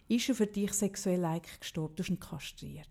ist 0.08 0.28
er 0.28 0.34
für 0.34 0.46
dich 0.46 0.72
sexuell 0.72 1.24
eigentlich 1.24 1.60
gestorben. 1.60 1.96
Du 1.96 2.02
hast 2.02 2.10
ihn 2.10 2.20
kastriert 2.20 2.88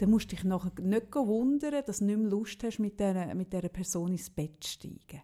dann 0.00 0.10
musst 0.10 0.32
du 0.32 0.36
dich 0.36 0.44
nachher 0.44 0.72
nicht 0.80 1.14
wundern, 1.14 1.84
dass 1.84 1.98
du 1.98 2.06
nicht 2.06 2.18
mehr 2.18 2.30
Lust 2.30 2.62
hast, 2.64 2.78
mit 2.78 2.98
dieser, 2.98 3.34
mit 3.34 3.52
dieser 3.52 3.68
Person 3.68 4.12
ins 4.12 4.30
Bett 4.30 4.64
zu 4.64 4.70
steigen. 4.70 5.22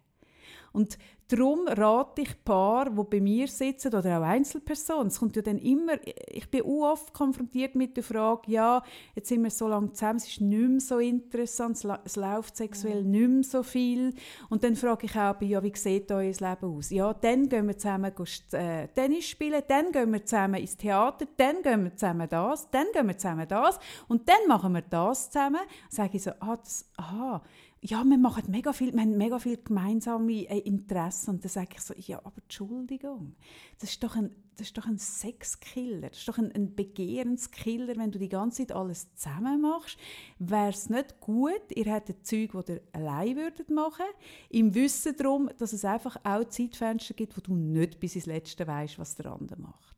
Und 0.77 0.99
darum 1.27 1.67
rate 1.67 2.21
ich 2.21 2.43
Paar, 2.45 2.91
die 2.91 3.03
bei 3.09 3.19
mir 3.19 3.47
sitzen, 3.47 3.95
oder 3.95 4.19
auch 4.19 4.23
Einzelpersonen, 4.23 5.07
es 5.07 5.17
kommt 5.17 5.35
ja 5.35 5.41
dann 5.41 5.57
immer, 5.57 5.93
ich 6.29 6.47
bin 6.51 6.61
oft 6.61 7.15
konfrontiert 7.15 7.73
mit 7.73 7.97
der 7.97 8.03
Frage, 8.03 8.51
ja, 8.51 8.83
jetzt 9.15 9.29
sind 9.29 9.41
wir 9.41 9.49
so 9.49 9.67
lange 9.67 9.91
zusammen, 9.93 10.17
es 10.17 10.27
ist 10.27 10.41
nicht 10.41 10.69
mehr 10.69 10.79
so 10.79 10.99
interessant, 10.99 11.83
es, 12.05 12.15
läuft 12.15 12.57
sexuell 12.57 13.03
nicht 13.03 13.27
mehr 13.27 13.43
so 13.43 13.63
viel. 13.63 14.13
Und 14.49 14.63
dann 14.63 14.75
frage 14.75 15.07
ich 15.07 15.15
auch, 15.15 15.41
ja, 15.41 15.63
wie 15.63 15.75
sieht 15.75 16.11
euer 16.11 16.25
Leben 16.25 16.77
aus? 16.77 16.91
Ja, 16.91 17.11
dann 17.11 17.49
gehen 17.49 17.67
wir 17.67 17.75
zusammen 17.75 18.13
äh, 18.51 18.87
Tennis 18.89 19.25
spielen, 19.25 19.63
dann 19.67 19.91
gehen 19.91 20.13
wir 20.13 20.23
zusammen 20.23 20.61
ins 20.61 20.77
Theater, 20.77 21.25
dann 21.37 21.63
gehen 21.63 21.85
wir 21.85 21.95
zusammen 21.95 22.29
das, 22.29 22.69
dann 22.69 22.85
gehen 22.93 23.07
wir 23.07 23.17
zusammen 23.17 23.47
das 23.47 23.79
und 24.07 24.29
dann 24.29 24.47
machen 24.47 24.73
wir 24.73 24.83
das 24.83 25.31
zusammen. 25.31 25.61
Sage 25.89 26.17
ich 26.17 26.21
so, 26.21 26.33
ah, 26.39 26.55
das, 26.55 26.87
aha, 26.97 27.41
ja, 27.81 28.03
wir 28.03 28.17
machen 28.17 28.43
mega 28.49 28.73
viel, 28.73 28.93
wir 28.93 29.01
haben 29.01 29.17
mega 29.17 29.39
viel 29.39 29.57
gemeinsame 29.57 30.49
äh, 30.49 30.59
Interessen. 30.59 31.31
Und 31.31 31.43
dann 31.43 31.49
sage 31.49 31.69
ich 31.73 31.81
so, 31.81 31.93
ja, 31.95 32.17
aber 32.19 32.41
Entschuldigung, 32.41 33.35
das 33.79 33.91
ist 33.91 34.03
doch 34.03 34.15
ein, 34.15 34.35
das 34.57 34.67
ist 34.67 34.77
doch 34.77 34.87
ein 34.87 34.97
Sexkiller, 34.97 36.09
das 36.09 36.19
ist 36.19 36.27
doch 36.27 36.39
ein, 36.39 36.51
ein 36.51 36.75
Begehrenskiller, 36.75 37.95
wenn 37.97 38.11
du 38.11 38.17
die 38.17 38.29
ganze 38.29 38.65
Zeit 38.65 38.75
alles 38.75 39.13
zusammen 39.13 39.61
machst. 39.61 39.97
Wäre 40.39 40.69
es 40.69 40.89
nicht 40.89 41.19
gut, 41.19 41.61
ihr 41.75 41.85
hättet 41.93 42.25
Zeug, 42.25 42.51
die 42.65 42.71
ihr 42.73 42.81
allein 42.93 43.35
würdet 43.35 43.69
machen, 43.69 44.05
im 44.49 44.73
Wissen 44.73 45.15
darum, 45.15 45.49
dass 45.57 45.73
es 45.73 45.85
einfach 45.85 46.17
auch 46.23 46.45
Zeitfenster 46.45 47.13
gibt, 47.13 47.37
wo 47.37 47.41
du 47.41 47.55
nicht 47.55 47.99
bis 47.99 48.15
ins 48.15 48.25
Letzte 48.25 48.65
weißt, 48.65 48.97
was 48.97 49.15
der 49.15 49.31
andere 49.31 49.59
macht. 49.59 49.95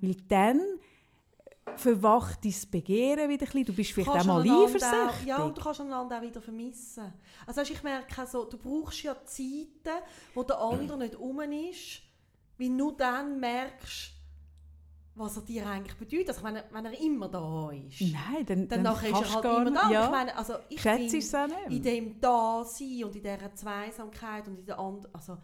Weil 0.00 0.16
dann 0.28 0.60
verwacht 1.76 2.44
dein 2.44 2.54
Begehren 2.70 3.28
wieder 3.28 3.46
ein 3.46 3.52
bisschen. 3.52 3.64
Du 3.64 3.72
bist 3.72 3.92
vielleicht 3.92 4.10
kannst 4.10 4.28
auch 4.28 4.44
mal 4.44 4.64
eifersüchtig. 4.64 5.26
Ja, 5.26 5.42
und 5.44 5.56
du 5.56 5.62
kannst 5.62 5.80
einander 5.80 6.18
auch 6.18 6.22
wieder 6.22 6.40
vermissen. 6.40 7.12
Also 7.46 7.60
weisst, 7.60 7.70
ich 7.70 7.82
merke 7.82 8.26
so, 8.26 8.44
du 8.44 8.58
brauchst 8.58 9.02
ja 9.02 9.16
Zeiten, 9.24 10.02
wo 10.34 10.42
der 10.42 10.58
andere 10.58 10.98
nicht 10.98 11.14
um 11.16 11.40
ist, 11.40 12.02
weil 12.58 12.68
nur 12.68 12.96
dann 12.96 13.40
merkst, 13.40 14.12
was 15.14 15.36
er 15.36 15.42
dir 15.42 15.66
eigentlich 15.66 15.96
bedeutet. 15.96 16.30
Also 16.30 16.42
wenn 16.44 16.56
er, 16.56 16.64
wenn 16.70 16.84
er 16.84 17.00
immer 17.00 17.28
da 17.28 17.70
ist. 17.70 18.00
Nein, 18.00 18.46
dann, 18.46 18.68
Dann, 18.68 18.82
nachher 18.82 19.10
ist 19.10 19.20
er 19.20 19.34
halt 19.34 19.44
immer 19.44 19.70
da. 19.70 19.90
Ja, 19.90 20.04
Ich 20.04 20.10
meine, 20.10 20.36
also 20.36 20.54
ich 20.68 20.80
finde, 20.80 21.16
es 21.16 21.34
auch 21.34 21.46
nicht. 21.46 21.70
in 21.70 21.82
dem 21.82 22.20
Dasein 22.20 23.04
und 23.04 23.16
in 23.16 23.22
dieser 23.22 23.54
Zweisamkeit 23.54 24.48
und 24.48 24.58
in 24.58 24.66
der 24.66 24.78
and 24.78 25.14
also 25.14 25.38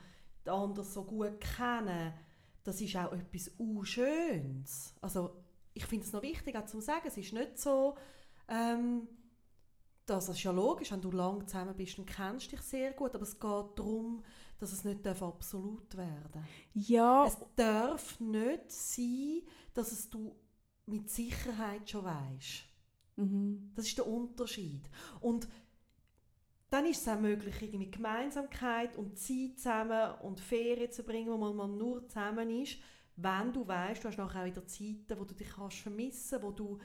den 0.44 0.52
anderen 0.52 0.86
so 0.88 1.04
gut 1.04 1.40
kennen, 1.40 2.12
das 2.62 2.80
ist 2.80 2.96
auch 2.96 3.12
etwas 3.12 3.48
Unschönes. 3.58 4.94
Also 5.00 5.30
ich 5.76 5.84
finde 5.84 6.06
es 6.06 6.12
noch 6.12 6.22
wichtig 6.22 6.56
auch 6.56 6.64
zu 6.64 6.80
sagen, 6.80 7.06
es 7.06 7.16
ist 7.16 7.32
nicht 7.32 7.58
so, 7.58 7.96
ähm, 8.48 9.06
dass 10.06 10.28
es 10.28 10.42
ja 10.42 10.52
logisch, 10.52 10.92
wenn 10.92 11.02
du 11.02 11.10
lange 11.10 11.44
zusammen 11.46 11.76
bist, 11.76 11.98
dann 11.98 12.06
kennst 12.06 12.46
du 12.46 12.56
dich 12.56 12.64
sehr 12.64 12.92
gut, 12.92 13.14
aber 13.14 13.24
es 13.24 13.38
geht 13.38 13.78
darum, 13.78 14.22
dass 14.58 14.72
es 14.72 14.84
nicht 14.84 15.06
absolut 15.06 15.96
werden 15.96 16.46
Ja, 16.72 17.26
Es 17.26 17.36
darf 17.56 18.18
nicht 18.20 18.70
sein, 18.70 19.42
dass 19.74 19.92
es 19.92 20.08
du 20.08 20.34
mit 20.86 21.10
Sicherheit 21.10 21.90
schon 21.90 22.04
weißt. 22.04 22.64
Mhm. 23.16 23.72
Das 23.74 23.86
ist 23.86 23.98
der 23.98 24.06
Unterschied. 24.06 24.88
Und 25.20 25.48
dann 26.70 26.86
ist 26.86 27.02
es 27.02 27.08
auch 27.08 27.20
möglich, 27.20 27.60
irgendwie 27.60 27.90
Gemeinsamkeit 27.90 28.96
und 28.96 29.18
Zeit 29.18 29.58
zusammen 29.58 30.14
und 30.22 30.40
Ferien 30.40 30.90
zu 30.90 31.02
bringen, 31.02 31.28
wo 31.28 31.52
man 31.52 31.76
nur 31.76 32.08
zusammen 32.08 32.50
ist, 32.62 32.78
wenn 33.16 33.52
du 33.52 33.66
weißt, 33.66 34.04
du 34.04 34.08
hast 34.08 34.18
nachher 34.18 34.42
auch 34.42 34.46
wieder 34.46 34.66
Zeiten, 34.66 35.18
wo 35.18 35.24
du 35.24 35.34
dich 35.34 35.48
kannst 35.48 35.78
vermissen, 35.78 36.42
wo 36.42 36.50
du 36.50 36.78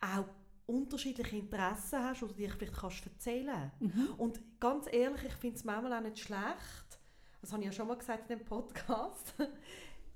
auch 0.00 0.24
unterschiedliche 0.66 1.36
Interessen 1.36 2.02
hast 2.02 2.22
oder 2.22 2.32
dich 2.32 2.52
vielleicht 2.52 2.74
kannst 2.74 3.06
erzählen. 3.06 3.70
Mhm. 3.80 4.08
Und 4.16 4.40
ganz 4.60 4.86
ehrlich, 4.90 5.24
ich 5.24 5.34
finde 5.34 5.56
es 5.56 5.64
manchmal 5.64 5.92
auch 5.92 6.02
nicht 6.02 6.18
schlecht. 6.18 6.98
Das 7.40 7.52
habe 7.52 7.62
ich 7.62 7.66
ja 7.66 7.72
schon 7.72 7.88
mal 7.88 7.96
gesagt 7.98 8.30
in 8.30 8.38
dem 8.38 8.44
Podcast. 8.44 9.34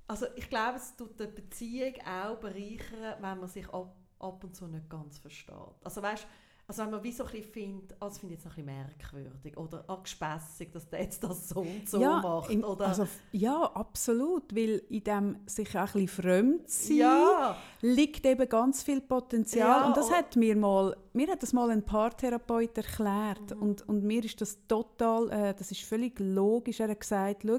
Also 0.09 0.27
ich 0.37 0.49
glaube, 0.49 0.77
es 0.77 0.95
tut 0.95 1.19
die 1.19 1.27
Beziehung 1.27 1.95
auch 2.07 2.37
bereichern, 2.37 3.17
wenn 3.21 3.41
man 3.41 3.49
sich 3.49 3.69
ab, 3.71 3.97
ab 4.21 4.45
und 4.45 4.55
zu 4.55 4.69
nicht 4.69 4.89
ganz 4.89 5.19
versteht. 5.19 5.75
Also 5.83 6.01
weißt, 6.01 6.29
also 6.69 6.83
wenn 6.83 6.91
man 6.91 7.05
wie 7.05 7.13
so 7.13 7.25
ein 7.25 7.31
bisschen 7.31 7.53
findet, 7.53 7.93
oh, 8.01 8.07
das 8.07 8.19
finde 8.19 8.35
ich 8.35 8.41
jetzt 8.41 8.47
ein 8.47 8.57
bisschen 8.57 8.67
merkwürdig 8.67 9.57
oder 9.57 9.85
oh, 9.87 9.99
gespässig, 10.03 10.73
dass 10.73 10.89
der 10.89 11.03
jetzt 11.03 11.23
das 11.23 11.49
so 11.49 11.61
und 11.61 11.89
so 11.89 12.01
ja, 12.01 12.21
macht. 12.21 12.51
im- 12.51 12.65
oder, 12.65 12.89
also, 12.89 13.07
ja, 13.31 13.71
absolut, 13.75 14.55
weil 14.55 14.83
in 14.89 15.05
dem 15.05 15.37
sich 15.47 15.69
auch 15.79 15.83
ein 15.83 15.87
bisschen 15.93 16.09
fremd 16.09 16.69
sein 16.69 16.97
ja, 16.97 17.57
liegt 17.83 18.27
eben 18.27 18.49
ganz 18.49 18.83
viel 18.83 19.01
Potenzial. 19.01 19.83
Ja, 19.83 19.87
und 19.87 19.97
das 19.97 20.11
hat 20.11 20.35
mir 20.35 20.57
mal, 20.57 20.97
mir 21.13 21.29
hat 21.29 21.43
das 21.43 21.53
mal 21.53 21.71
ein 21.71 21.85
Paartherapeut 21.85 22.77
erklärt. 22.77 23.55
Mhm. 23.55 23.63
Und, 23.63 23.89
und 23.89 24.03
mir 24.03 24.25
ist 24.25 24.41
das 24.41 24.59
total, 24.67 25.31
äh, 25.31 25.55
das 25.55 25.71
ist 25.71 25.83
völlig 25.83 26.19
logisch. 26.19 26.81
Er 26.81 26.89
hat 26.89 27.01
gesagt, 27.01 27.43
schau, 27.47 27.59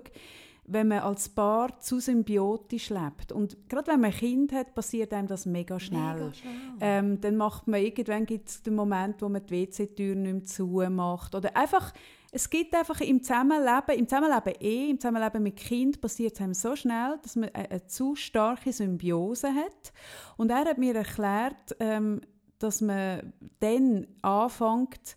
wenn 0.68 0.90
man 0.90 1.00
als 1.00 1.30
Paar 1.30 1.80
zu 1.80 2.00
symbiotisch 2.00 2.90
lebt 2.90 3.32
und 3.32 3.70
gerade 3.70 3.92
wenn 3.92 4.02
man 4.02 4.12
ein 4.12 4.18
Kind 4.18 4.52
hat, 4.52 4.76
passiert 4.76 5.14
einem 5.14 5.28
das 5.28 5.46
mega 5.46 5.80
schnell. 5.80 6.16
mega 6.16 6.34
schnell. 6.34 6.54
Ähm, 6.82 7.22
dann 7.22 7.38
macht 7.38 7.68
man 7.68 7.82
irgendwann 7.82 8.26
gibt 8.26 8.50
es 8.50 8.62
den 8.62 8.76
Moment, 8.76 9.22
wo 9.22 9.30
man 9.30 9.46
die 9.46 9.52
WC-Tür 9.52 10.16
nicht 10.16 10.34
mehr 10.34 10.44
zumacht. 10.44 11.36
Oder 11.36 11.56
einfach, 11.56 11.94
es 12.32 12.50
gibt 12.50 12.76
einfach 12.76 13.00
im 13.00 13.24
Zusammenleben, 13.24 13.98
im 13.98 14.10
Zusammenleben 14.10 14.54
eh, 14.60 14.90
im 14.90 15.00
Zusammenleben 15.00 15.42
mit 15.42 15.56
Kind 15.56 16.02
passiert 16.02 16.34
es 16.34 16.42
einem 16.42 16.54
so 16.54 16.76
schnell, 16.76 17.18
dass 17.24 17.38
man 17.38 17.50
eine, 17.54 17.72
eine 17.72 17.88
zu 17.88 18.16
starke 18.16 18.74
Symbiose 18.74 19.48
hat. 19.48 19.94
Und 20.36 20.52
er 20.52 20.66
hat 20.66 20.78
mir 20.78 20.96
erklärt, 20.96 21.78
ähm, 21.80 22.20
dass 22.60 22.82
man 22.82 23.34
dann 23.62 24.06
anfängt, 24.22 25.16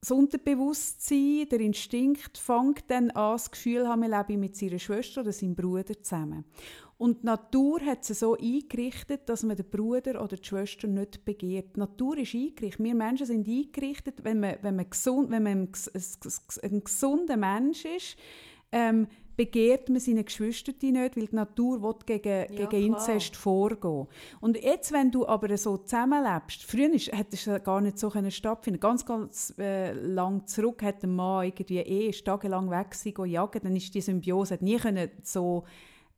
das 0.00 0.10
Unterbewusstsein, 0.12 1.46
der 1.50 1.60
Instinkt 1.60 2.38
fängt 2.38 2.90
dann 2.90 3.10
an, 3.10 3.32
das 3.32 3.50
Gefühl 3.50 3.86
haben, 3.86 4.00
man 4.00 4.10
lebe 4.10 4.38
mit 4.38 4.56
seiner 4.56 4.78
Schwester 4.78 5.20
oder 5.20 5.32
seinem 5.32 5.54
Bruder 5.54 6.00
zusammen. 6.02 6.44
Und 6.96 7.22
die 7.22 7.26
Natur 7.26 7.80
hat 7.80 8.08
es 8.08 8.20
so 8.20 8.36
eingerichtet, 8.36 9.28
dass 9.28 9.42
man 9.42 9.56
den 9.56 9.68
Bruder 9.68 10.22
oder 10.22 10.36
die 10.36 10.46
Schwester 10.46 10.86
nicht 10.86 11.24
begehrt. 11.24 11.76
Die 11.76 11.80
Natur 11.80 12.18
ist 12.18 12.34
eingerichtet. 12.34 12.84
Wir 12.84 12.94
Menschen 12.94 13.26
sind 13.26 13.48
eingerichtet, 13.48 14.22
wenn 14.22 14.40
man, 14.40 14.56
wenn 14.62 14.76
man, 14.76 14.88
gesund, 14.88 15.30
wenn 15.30 15.42
man 15.42 15.52
ein, 15.52 15.72
ein, 15.94 16.72
ein 16.72 16.84
gesunder 16.84 17.36
Mensch 17.36 17.84
ist, 17.84 18.16
ähm, 18.72 19.06
begehrt 19.40 19.88
man 19.88 20.00
seine 20.00 20.22
Geschwister 20.22 20.72
nicht, 20.82 21.16
weil 21.16 21.26
die 21.26 21.34
Natur 21.34 21.82
will 21.82 21.94
gegen, 22.04 22.52
Ja, 22.52 22.66
gegen. 22.66 22.92
Inzest 22.92 23.36
vorgehen. 23.36 24.06
Und 24.42 24.62
jetzt, 24.62 24.92
wenn 24.92 25.10
du 25.10 25.26
aber 25.26 25.56
so 25.56 25.78
zusammenlebst, 25.78 26.62
früher 26.62 26.92
ist, 26.92 27.10
hätte 27.10 27.36
es 27.36 27.64
gar 27.64 27.80
nicht 27.80 27.98
so 27.98 28.10
können 28.10 28.30
stattfinden 28.30 28.80
Ganz, 28.80 29.06
ganz 29.06 29.54
äh, 29.58 29.92
lang 29.92 30.46
zurück 30.46 30.82
hat 30.82 31.00
der 31.00 31.08
Mann 31.08 31.46
irgendwie 31.46 31.78
eh 31.78 32.10
tagelang 32.10 32.70
weg 32.70 32.94
go 33.14 33.24
jagen, 33.24 33.62
dann 33.62 33.76
ist 33.76 33.94
die 33.94 34.02
Symbiose 34.02 34.54
hat 34.54 34.62
nie 34.62 34.76
können 34.76 35.08
so 35.22 35.64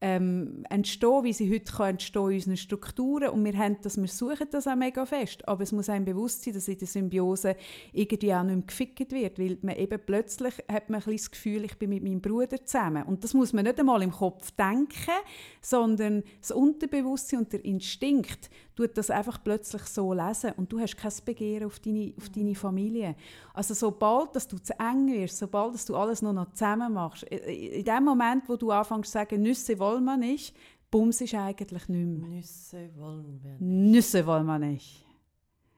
ähm, 0.03 0.65
entstehen, 0.69 1.23
wie 1.23 1.33
sie 1.33 1.49
heute 1.51 1.73
kann 1.73 1.91
entstehen 1.91 2.31
in 2.31 2.35
unseren 2.35 2.57
Strukturen. 2.57 3.29
Und 3.29 3.45
wir, 3.45 3.57
haben 3.57 3.77
das, 3.83 3.97
wir 3.97 4.09
suchen 4.09 4.49
das 4.51 4.67
auch 4.67 4.75
mega 4.75 5.07
fest. 5.07 5.47
Aber 5.49 5.63
es 5.63 5.71
muss 5.71 5.89
einem 5.89 6.05
bewusst 6.05 6.43
sein, 6.43 6.55
dass 6.55 6.67
in 6.67 6.77
der 6.77 6.89
Symbiose 6.89 7.57
irgendwie 7.93 8.35
auch 8.35 8.43
nicht 8.43 8.57
mehr 8.57 8.67
gefickt 8.67 9.13
wird. 9.13 9.39
Weil 9.39 9.59
man 9.63 9.77
eben 9.77 10.01
plötzlich 10.05 10.55
hat 10.71 10.91
man 10.91 11.03
ein 11.03 11.13
das 11.13 11.31
Gefühl, 11.31 11.65
ich 11.65 11.79
bin 11.79 11.91
mit 11.91 12.03
meinem 12.03 12.21
Bruder 12.21 12.65
zusammen. 12.65 13.05
Und 13.05 13.23
das 13.23 13.33
muss 13.33 13.53
man 13.53 13.65
nicht 13.65 13.79
einmal 13.79 14.03
im 14.03 14.11
Kopf 14.11 14.51
denken, 14.51 15.13
sondern 15.61 16.25
das 16.41 16.51
Unterbewusstsein 16.51 17.39
und 17.39 17.53
der 17.53 17.65
Instinkt 17.65 18.51
tut 18.75 18.97
das 18.97 19.11
einfach 19.11 19.43
plötzlich 19.43 19.83
so 19.85 20.13
lesen. 20.13 20.53
Und 20.57 20.73
du 20.73 20.81
hast 20.81 20.97
kein 20.97 21.13
Begehren 21.25 21.67
auf 21.67 21.79
deine, 21.79 22.13
auf 22.17 22.29
deine 22.31 22.55
Familie. 22.55 23.17
Also 23.55 23.75
sobald 23.75 24.35
dass 24.35 24.49
du 24.49 24.59
zu 24.59 24.79
eng 24.79 25.07
wirst, 25.13 25.39
sobald 25.39 25.75
dass 25.75 25.85
du 25.87 25.97
alles 25.97 26.23
nur 26.23 26.33
noch 26.33 26.51
zusammen 26.53 26.93
machst, 26.93 27.25
in 27.25 27.85
dem 27.85 28.05
Moment, 28.05 28.49
wo 28.49 28.57
du 28.57 28.71
anfängst 28.71 29.11
zu 29.11 29.19
sagen, 29.19 29.43
Nüsse 29.43 29.79
wollen 29.79 30.05
wir 30.05 30.17
nicht, 30.17 30.57
Bums 30.91 31.21
ist 31.21 31.35
eigentlich 31.35 31.89
nicht 31.89 32.07
mehr. 32.07 32.29
Nüsse 32.29 32.91
wollen 32.97 33.41
wir 33.43 33.53
nicht. 33.53 33.61
Nüsse 33.61 34.27
wollen 34.27 34.47
wir 34.47 34.59
nicht. 34.59 35.07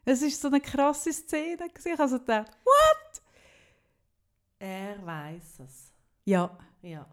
Es 0.05 0.23
ist 0.23 0.41
so 0.41 0.49
eine 0.49 0.61
krasse 0.61 1.13
Szene. 1.13 1.67
Ich 1.85 2.01
also 2.01 2.19
gedacht, 2.19 2.51
Er 4.59 5.05
weiß 5.05 5.61
es. 5.61 5.93
ja, 6.25 6.57
Ja. 6.83 7.07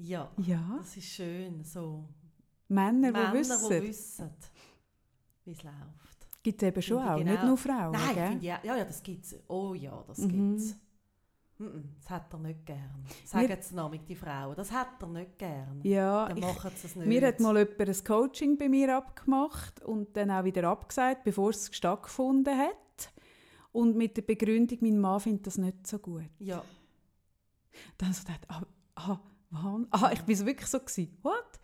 Ja, 0.00 0.30
ja, 0.36 0.76
das 0.78 0.96
ist 0.96 1.06
schön. 1.08 1.64
So. 1.64 2.04
Männer, 2.68 3.12
Männer, 3.12 3.32
die 3.32 3.38
die 3.38 3.38
wissen. 3.40 3.70
wissen, 3.82 4.30
wie 5.44 5.52
es 5.52 5.62
läuft. 5.62 6.28
Gibt 6.42 6.62
es 6.62 6.68
eben 6.68 6.82
schon 6.82 6.98
auch, 7.06 7.18
ich 7.18 7.24
nicht 7.24 7.34
genau. 7.36 7.46
nur 7.48 7.56
Frauen. 7.58 7.92
Nein, 7.92 8.14
gell? 8.14 8.44
ja, 8.44 8.60
ja, 8.62 8.76
ja, 8.76 8.84
das 8.84 9.02
gibt 9.02 9.24
es. 9.24 9.36
Oh 9.48 9.74
ja, 9.74 10.04
das 10.06 10.18
Mhm. 10.18 10.28
gibt 10.28 10.60
es. 10.60 10.76
Das 12.00 12.10
hat 12.10 12.32
er 12.32 12.38
nicht 12.38 12.64
gern. 12.64 13.04
Sagen 13.24 13.56
sie 13.60 13.74
nämlich 13.74 14.04
die 14.04 14.14
Frauen. 14.14 14.54
Das 14.54 14.70
hat 14.70 15.02
er 15.02 15.08
nicht 15.08 15.36
gern. 15.38 15.80
Ja, 15.82 16.28
Dann 16.28 16.36
ich, 16.36 16.44
machen 16.44 16.70
sie 16.76 16.86
es 16.86 16.94
nicht. 16.94 17.08
Mir 17.08 17.26
hat 17.26 17.40
mal 17.40 17.58
jemand 17.58 17.80
ein 17.80 18.04
Coaching 18.04 18.56
bei 18.56 18.68
mir 18.68 18.96
abgemacht 18.96 19.82
und 19.82 20.16
dann 20.16 20.30
auch 20.30 20.44
wieder 20.44 20.68
abgesagt, 20.68 21.24
bevor 21.24 21.50
es 21.50 21.74
stattgefunden 21.74 22.56
hat. 22.56 23.12
Und 23.72 23.96
mit 23.96 24.16
der 24.16 24.22
Begründung, 24.22 24.78
mein 24.82 24.98
Mann 25.00 25.18
findet 25.18 25.48
das 25.48 25.58
nicht 25.58 25.84
so 25.86 25.98
gut. 25.98 26.30
ja, 26.38 26.62
Dann 27.98 28.12
so 28.12 28.22
gedacht, 28.22 28.44
ah, 28.48 28.62
ah, 28.94 29.18
Wahn- 29.50 29.88
ah, 29.90 30.10
ich 30.12 30.26
war 30.28 30.34
so 30.36 30.46
wirklich 30.46 30.68
so, 30.68 30.78
gewesen, 30.78 31.18
what? 31.22 31.57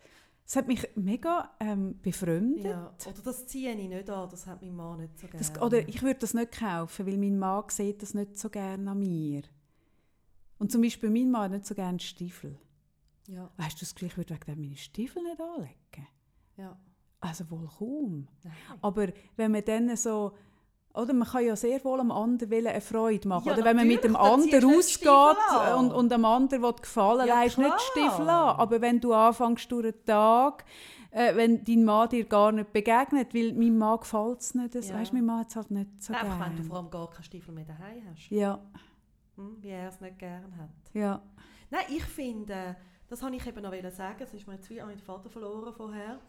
Es 0.47 0.55
hat 0.55 0.67
mich 0.67 0.87
mega 0.95 1.55
ähm, 1.59 1.99
befremdet. 2.01 2.65
ja. 2.65 2.93
Oder 3.07 3.21
das 3.23 3.47
ziehe 3.47 3.71
ich 3.71 3.89
nicht 3.89 4.09
an, 4.09 4.29
das 4.29 4.45
hat 4.45 4.61
mein 4.61 4.75
Mann 4.75 4.99
nicht 4.99 5.17
so 5.17 5.27
gerne. 5.27 5.39
Das, 5.39 5.61
oder 5.61 5.87
ich 5.89 6.03
würde 6.03 6.19
das 6.19 6.33
nicht 6.35 6.51
kaufen, 6.51 7.07
weil 7.07 7.17
mein 7.17 7.39
Mann 7.39 7.63
sieht 7.69 8.01
das 8.01 8.13
nicht 8.13 8.37
so 8.37 8.49
gerne 8.49 8.91
an 8.91 8.99
mir. 8.99 9.41
Und 10.59 10.71
zum 10.71 10.81
Beispiel 10.81 11.09
mein 11.09 11.31
Mann 11.31 11.43
hat 11.45 11.51
nicht 11.51 11.65
so 11.65 11.73
gerne 11.73 11.99
Stiefel. 11.99 12.59
ja, 13.27 13.49
Weißt 13.57 13.81
du, 13.81 14.05
ich 14.05 14.17
würde 14.17 14.33
wegen 14.35 14.45
dem 14.45 14.61
meine 14.61 14.77
Stiefel 14.77 15.23
nicht 15.23 15.41
anlegen. 15.41 16.07
ja. 16.57 16.77
Also 17.21 17.49
wohl 17.49 17.67
kaum. 17.67 18.27
Nein. 18.43 18.53
Aber 18.81 19.07
wenn 19.35 19.51
man 19.51 19.65
dann 19.65 19.97
so, 19.97 20.33
oder 20.95 21.13
man 21.13 21.27
kann 21.27 21.45
ja 21.45 21.55
sehr 21.55 21.83
wohl 21.83 21.99
am 21.99 22.11
anderen 22.11 22.67
eine 22.67 22.81
Freude 22.81 23.27
machen. 23.27 23.47
Ja, 23.47 23.53
oder 23.53 23.63
wenn 23.65 23.75
man 23.75 23.87
mit 23.87 24.03
dem 24.03 24.15
anderen 24.15 24.65
ausgeht 24.77 25.07
und, 25.77 25.91
und 25.91 26.11
dem 26.11 26.25
anderen 26.25 26.63
will 26.63 26.73
gefallen, 26.73 27.27
Ja, 27.27 27.41
leist 27.41 27.57
nicht. 27.57 27.81
Stiefel 27.91 28.29
an. 28.29 28.55
Aber 28.57 28.81
wenn 28.81 28.99
du 29.01 29.13
anfängst 29.13 29.71
durch 29.71 29.91
den 29.91 30.05
Tag, 30.05 30.65
äh, 31.11 31.35
wenn 31.35 31.63
dein 31.63 31.83
Mann 31.85 32.09
dir 32.09 32.25
gar 32.25 32.51
nicht 32.51 32.73
begegnet, 32.73 33.33
weil 33.33 33.53
meinem 33.53 33.77
Mann 33.77 33.99
gefällt 33.99 34.39
es 34.41 34.53
nicht, 34.55 34.75
das, 34.75 34.89
Ja. 34.89 34.95
weißt, 34.99 35.13
mein 35.13 35.25
Mann 35.25 35.39
hat 35.41 35.49
es 35.49 35.55
halt 35.55 35.71
nicht 35.71 36.03
so 36.03 36.13
Einfach 36.13 36.39
wenn 36.39 36.55
du 36.57 36.63
vor 36.63 36.75
gerne. 36.75 36.79
allem 36.79 36.89
gar 36.91 37.09
keine 37.09 37.23
Stiefel 37.23 37.53
mehr 37.53 37.65
daheim 37.65 38.03
hast. 38.11 38.29
Ja, 38.31 38.59
Hm, 39.37 39.57
wie 39.61 39.69
er 39.69 39.89
es 39.89 39.99
nicht 40.01 40.17
gern 40.19 40.55
hat. 40.57 40.69
ja. 40.93 41.21
Nein, 41.71 41.81
ich 41.89 42.03
finde, 42.05 42.75
das 43.09 43.21
wollte 43.23 43.35
ich 43.37 43.45
eben 43.47 43.61
noch 43.61 43.91
sagen, 43.91 44.15
das 44.19 44.33
ist 44.33 44.47
mir 44.47 44.53
jetzt 44.53 44.69
wie 44.69 44.79
an 44.79 44.87
meinen 44.87 44.99
Vater 44.99 45.29
verloren 45.29 45.73
vorher. 45.73 46.19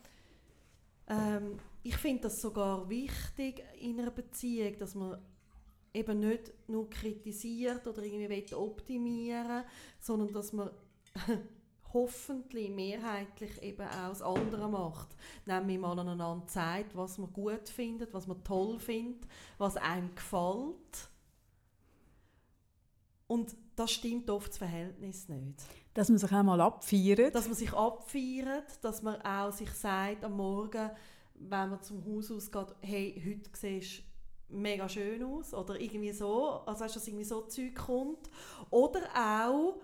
Ähm, 1.08 1.58
ich 1.86 1.96
finde 1.96 2.24
das 2.24 2.40
sogar 2.40 2.88
wichtig 2.88 3.62
in 3.78 4.00
einer 4.00 4.10
Beziehung, 4.10 4.76
dass 4.78 4.96
man 4.96 5.18
eben 5.94 6.18
nicht 6.18 6.52
nur 6.68 6.90
kritisiert 6.90 7.86
oder 7.86 8.02
irgendwie 8.02 8.28
will 8.28 8.54
optimieren 8.54 9.62
sondern 10.00 10.32
dass 10.32 10.52
man 10.52 10.70
hoffentlich 11.92 12.70
mehrheitlich 12.70 13.62
eben 13.62 13.86
auch 13.86 14.08
das 14.08 14.20
andere 14.20 14.68
macht. 14.68 15.16
Nämlich 15.46 15.78
mal 15.78 15.98
aneinander 15.98 16.46
zeigt, 16.48 16.96
was 16.96 17.18
man 17.18 17.32
gut 17.32 17.68
findet, 17.68 18.12
was 18.12 18.26
man 18.26 18.42
toll 18.42 18.80
findet, 18.80 19.26
was 19.56 19.76
einem 19.76 20.14
gefällt. 20.14 21.08
Und 23.28 23.56
das 23.76 23.92
stimmt 23.92 24.28
oft 24.28 24.50
das 24.50 24.58
Verhältnis 24.58 25.28
nicht. 25.28 25.62
Dass 25.94 26.08
man 26.08 26.18
sich 26.18 26.32
einmal 26.32 26.60
abfeiert. 26.60 27.34
Dass 27.34 27.46
man 27.46 27.54
sich 27.54 27.72
abfeiert, 27.72 28.84
dass 28.84 29.02
man 29.02 29.22
auch 29.22 29.52
sich 29.52 29.70
sagt 29.70 30.24
am 30.24 30.36
Morgen, 30.36 30.90
wenn 31.38 31.70
man 31.70 31.82
zum 31.82 32.04
Haus 32.04 32.30
ausgeht, 32.30 32.74
hey, 32.80 33.22
heute 33.24 33.50
siehst 33.52 33.98
du 33.98 34.56
mega 34.56 34.88
schön 34.88 35.22
aus 35.22 35.52
oder 35.54 35.80
irgendwie 35.80 36.12
so, 36.12 36.60
also 36.66 36.84
weißt, 36.84 36.96
dass 36.96 37.08
irgendwie 37.08 37.24
so 37.24 37.42
Zeug 37.42 37.74
kommt. 37.74 38.30
Oder 38.70 39.00
auch, 39.14 39.80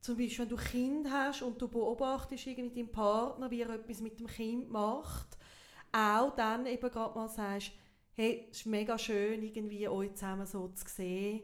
zum 0.00 0.16
Beispiel, 0.16 0.40
wenn 0.40 0.48
du 0.48 0.56
Kind 0.56 1.10
hast 1.10 1.42
und 1.42 1.60
du 1.60 1.68
beobachtest 1.68 2.46
irgendwie 2.46 2.82
deinen 2.82 2.92
Partner, 2.92 3.50
wie 3.50 3.62
er 3.62 3.70
etwas 3.70 4.00
mit 4.00 4.18
dem 4.18 4.26
Kind 4.26 4.70
macht, 4.70 5.38
auch 5.92 6.34
dann 6.34 6.66
eben 6.66 6.90
gerade 6.90 7.14
mal 7.14 7.28
sagst, 7.28 7.72
hey, 8.14 8.48
es 8.50 8.58
ist 8.58 8.66
mega 8.66 8.98
schön, 8.98 9.42
irgendwie 9.42 9.88
euch 9.88 10.14
zusammen 10.14 10.46
so 10.46 10.68
zu 10.68 10.84
sehen. 10.88 11.42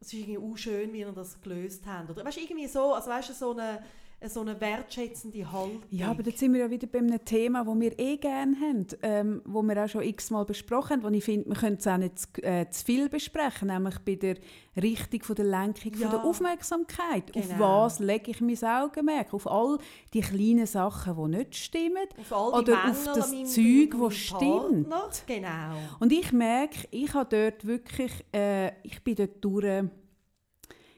Es 0.00 0.08
ist 0.08 0.14
irgendwie 0.14 0.38
auch 0.38 0.56
schön, 0.56 0.92
wie 0.92 1.00
ihr 1.00 1.12
das 1.12 1.40
gelöst 1.40 1.86
habt. 1.86 2.10
Oder 2.10 2.24
weißt, 2.24 2.38
irgendwie 2.38 2.66
so, 2.66 2.92
also 2.92 3.08
weißt 3.08 3.30
du, 3.30 3.32
so 3.32 3.52
eine, 3.52 3.82
so 4.28 4.40
eine 4.40 4.60
wertschätzende 4.60 5.50
Haltung. 5.50 5.82
Ja, 5.90 6.10
aber 6.10 6.22
jetzt 6.24 6.38
sind 6.38 6.52
wir 6.52 6.60
ja 6.60 6.70
wieder 6.70 6.86
bei 6.86 6.98
einem 6.98 7.24
Thema, 7.24 7.64
das 7.64 7.80
wir 7.80 7.98
eh 7.98 8.16
gerne 8.16 8.56
haben, 8.60 8.86
ähm, 9.02 9.42
wo 9.44 9.62
wir 9.62 9.84
auch 9.84 9.88
schon 9.88 10.02
x-mal 10.02 10.44
besprochen 10.44 10.90
haben, 10.90 11.02
wo 11.02 11.08
ich 11.08 11.24
finde, 11.24 11.48
wir 11.50 11.56
können 11.56 11.76
es 11.78 11.86
auch 11.86 11.96
nicht 11.96 12.18
zu, 12.18 12.28
äh, 12.42 12.68
zu 12.70 12.84
viel 12.84 13.08
besprechen, 13.08 13.68
nämlich 13.68 13.98
bei 14.00 14.14
der 14.16 14.36
Richtung 14.80 15.22
von 15.22 15.36
der 15.36 15.44
Lenkung 15.44 15.92
Ja. 15.94 16.08
von 16.08 16.10
der 16.10 16.24
Aufmerksamkeit. 16.24 17.36
Auf 17.36 17.48
Genau. 17.48 17.82
was 17.84 17.98
lege 18.00 18.30
ich 18.30 18.40
mein 18.40 18.56
Augenmerk? 18.64 19.32
Auf 19.34 19.46
all 19.46 19.78
die 20.12 20.20
kleinen 20.20 20.66
Sachen, 20.66 21.16
die 21.32 21.36
nicht 21.38 21.56
stimmen. 21.56 21.96
auf 22.18 22.32
all 22.32 22.64
die 22.64 22.70
Oder 22.70 22.78
auf 22.78 22.84
Mängel 23.04 23.04
das 23.14 23.30
an 23.30 23.36
meinem- 23.36 23.46
Zeug, 23.46 24.00
das 24.00 24.14
stimmt. 24.16 24.88
Genau. 25.26 25.74
Und 26.00 26.12
ich 26.12 26.32
merke, 26.32 26.88
ich 26.90 27.12
habe 27.14 27.28
dort 27.50 27.64
wirklich, 27.66 28.12
äh, 28.34 28.68
ich 28.82 29.02
bin 29.02 29.14
dort 29.14 29.42
durch, 29.44 29.84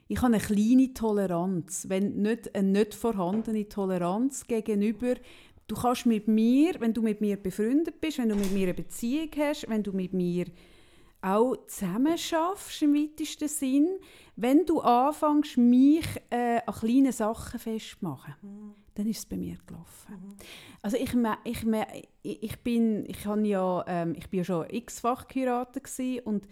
ich 0.09 0.23
habe 0.23 0.35
eine 0.35 0.43
kleine 0.43 0.95
Toleranz, 0.95 1.87
wenn 1.89 2.23
nicht 2.23 2.55
eine 2.55 2.69
nicht 2.69 2.95
vorhandene 2.95 3.69
Toleranz 3.69 4.47
gegenüber, 4.47 5.15
du 5.67 5.75
kannst 5.75 6.07
mit 6.07 6.29
mir, 6.29 6.75
wenn 6.79 6.95
du 6.95 7.03
mit 7.03 7.21
mir 7.21 7.37
befreundet 7.37 8.01
bist, 8.01 8.19
wenn 8.19 8.29
du 8.29 8.37
mit 8.37 8.53
mir 8.53 8.65
eine 8.65 8.75
Beziehung 8.75 9.31
hast, 9.37 9.69
wenn 9.69 9.83
du 9.83 9.93
mit 9.93 10.13
mir 10.13 10.47
auch 11.23 11.57
zusammen 11.67 12.17
schaffst 12.17 12.83
im 12.83 12.95
weitesten 12.95 13.49
Sinn, 13.49 13.89
wenn 14.37 14.65
du 14.65 14.81
anfängst, 14.81 15.57
mich 15.57 16.07
äh, 16.31 16.61
an 16.65 16.75
kleinen 16.75 17.13
Sachen 17.13 17.59
festzumachen, 17.59 18.35
dann 18.95 19.07
ist 19.09 19.19
es 19.19 19.27
bei 19.27 19.37
mir 19.37 19.57
gelaufen. 19.67 20.37
Also 20.83 20.97
ich, 20.99 21.13
ich, 21.45 22.43
ich, 22.43 22.57
bin, 22.61 23.05
ich 23.07 23.25
ja, 23.25 23.85
ähm, 23.89 24.15
ich 24.17 24.29
bin 24.29 24.39
ja 24.39 24.45
schon 24.45 24.71
x-fach 24.71 25.27
geheiratet 25.27 25.91
und 26.25 26.47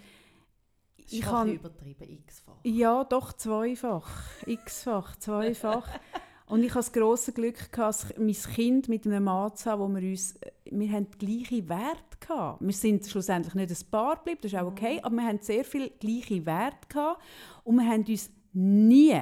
ich 1.10 1.20
bisschen 1.20 1.54
übertrieben, 1.54 2.10
x-fach. 2.24 2.54
ja, 2.64 3.04
doch 3.04 3.32
zweifach. 3.32 4.08
X-fach, 4.46 5.16
zweifach. 5.16 5.88
Und 6.46 6.62
ich 6.62 6.70
hatte 6.70 6.80
das 6.80 6.92
grosse 6.92 7.32
Glück, 7.32 7.72
gehabt, 7.72 8.14
mein 8.18 8.34
Kind 8.34 8.88
mit 8.88 9.06
einem 9.06 9.24
Mann 9.24 9.54
zu 9.56 9.70
haben, 9.70 9.80
wo 9.80 9.88
wir 9.88 10.10
uns, 10.10 10.38
wir 10.66 10.92
haben 10.92 11.06
gleiche 11.18 11.66
Werte 11.68 12.18
gehabt. 12.20 12.60
Wir 12.60 12.72
sind 12.72 13.06
schlussendlich 13.06 13.54
nicht 13.54 13.70
ein 13.70 13.90
Paar 13.90 14.16
geblieben, 14.16 14.40
das 14.42 14.52
ist 14.52 14.58
auch 14.58 14.66
okay, 14.66 15.00
aber 15.02 15.16
wir 15.16 15.24
haben 15.24 15.38
sehr 15.40 15.64
viel 15.64 15.90
gleiche 15.98 16.44
Werte 16.44 16.86
gehabt 16.88 17.22
und 17.64 17.76
wir 17.76 17.86
haben 17.86 18.04
uns 18.04 18.30
nie, 18.52 19.18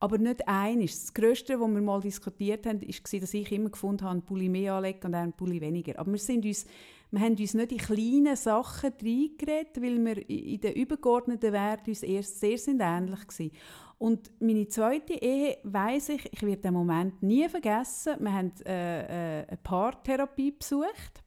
aber 0.00 0.16
nicht 0.16 0.48
eines. 0.48 1.02
Das 1.02 1.14
Größte, 1.14 1.60
was 1.60 1.68
wir 1.68 1.82
mal 1.82 2.00
diskutiert 2.00 2.66
haben, 2.66 2.80
war, 2.80 3.20
dass 3.20 3.34
ich 3.34 3.52
immer 3.52 3.70
gefunden 3.70 4.02
habe, 4.04 4.12
einen 4.12 4.22
Pulli 4.22 4.48
mehr 4.48 4.74
anlegen 4.74 5.00
und 5.04 5.14
einen 5.14 5.32
Pulli 5.34 5.60
weniger. 5.60 5.98
Aber 5.98 6.10
wir 6.10 6.18
sind 6.18 6.46
uns 6.46 6.66
wir 7.10 7.20
haben 7.20 7.36
uns 7.36 7.54
nicht 7.54 7.72
in 7.72 7.78
kleine 7.78 8.36
Sachen 8.36 8.92
reingeredet, 8.92 9.80
weil 9.80 10.04
wir 10.04 10.28
in 10.28 10.60
den 10.60 10.74
übergeordneten 10.74 11.52
Werten 11.52 11.90
uns 11.90 12.02
erst 12.02 12.38
sehr 12.40 12.58
sind 12.58 12.80
ähnlich 12.80 13.20
waren. 13.20 13.50
Und 13.98 14.30
meine 14.40 14.68
zweite 14.68 15.14
Ehe, 15.14 15.58
weiss 15.64 16.10
ich, 16.10 16.32
ich 16.32 16.42
werde 16.42 16.62
den 16.62 16.74
Moment 16.74 17.20
nie 17.22 17.48
vergessen, 17.48 18.16
wir 18.20 18.32
haben 18.32 18.52
äh, 18.64 19.40
äh, 19.40 19.46
eine 19.48 19.56
Paartherapie 19.56 20.52
besucht, 20.52 21.22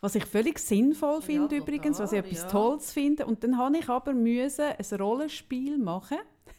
was 0.00 0.14
ich 0.14 0.24
völlig 0.26 0.58
sinnvoll 0.58 1.22
finde 1.22 1.56
Ja, 1.56 1.62
übrigens, 1.62 1.98
was 1.98 2.12
ich 2.12 2.18
etwas 2.18 2.42
ja. 2.42 2.48
Tolles 2.48 2.92
finde. 2.92 3.24
Und 3.24 3.42
dann 3.42 3.56
habe 3.56 3.78
ich 3.78 3.88
aber 3.88 4.12
müssen 4.12 4.66
ein 4.66 5.00
Rollenspiel 5.00 5.78
machen, 5.78 6.18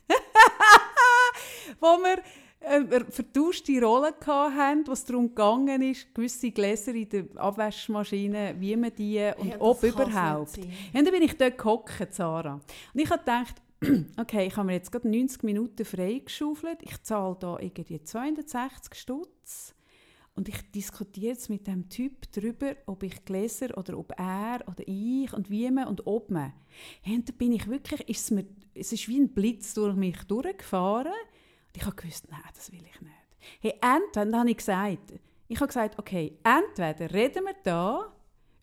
wo 1.80 1.88
wir 1.88 2.24
äh, 2.62 3.06
vertauschte 3.10 3.82
Rollen 3.82 4.14
hatten, 4.26 4.88
wo 4.88 4.92
es 4.92 5.06
darum 5.06 5.30
gegangen 5.30 5.82
ist, 5.82 6.14
gewisse 6.14 6.52
Gläser 6.52 6.94
in 6.94 7.10
der 7.10 7.26
Abwaschmaschine, 7.36 8.56
wie 8.60 8.76
man 8.76 8.94
die 8.96 9.32
und 9.38 9.50
Ja, 9.50 9.56
ob 9.60 9.84
überhaupt. 9.84 10.58
Ja, 10.58 11.00
und 11.00 11.06
dann 11.06 11.14
bin 11.14 11.24
ich 11.24 11.38
dort 11.38 11.58
gehockt, 11.58 12.14
Sarah. 12.14 12.62
Und 12.94 13.00
ich 13.00 13.10
habe 13.10 13.20
gedacht, 13.20 13.56
okay, 14.20 14.48
ich 14.48 14.56
habe 14.58 14.68
mir 14.68 14.74
jetzt 14.74 14.92
gerade 14.92 15.10
90 15.10 15.44
Minuten 15.44 15.86
freigeschaufelt. 15.86 16.84
Ich 16.84 17.02
zahle 17.04 17.38
da 17.40 17.58
irgendwie 17.60 18.04
260 18.04 18.94
Stutz. 18.96 19.74
Und 20.36 20.48
ich 20.48 20.72
diskutiere 20.72 21.34
jetzt 21.34 21.50
mit 21.50 21.68
dem 21.68 21.90
Typ 21.90 22.32
darüber, 22.32 22.74
ob 22.86 23.04
ich 23.04 23.26
Gläser 23.26 23.78
oder 23.78 23.98
ob 23.98 24.14
er 24.18 24.62
oder 24.68 24.84
ich 24.86 25.34
und 25.34 25.50
wie 25.50 25.70
man 25.70 25.88
und 25.88 26.08
ob 26.08 26.30
man. 26.30 26.54
Und 27.06 27.28
da 27.28 27.34
bin 27.38 27.52
ich 27.52 27.68
wirklich, 27.68 28.08
ist 28.08 28.22
es, 28.22 28.32
mir, 28.32 28.46
es 28.74 28.94
ist 28.94 29.08
wie 29.10 29.20
ein 29.20 29.34
Blitz 29.34 29.74
durch 29.74 29.96
mich 29.96 30.18
durchgefahren. 30.24 31.12
Und 31.70 31.78
ich 31.78 31.86
habe 31.86 31.96
gewusst, 31.96 32.28
nein, 32.30 32.42
das 32.56 32.72
will 32.72 32.80
ich 32.80 33.02
nicht. 33.02 33.14
Hey, 33.62 33.74
entweder, 33.82 34.26
dann 34.26 34.40
habe 34.40 34.52
ich 34.52 34.58
gesagt, 34.58 35.14
ich 35.48 35.58
habe 35.60 35.68
gesagt, 35.68 35.98
okay, 35.98 36.38
entweder 36.44 37.14
reden 37.14 37.46
wir 37.46 37.56
da 37.64 38.14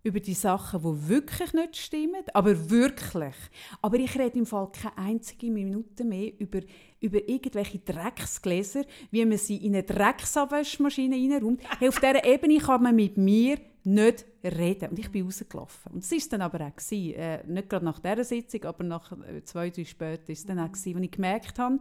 über 0.03 0.21
die 0.21 0.35
Sachen, 0.35 0.81
die 0.81 1.09
wirklich 1.09 1.53
nicht 1.53 1.77
stimmen, 1.77 2.23
aber 2.33 2.71
wirklich. 2.71 3.35
Aber 3.83 3.97
ich 3.99 4.17
rede 4.17 4.39
im 4.39 4.47
Fall 4.47 4.71
keine 4.71 4.97
einzige 4.97 5.51
Minute 5.51 6.05
mehr 6.05 6.33
über, 6.39 6.61
über 7.01 7.29
irgendwelche 7.29 7.81
Drecksgläser, 7.81 8.85
wie 9.11 9.25
man 9.25 9.37
sie 9.37 9.57
in 9.57 9.75
eine 9.75 9.83
Drecksabwaschmaschine 9.83 11.17
reinräumt. 11.17 11.61
Hey, 11.81 11.89
auf 11.89 11.99
dieser 11.99 12.25
Ebene 12.25 12.59
kann 12.59 12.85
man 12.85 12.95
mit 12.95 13.17
mir 13.17 13.59
nicht 13.83 14.27
reden. 14.45 14.91
Und 14.91 14.99
ich 14.99 15.11
bin 15.11 15.25
rausgelaufen. 15.25 15.93
Und 15.93 16.05
es 16.05 16.13
war 16.13 16.19
dann 16.31 16.43
aber 16.43 16.67
auch, 16.67 16.77
gewesen, 16.77 17.15
äh, 17.15 17.45
nicht 17.47 17.69
gerade 17.69 17.85
nach 17.85 17.99
dieser 17.99 18.25
Sitzung, 18.25 18.65
aber 18.65 18.85
nach 18.85 19.13
äh, 19.13 19.43
zwei, 19.45 19.71
drei 19.71 19.85
später, 19.85 20.31
ist 20.31 20.41
es 20.41 20.47
dann 20.47 20.61
auch, 20.61 20.71
gewesen, 20.71 20.97
wo 20.97 21.03
ich 21.03 21.11
gemerkt 21.11 21.59
habe, 21.59 21.79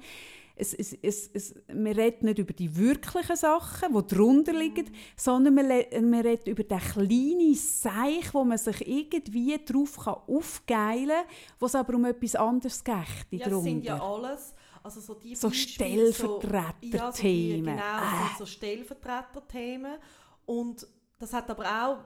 es, 0.57 0.73
es, 0.73 0.93
es, 1.01 1.29
es, 1.33 1.55
wir 1.67 1.97
reden 1.97 2.25
nicht 2.27 2.39
über 2.39 2.53
die 2.53 2.75
wirklichen 2.77 3.35
Sachen, 3.35 3.93
die 3.93 4.07
darunter 4.07 4.53
liegen, 4.53 4.89
sondern 5.17 5.55
le- 5.55 5.87
wir 5.91 6.23
reden 6.25 6.49
über 6.49 6.63
den 6.63 6.79
kleinen 6.79 7.53
Seich, 7.55 8.33
wo 8.33 8.43
man 8.43 8.57
sich 8.57 8.87
irgendwie 8.87 9.59
drauf 9.65 9.97
kann 9.97 10.15
aufgeilen 10.27 11.09
kann, 11.09 11.25
wo 11.59 11.65
es 11.65 11.75
aber 11.75 11.95
um 11.95 12.05
etwas 12.05 12.35
anderes 12.35 12.83
geht. 12.83 12.95
Ja, 13.41 13.49
das 13.49 13.63
sind 13.63 13.83
ja 13.83 14.01
alles, 14.01 14.53
also 14.81 14.99
so 15.01 15.13
die 15.15 15.35
So 15.35 15.49
Stellvertreterthemen. 15.51 16.91
ja, 16.91 17.11
so 17.11 17.21
die, 17.21 17.61
genau, 17.61 17.75
das 17.75 18.13
Äh. 18.13 18.27
sind 18.27 18.37
so 18.37 18.45
Stellvertreterthemen. 18.45 19.97
Und 20.45 20.87
das 21.17 21.33
hat 21.33 21.49
aber 21.49 21.65
auch 21.65 21.97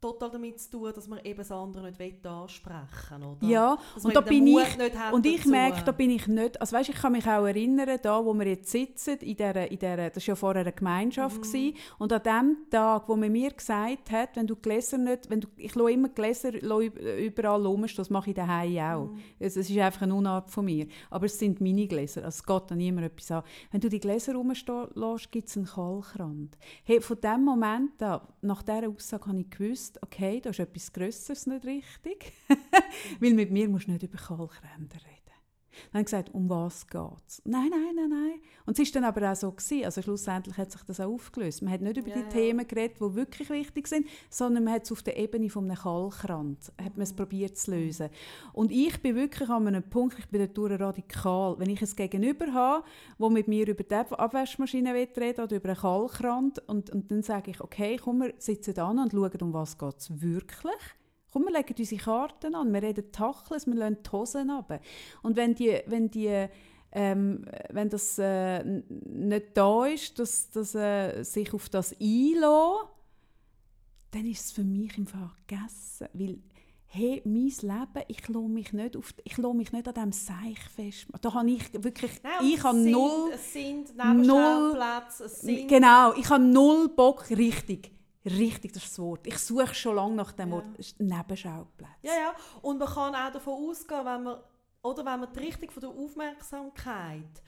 total 0.00 0.30
damit 0.30 0.60
zu 0.60 0.70
tun, 0.70 0.92
dass 0.94 1.08
man 1.08 1.18
eben 1.24 1.38
das 1.38 1.50
andere 1.50 1.90
nicht 1.92 2.26
ansprechen 2.26 3.22
will. 3.40 3.48
Ja, 3.50 3.76
Dass 3.94 4.04
und 4.04 4.14
da 4.14 4.20
bin 4.20 4.44
Mut 4.44 4.62
ich, 4.62 5.12
und 5.12 5.26
ich 5.26 5.36
dazu. 5.38 5.48
merke, 5.50 5.82
da 5.84 5.92
bin 5.92 6.10
ich 6.10 6.26
nicht, 6.26 6.60
also 6.60 6.76
weißt, 6.76 6.88
ich 6.90 6.96
kann 6.96 7.12
mich 7.12 7.26
auch 7.26 7.44
erinnern, 7.46 7.98
da, 8.02 8.24
wo 8.24 8.34
wir 8.34 8.46
jetzt 8.46 8.70
sitzen, 8.70 9.18
in 9.18 9.36
der, 9.36 9.70
in 9.70 9.78
der, 9.78 10.10
das 10.10 10.22
war 10.26 10.32
ja 10.32 10.36
vorher 10.36 10.60
eine 10.62 10.72
Gemeinschaft, 10.72 11.36
Mhm. 11.38 11.42
gewesen, 11.42 11.76
und 11.98 12.12
an 12.12 12.22
dem 12.22 12.70
Tag, 12.70 13.08
wo 13.08 13.16
man 13.16 13.30
mir 13.32 13.50
gesagt 13.50 14.10
hat, 14.10 14.36
wenn 14.36 14.46
du 14.46 14.56
Gläser 14.56 14.98
nicht, 14.98 15.28
wenn 15.30 15.40
du, 15.40 15.48
ich 15.56 15.74
lasse 15.74 15.90
immer 15.92 16.08
Gläser 16.08 16.52
überall 17.18 17.64
rumstehen, 17.66 17.96
das 17.98 18.10
mache 18.10 18.30
ich 18.30 18.36
daheim 18.36 18.78
auch. 18.78 19.06
Mhm. 19.12 19.18
Es, 19.38 19.56
es 19.56 19.68
ist 19.70 19.78
einfach 19.78 20.02
eine 20.02 20.14
Unart 20.14 20.50
von 20.50 20.64
mir, 20.64 20.86
aber 21.10 21.26
es 21.26 21.38
sind 21.38 21.60
meine 21.60 21.86
Gläser, 21.86 22.24
also 22.24 22.36
es 22.36 22.44
geht 22.44 22.70
da 22.70 22.74
niemand 22.74 23.06
etwas 23.06 23.30
an. 23.30 23.42
Wenn 23.70 23.80
du 23.80 23.88
die 23.88 24.00
Gläser 24.00 24.34
rumstehen 24.34 24.88
lässt, 24.94 25.30
gibt 25.32 25.48
es 25.48 25.56
einen 25.56 25.66
Kalkrand. 25.66 26.56
Hey, 26.84 27.00
von 27.00 27.20
dem 27.20 27.44
Moment 27.44 28.02
an, 28.02 28.20
nach 28.42 28.62
dieser 28.62 28.88
Aussage 28.88 29.26
habe 29.26 29.40
ich 29.40 29.50
gewusst, 29.50 29.85
okay, 30.02 30.40
da 30.40 30.50
ist 30.50 30.58
etwas 30.58 30.92
Grösseres 30.92 31.46
nicht 31.46 31.64
richtig. 31.64 32.32
Weil 33.20 33.34
mit 33.34 33.50
mir 33.50 33.68
musst 33.68 33.86
du 33.86 33.92
nicht 33.92 34.02
über 34.02 34.18
Kalkränder 34.18 34.96
reden. 34.96 35.15
Dann 35.92 35.98
habe 35.98 36.00
ich 36.00 36.04
gesagt, 36.06 36.34
um 36.34 36.48
was 36.48 36.86
geht 36.86 37.00
es? 37.26 37.42
Nein, 37.44 37.70
nein, 37.70 37.94
nein, 37.94 38.10
nein. 38.10 38.40
Und 38.66 38.78
es 38.78 38.86
war 38.94 39.00
dann 39.00 39.04
aber 39.08 39.32
auch 39.32 39.36
so. 39.36 39.50
Gewesen. 39.50 39.84
Also 39.84 40.02
schlussendlich 40.02 40.56
hat 40.56 40.70
sich 40.72 40.82
das 40.82 41.00
auch 41.00 41.12
aufgelöst. 41.12 41.62
Man 41.62 41.72
hat 41.72 41.80
nicht 41.80 41.96
über 41.96 42.08
Ja, 42.08 42.14
die 42.16 42.20
ja. 42.20 42.28
Themen 42.28 42.66
geredet, 42.66 42.96
die 43.00 43.14
wirklich 43.14 43.48
wichtig 43.50 43.86
sind, 43.86 44.06
sondern 44.28 44.64
man 44.64 44.74
hat 44.74 44.84
es 44.84 44.92
auf 44.92 45.02
der 45.02 45.16
Ebene 45.16 45.48
von 45.48 45.64
einem 45.64 45.76
Kalkrand 45.76 46.72
hat 46.82 46.96
man 46.96 47.02
es 47.02 47.12
probiert 47.12 47.56
zu 47.56 47.70
lösen. 47.70 48.08
Und 48.52 48.70
ich 48.72 49.00
bin 49.00 49.14
wirklich 49.16 49.48
an 49.48 49.66
einem 49.66 49.82
Punkt, 49.82 50.18
ich 50.18 50.26
bin 50.28 50.40
dadurch 50.40 50.80
radikal. 50.80 51.58
Wenn 51.58 51.70
ich 51.70 51.80
ein 51.82 51.96
Gegenüber 51.96 52.52
habe, 52.52 52.84
wo 53.18 53.30
mit 53.30 53.48
mir 53.48 53.66
über 53.68 53.84
die 53.84 53.94
Ab- 53.94 54.18
Abwaschmaschine 54.18 54.92
reden 54.94 55.40
oder 55.42 55.56
über 55.56 55.68
einen 55.70 55.78
Kalkrand 55.78 56.58
und, 56.68 56.90
und 56.90 57.10
dann 57.10 57.22
sage 57.22 57.50
ich, 57.52 57.60
okay, 57.60 57.98
komm, 58.02 58.22
wir 58.22 58.34
sitzen 58.38 58.78
an 58.78 58.98
und 58.98 59.12
schauen, 59.12 59.40
um 59.40 59.52
was 59.52 59.78
geht 59.78 59.96
es 59.98 60.20
wirklich. 60.20 60.74
Komm, 61.32 61.44
wir 61.44 61.52
legen 61.52 61.74
unsere 61.78 62.00
Karten 62.02 62.54
an, 62.54 62.72
wir 62.72 62.82
reden 62.82 63.12
Tachles, 63.12 63.66
wir 63.66 63.74
lassen 63.74 63.98
die 64.04 64.10
Hosen 64.10 64.50
runter. 64.50 64.80
Und 65.22 65.36
wenn, 65.36 65.54
die, 65.54 65.80
wenn, 65.86 66.10
die, 66.10 66.46
ähm, 66.92 67.44
wenn 67.70 67.90
das 67.90 68.18
äh, 68.18 68.64
nicht 68.64 69.46
da 69.54 69.86
ist, 69.86 70.18
dass, 70.18 70.50
dass 70.50 70.74
äh, 70.74 71.22
sich 71.22 71.52
auf 71.52 71.68
das 71.68 71.92
einlässt, 72.00 72.88
dann 74.12 74.24
ist 74.24 74.46
es 74.46 74.52
für 74.52 74.64
mich 74.64 74.96
im 74.96 75.06
Fall 75.06 75.30
gegessen. 75.46 76.08
Weil, 76.14 76.38
hey, 76.86 77.20
mein 77.26 77.48
Leben, 77.48 78.04
ich 78.08 78.28
lasse 78.28 78.48
mich 78.48 78.72
nicht, 78.72 78.96
auf, 78.96 79.12
ich 79.24 79.36
lasse 79.36 79.54
mich 79.54 79.72
nicht 79.72 79.88
an 79.88 79.94
diesem 79.94 80.12
Seich 80.12 80.58
fest. 80.74 81.06
Da 81.20 81.34
habe 81.34 81.50
ich 81.50 81.70
wirklich, 81.74 82.12
Nein, 82.22 82.32
ich 82.44 82.62
habe 82.62 82.78
sind, 82.80 82.92
null... 82.92 83.30
Es 83.34 83.52
sind 83.52 83.96
null- 83.96 84.06
Nebenschauplätze, 84.16 85.24
es 85.24 85.40
sind... 85.40 85.68
Genau, 85.68 86.14
ich 86.14 86.30
habe 86.30 86.44
null 86.44 86.88
Bock, 86.88 87.28
richtig, 87.28 87.90
richtig, 88.26 88.72
das 88.72 88.84
ist 88.84 88.92
das 88.92 88.98
Wort. 88.98 89.26
Ich 89.26 89.38
suche 89.38 89.74
schon 89.74 89.96
lange 89.96 90.14
nach 90.16 90.32
dem 90.32 90.48
Ja. 90.50 90.54
Wort, 90.56 90.66
Nebenschauplätze. 90.98 91.92
Ja, 92.02 92.12
ja. 92.12 92.34
Und 92.62 92.78
man 92.78 92.88
kann 92.88 93.14
auch 93.14 93.32
davon 93.32 93.70
ausgehen, 93.70 94.04
wenn 94.04 94.22
man, 94.24 94.38
oder 94.82 95.04
wenn 95.04 95.20
man 95.20 95.32
die 95.32 95.38
Richtung 95.40 95.70
von 95.70 95.80
der 95.80 95.90
Aufmerksamkeit 95.90 97.42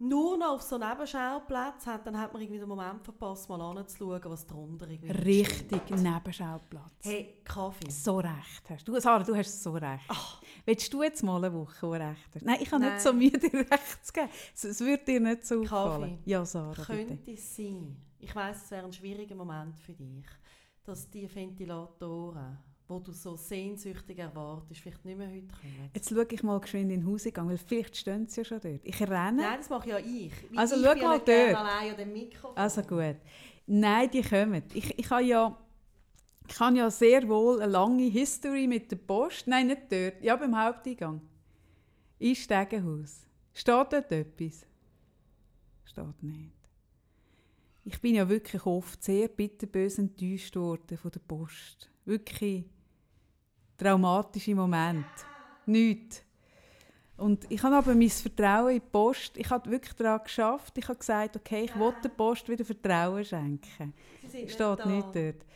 nur 0.00 0.36
noch 0.38 0.50
auf 0.54 0.62
so 0.62 0.78
Nebenschauplatz 0.78 1.84
hat, 1.86 2.06
dann 2.06 2.16
hat 2.20 2.32
man 2.32 2.40
irgendwie 2.40 2.60
den 2.60 2.68
Moment 2.68 3.02
verpasst, 3.02 3.48
mal 3.48 3.60
anzuschauen, 3.60 4.20
was 4.26 4.46
drunter 4.46 4.88
irgendwie 4.88 5.10
Richtig, 5.10 5.82
steht. 5.86 5.98
Nebenschauplatz. 6.00 6.92
Hey, 7.02 7.40
Kaffee. 7.42 7.90
So 7.90 8.18
recht 8.18 8.70
hast 8.70 8.86
du. 8.86 8.98
Sarah, 9.00 9.24
du 9.24 9.34
hast 9.34 9.60
so 9.60 9.72
recht. 9.72 10.04
Ach. 10.06 10.40
Willst 10.64 10.92
du 10.92 11.02
jetzt 11.02 11.24
mal 11.24 11.44
eine 11.44 11.52
Woche, 11.52 11.74
wo 11.84 11.90
recht 11.90 12.28
hast? 12.32 12.44
Nein, 12.44 12.58
ich 12.60 12.70
habe 12.70 12.84
nicht 12.84 13.00
so 13.00 13.12
müde, 13.12 13.38
dir 13.40 13.58
recht 13.68 14.06
zu 14.06 14.12
geben. 14.12 14.28
Es, 14.54 14.80
würde 14.80 15.04
dir 15.04 15.18
nicht 15.20 15.44
so 15.44 15.62
auffallen. 15.62 16.10
Kaffee. 16.18 16.30
Ja, 16.30 16.44
Sarah, 16.44 16.70
bitte. 16.74 17.06
Könnte 17.06 17.30
es 17.32 17.56
sein, 17.56 17.96
ich 18.20 18.34
weiss, 18.34 18.64
es 18.64 18.70
wäre 18.70 18.84
ein 18.84 18.92
schwieriger 18.92 19.34
Moment 19.34 19.78
für 19.78 19.92
dich, 19.92 20.26
dass 20.84 21.08
die 21.10 21.32
Ventilatoren, 21.32 22.58
wo 22.86 22.98
du 22.98 23.12
so 23.12 23.36
sehnsüchtig 23.36 24.18
erwartest, 24.18 24.80
vielleicht 24.80 25.04
nicht 25.04 25.18
mehr 25.18 25.28
heute 25.28 25.46
kommen. 25.48 25.90
Jetzt 25.94 26.08
schaue 26.08 26.26
ich 26.30 26.42
mal 26.42 26.58
geschwind 26.58 26.90
in 26.90 27.00
den 27.00 27.10
Hausgang, 27.10 27.48
weil 27.48 27.58
vielleicht 27.58 27.96
stehen 27.96 28.26
sie 28.26 28.40
ja 28.40 28.44
schon 28.44 28.60
dort. 28.60 28.80
Ich 28.84 29.00
renne. 29.02 29.42
Nein, 29.42 29.58
das 29.58 29.68
mache 29.68 29.90
ja 29.90 29.98
ich. 29.98 30.32
Also 30.56 30.76
ich 30.76 30.84
schau 30.84 30.94
bin 30.94 31.02
mal 31.02 31.18
dort. 31.18 31.54
allein 31.54 31.90
an 31.90 31.96
dem 31.96 32.12
Mikrofon. 32.12 32.56
Also 32.56 32.82
gut. 32.82 33.16
Nein, 33.66 34.10
die 34.10 34.22
kommen. 34.22 34.62
Ich, 34.72 34.98
ich 34.98 35.10
habe 35.10 35.22
ja, 35.22 35.58
ich 36.48 36.58
habe 36.58 36.76
ja 36.76 36.90
sehr 36.90 37.28
wohl 37.28 37.60
eine 37.60 37.70
lange 37.70 38.04
History 38.04 38.66
mit 38.66 38.90
der 38.90 38.96
Post. 38.96 39.46
Nein, 39.46 39.66
nicht 39.66 39.92
dort. 39.92 40.22
Ja, 40.22 40.36
beim 40.36 40.58
Haupteingang. 40.58 41.20
Im 42.18 42.34
Stegenhaus. 42.34 43.26
Steht 43.52 43.92
dort 43.92 44.10
etwas? 44.12 44.66
Steht 45.84 46.22
nicht. 46.22 46.57
Ich 47.90 48.02
bin 48.02 48.16
ja 48.16 48.28
wirklich 48.28 48.66
oft 48.66 49.02
sehr 49.02 49.28
bitterbös 49.28 49.96
enttäuscht 49.98 50.54
worden 50.56 50.98
von 50.98 51.10
der 51.10 51.20
Post. 51.20 51.90
Wirklich 52.04 52.66
traumatische 53.78 54.54
Momente. 54.54 55.08
Nichts. 55.64 56.22
Und 57.16 57.50
ich 57.50 57.62
habe 57.62 57.76
aber 57.76 57.94
mein 57.94 58.10
Vertrauen 58.10 58.74
in 58.74 58.80
die 58.80 58.86
Post, 58.92 59.38
ich 59.38 59.48
habe 59.48 59.70
wirklich 59.70 59.94
daran 59.94 60.22
geschafft. 60.22 60.76
Ich 60.76 60.86
habe 60.86 60.98
gesagt, 60.98 61.36
okay, 61.36 61.64
ich 61.64 61.74
will 61.76 61.94
der 62.04 62.10
Post 62.10 62.50
wieder 62.50 62.62
Vertrauen 62.62 63.24
schenken. 63.24 63.94
Sie 64.20 64.28
sind 64.28 64.42
nicht 64.42 64.52
Steht 64.52 64.78
da. 64.80 64.86
nicht 64.86 65.08
dort. 65.14 65.46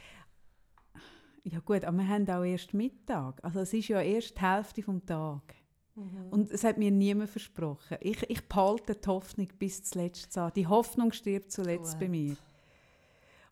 Ja 1.45 1.59
gut, 1.59 1.85
aber 1.85 1.99
wir 1.99 2.09
haben 2.09 2.31
auch 2.31 2.45
erst 2.45 2.73
Mittag. 2.73 3.45
Also 3.45 3.61
es 3.61 3.75
ist 3.75 3.89
ja 3.89 4.01
erst 4.01 4.39
die 4.39 4.41
Hälfte 4.41 4.81
des 4.81 5.05
Tages. 5.05 5.57
Mhm. 5.95 6.29
Und 6.31 6.51
es 6.51 6.65
hat 6.65 6.79
mir 6.79 6.91
niemand 6.91 7.29
versprochen. 7.31 7.99
Ich, 8.01 8.23
ich 8.31 8.49
behalte 8.49 8.95
die 8.95 9.07
Hoffnung 9.07 9.49
bis 9.59 9.83
zuletzt 9.83 10.37
an. 10.39 10.53
Die 10.57 10.67
Hoffnung 10.67 11.13
stirbt 11.13 11.53
zuletzt 11.53 11.93
Gut. 11.93 12.01
bei 12.01 12.09
mir. 12.09 12.37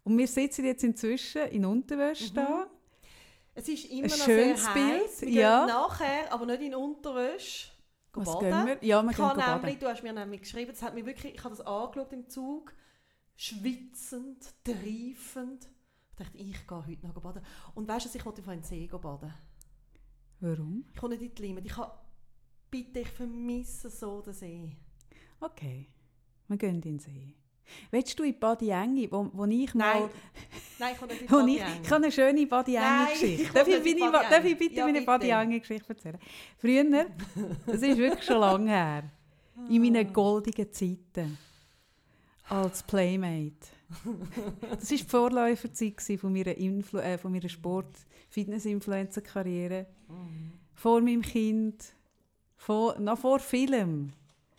Und 0.04 0.16
wir 0.16 0.26
sitzen 0.26 0.64
jetzt 0.64 0.82
inzwischen 0.82 1.42
in 1.48 1.64
Unterwäsche 1.66 2.30
Mhm. 2.30 2.34
da. 2.34 2.66
Es 3.54 3.68
ist 3.68 3.84
immer 3.90 4.04
Ein 4.04 4.08
noch 4.10 4.16
schönes 4.24 4.64
sehr 4.64 4.72
Bild, 4.74 5.02
heiß. 5.02 5.20
Wir 5.22 5.30
ja. 5.32 5.66
nachher, 5.66 6.32
aber 6.32 6.46
nicht 6.46 6.62
in 6.62 6.74
Unterwäsche. 6.74 7.68
gehen 8.12 8.26
Was 8.26 8.32
baden. 8.34 8.50
gehen 8.50 8.66
wir? 8.66 8.88
Ja, 8.88 9.02
wir 9.02 9.10
Ich 9.10 9.16
gehen 9.16 9.26
baden. 9.26 9.60
nämlich, 9.62 9.78
du 9.78 9.88
hast 9.88 10.02
mir 10.02 10.12
nämlich 10.12 10.40
geschrieben, 10.40 10.70
das 10.70 10.82
hat 10.82 10.94
mich 10.94 11.04
wirklich, 11.04 11.34
ich 11.34 11.44
habe 11.44 11.54
das 11.54 11.66
angeschaut 11.66 12.12
im 12.12 12.28
Zug, 12.28 12.72
schwitzend, 13.36 14.54
triefend. 14.64 15.68
Ich 16.12 16.16
dachte, 16.16 16.38
ich 16.38 16.66
gehe 16.66 16.86
heute 16.86 17.06
noch 17.06 17.14
baden. 17.20 17.42
Und 17.74 17.88
weißt 17.88 18.06
du, 18.14 18.18
ich 18.18 18.24
wollte 18.24 18.40
auf 18.40 18.48
einen 18.48 18.62
See 18.62 18.86
baden. 18.86 19.32
Warum? 20.40 20.84
Ich 20.92 20.98
komme 20.98 21.14
nicht 21.16 21.22
in 21.28 21.34
die 21.34 21.42
Limit. 21.42 21.66
Ich 21.66 21.76
habe, 21.76 21.92
bitte, 22.70 23.00
ich 23.00 23.08
vermisse 23.08 23.90
so 23.90 24.20
den 24.20 24.32
See. 24.32 24.76
Okay, 25.40 25.88
wir 26.48 26.56
gehen 26.56 26.76
in 26.76 26.80
den 26.80 26.98
See. 26.98 27.34
Willst 27.90 28.18
du 28.18 28.24
in 28.24 28.38
Badi 28.38 28.70
Engi, 28.70 29.10
wo, 29.10 29.30
wo 29.32 29.44
ich 29.46 29.74
mal... 29.74 30.00
Nein, 30.00 30.10
nein, 30.78 30.92
ich 30.92 30.98
komme 31.28 31.44
nicht 31.44 31.60
in 31.62 31.66
ich, 31.82 31.90
habe 31.90 32.04
eine 32.04 32.12
schöne 32.12 32.46
Badi 32.46 32.74
Nein, 32.74 33.08
Geschichte. 33.12 33.42
ich 33.42 33.50
Darf 33.50 33.68
ich, 33.68 34.00
darf 34.10 34.44
ich 34.44 34.58
bitte 34.58 34.74
Ja, 34.74 34.84
meine 34.84 35.00
bitte. 35.00 35.06
Badi 35.06 35.58
Geschichte 35.60 35.88
erzählen? 35.90 36.18
Früher, 36.58 37.06
das 37.66 37.82
ist 37.82 37.96
wirklich 37.96 38.24
schon 38.24 38.40
lange 38.40 38.70
her, 38.70 39.04
in 39.68 39.82
meinen 39.82 40.12
goldigen 40.12 40.72
Zeiten 40.72 41.38
als 42.48 42.82
Playmate. 42.82 43.54
Das 44.60 44.90
war 44.90 44.98
die 44.98 45.04
Vorläuferzeit 45.04 46.00
von 46.20 46.32
meiner, 46.32 46.56
Influ 46.56 46.98
äh, 46.98 47.16
von 47.18 47.30
meiner 47.32 47.48
Sport-Fitness-Influencer-Karriere. 47.48 49.86
Vor 50.74 51.00
meinem 51.00 51.22
Kind, 51.22 51.94
vor, 52.60 52.98
noch 53.00 53.18
vor 53.18 53.38
Film, 53.38 54.12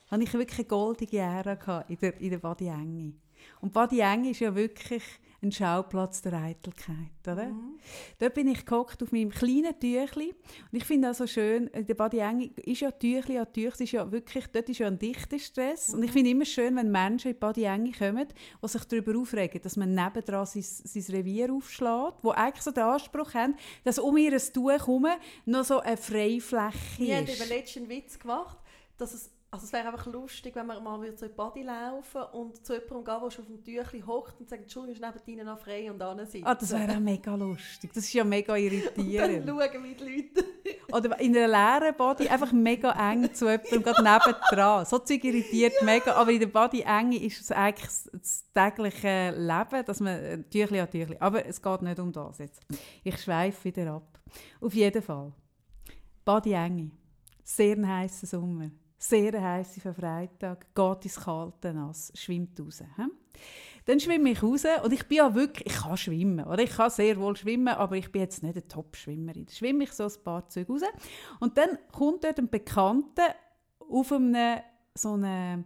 hatte 0.09 0.23
ich 0.23 0.33
wirklich 0.33 0.59
eine 0.59 0.67
goldige 0.67 1.19
Ära 1.19 1.85
in 1.87 1.97
der, 1.99 2.19
in 2.19 2.31
der 2.31 2.39
Badi 2.39 2.67
Engi. 2.67 3.13
Und 3.61 3.71
Badi 3.71 3.99
Engi 3.99 4.31
ist 4.31 4.39
ja 4.39 4.53
wirklich 4.53 5.03
ein 5.43 5.51
Schauplatz 5.51 6.21
der 6.21 6.33
Eitelkeit, 6.33 6.95
oder? 7.23 7.47
Mhm. 7.47 7.79
Dort 8.19 8.33
bin 8.35 8.47
ich 8.47 8.65
gehockt 8.65 9.01
auf 9.01 9.11
meinem 9.11 9.31
kleinen 9.31 9.77
Tüchli 9.79 10.33
und 10.71 10.77
ich 10.77 10.85
finde 10.85 11.09
auch 11.09 11.15
so 11.15 11.25
schön, 11.25 11.67
in 11.67 11.85
der 11.85 12.13
Engi 12.13 12.51
ist 12.57 12.81
ja 12.81 12.91
Tüchli 12.91 13.39
an 13.39 13.51
Tüchli, 13.51 13.85
ist 13.85 13.91
ja 13.91 14.11
wirklich, 14.11 14.47
dort 14.47 14.69
ist 14.69 14.77
ja 14.77 14.87
ein 14.87 14.99
dichter 14.99 15.39
Stress 15.39 15.93
und 15.93 16.03
ich 16.03 16.11
finde 16.11 16.29
immer 16.29 16.45
schön, 16.45 16.75
wenn 16.75 16.91
Menschen 16.91 17.29
in 17.29 17.33
die 17.33 17.39
Badi 17.39 17.63
Engi 17.63 17.91
kommen, 17.91 18.27
die 18.63 18.67
sich 18.67 18.83
darüber 18.85 19.19
aufregen, 19.19 19.61
dass 19.61 19.75
man 19.77 19.95
nebendran 19.95 20.45
sein, 20.45 20.63
sein 20.63 21.15
Revier 21.15 21.51
aufschlägt, 21.51 22.17
wo 22.21 22.31
eigentlich 22.31 22.63
so 22.63 22.71
den 22.71 22.83
Anspruch 22.83 23.33
haben, 23.33 23.55
dass 23.83 23.97
um 23.97 24.17
ihr 24.17 24.37
Tuch 24.37 24.69
herum 24.71 25.07
noch 25.45 25.63
so 25.63 25.79
eine 25.79 25.97
Freifläche 25.97 26.77
Wir 26.97 27.17
haben 27.17 27.25
ist. 27.25 27.37
über 27.37 27.55
letzten 27.55 27.79
einen 27.79 27.89
Witz 27.89 28.19
gemacht, 28.19 28.57
dass 28.97 29.13
es, 29.13 29.31
also 29.53 29.65
es 29.65 29.73
wäre 29.73 29.89
einfach 29.89 30.05
lustig, 30.05 30.55
wenn 30.55 30.65
man 30.65 30.81
mal 30.81 31.01
wieder 31.01 31.11
die 31.13 31.27
Body 31.27 31.63
laufen 31.63 32.21
und 32.31 32.65
zu 32.65 32.73
jemandem 32.73 33.03
gehen, 33.03 33.17
der 33.21 33.31
schon 33.31 33.43
auf 33.43 33.47
dem 33.47 33.63
Tüchli 33.63 33.99
hockt 34.01 34.39
und 34.39 34.49
sagt, 34.49 34.61
Entschuldigung, 34.61 35.03
ist 35.03 35.25
neben 35.27 35.45
noch 35.45 35.59
frei 35.59 35.91
und 35.91 35.99
sitzen. 36.25 36.47
Ah, 36.47 36.55
das 36.55 36.71
wäre 36.71 36.95
auch 36.95 36.99
mega 37.01 37.35
lustig. 37.35 37.91
Das 37.93 38.05
ist 38.05 38.13
ja 38.13 38.23
mega 38.23 38.53
Dann 38.53 38.63
irritierend. 38.63 39.49
schauen 39.49 39.83
wir 39.83 39.95
die 39.95 40.03
Leute. 40.03 40.45
Oder 40.93 41.19
in 41.19 41.35
einer 41.35 41.47
leeren 41.81 41.95
Body 41.97 42.29
einfach 42.29 42.53
mega 42.53 42.91
eng 43.11 43.33
zu 43.33 43.49
jemandem, 43.49 43.83
gerade 43.83 44.01
nebendran. 44.03 44.85
So 44.85 44.99
Zeug 44.99 45.21
irritiert 45.23 45.73
mega. 45.83 46.13
Aber 46.15 46.31
in 46.31 46.39
der 46.39 46.47
Body 46.47 46.81
eng 46.81 47.11
ist 47.11 47.41
es 47.41 47.51
eigentlich 47.51 47.89
das- 48.13 48.45
tägliche 48.53 49.31
Leben, 49.31 49.85
dass 49.85 49.99
man 49.99 50.13
äh, 50.17 50.43
Tüchli 50.43 50.79
an 50.79 50.89
Tüchli. 50.89 51.17
Aber 51.19 51.45
es 51.45 51.61
geht 51.61 51.81
nicht 51.81 51.99
um 51.99 52.13
das 52.13 52.37
jetzt. 52.37 52.61
Ich 53.03 53.17
schweife 53.21 53.65
wieder 53.65 53.91
ab. 53.95 54.17
Auf 54.61 54.73
jeden 54.73 55.01
Fall. 55.01 55.33
Body 56.23 56.53
enge. 56.53 56.91
Sehr 57.43 57.75
ein 57.75 57.85
heisser 57.87 58.27
Sommer. 58.27 58.71
Sehr 59.03 59.33
eine 59.33 59.41
heisse 59.41 59.93
Freitag. 59.93 60.75
Geht 60.75 61.05
ins 61.05 61.19
kalte 61.19 61.73
Nass. 61.73 62.11
Schwimmt 62.15 62.59
raus. 62.59 62.83
He? 62.95 63.03
Dann 63.85 63.99
schwimme 63.99 64.29
ich 64.29 64.43
raus 64.43 64.63
und 64.83 64.93
ich 64.93 65.07
bin 65.07 65.17
ja 65.17 65.33
wirklich, 65.33 65.65
ich 65.65 65.81
kann 65.81 65.97
schwimmen, 65.97 66.45
oder? 66.45 66.61
Ich 66.61 66.69
kann 66.69 66.91
sehr 66.91 67.17
wohl 67.17 67.35
schwimmen, 67.35 67.69
aber 67.69 67.97
ich 67.97 68.11
bin 68.11 68.21
jetzt 68.21 68.43
nicht 68.43 68.55
eine 68.55 68.67
Top-Schwimmerin. 68.67 69.47
Dann 69.47 69.55
schwimme 69.55 69.85
ich 69.85 69.91
so 69.91 70.03
ein 70.03 70.23
paar 70.23 70.47
Züge 70.49 70.71
raus 70.71 70.81
und 71.39 71.57
dann 71.57 71.79
kommt 71.91 72.23
dort 72.23 72.37
ein 72.37 72.49
Bekannter 72.49 73.33
auf 73.79 74.11
einem 74.11 74.59
so 74.93 75.13
einem 75.13 75.65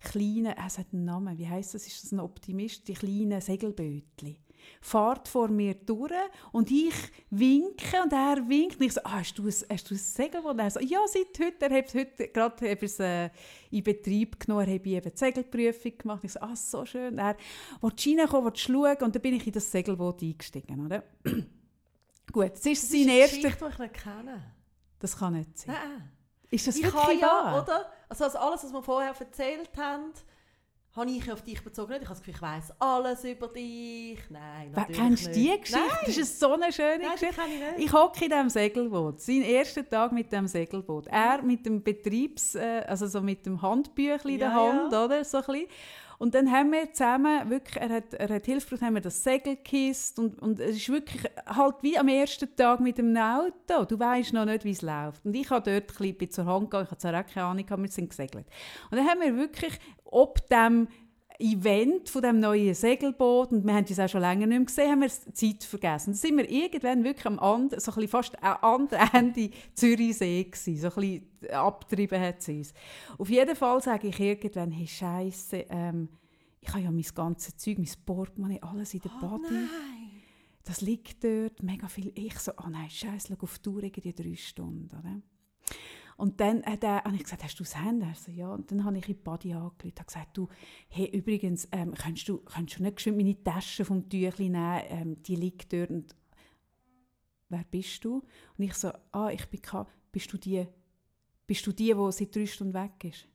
kleinen, 0.00 0.46
äh, 0.46 0.66
es 0.66 0.76
hat 0.76 0.92
einen 0.92 1.06
Namen, 1.06 1.38
wie 1.38 1.48
heißt 1.48 1.74
das? 1.74 1.86
Ist 1.86 2.04
das 2.04 2.12
ein 2.12 2.20
Optimist? 2.20 2.86
Die 2.88 2.94
kleinen 2.94 3.40
Segelbötli. 3.40 4.36
Fahrt 4.80 5.28
vor 5.28 5.48
mir 5.48 5.74
durch 5.74 6.12
und 6.52 6.70
ich 6.70 6.94
winke 7.30 8.02
und 8.02 8.12
er 8.12 8.48
winkt. 8.48 8.78
Und 8.78 8.86
ich 8.86 8.92
so, 8.92 9.00
ah, 9.04 9.18
hast, 9.18 9.38
du 9.38 9.44
ein, 9.44 9.48
hast 9.48 9.90
du 9.90 9.94
ein 9.94 9.98
Segelboot? 9.98 10.52
Und 10.52 10.58
er 10.58 10.70
so, 10.70 10.80
ja, 10.80 11.00
seit 11.06 11.38
heute. 11.38 11.66
Er 11.68 11.78
hat 11.78 11.94
heute 11.94 12.28
gerade 12.28 12.70
hat 12.70 12.82
er's, 12.82 13.00
äh, 13.00 13.30
in 13.70 13.82
Betrieb 13.82 14.40
genommen. 14.40 14.68
Er 14.68 14.74
hat 14.74 14.86
eben 14.86 15.10
die 15.10 15.18
Segelprüfung 15.18 15.98
gemacht. 15.98 16.24
Ich 16.24 16.32
so, 16.32 16.40
ah, 16.40 16.56
so 16.56 16.84
schön. 16.84 17.18
Er 17.18 17.36
wollte 17.80 18.10
reinkommen, 18.10 18.44
wollte 18.44 18.60
schauen 18.60 18.96
und 19.02 19.14
dann 19.14 19.22
bin 19.22 19.34
ich 19.34 19.46
in 19.46 19.52
das 19.52 19.70
Segelboot 19.70 20.22
eingestiegen. 20.22 20.84
Oder? 20.86 21.02
Gut, 22.32 22.52
es 22.54 22.66
ist 22.66 22.82
Das 22.82 22.90
sein 22.90 23.00
ist 23.00 23.08
eine 23.08 23.18
erster... 23.18 23.36
Geschichte, 23.36 23.64
die 23.64 23.72
ich 23.72 23.78
nicht 23.78 23.94
kenne. 23.94 24.54
Das 24.98 25.16
kann 25.16 25.32
nicht 25.34 25.58
sein. 25.58 25.74
Nein. 25.74 26.10
Ist 26.50 26.66
das 26.66 26.76
Ich 26.76 26.84
wirklich 26.84 27.02
habe 27.02 27.14
ja, 27.14 27.26
wahr? 27.26 27.62
oder? 27.62 27.92
Also, 28.08 28.24
also 28.24 28.38
alles, 28.38 28.64
was 28.64 28.72
wir 28.72 28.82
vorher 28.82 29.14
erzählt 29.18 29.70
haben, 29.76 30.12
habe 30.96 31.10
ich 31.10 31.30
auf 31.30 31.42
dich 31.42 31.62
bezogen. 31.62 31.92
Nicht? 31.92 32.02
Ich 32.02 32.08
habe 32.08 32.18
das 32.18 32.24
Gefühl, 32.24 32.34
ich 32.34 32.42
weiss 32.42 32.72
alles 32.80 33.24
über 33.24 33.48
dich. 33.48 34.18
Nein, 34.30 34.72
natürlich 34.74 34.96
Kennst 34.98 35.26
du 35.26 35.30
die 35.32 35.48
Geschichte? 35.60 35.78
Nein, 35.78 35.98
Das 36.06 36.16
ist 36.16 36.40
so 36.40 36.52
eine 36.54 36.72
schöne 36.72 36.98
Nein, 37.02 37.12
Geschichte. 37.12 37.40
ich. 37.76 37.84
Ich 37.84 37.92
hocke 37.92 38.24
in 38.24 38.30
diesem 38.30 38.48
Segelboot. 38.48 39.20
Sein 39.20 39.42
erster 39.42 39.88
Tag 39.88 40.12
mit 40.12 40.32
dem 40.32 40.46
Segelboot. 40.46 41.06
Er 41.08 41.42
mit 41.42 41.66
dem 41.66 41.82
Betriebs, 41.82 42.54
äh, 42.54 42.82
also 42.86 43.06
so 43.06 43.20
mit 43.20 43.44
dem 43.46 43.60
Handbüchli 43.60 44.34
in 44.34 44.38
der 44.40 44.48
Ja, 44.48 44.54
Hand, 44.54 44.92
ja. 44.92 45.04
oder? 45.04 45.24
So 45.24 45.38
ein 45.38 45.44
bisschen. 45.44 45.66
Und 46.18 46.34
dann 46.34 46.50
haben 46.50 46.72
wir 46.72 46.92
zusammen, 46.92 47.50
wirklich, 47.50 47.76
er 47.76 47.88
hat, 47.90 48.14
er 48.14 48.28
hat 48.28 48.46
Hilfe 48.46 48.66
gebraucht, 48.66 48.82
haben 48.82 48.94
wir 48.94 49.00
das 49.02 49.22
Segel 49.22 49.56
gekisst 49.56 50.18
und, 50.18 50.40
und 50.40 50.60
es 50.60 50.76
ist 50.76 50.88
wirklich 50.88 51.22
halt 51.46 51.76
wie 51.82 51.98
am 51.98 52.08
ersten 52.08 52.54
Tag 52.56 52.80
mit 52.80 52.98
dem 52.98 53.16
Auto. 53.16 53.84
Du 53.84 53.98
weißt 53.98 54.32
noch 54.32 54.44
nicht, 54.46 54.64
wie 54.64 54.70
es 54.70 54.82
läuft. 54.82 55.24
Und 55.24 55.34
ich 55.34 55.50
habe 55.50 55.70
dort 55.70 56.00
ein 56.00 56.14
bisschen 56.14 56.30
zur 56.30 56.46
Hand 56.46 56.70
gegangen, 56.70 56.84
ich 56.84 56.90
habe 56.90 56.98
zwar 56.98 57.20
auch 57.20 57.26
keine 57.26 57.46
Ahnung, 57.46 57.82
wir 57.82 57.88
sind 57.88 58.10
gesegelt. 58.10 58.46
Und 58.90 58.98
dann 58.98 59.06
haben 59.06 59.20
wir 59.20 59.36
wirklich 59.36 59.78
ob 60.04 60.46
dem 60.48 60.88
Event 61.38 62.08
von 62.08 62.22
dem 62.22 62.40
neuen 62.40 62.74
Segelboot 62.74 63.52
und 63.52 63.64
wir 63.66 63.74
haben 63.74 63.84
es 63.88 63.98
auch 63.98 64.08
schon 64.08 64.20
länger 64.20 64.46
nicht 64.46 64.58
mehr 64.58 64.64
gesehen, 64.66 64.90
haben 64.90 65.00
wir 65.02 65.08
die 65.08 65.32
Zeit 65.32 65.64
vergessen. 65.64 66.10
Dann 66.10 66.14
sind 66.14 66.36
wir 66.36 66.50
irgendwann 66.50 67.04
wirklich 67.04 67.26
am 67.26 67.38
anderen, 67.38 67.80
so 67.80 67.92
ein 67.92 68.08
fast 68.08 68.42
am 68.42 68.56
anderen 68.62 69.08
Ende 69.12 69.50
Zürichsee 69.74 70.44
gewesen. 70.44 70.76
So 70.78 70.88
ein 70.88 70.94
bisschen 71.40 71.50
abgetrieben 71.52 72.20
hat 72.20 72.42
sie 72.42 72.58
uns. 72.58 72.72
Auf 73.18 73.28
jeden 73.28 73.56
Fall 73.56 73.82
sage 73.82 74.08
ich 74.08 74.18
irgendwann, 74.20 74.70
hey 74.70 74.86
Scheiße, 74.86 75.66
ähm, 75.68 76.08
ich 76.60 76.68
habe 76.70 76.80
ja 76.80 76.90
mein 76.90 77.04
ganzes 77.14 77.56
Zeug, 77.56 77.78
mein 77.78 77.88
Portemonnaie, 78.04 78.60
alles 78.62 78.94
in 78.94 79.00
der 79.00 79.12
Oh 79.16 79.20
Body. 79.20 79.52
nein. 79.54 79.68
Das 80.64 80.80
liegt 80.80 81.22
dort, 81.22 81.62
mega 81.62 81.86
viel. 81.86 82.10
Ich 82.16 82.38
so, 82.40 82.50
oh 82.52 82.68
nein, 82.68 82.90
Scheiße, 82.90 83.28
schau 83.28 83.42
auf 83.44 83.58
die 83.58 83.62
Tour, 83.62 83.82
irgendwie 83.84 84.12
drei 84.12 84.34
Stunden. 84.34 84.88
Oder? 84.98 85.20
Und 86.16 86.40
dann 86.40 86.64
hat 86.64 86.82
er, 86.82 87.04
habe 87.04 87.14
ich 87.14 87.24
gesagt, 87.24 87.44
hast 87.44 87.58
du 87.60 87.62
das 87.62 87.76
Handy? 87.76 88.06
Er 88.06 88.14
so, 88.14 88.32
ja. 88.32 88.48
Und 88.48 88.70
dann 88.70 88.84
habe 88.84 88.96
ich 88.96 89.08
in 89.08 89.16
die 89.16 89.22
Body 89.22 89.52
angerufen 89.52 89.92
und 89.96 90.06
gesagt, 90.06 90.36
du, 90.36 90.48
hey, 90.88 91.06
übrigens, 91.06 91.68
ähm, 91.72 91.92
kannst, 91.94 92.28
du, 92.28 92.38
kannst 92.38 92.78
du 92.78 92.82
nicht 92.82 92.96
geschwind 92.96 93.18
meine 93.18 93.42
Tasche 93.42 93.84
vom 93.84 94.08
Tüchli 94.08 94.48
nehmen? 94.48 94.82
Ähm, 94.88 95.22
die 95.22 95.36
liegt 95.36 95.72
dort. 95.72 95.90
Und 95.90 96.16
wer 97.50 97.64
bist 97.70 98.04
du? 98.04 98.22
Und 98.56 98.64
ich 98.64 98.74
so, 98.74 98.92
ah, 99.12 99.30
ich 99.30 99.46
bin, 99.46 99.60
bist 100.10 100.32
du 100.32 100.38
die, 100.38 100.66
bist 101.46 101.66
du 101.66 101.72
die, 101.72 101.92
die 101.92 102.12
seit 102.12 102.34
drei 102.34 102.46
Stunden 102.46 102.74
weg 102.74 103.04
ist? 103.04 103.28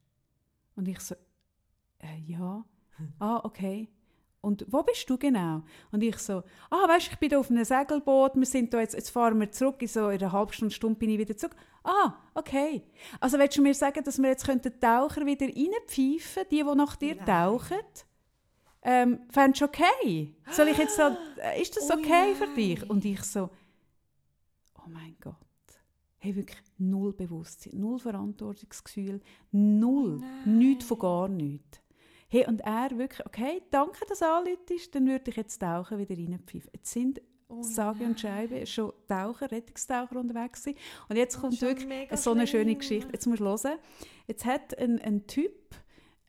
Und 0.76 0.88
ich 0.88 0.99
so, 0.99 1.16
äh, 1.99 2.18
ja. 2.26 2.66
Ah, 3.20 3.41
okay. 3.44 3.90
Und 4.41 4.66
wo 4.70 4.82
bist 4.82 5.08
du 5.08 5.18
genau? 5.18 5.64
Und 5.91 6.03
ich 6.03 6.18
so, 6.18 6.41
ah, 6.72 6.88
weißt 6.88 7.08
du, 7.08 7.12
ich 7.12 7.20
bin 7.20 7.30
da 7.30 7.40
auf 7.40 7.52
einem 7.52 7.64
Segelboot, 7.64 8.36
wir 8.36 8.45
sind 8.45 8.74
da 8.74 8.80
jetzt, 8.80 8.95
jetzt 8.95 9.12
fahren 9.12 9.40
wir 9.40 9.52
zurück, 9.52 9.82
in 9.82 9.88
so 9.88 10.06
einer 10.06 10.32
halben 10.32 10.52
Stunde, 10.52 10.74
Stunde 10.74 10.98
bin 10.98 11.12
ich 11.12 11.20
wieder 11.20 11.38
zurück. 11.38 11.56
Ah, 11.84 12.14
okay. 12.36 12.84
Also 13.20 13.40
willst 13.40 13.58
du 13.58 13.62
mir 13.62 13.74
sagen, 13.74 14.03
dass 14.03 14.22
wir 14.22 14.30
jetzt 14.30 14.45
könnten 14.45 14.80
Taucher 14.80 15.26
wieder 15.26 15.48
reinpfeifen, 15.48 16.44
die, 16.52 16.64
die 16.64 16.76
nach 16.76 16.95
dir 16.95 17.16
Nein. 17.16 17.26
tauchen? 17.26 17.80
Ähm, 18.84 19.20
fändest 19.30 19.62
du 19.62 19.66
okay? 19.66 20.36
Soll 20.52 20.70
ich 20.70 20.78
jetzt 20.78 20.95
so, 20.95 21.03
äh, 21.38 21.62
ist 21.62 21.76
das 21.76 21.90
oh 21.90 21.94
okay 21.94 22.32
oh 22.32 22.36
für 22.36 22.48
dich? 22.56 22.90
Und 22.90 23.06
ich 23.06 23.24
so, 23.24 23.49
oh 24.78 24.90
mein 24.90 25.16
Gott. 25.22 25.36
Hey, 26.18 26.36
wirklich 26.36 26.62
null 26.78 27.14
Bewusstsein, 27.14 27.80
null 27.80 27.99
Verantwortungsgefühl, 27.99 29.22
null, 29.52 30.22
oh 30.22 30.49
nichts 30.49 30.86
von 30.86 30.99
gar 30.99 31.28
nichts. 31.28 31.80
Hey, 32.28 32.45
und 32.48 32.62
er 32.62 32.98
wirklich, 32.98 33.26
okay, 33.26 33.62
danke, 33.72 34.06
dass 34.08 34.20
du 34.20 34.26
anläutest, 34.26 34.95
dann 34.95 35.08
würde 35.08 35.32
ich 35.32 35.36
jetzt 35.36 35.60
tauchen 35.60 35.98
wieder 35.98 36.16
reinpfeifen. 36.16 36.70
Jetzt 36.74 36.91
sind 36.91 37.22
oh 37.52 37.64
sage 37.64 38.03
und 38.06 38.19
schreibe 38.19 38.65
schon 38.65 38.94
Taucher, 39.07 39.52
Rettungstaucher 39.52 40.15
unterwegs 40.15 40.64
gewesen. 40.64 40.80
Und 41.10 41.15
jetzt 41.18 41.40
kommt 41.40 41.61
wirklich 41.61 42.10
so 42.15 42.32
eine 42.32 42.48
schöne 42.48 42.76
Geschichte. 42.76 43.10
Jetzt 43.11 43.28
musst 43.28 43.41
du 43.41 43.45
hören. 43.45 43.78
Jetzt 44.28 44.45
hat 44.45 44.78
ein, 44.78 44.99
ein 45.02 45.28
Typ, 45.28 45.76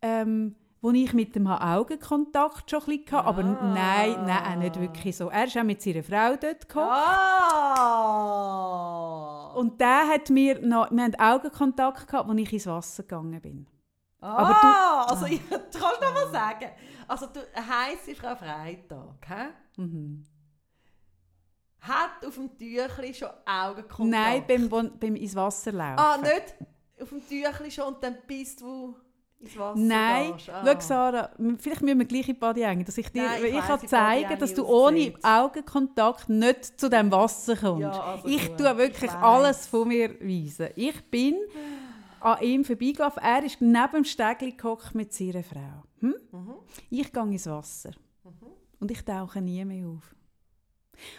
ähm, 0.03 0.57
wo 0.81 0.90
ich 0.90 1.12
mit 1.15 1.36
dem 1.36 1.47
Augenkontakt 1.47 2.69
schon 2.70 2.81
ein 2.81 2.86
bisschen 2.86 3.12
hatte, 3.12 3.27
aber 3.27 3.44
ah. 3.44 3.73
nein, 3.73 4.24
nein, 4.27 4.59
nicht 4.59 4.81
wirklich 4.81 5.16
so. 5.16 5.28
Er 5.28 5.44
ist 5.44 5.57
auch 5.57 5.62
mit 5.62 5.81
seiner 5.81 6.03
Frau 6.03 6.36
dort 6.36 6.69
gekommen. 6.69 6.90
Ah. 6.90 7.93
Und 9.55 9.81
der 9.81 10.09
hat 10.09 10.28
mir 10.31 10.61
noch, 10.61 10.90
wir 10.90 11.05
haben 11.05 11.15
Augenkontakt 11.15 12.09
gehabt, 12.09 12.28
als 12.28 12.40
ich 12.40 12.53
ins 12.53 12.66
Wasser 12.66 13.05
gegangen 13.05 13.40
bin. 13.40 13.69
Ah, 14.20 14.36
aber 14.36 14.59
du, 14.61 14.66
also, 15.12 15.27
ich, 15.27 15.40
kannst 15.51 16.01
noch 16.01 16.15
mal 16.15 16.31
sagen. 16.31 16.70
Also, 17.07 17.27
du, 17.27 17.40
heisse 17.57 18.15
Frau 18.15 18.35
Freitag, 18.36 19.28
hä? 19.28 19.49
Mhm. 19.77 20.24
Hat 21.83 22.25
auf 22.25 22.37
dem 22.37 22.57
Tüchli 22.57 23.13
schon 23.13 23.29
Augenkontakt? 23.45 24.09
Nein, 24.09 24.45
beim, 24.47 24.93
beim 25.01 25.17
ins 25.17 25.35
Wasser 25.35 25.73
laufen. 25.73 25.99
Ah, 25.99 26.17
nicht 26.17 26.55
auf 27.01 27.09
dem 27.09 27.27
Tüchli 27.27 27.71
schon 27.73 27.95
und 27.95 28.03
dann 28.03 28.19
bist 28.25 28.61
du 28.61 28.95
ins 29.41 29.59
Wasser 29.59 29.81
Nein, 29.81 30.33
ah. 30.33 30.39
schau 30.39 30.81
Sarah, 30.81 31.31
vielleicht 31.59 31.83
müssen 31.83 31.99
wir 31.99 32.07
gleich 32.07 32.29
in 32.29 32.35
die 32.35 32.41
Body 32.41 32.61
hängen, 32.61 32.85
dass 32.85 32.97
ich 32.97 33.09
dir 33.11 33.25
Nein, 33.25 33.45
ich, 33.45 33.55
ich 33.55 33.61
kann 33.61 33.89
zeigen, 33.89 34.39
dass 34.39 34.55
du 34.55 34.65
ohne 34.65 35.13
Augenkontakt 35.23 36.29
nicht 36.29 36.79
zu 36.79 36.89
dem 36.89 37.11
Wasser 37.11 37.57
kommst. 37.57 37.83
Ja, 37.83 38.01
also 38.01 38.29
ich 38.29 38.49
gut. 38.49 38.59
tue 38.59 38.77
wirklich 38.79 39.11
ich 39.11 39.17
alles 39.17 39.67
von 39.67 39.89
mir 39.89 40.11
weisen. 40.21 40.69
Ich 40.77 41.05
bin 41.11 41.35
an 42.21 42.41
ihm 42.43 42.65
vorbeigelaufen. 42.65 43.21
Er 43.21 43.43
ist 43.43 43.61
neben 43.61 43.93
dem 43.93 44.05
Stegli 44.05 44.57
mit 44.93 45.13
seiner 45.13 45.43
Frau. 45.43 45.83
Hm? 45.99 46.15
Mhm. 46.31 46.55
Ich 46.91 47.13
gehe 47.13 47.23
ins 47.25 47.47
Wasser. 47.49 47.91
Mhm. 48.23 48.53
Und 48.79 48.91
ich 48.93 49.05
tauche 49.05 49.41
nie 49.41 49.65
mehr 49.65 49.89
auf. 49.89 50.15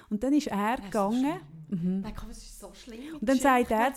Und 0.09 0.23
dann 0.23 0.33
ist 0.33 0.47
er 0.47 0.77
das 0.77 0.85
gegangen. 0.85 1.39
Ist 1.69 1.81
mhm. 1.81 2.01
Nein, 2.01 2.13
komm, 2.15 2.29
es 2.29 2.37
ist 2.37 2.59
so 2.59 2.73
schlimm. 2.73 3.15
Und 3.19 3.27
dann 3.27 3.39
sagt, 3.39 3.71
er, 3.71 3.91
dann 3.91 3.95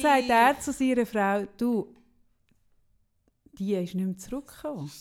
sagt 0.00 0.28
er 0.28 0.60
zu 0.60 0.72
seiner 0.72 1.06
Frau, 1.06 1.46
du, 1.56 1.94
die 3.58 3.74
ist 3.74 3.94
nicht 3.94 4.06
mehr 4.06 4.16
zurückgekommen. 4.16 4.90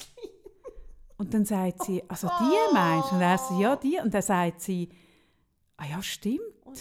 Und 1.18 1.35
dann 1.35 1.45
sagt 1.45 1.84
sie, 1.84 2.02
also 2.07 2.27
die 2.27 2.73
meinst 2.73 3.11
du? 3.11 3.15
Und 3.15 3.22
er 3.22 3.38
sagt, 3.38 3.60
ja, 3.60 3.76
die. 3.76 3.99
Und 4.03 4.11
dann 4.11 4.23
sagt 4.23 4.61
sie, 4.61 4.89
ah 5.77 5.85
ja, 5.85 6.02
stimmt. 6.02 6.41
Oh 6.65 6.73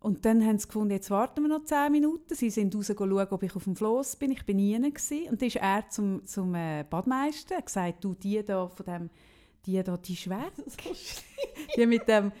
und 0.00 0.26
dann 0.26 0.44
haben 0.44 0.58
sie 0.58 0.66
gefunden, 0.66 0.90
jetzt 0.90 1.10
warten 1.10 1.40
wir 1.40 1.48
noch 1.48 1.64
zehn 1.64 1.90
Minuten. 1.90 2.34
Sie 2.34 2.50
sind 2.50 2.74
raus 2.76 2.92
schauen, 2.94 3.26
ob 3.30 3.42
ich 3.42 3.56
auf 3.56 3.64
dem 3.64 3.74
Floss 3.74 4.16
bin. 4.16 4.32
Ich 4.32 4.44
bin 4.44 4.58
nie 4.58 4.78
gewesen. 4.78 5.30
Und 5.30 5.40
dann 5.40 5.48
ist 5.48 5.56
er 5.56 5.88
zum, 5.88 6.26
zum 6.26 6.54
äh, 6.54 6.84
Badmeister 6.88 7.56
und 7.56 7.64
gesagt, 7.64 8.04
du, 8.04 8.12
die 8.12 8.44
da 8.44 8.68
von 8.68 8.84
dem, 8.84 9.10
die 9.66 9.82
da, 9.82 9.96
die 9.96 10.12
ist 10.12 10.28
weg. 10.28 10.52
die 11.76 11.86
mit 11.86 12.06
dem 12.08 12.32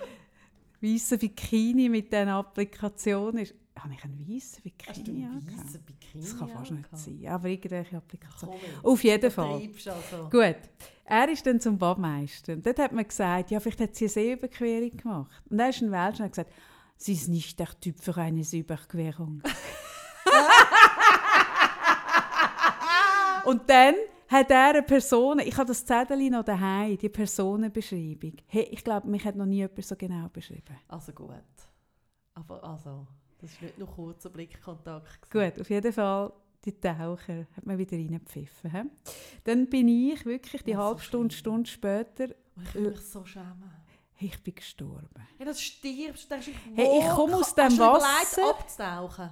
weißen 0.80 1.18
Bikini, 1.18 1.88
mit 1.88 2.12
diesen 2.12 2.28
Applikationen. 2.28 3.42
Ist, 3.42 3.54
habe 3.78 3.94
ich 3.94 4.04
einen 4.04 4.28
weißen 4.28 4.62
Bikini 4.62 4.88
Hast 4.88 5.06
du 5.06 5.12
weißen 5.12 5.82
Bikini 5.82 6.22
Das 6.22 6.38
kann 6.38 6.48
fast 6.48 6.70
nicht 6.70 6.88
sein, 6.92 7.26
aber 7.28 7.48
irgendwelche 7.48 7.96
Applikationen. 7.96 8.60
Auf 8.82 9.04
jeden 9.04 9.30
Fall. 9.30 9.68
Also. 9.86 10.30
Gut. 10.30 10.56
Er 11.06 11.28
ist 11.28 11.46
dann 11.46 11.60
zum 11.60 11.76
Badmeister. 11.76 12.54
Und 12.54 12.64
dort 12.64 12.78
hat 12.78 12.92
man 12.92 13.06
gesagt, 13.06 13.50
ja, 13.50 13.60
vielleicht 13.60 13.80
hat 13.80 13.94
sie 13.94 14.04
eine 14.04 14.10
Seeüberquerung 14.10 14.96
gemacht. 14.96 15.42
Und 15.50 15.58
er 15.58 15.68
ist 15.68 15.82
ein 15.82 15.92
Welsch 15.92 16.18
und 16.18 16.24
hat 16.24 16.32
gesagt, 16.32 16.50
Sie 16.96 17.12
ist 17.12 17.28
nicht 17.28 17.58
der 17.58 17.68
Typ 17.80 18.00
für 18.00 18.16
eine 18.16 18.42
Überquerung. 18.52 19.42
und 23.44 23.68
dann 23.68 23.94
hat 24.34 24.50
er 24.50 24.70
eine 24.70 24.82
Person, 24.82 25.38
ich 25.38 25.56
habe 25.56 25.68
das 25.68 25.84
Zettel 25.84 26.28
noch 26.28 26.44
daheim, 26.44 26.98
die 26.98 27.08
Personenbeschreibung. 27.08 28.34
Hey, 28.46 28.68
ich 28.70 28.82
glaube, 28.82 29.08
mich 29.08 29.24
hat 29.24 29.36
noch 29.36 29.46
nie 29.46 29.58
jemand 29.58 29.84
so 29.84 29.94
genau 29.94 30.28
beschrieben. 30.28 30.76
Also 30.88 31.12
gut. 31.12 31.28
Aber 32.34 32.62
also, 32.64 33.06
das 33.38 33.52
ist 33.52 33.62
nicht 33.62 33.78
nur 33.78 33.88
kurzer 33.88 34.30
Blickkontakt. 34.30 35.30
Gut, 35.30 35.60
auf 35.60 35.70
jeden 35.70 35.92
Fall, 35.92 36.32
die 36.64 36.72
Taucher 36.72 37.46
hat 37.56 37.64
man 37.64 37.78
wieder 37.78 37.96
reingepfiffen. 37.96 38.72
He? 38.72 38.82
Dann 39.44 39.68
bin 39.68 39.86
ich 39.86 40.26
wirklich 40.26 40.64
die 40.64 40.76
halbe 40.76 41.00
Stunde, 41.00 41.34
Stunde 41.34 41.70
später... 41.70 42.30
ich 42.60 42.74
will 42.74 42.90
mich 42.90 43.00
so 43.00 43.24
schämen 43.24 43.84
ich 44.16 44.42
bin 44.42 44.54
gestorben. 44.54 45.28
Hey, 45.36 45.46
das 45.46 45.60
stirbst, 45.60 46.30
denkst 46.30 46.46
du, 46.46 46.52
hey, 46.74 47.00
ich 47.00 47.08
komme 47.10 47.36
aus 47.36 47.54
dem 47.54 47.78
Wasser. 47.78 48.08
Hast 48.20 48.36
du 48.38 48.50
abzutauchen? 48.50 49.30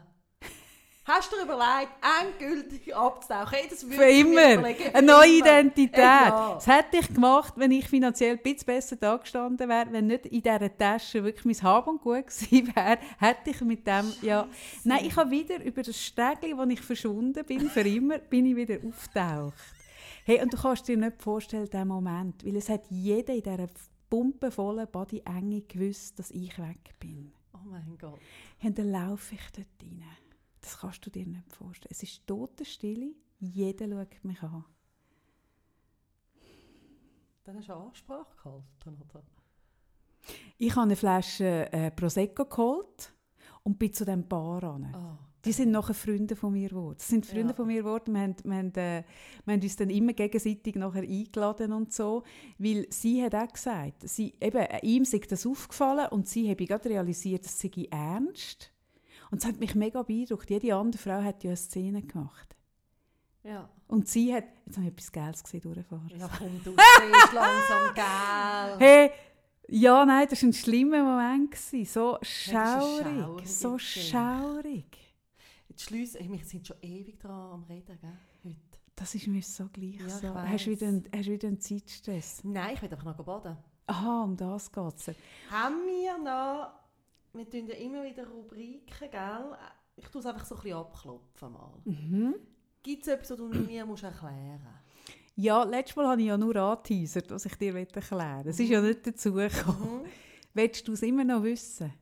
Hast 1.05 1.33
du 1.33 1.37
dir 1.37 1.43
überlegt, 1.43 1.91
endgültig 2.21 2.95
abzutauchen? 2.95 3.59
Hey, 3.59 3.67
das 3.69 3.83
Für 3.83 4.05
immer. 4.05 4.65
Eine 4.95 5.03
neue 5.05 5.39
Identität. 5.39 5.99
Ja. 5.99 6.55
Das 6.55 6.67
hätte 6.69 6.99
ich 6.99 7.13
gemacht, 7.13 7.55
wenn 7.57 7.73
ich 7.73 7.89
finanziell 7.89 8.37
ein 8.37 8.43
bisschen 8.43 8.67
besser 8.67 8.95
da 8.95 9.17
gestanden 9.17 9.69
wäre. 9.69 9.91
Wenn 9.91 10.07
nicht 10.07 10.27
in 10.27 10.43
dieser 10.43 10.79
Tasche 10.79 11.25
wirklich 11.25 11.45
mein 11.45 11.69
Hab 11.69 11.89
und 11.89 12.01
Gut 12.01 12.27
gewesen 12.29 12.73
wäre, 12.77 12.99
hätte 13.19 13.51
ich 13.51 13.61
mit 13.63 13.85
dem, 13.85 14.13
ja... 14.23 14.47
Nein, 14.85 15.05
ich 15.05 15.17
habe 15.17 15.29
wieder 15.33 15.61
über 15.65 15.83
das 15.83 16.01
Stegli, 16.01 16.57
wo 16.57 16.63
ich 16.63 16.81
verschwunden 16.81 17.45
bin, 17.47 17.69
für 17.69 17.81
immer, 17.81 18.19
bin 18.31 18.47
ich 18.47 18.55
wieder 18.55 18.77
auftaucht. 18.87 19.55
Hey, 20.25 20.41
und 20.41 20.53
du 20.53 20.57
kannst 20.57 20.87
dir 20.87 20.97
nicht 20.97 21.21
vorstellen, 21.21 21.69
diesen 21.69 21.89
Moment, 21.89 22.47
weil 22.47 22.55
es 22.55 22.69
hat 22.69 22.83
jeder 22.91 23.35
in 23.35 23.43
dieser 23.43 23.67
pumpenvollen 24.09 24.87
Body 24.87 25.21
enge 25.25 25.63
gewusst, 25.63 26.21
dass 26.21 26.31
ich 26.31 26.57
weg 26.61 26.95
bin. 27.01 27.33
Oh 27.55 27.69
mein 27.69 27.99
Gott. 28.01 28.21
Und 28.63 28.79
dann 28.79 28.93
laufe 28.93 29.35
ich 29.35 29.51
dort 29.51 29.67
rein. 29.83 30.05
Das 30.63 30.79
kannst 30.79 31.05
du 31.05 31.11
dir 31.11 31.27
nicht 31.27 31.53
vorstellen. 31.53 31.91
Es 31.91 32.03
ist 32.03 32.27
Totenstille. 32.27 33.15
Jeder 33.39 33.89
schaut 33.89 34.25
mich 34.25 34.43
an. 34.43 34.65
Dann 37.45 37.57
hast 37.57 37.69
du 37.69 37.75
eine 37.75 37.83
Ansprache 37.83 38.37
gehalten, 38.37 39.03
oder? 39.03 39.23
Ich 40.57 40.71
habe 40.73 40.83
eine 40.83 40.97
Flasche 40.97 41.73
äh, 41.73 41.91
Prosecco 41.91 42.45
geholt 42.45 43.13
und 43.65 43.79
bin 43.79 43.93
zu 43.93 44.05
dem 44.05 44.27
Bar 44.29 44.63
ran. 44.63 44.95
Oh. 44.95 45.19
Die 45.45 45.51
sind 45.51 45.73
nachher 45.73 45.95
Freunde 45.95 46.37
von 46.37 46.53
mir 46.53 46.69
geworden. 46.69 46.95
Das 46.99 47.09
sind 47.09 47.27
Freunde 47.27 47.49
ja. 47.49 47.55
von 47.55 47.67
mir 47.67 47.83
geworden. 47.83 48.15
Wir 48.15 48.21
haben, 48.21 48.37
wir, 48.45 48.57
haben, 48.57 48.75
äh, 48.77 49.03
wir 49.45 49.55
haben 49.55 49.63
uns 49.63 49.75
dann 49.75 49.91
immer 49.91 50.13
gegenseitig 50.13 50.77
nachher 50.77 51.03
eingeladen 51.03 51.73
und 51.73 51.93
so. 51.93 52.23
Weil 52.59 52.87
sie 52.91 53.25
hat 53.25 53.35
auch 53.35 53.53
gesagt, 53.53 54.09
sie, 54.09 54.35
eben, 54.41 54.65
ihm 54.83 55.05
sei 55.05 55.19
das 55.29 55.45
aufgefallen 55.45 56.07
und 56.13 56.29
sie 56.29 56.49
habe 56.49 56.65
gerade 56.65 56.91
realisiert, 56.91 57.45
dass 57.45 57.59
sie 57.59 57.89
ernst. 57.91 58.72
Und 59.33 59.39
es 59.39 59.47
hat 59.47 59.59
mich 59.59 59.75
mega 59.75 60.03
beeindruckt. 60.03 60.51
Jede 60.51 60.75
andere 60.75 61.01
Frau 61.03 61.23
hat 61.23 61.43
ja 61.43 61.51
eine 61.51 61.57
Szene 61.57 62.03
gemacht. 62.03 62.55
Ja. 63.43 63.67
Und 63.89 64.07
sie 64.07 64.33
hat, 64.33 64.45
jetzt 64.67 64.77
habe 64.77 64.87
ich 64.87 64.93
etwas 64.93 65.11
Geiles 65.11 65.43
gesehen 65.43 65.63
durchfahren. 65.63 66.13
Ja 66.15 66.29
komm, 66.37 66.61
du 66.63 66.71
siehst 66.73 67.33
langsam 67.33 67.95
geil. 67.95 68.77
Hey, 68.79 69.11
ja, 69.69 70.05
nein, 70.05 70.27
das 70.29 70.43
war 70.43 70.51
ein 70.51 70.53
schlimmer 70.53 71.03
Moment. 71.03 71.57
So 71.57 72.19
schaurig, 72.21 73.49
so 73.49 73.79
schaurig. 73.79 74.99
Jetzt 75.67 75.85
schliessen, 75.85 76.31
wir 76.31 76.45
sind 76.45 76.67
schon 76.67 76.77
ewig 76.83 77.19
dran 77.19 77.53
am 77.53 77.63
Reden, 77.65 77.99
gell? 77.99 78.19
Heute. 78.45 78.59
Das 78.95 79.15
ist 79.15 79.27
mir 79.29 79.43
so 79.43 79.67
gleich 79.73 79.99
ja, 79.99 80.09
so. 80.11 80.35
Hast 80.35 80.67
du, 80.67 80.71
wieder 80.73 80.89
einen, 80.89 81.09
hast 81.11 81.27
du 81.27 81.33
wieder 81.33 81.49
einen 81.49 81.59
Zeitstress? 81.59 82.45
Nein, 82.45 82.75
ich 82.75 82.83
will 82.83 82.91
einfach 82.93 83.17
noch 83.17 83.25
baden. 83.25 83.57
Aha, 83.87 84.25
um 84.25 84.37
das 84.37 84.71
geht 84.71 84.95
es. 84.95 85.17
Haben 85.51 85.87
wir 85.87 86.19
noch, 86.19 86.82
wir 87.33 87.49
tun 87.49 87.67
ja 87.67 87.75
immer 87.75 88.05
wieder 88.05 88.27
Rubriken, 88.27 89.11
gell? 89.11 89.57
Ich 89.97 90.09
tue 90.09 90.21
es 90.21 90.27
einfach 90.27 90.45
so 90.45 90.55
ein 90.55 90.63
bisschen 90.63 90.77
abklopfen 90.79 91.53
mal. 91.53 91.81
Mhm. 91.85 92.35
Gibt 92.83 93.03
es 93.03 93.09
etwas, 93.09 93.31
was 93.31 93.37
du 93.37 93.49
mir 93.49 93.87
musst 93.87 94.03
erklären 94.03 94.61
musst? 94.63 95.17
Ja, 95.37 95.63
letztes 95.63 95.97
Mal 95.97 96.09
habe 96.09 96.21
ich 96.21 96.27
ja 96.27 96.37
nur 96.37 96.57
angeteasert, 96.57 97.31
was 97.31 97.47
ich 97.47 97.55
dir 97.57 97.75
erklären 97.75 98.45
will. 98.45 98.51
Es 98.51 98.61
ist 98.61 98.69
ja 98.69 98.81
mhm. 98.81 98.89
nicht 98.89 99.07
dazugekommen. 99.07 100.03
Mhm. 100.03 100.07
Willst 100.55 100.87
du 100.87 100.93
es 100.93 101.03
immer 101.03 101.25
noch 101.25 101.43
wissen? 101.43 101.93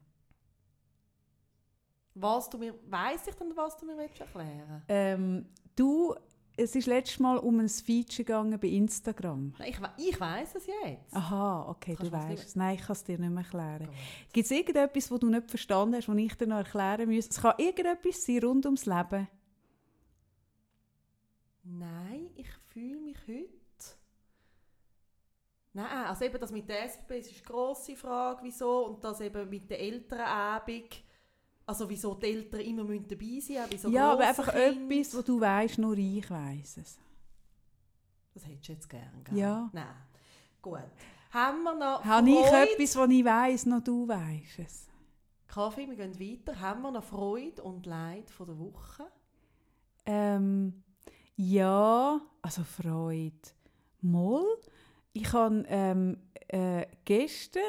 was 2.20 2.50
du 2.50 2.58
mir, 2.58 2.74
weiss 2.88 3.26
ich 3.26 3.34
denn, 3.34 3.56
was 3.56 3.76
du 3.76 3.86
mir 3.86 3.96
willst 3.96 4.20
erklären 4.20 4.82
Ähm, 4.88 5.46
du, 5.76 6.14
es 6.60 6.74
ist 6.74 6.86
letztes 6.86 7.18
Mal 7.18 7.38
um 7.38 7.58
ein 7.58 7.68
Feature 7.68 8.24
gegangen 8.24 8.58
bei 8.60 8.68
Instagram. 8.68 9.54
Ich, 9.66 9.78
ich 9.96 10.20
weiss 10.20 10.54
es 10.54 10.66
jetzt. 10.66 11.14
Aha, 11.14 11.68
okay, 11.68 11.94
Kannst 11.96 12.12
du 12.12 12.16
weißt 12.16 12.44
es. 12.46 12.56
Nein, 12.56 12.74
ich 12.76 12.82
kann 12.82 12.92
es 12.92 13.04
dir 13.04 13.18
nicht 13.18 13.30
mehr 13.30 13.44
erklären. 13.44 13.88
Gibt 14.32 14.44
es 14.44 14.50
irgendetwas, 14.50 15.10
was 15.10 15.20
du 15.20 15.28
nicht 15.28 15.48
verstanden 15.48 15.96
hast, 15.96 16.08
was 16.08 16.16
ich 16.16 16.34
dir 16.34 16.46
noch 16.46 16.58
erklären 16.58 17.08
müsste? 17.08 17.30
Es 17.30 17.40
kann 17.40 17.54
irgendetwas 17.58 18.24
sein 18.24 18.38
rund 18.44 18.66
ums 18.66 18.86
Leben. 18.86 19.28
Nein, 21.62 22.30
ich 22.36 22.48
fühle 22.68 23.00
mich 23.00 23.18
heute. 23.26 23.60
Nein, 25.72 25.86
also 26.06 26.24
eben 26.24 26.40
das 26.40 26.50
mit 26.50 26.68
der 26.68 26.84
SBB 26.84 27.18
das 27.18 27.26
ist 27.28 27.36
eine 27.36 27.44
grosse 27.44 27.94
Frage, 27.94 28.40
wieso. 28.42 28.86
Und 28.86 29.04
das 29.04 29.20
eben 29.20 29.48
mit 29.48 29.70
der 29.70 29.80
Elternabend. 29.80 31.02
Also 31.70 31.88
wieso 31.88 32.14
die 32.16 32.26
Eltern 32.26 32.60
immer 32.62 32.82
müssen 32.82 33.06
dabei 33.06 33.38
sein 33.38 33.68
müssen, 33.70 33.92
ja, 33.92 34.10
aber 34.10 34.26
einfach 34.26 34.52
Kindern. 34.52 34.90
etwas, 34.90 35.16
was 35.16 35.24
du 35.24 35.40
weißt, 35.40 35.78
nur 35.78 35.96
ich 35.96 36.28
weiß 36.28 36.78
es. 36.78 36.98
Das 38.34 38.44
hättest 38.44 38.68
du 38.68 38.72
jetzt 38.72 38.90
gern, 38.90 39.22
gell? 39.22 39.38
Ja. 39.38 39.70
Nein. 39.72 39.86
Gut. 40.60 40.80
Haben 41.30 41.62
wir 41.62 41.74
noch 41.76 42.04
Habe 42.04 42.28
ich 42.28 42.44
etwas, 42.44 42.96
was 42.96 43.10
ich 43.10 43.24
weiß, 43.24 43.66
noch 43.66 43.84
du 43.84 44.08
weißt 44.08 44.58
es? 44.66 44.88
Kaffee, 45.46 45.86
wir 45.88 45.94
gehen 45.94 46.18
weiter. 46.18 46.58
Haben 46.58 46.82
wir 46.82 46.90
noch 46.90 47.04
Freude 47.04 47.62
und 47.62 47.86
Leid 47.86 48.28
von 48.32 48.46
der 48.48 48.58
Woche? 48.58 49.06
Ähm, 50.06 50.82
ja, 51.36 52.20
also 52.42 52.64
Freude. 52.64 53.32
Moll. 54.00 54.58
Ich 55.12 55.32
habe 55.32 55.64
ähm, 55.68 56.18
äh, 56.48 56.84
gestern 57.04 57.62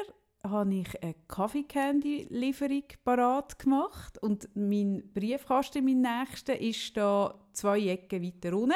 habe 0.44 0.74
ich 0.74 1.02
eine 1.02 1.14
Kaffee-Candy-Lieferung 1.28 2.84
parat 3.04 3.58
gemacht 3.58 4.18
und 4.18 4.48
mein 4.54 5.02
Briefkasten, 5.14 5.84
mein 5.84 6.00
nächster, 6.00 6.58
ist 6.60 6.96
da 6.96 7.34
zwei 7.52 7.80
Ecken 7.88 8.22
weiter 8.22 8.56
unten. 8.56 8.74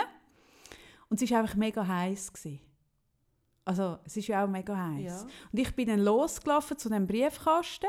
Und 1.08 1.20
es 1.20 1.30
war 1.30 1.40
einfach 1.40 1.56
mega 1.56 1.86
heiß. 1.86 2.32
Gewesen. 2.32 2.60
Also 3.64 3.98
es 4.04 4.16
ist 4.16 4.28
ja 4.28 4.44
auch 4.44 4.48
mega 4.48 4.76
heiß. 4.76 5.22
Ja. 5.22 5.28
Und 5.52 5.58
ich 5.58 5.74
bin 5.74 5.88
dann 5.88 6.00
losgelaufen 6.00 6.78
zu 6.78 6.88
dem 6.88 7.06
Briefkasten 7.06 7.86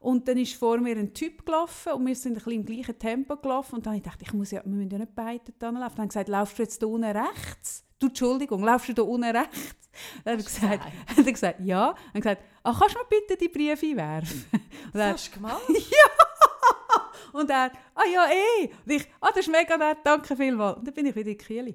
und 0.00 0.26
dann 0.26 0.38
ist 0.38 0.54
vor 0.54 0.78
mir 0.78 0.96
ein 0.96 1.12
Typ 1.12 1.44
gelaufen 1.44 1.92
und 1.92 2.06
wir 2.06 2.16
sind 2.16 2.32
ein 2.32 2.34
bisschen 2.36 2.52
im 2.52 2.64
gleichen 2.64 2.98
Tempo 2.98 3.36
gelaufen 3.36 3.76
und 3.76 3.86
dann 3.86 3.92
habe 3.92 3.98
ich 3.98 4.02
gedacht, 4.02 4.22
ich 4.22 4.32
muss 4.32 4.50
ja, 4.50 4.62
wir 4.64 4.72
müssen 4.72 4.90
ja 4.90 4.98
nicht 4.98 5.14
beide 5.14 5.52
da 5.58 5.68
laufen. 5.68 5.74
Dann 5.74 5.82
habe 5.82 6.02
ich 6.04 6.08
gesagt, 6.08 6.28
laufst 6.30 6.58
du 6.58 6.62
jetzt 6.62 6.82
da 6.82 6.86
unten 6.86 7.04
rechts? 7.04 7.84
Du, 7.98 8.06
Entschuldigung, 8.06 8.64
laufst 8.64 8.88
du 8.88 8.94
da 8.94 9.02
unten 9.02 9.36
rechts? 9.36 9.76
Dann 10.24 10.32
habe 10.32 10.40
ich 10.40 10.46
gesagt, 10.46 10.84
dann 10.84 11.06
hat 11.16 11.26
er 11.26 11.32
gesagt, 11.32 11.60
ja. 11.60 11.88
Dann 11.88 11.96
habe 11.96 12.06
ich 12.14 12.22
gesagt, 12.22 12.42
ah, 12.62 12.74
kannst 12.78 12.94
du 12.94 12.98
mir 12.98 13.06
bitte 13.08 13.36
die 13.36 13.48
Briefe 13.48 13.86
einwerfen? 13.86 14.44
Und 14.52 14.94
Was 14.94 15.00
er, 15.00 15.12
hast 15.12 15.28
du 15.28 15.34
gemacht? 15.34 15.62
und 17.32 17.50
er, 17.50 17.70
ah 17.94 18.08
ja, 18.12 18.26
eh. 18.30 18.70
Und 18.86 18.92
ich, 18.92 19.06
ah, 19.20 19.28
das 19.28 19.46
ist 19.46 19.52
mega 19.52 19.76
nett, 19.76 19.98
danke 20.02 20.34
vielmals. 20.34 20.78
Und 20.78 20.86
dann 20.86 20.94
bin 20.94 21.06
ich 21.06 21.14
wieder 21.14 21.30
in 21.30 21.38
Kiel. 21.38 21.74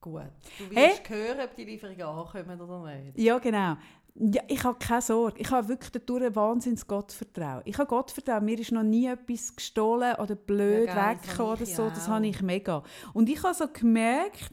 Gut. 0.00 0.22
Du 0.58 0.74
Hey. 0.76 0.90
wirst 0.90 1.08
hören, 1.08 1.40
ob 1.44 1.54
die 1.56 1.64
Lieferungen 1.64 2.02
ankommen 2.02 2.60
oder 2.60 2.94
nicht. 2.94 3.18
Ja, 3.18 3.38
genau. 3.38 3.76
Ja, 4.14 4.42
ich 4.48 4.62
habe 4.64 4.78
keine 4.78 5.02
Sorge. 5.02 5.38
Ich 5.40 5.50
habe 5.50 5.68
wirklich 5.68 5.90
dadurch 5.90 6.24
ein 6.24 6.34
wahnsinns 6.36 6.86
Gottvertrauen. 6.86 7.62
Ich 7.64 7.78
habe 7.78 7.88
Gottvertrauen. 7.88 8.44
Mir 8.44 8.58
ist 8.58 8.72
noch 8.72 8.82
nie 8.82 9.06
etwas 9.06 9.54
gestohlen 9.54 10.16
oder 10.16 10.34
blöd 10.34 10.88
Ja, 10.88 11.10
weggekommen 11.10 11.38
habe 11.38 11.52
oder 11.52 11.62
ich 11.62 11.74
so. 11.76 11.88
Das 11.88 12.08
habe 12.08 12.26
ich 12.26 12.42
mega. 12.42 12.82
Und 13.12 13.28
ich 13.28 13.42
habe 13.42 13.54
so 13.54 13.66
gemerkt, 13.68 14.52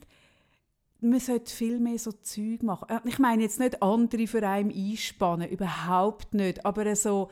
man 1.00 1.20
sollte 1.20 1.52
viel 1.54 1.80
mehr 1.80 1.98
so 2.00 2.12
Zeug 2.12 2.62
machen. 2.64 2.90
Äh, 2.90 3.00
Ich 3.06 3.18
meine 3.20 3.44
jetzt 3.44 3.60
nicht 3.60 3.82
andere 3.82 4.28
für 4.28 4.48
einen 4.48 4.72
einspannen, 4.72 5.50
überhaupt 5.50 6.34
nicht. 6.34 6.66
Aber 6.66 6.96
so, 6.96 7.30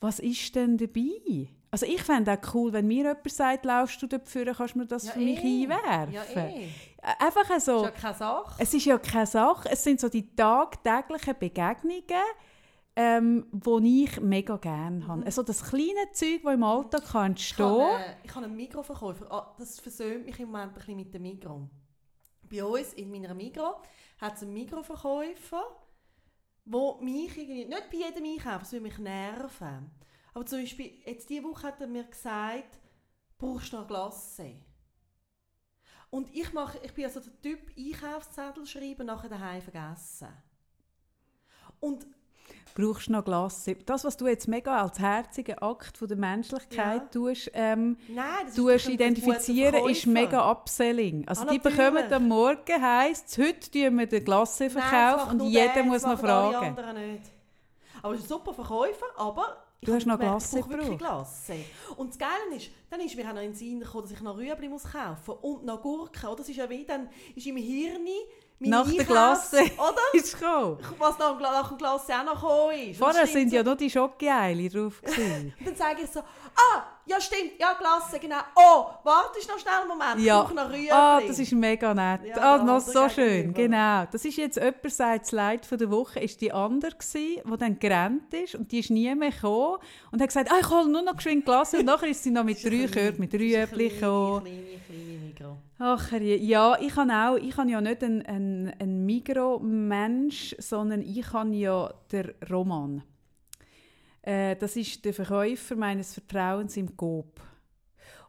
was 0.00 0.18
ist 0.18 0.54
denn 0.56 0.76
dabei? 0.76 1.48
Also 1.72 1.86
ich 1.86 2.02
fände 2.02 2.32
auch 2.32 2.54
cool, 2.54 2.72
wenn 2.72 2.86
mir 2.88 3.04
jemand 3.04 3.30
sagt, 3.30 3.64
laufst 3.64 4.02
du 4.02 4.06
dafür, 4.08 4.52
kannst 4.54 4.74
du 4.74 4.78
mir 4.80 4.86
das 4.86 5.04
Ja, 5.06 5.12
für 5.12 5.20
mich 5.20 5.38
eh. 5.44 5.62
einwerfen. 5.64 6.12
Ja, 6.12 6.24
eh. 6.34 6.68
Einfach 7.18 7.60
so. 7.60 7.82
Das 7.82 7.92
ist 7.92 7.94
ja 7.94 8.00
keine 8.00 8.14
Sache. 8.16 8.54
Es 8.58 8.74
ist 8.74 8.84
ja 8.86 8.98
keine 8.98 9.26
Sache. 9.26 9.68
Es 9.70 9.84
sind 9.84 10.00
so 10.00 10.08
die 10.08 10.34
tagtäglichen 10.34 11.34
Begegnungen, 11.38 12.24
ähm, 12.96 13.46
die 13.52 14.04
ich 14.04 14.20
mega 14.20 14.56
gerne 14.56 15.06
habe. 15.06 15.24
Also 15.24 15.44
das 15.44 15.62
kleine 15.62 16.10
Zeug, 16.12 16.40
das 16.42 16.54
im 16.54 16.62
Alltag 16.64 17.04
kann 17.06 17.30
Mhm. 17.30 17.36
Ich 17.36 17.42
entstehen 17.50 17.66
habe, 17.66 17.78
kann. 17.78 18.00
äh, 18.02 18.14
ich 18.24 18.34
habe 18.34 18.44
einen 18.46 18.56
Mikroverkäufer. 18.56 19.26
Ah, 19.32 19.54
das 19.58 19.78
versöhnt 19.78 20.26
mich 20.26 20.38
im 20.40 20.46
Moment 20.50 20.72
ein 20.72 20.74
bisschen 20.74 20.96
mit 20.96 21.14
dem 21.14 21.22
Mikro. 21.22 21.68
Bei 22.50 22.64
uns 22.64 22.92
in 22.94 23.10
meiner 23.12 23.32
Mikro 23.32 23.76
hat 24.20 24.34
es 24.34 24.42
einen 24.42 24.52
Mikroverkäufer, 24.54 25.62
der 26.64 26.94
mich 27.00 27.38
irgendwie, 27.38 27.64
nicht 27.64 27.90
bei 27.90 27.96
jedem 27.98 28.24
Einkauf, 28.24 28.62
das 28.62 28.72
würde 28.72 28.82
mich 28.82 28.98
nerven. 28.98 29.90
Aber 30.34 30.46
zum 30.46 30.60
Beispiel, 30.60 30.92
jetzt 31.04 31.28
diese 31.28 31.42
Woche 31.44 31.66
hat 31.66 31.80
er 31.80 31.86
mir 31.86 32.04
gesagt, 32.04 32.78
brauchst 33.38 33.72
du 33.72 33.76
noch 33.78 33.86
Glasse? 33.86 34.52
Und 36.10 36.34
ich, 36.34 36.52
mache, 36.52 36.78
ich 36.82 36.92
bin 36.92 37.04
also 37.04 37.20
der 37.20 37.40
Typ 37.40 37.70
Einkaufszettel 37.76 38.66
schreiben, 38.66 39.06
nachher 39.06 39.28
daheim 39.28 39.62
vergessen. 39.62 40.28
Und 41.78 42.06
Brauchst 42.74 43.08
du 43.08 43.12
noch 43.12 43.24
Glasse? 43.24 43.74
Das, 43.76 44.04
was 44.04 44.16
du 44.16 44.26
jetzt 44.26 44.48
mega 44.48 44.82
als 44.82 44.98
herzigen 44.98 45.58
Akt 45.58 45.96
von 45.98 46.08
der 46.08 46.16
Menschlichkeit 46.16 47.02
Ja. 47.02 47.08
tust, 47.08 47.50
ähm, 47.54 47.96
nein, 48.08 48.26
du 48.54 48.68
ist 48.68 48.88
identifizieren, 48.88 49.88
ist 49.88 50.06
mega 50.06 50.50
Upselling. 50.50 51.26
Also 51.28 51.42
Ah, 51.46 51.50
die 51.52 51.58
bekommen 51.58 52.12
am 52.12 52.28
Morgen, 52.28 52.82
heisst 52.82 53.36
heute 53.38 53.70
tun 53.70 53.98
wir 53.98 54.06
den 54.06 54.24
das 54.24 54.60
macht 54.60 55.32
und 55.32 55.48
jeder 55.48 55.74
der, 55.74 55.84
muss 55.84 56.02
noch 56.02 56.18
fragen. 56.18 56.76
Aber 58.02 58.14
es 58.14 58.20
ist 58.20 58.24
ein 58.24 58.28
super 58.28 58.54
Verkäufer, 58.54 59.06
aber 59.16 59.56
Du 59.82 59.94
hast 59.94 60.06
noch 60.06 60.18
Glasse 60.18 60.60
gebraucht. 60.60 60.98
Glasse. 60.98 61.54
Und 61.96 62.10
das 62.10 62.18
Geile 62.18 62.56
ist, 62.56 62.70
dann 62.90 63.00
ist 63.00 63.16
mir 63.16 63.26
auch 63.26 63.32
noch 63.32 63.40
in 63.40 63.52
den 63.52 63.54
Sinn 63.54 63.80
gekommen, 63.80 64.02
dass 64.02 64.12
ich 64.12 64.20
noch 64.20 64.36
Rüebli 64.36 64.68
muss 64.68 64.84
kaufen 64.84 65.34
und 65.40 65.64
noch 65.64 65.80
Gurken. 65.80 66.26
Oder? 66.26 66.36
Das 66.36 66.48
ist 66.50 66.56
ja 66.56 66.68
wie, 66.68 66.84
dann 66.84 67.08
ist 67.34 67.46
im 67.46 67.56
Hirn 67.56 68.06
mein 68.60 68.70
Nach 68.70 68.90
der 68.90 69.04
Glasse. 69.04 69.56
Oder? 69.62 70.02
Ist 70.12 70.38
gekommen. 70.38 70.78
Was 70.98 71.18
nach 71.18 71.40
nach 71.40 71.68
dem 71.68 71.78
Glasse 71.78 72.12
auch 72.14 72.24
noch 72.24 72.34
gekommen 72.34 72.90
ist. 72.90 72.98
Vorher 72.98 73.26
sind 73.26 73.48
so. 73.50 73.56
ja 73.56 73.62
nur 73.62 73.74
die 73.74 73.88
Schokoeile 73.90 74.68
drauf. 74.68 75.00
gewesen. 75.02 75.54
Und 75.58 75.66
dann 75.66 75.76
sage 75.76 76.02
ich 76.04 76.10
so, 76.10 76.20
ah, 76.20 76.82
ja 77.06 77.18
stimmt, 77.18 77.52
ja 77.58 77.72
Glasse, 77.72 78.18
genau. 78.20 78.36
Oh, 78.54 78.86
wartest 79.02 79.48
noch 79.48 79.58
schnell 79.58 79.72
einen 79.80 79.88
Moment, 79.88 80.20
Ja. 80.20 80.40
ich 80.40 80.44
brauche 80.44 80.54
noch 80.54 80.70
Rüebli. 80.70 80.90
Ah, 80.90 81.20
das 81.26 81.38
ist 81.38 81.52
mega 81.52 81.94
nett. 81.94 82.20
Ja, 82.26 82.36
ah, 82.36 82.56
der 82.58 82.66
noch 82.66 82.80
so 82.80 83.08
schön, 83.08 83.54
genau. 83.54 84.04
Das 84.12 84.24
ist 84.26 84.36
jetzt 84.36 84.56
jemand 84.56 84.92
sagt, 84.92 85.22
das 85.24 85.32
Leid 85.32 85.64
von 85.64 85.78
der 85.78 85.90
Woche 85.90 86.20
ist 86.20 86.40
die 86.42 86.52
andere 86.52 86.92
gsi, 86.96 87.42
die 87.42 87.56
dann 87.56 87.78
gerannt 87.78 88.32
ist 88.34 88.54
und 88.56 88.70
die 88.70 88.80
ist 88.80 88.90
nie 88.90 89.12
mehr 89.14 89.30
gekommen 89.30 89.78
und 90.12 90.20
hat 90.20 90.28
gesagt, 90.28 90.52
ah, 90.52 90.58
ich 90.60 90.68
hole 90.68 90.86
nur 90.88 91.02
noch 91.02 91.16
geschwind 91.16 91.46
Glas 91.46 91.72
und 91.72 91.86
nachher 91.86 92.08
ist 92.08 92.22
sie 92.22 92.30
noch 92.30 92.44
mit 92.44 92.62
drei 92.62 92.86
Kürten, 92.86 93.20
mit 93.20 93.32
Rüebli 93.32 93.88
gekommen. 93.88 94.44
kleine, 94.44 94.60
kleine, 94.60 94.80
kleine 94.86 95.18
Mikro. 95.24 95.56
Ach, 95.82 96.12
ja, 96.12 96.78
ich 96.78 96.94
habe 96.94 97.10
auch, 97.10 97.36
ich 97.36 97.56
habe 97.56 97.70
ja 97.70 97.80
nicht 97.80 98.04
einen, 98.04 98.20
einen, 98.26 98.68
einen 98.78 99.06
Migro-Mensch, 99.06 100.54
sondern 100.58 101.00
ich 101.00 101.32
habe 101.32 101.54
ja 101.54 101.90
den 102.12 102.34
Roman. 102.50 103.02
Äh, 104.20 104.56
das 104.56 104.76
ist 104.76 105.02
der 105.06 105.14
Verkäufer 105.14 105.76
meines 105.76 106.12
Vertrauens 106.12 106.76
im 106.76 106.94
Coop. 106.94 107.40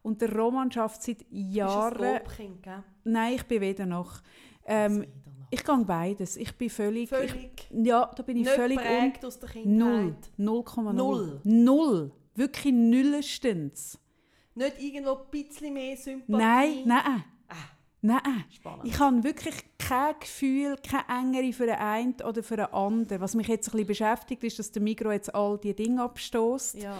Und 0.01 0.21
der 0.21 0.33
Roman 0.33 0.71
schafft 0.71 1.03
seit 1.03 1.23
Ist 1.23 1.31
ein 1.33 1.51
Jahren... 1.51 1.97
Grobkind, 1.97 2.63
gell? 2.63 2.83
Nein, 3.03 3.33
ich 3.35 3.43
bin 3.43 3.59
weder 3.59 3.85
noch. 3.85 4.21
Ähm, 4.65 5.05
ich 5.49 5.65
gehe 5.65 5.85
beides. 5.85 6.37
Ich 6.37 6.57
bin 6.57 6.69
völlig... 6.69 7.09
Völlig 7.09 7.67
Ich, 7.69 7.85
ja, 7.85 8.09
da 8.15 8.23
bin 8.23 8.37
ich 8.37 8.43
nicht 8.45 8.55
völlig 8.55 8.77
un 8.77 8.85
prägt 8.85 9.25
aus 9.25 9.37
der 9.37 9.49
Null. 9.65 10.15
Kindheit. 10.15 10.31
0,0. 10.39 10.93
Null. 10.93 11.41
Null. 11.43 12.11
Wirklich 12.33 12.73
nullstens. 12.73 13.99
Nicht 14.55 14.81
irgendwo 14.81 15.15
ein 15.15 15.29
bisschen 15.29 15.73
mehr 15.73 15.97
Sympathie. 15.97 16.31
Nein, 16.31 16.83
nein. 16.85 17.23
Nein. 18.01 18.21
spannend. 18.49 18.85
Ich 18.85 18.99
habe 18.99 19.23
wirklich 19.23 19.55
kein 19.77 20.15
Gefühl, 20.19 20.75
keine 20.77 21.19
Engere 21.19 21.53
für 21.53 21.65
den 21.67 21.75
einen 21.75 22.15
oder 22.27 22.41
für 22.41 22.57
den 22.57 22.73
anderen. 22.73 23.21
Was 23.21 23.35
mich 23.35 23.47
jetzt 23.47 23.67
ein 23.67 23.71
bisschen 23.71 23.87
beschäftigt, 23.87 24.43
ist, 24.43 24.59
dass 24.59 24.71
der 24.71 24.81
Migro 24.81 25.11
jetzt 25.11 25.33
all 25.33 25.57
diese 25.57 25.75
Dinge 25.75 26.01
abstößt. 26.03 26.81
ja. 26.81 26.97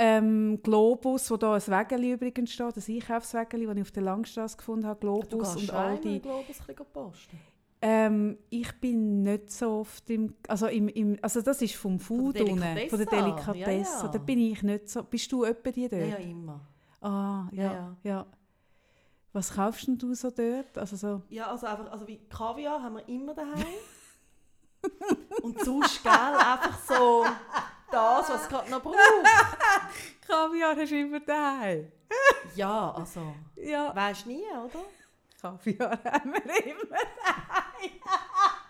Ähm, 0.00 0.60
Globus, 0.62 1.28
wo 1.28 1.36
da 1.36 1.54
ein 1.54 1.66
Wägeli 1.66 2.12
übrigens 2.12 2.52
steht, 2.52 2.76
ein 2.76 2.94
Einkaufswägeli, 2.94 3.66
das 3.66 3.74
ich 3.74 3.82
auf 3.82 3.90
der 3.90 4.02
Langstrasse 4.04 4.56
gefunden 4.56 4.86
habe, 4.86 5.00
Globus 5.00 5.56
und 5.56 5.70
all 5.72 5.98
die... 5.98 6.20
Globus 6.20 6.60
ein 6.68 6.76
posten. 6.92 7.36
Ähm, 7.80 8.38
ich 8.48 8.72
bin 8.80 9.22
nicht 9.22 9.50
so 9.50 9.80
oft 9.80 10.08
im, 10.10 10.34
also 10.48 10.66
im, 10.66 10.88
im 10.88 11.16
also 11.22 11.40
das 11.40 11.62
ist 11.62 11.74
vom 11.76 11.98
Food 12.00 12.36
der 12.36 12.46
unten, 12.46 12.60
Delikatesse. 12.60 12.88
von 12.90 12.98
der 12.98 13.06
Delikatesse. 13.06 13.92
Ja, 13.98 14.02
ja. 14.04 14.08
Da 14.08 14.18
bin 14.18 14.38
ich 14.38 14.62
nicht 14.62 14.88
so. 14.88 15.02
Bist 15.04 15.30
du 15.30 15.44
etwa 15.44 15.70
die 15.70 15.88
dort? 15.88 16.02
Ja, 16.02 16.08
ja, 16.08 16.16
immer. 16.16 16.60
Ah, 17.00 17.48
Ja, 17.52 17.72
ja, 17.72 17.96
ja. 18.02 18.26
Was 19.32 19.54
kaufst 19.54 19.86
denn 19.86 19.98
du 19.98 20.14
so 20.14 20.30
dort? 20.30 20.76
Also 20.78 20.96
so 20.96 21.22
Ja, 21.28 21.50
also 21.50 21.66
einfach, 21.66 21.90
also 21.92 22.06
wie 22.06 22.18
Kaviar 22.28 22.82
haben 22.82 22.96
wir 22.96 23.08
immer 23.08 23.34
daheim. 23.34 23.64
und 25.42 25.60
sonst, 25.64 26.02
gell, 26.02 26.12
einfach 26.12 26.78
so 26.86 27.26
das, 27.90 28.28
was 28.30 28.42
es 28.42 28.48
gerade 28.48 28.70
noch 28.70 28.82
braucht. 28.82 28.96
Kaviar 30.26 30.76
hast 30.76 30.90
du 30.90 31.00
immer 31.00 31.20
daheim. 31.20 31.92
Ja, 32.54 32.92
also, 32.92 33.34
Ja, 33.56 33.94
weisst 33.94 34.26
nie, 34.26 34.44
oder? 34.44 34.84
Kaviar 35.40 35.98
haben 36.04 36.32
wir 36.32 36.66
immer 36.66 36.84
daheim. 36.90 37.90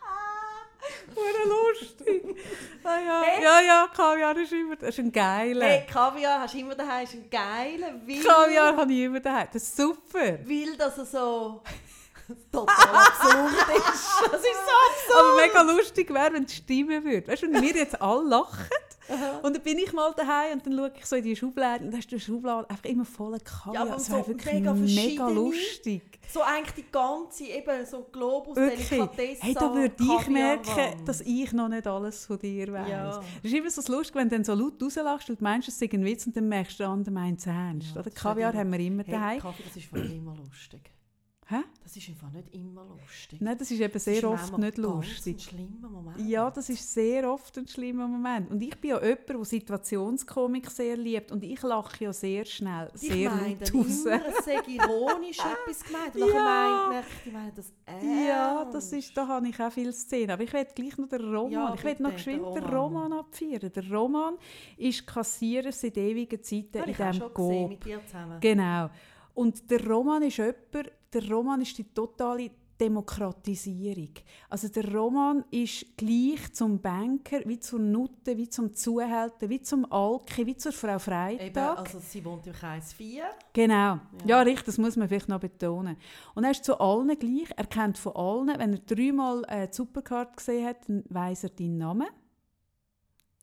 lustig. 1.15 2.37
Ah, 2.85 2.99
ja. 2.99 3.23
Hey. 3.23 3.43
ja, 3.43 3.61
ja, 3.61 3.89
Kaviar 3.95 4.37
ist 4.39 4.53
immer, 4.53 4.77
das 4.77 4.91
ist 4.91 4.99
ein 4.99 5.13
geiler. 5.13 5.67
Hey, 5.67 5.87
Kaviar 5.87 6.41
hast 6.41 6.55
du 6.55 6.59
immer 6.59 6.75
daheim, 6.75 7.05
ist 7.05 7.15
ein 7.15 7.31
geiler, 7.31 7.95
weil, 8.07 8.23
Kaviar 8.23 8.77
habe 8.77 8.93
ich 8.93 9.01
immer 9.01 9.21
daheim. 9.21 9.49
Das 9.53 9.63
ist 9.63 9.77
super. 9.77 10.39
weil 10.45 10.77
das 10.77 10.99
er 10.99 11.05
so 11.07 11.63
total 12.53 12.95
absurd 12.95 13.53
ist. 13.53 14.23
Das 14.33 14.41
ist 14.41 14.61
so 14.67 15.15
absurd. 15.15 15.19
Aber 15.19 15.37
mega 15.37 15.63
lustig 15.63 16.13
wäre, 16.13 16.33
wenn 16.33 16.45
es 16.45 16.55
stimmen 16.57 17.05
würde. 17.05 17.29
Weißt 17.29 17.43
du, 17.43 17.53
wenn 17.53 17.63
wir 17.63 17.75
jetzt 17.75 18.01
alle 18.01 18.29
lachen 18.29 18.67
und 19.43 19.57
dann 19.57 19.63
bin 19.63 19.79
ich 19.79 19.93
mal 19.93 20.13
daheim 20.17 20.55
und 20.59 20.67
dann 20.67 20.77
schaue 20.77 20.93
ich 20.99 21.07
so 21.07 21.17
in 21.17 21.25
die 21.25 21.37
Schublade 21.37 21.85
und 21.85 21.91
dann 21.91 22.01
ist 22.01 22.11
die 22.11 22.21
Schublade 22.21 22.69
einfach 22.69 22.85
immer 22.85 23.05
voller 23.05 23.39
Kaviar. 23.41 23.75
Ja, 23.75 23.81
aber 23.83 23.91
das 23.93 24.07
so 24.07 24.13
wäre 24.13 24.29
wirklich 24.29 24.55
mega 24.55 24.75
mega, 24.75 25.29
lustig. 25.29 26.19
So 26.31 26.43
eigentlich 26.43 26.75
die 26.75 26.93
ganze, 26.93 27.45
eben 27.45 27.87
so 27.87 28.03
Globus, 28.13 28.57
Wirklich. 28.57 28.89
Delikatesse, 28.89 29.43
Hey, 29.43 29.55
da 29.55 29.75
würde 29.75 29.95
ich 29.99 30.29
merken, 30.29 31.05
dass 31.07 31.21
ich 31.23 31.53
noch 31.53 31.69
nicht 31.69 31.87
alles 31.87 32.27
von 32.27 32.39
dir 32.39 32.73
weiss. 32.73 32.89
Ja. 32.91 33.09
Das 33.11 33.25
ist 33.43 33.55
immer 33.55 33.71
so 33.71 33.93
lustig, 33.93 34.15
wenn 34.17 34.29
du 34.29 34.37
dann 34.37 34.45
so 34.45 34.55
laut 34.55 34.83
rauslachst 34.83 35.31
und 35.31 35.41
meinst, 35.41 35.69
es 35.69 35.79
sei 35.79 35.89
ein 35.91 36.05
Witz 36.05 36.27
und 36.27 36.37
dann 36.37 36.49
merkst 36.49 36.79
du, 36.79 36.83
der 36.83 36.91
andere 36.91 37.15
meint 37.15 37.39
es 37.41 37.47
ernst. 37.47 37.95
Ja, 37.95 38.01
Oder? 38.01 38.11
Kaviar 38.11 38.53
haben 38.53 38.71
wir 38.73 38.81
immer 38.81 39.05
Hey, 39.05 39.13
daheim. 39.13 39.41
Kaffee, 39.41 39.63
das 39.63 39.77
ist 39.77 39.93
einfach 39.95 40.11
immer 40.11 40.37
lustig. 40.37 40.91
Hä? 41.51 41.63
Das 41.83 41.97
ist 41.97 42.07
einfach 42.11 42.31
nicht 42.31 42.55
immer 42.55 42.85
lustig. 42.85 43.41
Nein, 43.41 43.57
das 43.57 43.71
ist 43.71 43.81
eben 43.81 43.91
Das 43.91 44.05
sehr 44.05 44.19
ist 44.19 44.25
oft 44.25 44.59
nicht 44.59 44.77
ganz 44.77 44.77
lustig. 44.77 45.37
ein 45.37 45.41
schlimmer 45.41 45.89
Moment. 45.89 46.21
Ja, 46.29 46.51
das 46.51 46.69
ist 46.69 46.93
sehr 46.93 47.33
oft 47.33 47.57
ein 47.57 47.67
schlimmer 47.67 48.07
Moment. 48.07 48.51
Und 48.51 48.61
ich 48.63 48.79
bin 48.79 48.91
ja 48.91 49.03
jemand, 49.03 49.29
der 49.31 49.45
Situationskomik 49.47 50.71
sehr 50.71 50.99
liebt. 50.99 51.33
Und 51.33 51.43
ich 51.43 51.63
lache 51.63 52.05
ja 52.05 52.13
sehr 52.13 52.45
schnell, 52.45 52.91
Ich 52.95 53.01
sehr 53.01 53.31
meine 53.31 53.55
laut 53.55 53.75
raus. 53.75 54.05
immer, 54.05 54.21
es 54.29 54.45
sei 54.45 54.57
ironisch 54.67 55.39
etwas 55.67 55.85
gemeint. 55.85 56.15
Und 56.17 56.35
Ja. 56.35 56.87
merke 56.91 57.07
ich, 57.17 57.23
die 57.25 57.31
meinen 57.31 57.55
das 57.55 57.73
ernst. 57.87 58.07
Ja, 58.29 58.65
das 58.71 58.93
ist, 58.93 59.17
da 59.17 59.27
habe 59.27 59.49
ich 59.49 59.59
auch 59.59 59.73
viele 59.73 59.93
Szenen. 59.95 60.31
Aber 60.33 60.43
ich 60.43 60.53
will 60.53 60.67
gleich 60.75 60.99
noch 60.99 61.09
den 61.09 61.35
Roman. 61.35 61.51
Ja, 61.51 61.75
ich 61.75 61.83
will 61.85 61.97
noch 61.99 62.13
geschwind 62.13 62.43
den 62.57 62.65
Roman 62.65 63.13
abfeiern. 63.15 63.73
Der 63.75 63.91
Roman 63.91 64.35
ist 64.77 65.07
Kassierer 65.07 65.73
seit 65.73 65.97
ewigen 65.97 66.43
Zeiten 66.43 66.69
Das 66.73 66.83
habe 66.83 66.91
in 66.91 66.91
ich 66.91 66.97
diesem 66.99 67.15
schon 67.15 67.33
gesehen, 67.35 67.69
mit 67.71 67.85
dir 67.87 68.01
zusammen. 68.07 68.39
Genau. 68.41 68.91
Und 69.33 69.71
der 69.71 69.87
Roman 69.87 70.23
ist 70.25 70.37
jemand, 70.37 70.93
der 71.13 71.29
Roman 71.31 71.61
ist 71.61 71.77
die 71.79 71.93
totale 71.93 72.51
Demokratisierung. 72.81 74.11
Also 74.49 74.69
der 74.69 74.93
Roman 74.95 75.45
ist 75.51 75.97
gleich 75.97 76.53
zum 76.53 76.81
Banker, 76.81 77.41
wie 77.45 77.59
zur 77.59 77.81
Nutte, 77.81 78.37
wie 78.37 78.49
zum 78.49 78.73
Zuhälter, 78.73 79.49
wie 79.49 79.61
zum 79.61 79.91
Alki, 79.91 80.47
wie 80.47 80.57
zur 80.57 80.73
Frau 80.73 80.91
Eben, 80.93 81.01
Freitag. 81.01 81.79
also 81.79 81.99
sie 81.99 82.25
wohnt 82.25 82.47
im 82.47 82.53
Kreis 82.53 82.93
4. 82.93 83.25
Genau. 83.53 83.75
Ja. 83.75 84.01
Ja. 84.27 84.41
richtig, 84.43 84.67
das 84.67 84.79
muss 84.79 84.97
man 84.97 85.09
vielleicht 85.09 85.29
noch 85.29 85.41
betonen. 85.41 85.97
Und 86.35 86.45
er 86.45 86.53
ist 86.53 86.65
zu 86.65 86.79
allen 86.79 87.09
gleich, 87.19 87.51
er 87.57 87.67
kennt 87.67 87.99
von 87.99 88.15
allen. 88.15 88.59
Wenn 88.59 88.75
er 88.75 88.79
dreimal 88.79 89.43
äh, 89.49 89.67
die 89.69 89.75
Supercard 89.75 90.37
gesehen 90.37 90.67
hat, 90.67 90.89
dann 90.89 91.03
weiss 91.09 91.43
er 91.43 91.51
deinen 91.51 91.79
Namen. 91.79 92.07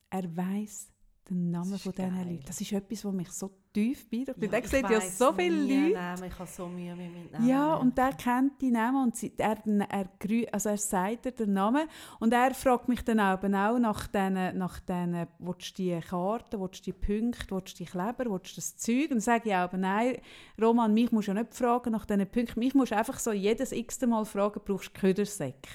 Er 0.08 0.34
weiss 0.34 0.88
den 1.28 1.50
Namen 1.50 1.78
von 1.78 1.92
diesen. 1.92 2.16
Leuten. 2.16 2.44
Das 2.46 2.60
ist 2.60 2.72
etwas, 2.72 3.04
was 3.04 3.12
mich 3.12 3.30
so 3.32 3.50
tief 3.76 4.08
beeindruckt. 4.08 4.42
Ja, 4.42 4.48
der 4.48 4.58
ich 4.60 4.68
sieht 4.68 4.90
ja 4.90 5.00
so 5.00 5.32
viele 5.32 5.60
Leute. 5.60 5.94
Namen, 5.94 6.24
ich 6.24 6.38
habe 6.38 6.50
so 6.50 6.66
Mühe 6.66 6.96
mit 6.96 7.32
Namen. 7.32 7.48
Ja, 7.48 7.74
und 7.74 7.98
der 7.98 8.12
kennt 8.14 8.60
die 8.62 8.70
Namen 8.70 9.04
und 9.04 9.16
sie, 9.16 9.32
er, 9.36 9.58
er, 9.90 10.08
also 10.52 10.70
er 10.70 10.78
sagt 10.78 11.26
dir 11.26 11.32
den 11.32 11.52
Namen 11.52 11.86
und 12.18 12.32
er 12.32 12.54
fragt 12.54 12.88
mich 12.88 13.04
dann 13.04 13.20
auch, 13.20 13.36
auch 13.42 13.78
nach 13.78 14.06
diesen, 14.06 14.56
nach 14.56 14.80
diesen, 14.80 15.26
willst 15.38 15.78
du 15.78 15.82
die 15.82 16.00
Karten, 16.00 16.60
willst 16.60 16.86
du 16.86 16.92
die 16.92 16.92
Punkte, 16.94 17.54
willst 17.54 17.78
du 17.78 17.84
die 17.84 17.90
Kleber, 17.90 18.24
willst 18.30 18.52
du 18.52 18.56
das 18.56 18.76
Zeug? 18.76 19.02
Und 19.02 19.10
dann 19.10 19.20
sage 19.20 19.50
ich 19.50 19.54
auch, 19.54 19.72
nein, 19.72 20.16
Roman, 20.60 20.94
mich 20.94 21.12
musst 21.12 21.28
du 21.28 21.32
ja 21.32 21.42
nicht 21.42 21.54
fragen 21.54 21.92
nach 21.92 22.06
diesen 22.06 22.26
Punkten, 22.26 22.60
mich 22.60 22.74
musst 22.74 22.92
du 22.92 22.96
einfach 22.96 23.18
so 23.18 23.32
jedes 23.32 23.72
x 23.72 24.00
Mal 24.06 24.24
fragen, 24.24 24.60
brauchst 24.64 24.96
du 24.96 25.00
Ködersäcke? 25.00 25.68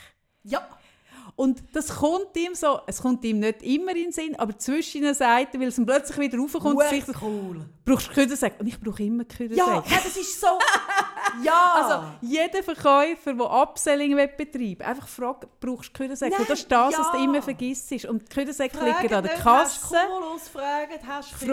Ja, 0.44 0.68
Und 1.36 1.64
das 1.74 1.90
kommt 1.96 2.36
ihm 2.36 2.54
so, 2.54 2.80
es 2.88 3.02
kommt 3.02 3.24
ihm 3.24 3.40
nicht 3.40 3.64
immer 3.64 3.92
in 3.96 4.04
den 4.06 4.12
Sinn, 4.12 4.36
aber 4.38 4.58
zwischen 4.58 5.02
den 5.02 5.14
Seiten, 5.14 5.60
weil 5.60 5.70
es 5.70 5.78
ihm 5.78 5.86
plötzlich 5.86 6.18
wieder 6.18 6.38
raufkommt, 6.38 6.82
sich 6.90 7.06
so, 7.06 7.14
cool. 7.22 7.66
brauchst 7.86 8.10
du 8.10 8.14
Ködersäcke? 8.14 8.58
Und 8.60 8.68
ich 8.68 8.80
brauche 8.80 9.04
immer 9.04 9.24
Ja, 9.24 9.36
Ködersäcke. 9.38 9.60
ja, 9.60 9.84
das 10.04 10.18
ist 10.18 10.40
so... 10.40 10.48
ja! 11.44 11.74
Also, 11.76 12.08
jeder 12.22 12.64
Verkäufer, 12.64 13.34
der 13.34 13.52
Upselling 13.52 14.16
betreibt, 14.38 14.82
einfach 14.82 15.08
fragt, 15.08 15.48
brauchst 15.60 15.90
du 15.90 15.94
Kühlensäcke? 15.94 16.32
Nein, 16.32 16.42
Und 16.42 16.50
das 16.50 16.60
ist 16.60 16.72
das, 16.72 16.98
was 17.00 17.12
du 17.12 17.18
ja. 17.18 17.24
immer 17.24 17.42
vergisst. 17.42 17.92
Und 18.06 18.32
Fragt 18.32 18.76
liegen 19.02 19.14
an 19.14 19.24
der 19.24 19.44
Hast 19.44 19.82
Kasse. 19.82 19.96
du 19.96 19.96
Cumulus, 19.96 20.48
fragt, 20.48 21.08
hast 21.08 21.32
du 21.42 21.46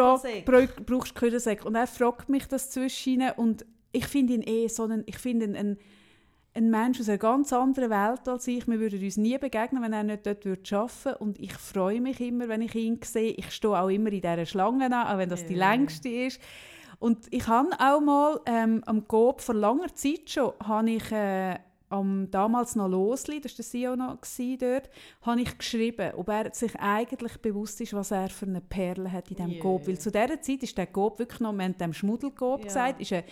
Frag, 0.45 0.87
brauchst 0.87 1.11
du 1.11 1.15
Kühlensäcke? 1.15 1.65
Und 1.67 1.75
er 1.75 1.87
fragt 1.87 2.29
mich 2.29 2.47
das 2.47 2.71
zwischen 2.71 3.31
und 3.37 3.65
ich 3.93 4.07
finde 4.07 4.35
ihn 4.35 4.43
eh 4.43 4.69
so 4.69 4.85
einen, 4.85 5.03
ich 5.07 5.19
finde 5.19 5.47
ihn 5.47 5.57
ein, 5.57 5.79
ein 6.59 6.71
Mensch 6.71 7.01
aus 7.01 7.09
einer 7.09 7.19
ganz 7.19 7.53
anderen 7.53 7.91
Welt 7.91 8.29
als 8.29 8.47
ich. 8.47 8.67
Wir 8.67 8.81
würden 8.81 9.03
uns 9.03 9.17
nie 9.17 9.39
begegnen, 9.39 9.83
wenn 9.83 9.93
er 9.93 10.03
nicht 10.03 10.27
dort 10.27 10.45
würde 10.45 10.77
arbeiten 10.77 11.05
würde. 11.05 11.19
Und 11.19 11.39
ich 11.41 11.53
freue 11.55 12.01
mich 12.01 12.21
immer, 12.21 12.49
wenn 12.49 12.63
ich 12.63 12.75
ihn 12.75 12.99
sehe. 13.03 13.33
Ich 13.33 13.51
stehe 13.53 13.79
auch 13.81 13.89
immer 13.89 14.13
in 14.13 14.21
dieser 14.21 14.45
Schlange 14.47 14.87
an, 14.87 14.93
auch 14.93 15.19
wenn 15.19 15.29
das 15.29 15.47
die 15.47 15.55
Ja. 15.55 15.71
längste 15.71 16.09
ist. 16.09 16.41
Und 16.99 17.27
ich 17.31 17.47
habe 17.47 17.69
auch 17.79 18.01
mal 18.01 18.41
ähm, 18.47 18.83
am 18.87 19.07
Coop 19.07 19.41
vor 19.41 19.55
langer 19.55 19.95
Zeit 19.95 20.29
schon, 20.31 20.53
habe 20.65 20.91
ich 20.91 21.13
äh, 21.13 21.57
am 21.91 22.29
damals 22.31 22.75
noch 22.77 22.89
Losli, 22.89 23.41
das 23.41 23.53
war 23.53 23.57
der 23.57 23.65
CEO 23.65 23.97
noch 23.97 24.19
dort, 24.61 24.91
habe 25.23 25.41
ich 25.41 25.57
geschrieben, 25.57 26.13
ob 26.17 26.29
er 26.29 26.53
sich 26.53 26.75
eigentlich 26.79 27.39
bewusst 27.39 27.81
ist, 27.81 27.95
was 27.95 28.11
er 28.11 28.29
für 28.29 28.47
eine 28.47 28.61
Perle 28.61 29.11
hat 29.11 29.31
in 29.31 29.37
diesem 29.37 29.53
Yeah. 29.53 29.63
Coop. 29.63 29.87
Weil 29.87 29.99
zu 29.99 30.11
dieser 30.11 30.41
Zeit 30.43 30.63
ist 30.63 30.77
der 30.77 30.87
Coop 30.89 31.19
wirklich 31.19 31.41
noch, 31.41 31.53
wir 31.53 31.65
haben 31.65 31.79
dem 31.79 31.93
Schmuddelcoop 31.95 32.59
Ja. 32.61 32.67
gesagt, 32.67 33.01
ist 33.01 33.13
eine 33.13 33.25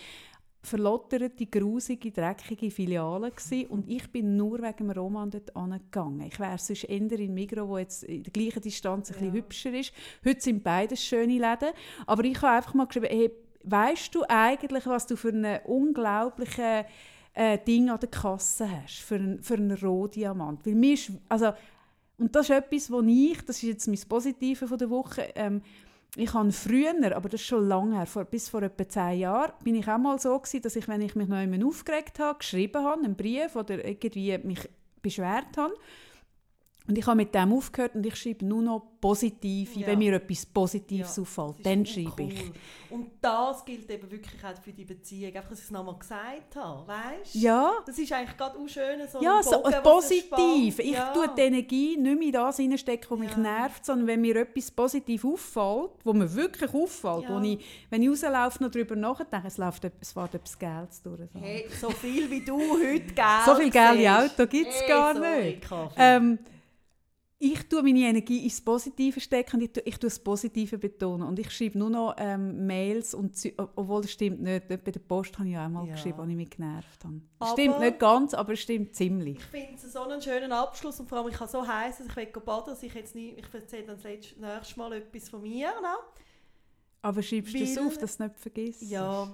verlotterte, 0.67 1.45
grusige, 1.45 2.11
dreckige 2.11 2.69
Filiale 2.69 3.31
gewesen. 3.31 3.67
und 3.69 3.89
ich 3.89 4.09
bin 4.11 4.35
nur 4.35 4.61
wegen 4.61 4.77
dem 4.77 4.91
Roman 4.91 5.29
dort 5.31 5.55
angegangen. 5.55 6.21
Ich 6.27 6.39
wäre 6.39 6.57
sonst 6.57 6.83
eher 6.83 7.19
in 7.19 7.33
Migros, 7.33 7.67
wo 7.67 7.77
jetzt 7.77 8.03
in 8.03 8.23
der 8.23 8.31
gleichen 8.31 8.61
Distanz 8.61 9.09
ein 9.09 9.13
bisschen 9.13 9.27
Ja. 9.27 9.33
hübscher 9.41 9.73
ist. 9.73 9.93
Heute 10.25 10.41
sind 10.41 10.63
beides 10.63 11.03
schöne 11.03 11.33
Läden, 11.39 11.69
aber 12.05 12.23
ich 12.25 12.41
habe 12.41 12.57
einfach 12.57 12.73
mal 12.73 12.85
geschrieben, 12.85 13.07
hey, 13.09 13.31
weißt 13.63 14.13
du 14.13 14.23
eigentlich, 14.27 14.85
was 14.85 15.07
du 15.07 15.15
für 15.15 15.29
eine 15.29 15.61
unglaubliche 15.65 16.85
äh, 17.33 17.57
Ding 17.65 17.89
an 17.89 17.99
der 17.99 18.09
Kasse 18.09 18.69
hast, 18.83 18.99
für 18.99 19.15
einen, 19.15 19.41
für 19.41 19.55
einen 19.55 19.77
Rohdiamant? 19.77 20.65
Weil 20.65 20.75
mir 20.75 20.93
ist, 20.93 21.11
also, 21.29 21.51
und 22.17 22.35
das 22.35 22.49
ist 22.49 22.55
etwas, 22.55 22.89
wo 22.91 23.01
ich, 23.01 23.41
das 23.45 23.57
ist 23.57 23.69
jetzt 23.69 23.87
mein 23.87 23.99
Positive 24.09 24.67
von 24.67 24.77
der 24.77 24.89
Woche, 24.89 25.29
ähm, 25.35 25.61
ich 26.17 26.33
habe 26.33 26.51
früher, 26.51 27.15
aber 27.15 27.29
das 27.29 27.41
ist 27.41 27.47
schon 27.47 27.67
lange 27.67 27.97
her, 27.97 28.05
vor, 28.05 28.25
bis 28.25 28.49
vor 28.49 28.63
etwa 28.63 28.87
zehn 28.87 29.19
Jahren, 29.19 29.51
bin 29.63 29.75
ich 29.75 29.87
auch 29.87 29.97
mal 29.97 30.19
so 30.19 30.37
gewesen, 30.37 30.61
dass 30.63 30.75
ich, 30.75 30.87
wenn 30.87 31.01
ich 31.01 31.15
mich 31.15 31.27
noch 31.27 31.37
einmal 31.37 31.63
aufgeregt 31.63 32.19
habe, 32.19 32.39
geschrieben 32.39 32.83
habe, 32.83 33.03
einen 33.03 33.15
Brief 33.15 33.55
oder 33.55 33.83
irgendwie 33.85 34.37
mich 34.39 34.67
beschwert 35.01 35.57
habe, 35.57 35.73
und 36.87 36.97
ich 36.97 37.05
habe 37.05 37.17
mit 37.17 37.33
dem 37.35 37.51
aufgehört 37.53 37.95
und 37.95 38.05
ich 38.05 38.15
schreibe 38.15 38.45
nur 38.45 38.61
noch 38.61 38.81
Positive, 38.99 39.79
Ja. 39.79 39.87
wenn 39.87 39.99
mir 39.99 40.13
etwas 40.13 40.45
Positives 40.45 41.15
Ja, 41.17 41.21
auffällt, 41.21 41.63
dann 41.65 41.85
so 41.85 41.93
schreibe 41.93 42.23
ich. 42.23 42.51
Und 42.89 43.11
das 43.21 43.63
gilt 43.65 43.89
eben 43.91 44.09
wirklich 44.09 44.43
auch 44.43 44.59
für 44.61 44.71
die 44.71 44.85
Beziehung. 44.85 45.35
Einfach, 45.35 45.49
dass 45.49 45.59
ich 45.59 45.65
es 45.65 45.71
nochmal 45.71 45.97
gesagt 45.99 46.55
habe, 46.55 46.87
weißt 46.87 47.35
du? 47.35 47.39
Ja, 47.39 47.73
Das 47.85 47.99
ist 47.99 48.11
eigentlich 48.11 48.35
gerade 48.37 48.57
auch 48.57 48.67
schön, 48.67 48.99
so 49.11 49.21
ja 49.21 49.43
so 49.43 49.51
Bogen, 49.61 49.75
was 49.83 50.07
sich 50.07 50.29
positiv. 50.29 50.79
Ich 50.79 50.91
ja. 50.93 51.13
tue 51.13 51.27
die 51.37 51.41
Energie 51.41 51.97
nicht 51.97 52.17
mehr 52.17 52.27
in 52.27 52.31
das 52.31 52.57
hineinstecken, 52.57 53.07
was 53.11 53.19
mich 53.19 53.37
nervt, 53.37 53.85
sondern 53.85 54.07
wenn 54.07 54.21
mir 54.21 54.35
etwas 54.37 54.71
positiv 54.71 55.25
auffällt, 55.25 55.91
wo 56.03 56.13
mir 56.13 56.33
wirklich 56.33 56.73
auffällt, 56.73 57.25
wo 57.29 57.39
ich, 57.41 57.63
wenn 57.89 58.01
ich 58.01 58.09
rauslaufe, 58.09 58.63
noch 58.63 58.71
darüber 58.71 58.95
nachdenke, 58.95 59.47
es, 59.47 59.57
läuft, 59.57 59.83
etwas- 59.85 59.99
es 60.07 60.11
fährt 60.13 60.33
etwas 60.35 60.57
Geld 60.57 60.89
durch. 61.03 61.29
So. 61.31 61.39
Hey, 61.39 61.67
so 61.79 61.89
viel 61.91 62.31
wie 62.31 62.43
du 62.43 62.57
heute 62.57 63.01
Geld 63.01 63.17
So 63.45 63.55
viel 63.55 63.69
geile 63.69 63.97
siehst. 63.99 64.39
Auto 64.39 64.49
gibt 64.49 64.69
es 64.71 64.79
Hey, 64.81 64.87
gar 64.87 65.13
sorry, 65.13 65.43
nicht. 65.45 65.61
Ich 67.39 67.69
tue 67.69 67.83
meine 67.83 67.99
Energie 67.99 68.43
ins 68.45 68.59
Positive 68.59 69.19
stecken 69.19 69.57
und 69.57 69.61
ich 69.61 69.71
tue, 69.71 69.83
ich 69.85 69.97
tue 69.99 70.09
das 70.09 70.17
Positive 70.17 70.79
betonen. 70.79 71.27
Und 71.27 71.37
ich 71.37 71.51
schreibe 71.51 71.77
nur 71.77 71.91
noch 71.91 72.15
ähm, 72.17 72.65
Mails, 72.65 73.13
und, 73.13 73.35
Zeu- 73.37 73.53
obwohl 73.57 74.01
das 74.01 74.11
stimmt 74.11 74.41
nicht. 74.41 74.71
Dort 74.71 74.83
Bei 74.83 74.89
der 74.89 74.99
Post 75.01 75.37
habe 75.37 75.47
ich 75.47 75.55
auch 75.55 75.61
einmal 75.61 75.85
Ja. 75.85 75.93
geschrieben, 75.93 76.19
als 76.19 76.29
ich 76.31 76.35
mich 76.35 76.49
genervt 76.49 77.03
habe. 77.03 77.21
Aber- 77.37 77.51
stimmt 77.51 77.79
nicht 77.79 77.99
ganz, 77.99 78.33
aber 78.33 78.53
es 78.53 78.59
stimmt 78.61 78.95
ziemlich. 78.95 79.37
Ich 79.37 79.43
finde 79.45 79.75
es 79.75 79.93
so 79.93 80.01
einen 80.01 80.19
schönen 80.19 80.51
Abschluss 80.51 80.99
und 80.99 81.07
vor 81.07 81.19
allem, 81.19 81.27
ich 81.27 81.39
habe 81.39 81.51
so 81.51 81.67
heiß, 81.67 81.99
dass 81.99 82.07
ich 82.07 82.15
will 82.15 82.25
baden, 82.43 82.65
dass 82.73 82.81
ich 82.81 82.93
jetzt 82.95 83.13
nicht, 83.13 83.37
ich 83.37 83.53
erzähle 83.53 83.83
dann 83.85 83.97
das 83.97 84.03
nächstes 84.03 84.75
Mal 84.77 84.93
etwas 84.93 85.29
von 85.29 85.41
mir 85.43 85.69
noch. 85.81 86.03
Aber 87.03 87.21
schreibst 87.21 87.53
du 87.53 87.59
es 87.59 87.77
auf, 87.77 87.99
dass 87.99 88.17
du 88.17 88.23
es 88.23 88.29
nicht 88.31 88.39
vergisst? 88.39 88.81
Ja, 88.81 89.31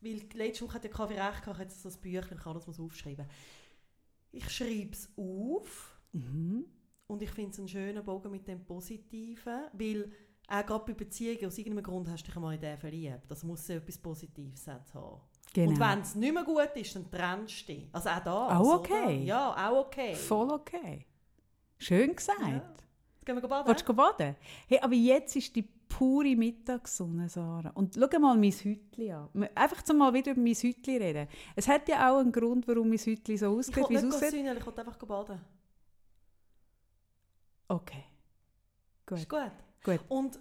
weil 0.00 0.20
letzte 0.34 0.64
Woche 0.64 0.74
hat 0.74 0.84
der 0.84 0.90
Kaffee 0.92 1.20
recht 1.20 1.42
gehabt, 1.42 1.58
jetzt 1.58 1.82
so 1.82 1.88
ein 1.88 1.94
Büchlein, 2.00 2.36
ich 2.38 2.44
kann 2.44 2.54
alles 2.56 2.78
aufschreiben. 2.78 3.26
Ich 4.30 4.48
schreibe 4.48 4.92
es 4.92 5.08
auf 5.16 5.91
Mhm. 6.12 6.66
und 7.06 7.22
ich 7.22 7.30
finde 7.30 7.50
es 7.50 7.58
einen 7.58 7.68
schönen 7.68 8.04
Bogen 8.04 8.30
mit 8.30 8.46
dem 8.46 8.64
Positiven, 8.64 9.62
weil 9.72 10.12
auch 10.48 10.66
gerade 10.66 10.84
bei 10.84 10.92
Beziehungen, 10.92 11.46
aus 11.46 11.56
irgendeinem 11.58 11.84
Grund 11.84 12.10
hast 12.10 12.22
du 12.22 12.26
dich 12.26 12.36
einmal 12.36 12.54
in 12.54 12.60
den 12.60 12.76
verliebt. 12.76 13.22
Das 13.28 13.42
muss 13.42 13.66
ja 13.68 13.76
etwas 13.76 13.96
Positives 13.98 14.66
jetzt 14.66 14.94
haben. 14.94 15.20
Genau. 15.54 15.70
Und 15.70 15.80
wenn 15.80 16.00
es 16.00 16.14
nicht 16.14 16.34
mehr 16.34 16.44
gut 16.44 16.70
ist, 16.74 16.94
dann 16.96 17.10
trennst 17.10 17.68
du 17.68 17.72
dich. 17.72 17.88
Also 17.92 18.08
auch 18.08 18.24
da. 18.24 18.58
Auch 18.58 18.74
okay. 18.74 19.02
Oder? 19.04 19.10
Ja, 19.12 19.70
auch 19.70 19.86
okay. 19.86 20.14
Voll 20.14 20.50
okay. 20.50 21.06
Schön 21.78 22.14
gesagt. 22.14 22.40
Ja. 22.40 22.74
Gehen 23.24 23.36
wir 23.40 23.48
baden? 23.48 23.68
Willst 23.68 23.88
du 23.88 23.94
baden? 23.94 24.36
Hey, 24.66 24.78
aber 24.80 24.94
jetzt 24.94 25.36
ist 25.36 25.54
die 25.54 25.62
pure 25.62 26.34
Mittagssonne, 26.34 27.28
Sarah. 27.28 27.70
Und 27.74 27.94
schau 27.94 28.18
mal 28.18 28.36
mein 28.36 28.50
Hütchen 28.50 29.12
an. 29.12 29.48
Einfach 29.54 29.82
zum 29.82 29.98
mal 29.98 30.12
wieder 30.12 30.32
über 30.32 30.40
mein 30.40 30.54
Hütchen 30.54 30.96
reden. 30.96 31.28
Es 31.54 31.68
hat 31.68 31.88
ja 31.88 32.10
auch 32.10 32.18
einen 32.18 32.32
Grund, 32.32 32.66
warum 32.66 32.88
mein 32.88 32.98
Hütchen 32.98 33.36
so 33.36 33.52
Ich 33.60 33.68
aussieht, 33.68 33.88
wie 33.88 33.94
es 33.94 34.02
nicht 34.02 34.14
aussieht. 34.14 34.34
ich 34.34 34.44
will 34.44 34.80
einfach 34.80 34.96
baden. 34.96 35.40
Okay. 37.72 38.04
Gut. 39.06 39.18
Ist 39.18 39.28
gut. 39.28 39.50
Gut. 39.82 40.00
Und 40.08 40.38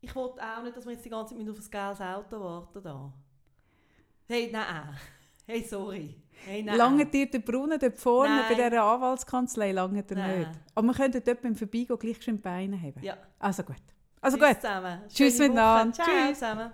ich 0.00 0.14
wollte 0.14 0.42
auch 0.42 0.62
nicht, 0.62 0.76
dass 0.76 0.86
wir 0.86 0.92
jetzt 0.92 1.04
die 1.04 1.10
ganze 1.10 1.36
Zeit 1.36 1.48
auf 1.48 1.58
ein 1.58 1.70
geiles 1.70 2.00
Auto 2.00 2.40
warten 2.40 2.82
da. 2.82 3.12
Hey, 4.26 4.50
nein. 4.52 4.96
Hey, 5.46 5.62
sorry. 5.62 6.22
Hey, 6.46 6.62
nein. 6.62 6.78
Lange 6.78 7.04
dir 7.04 7.30
der 7.30 7.40
Brunnen 7.40 7.78
dort 7.78 7.98
vorne 7.98 8.34
Nein. 8.34 8.44
bei 8.48 8.54
dieser 8.54 8.82
Anwaltskanzlei 8.82 9.72
lange 9.72 10.02
dir 10.02 10.16
nicht. 10.16 10.48
Aber 10.74 10.86
wir 10.86 10.94
könnten 10.94 11.22
dort 11.22 11.42
beim 11.42 11.54
Vorbeigehen 11.54 11.98
gleich 11.98 12.22
schön 12.22 12.40
Beine 12.40 12.80
haben. 12.80 13.02
Ja. 13.02 13.18
Also 13.38 13.62
gut. 13.62 13.76
Also 14.22 14.38
Tschüss 14.38 14.48
gut. 14.48 14.60
zusammen. 14.62 15.00
Tschüss 15.08 15.36
Schöne 15.36 15.48
miteinander. 15.50 15.92
Ciao 15.92 16.06
Tschüss. 16.06 16.38
zusammen. 16.38 16.72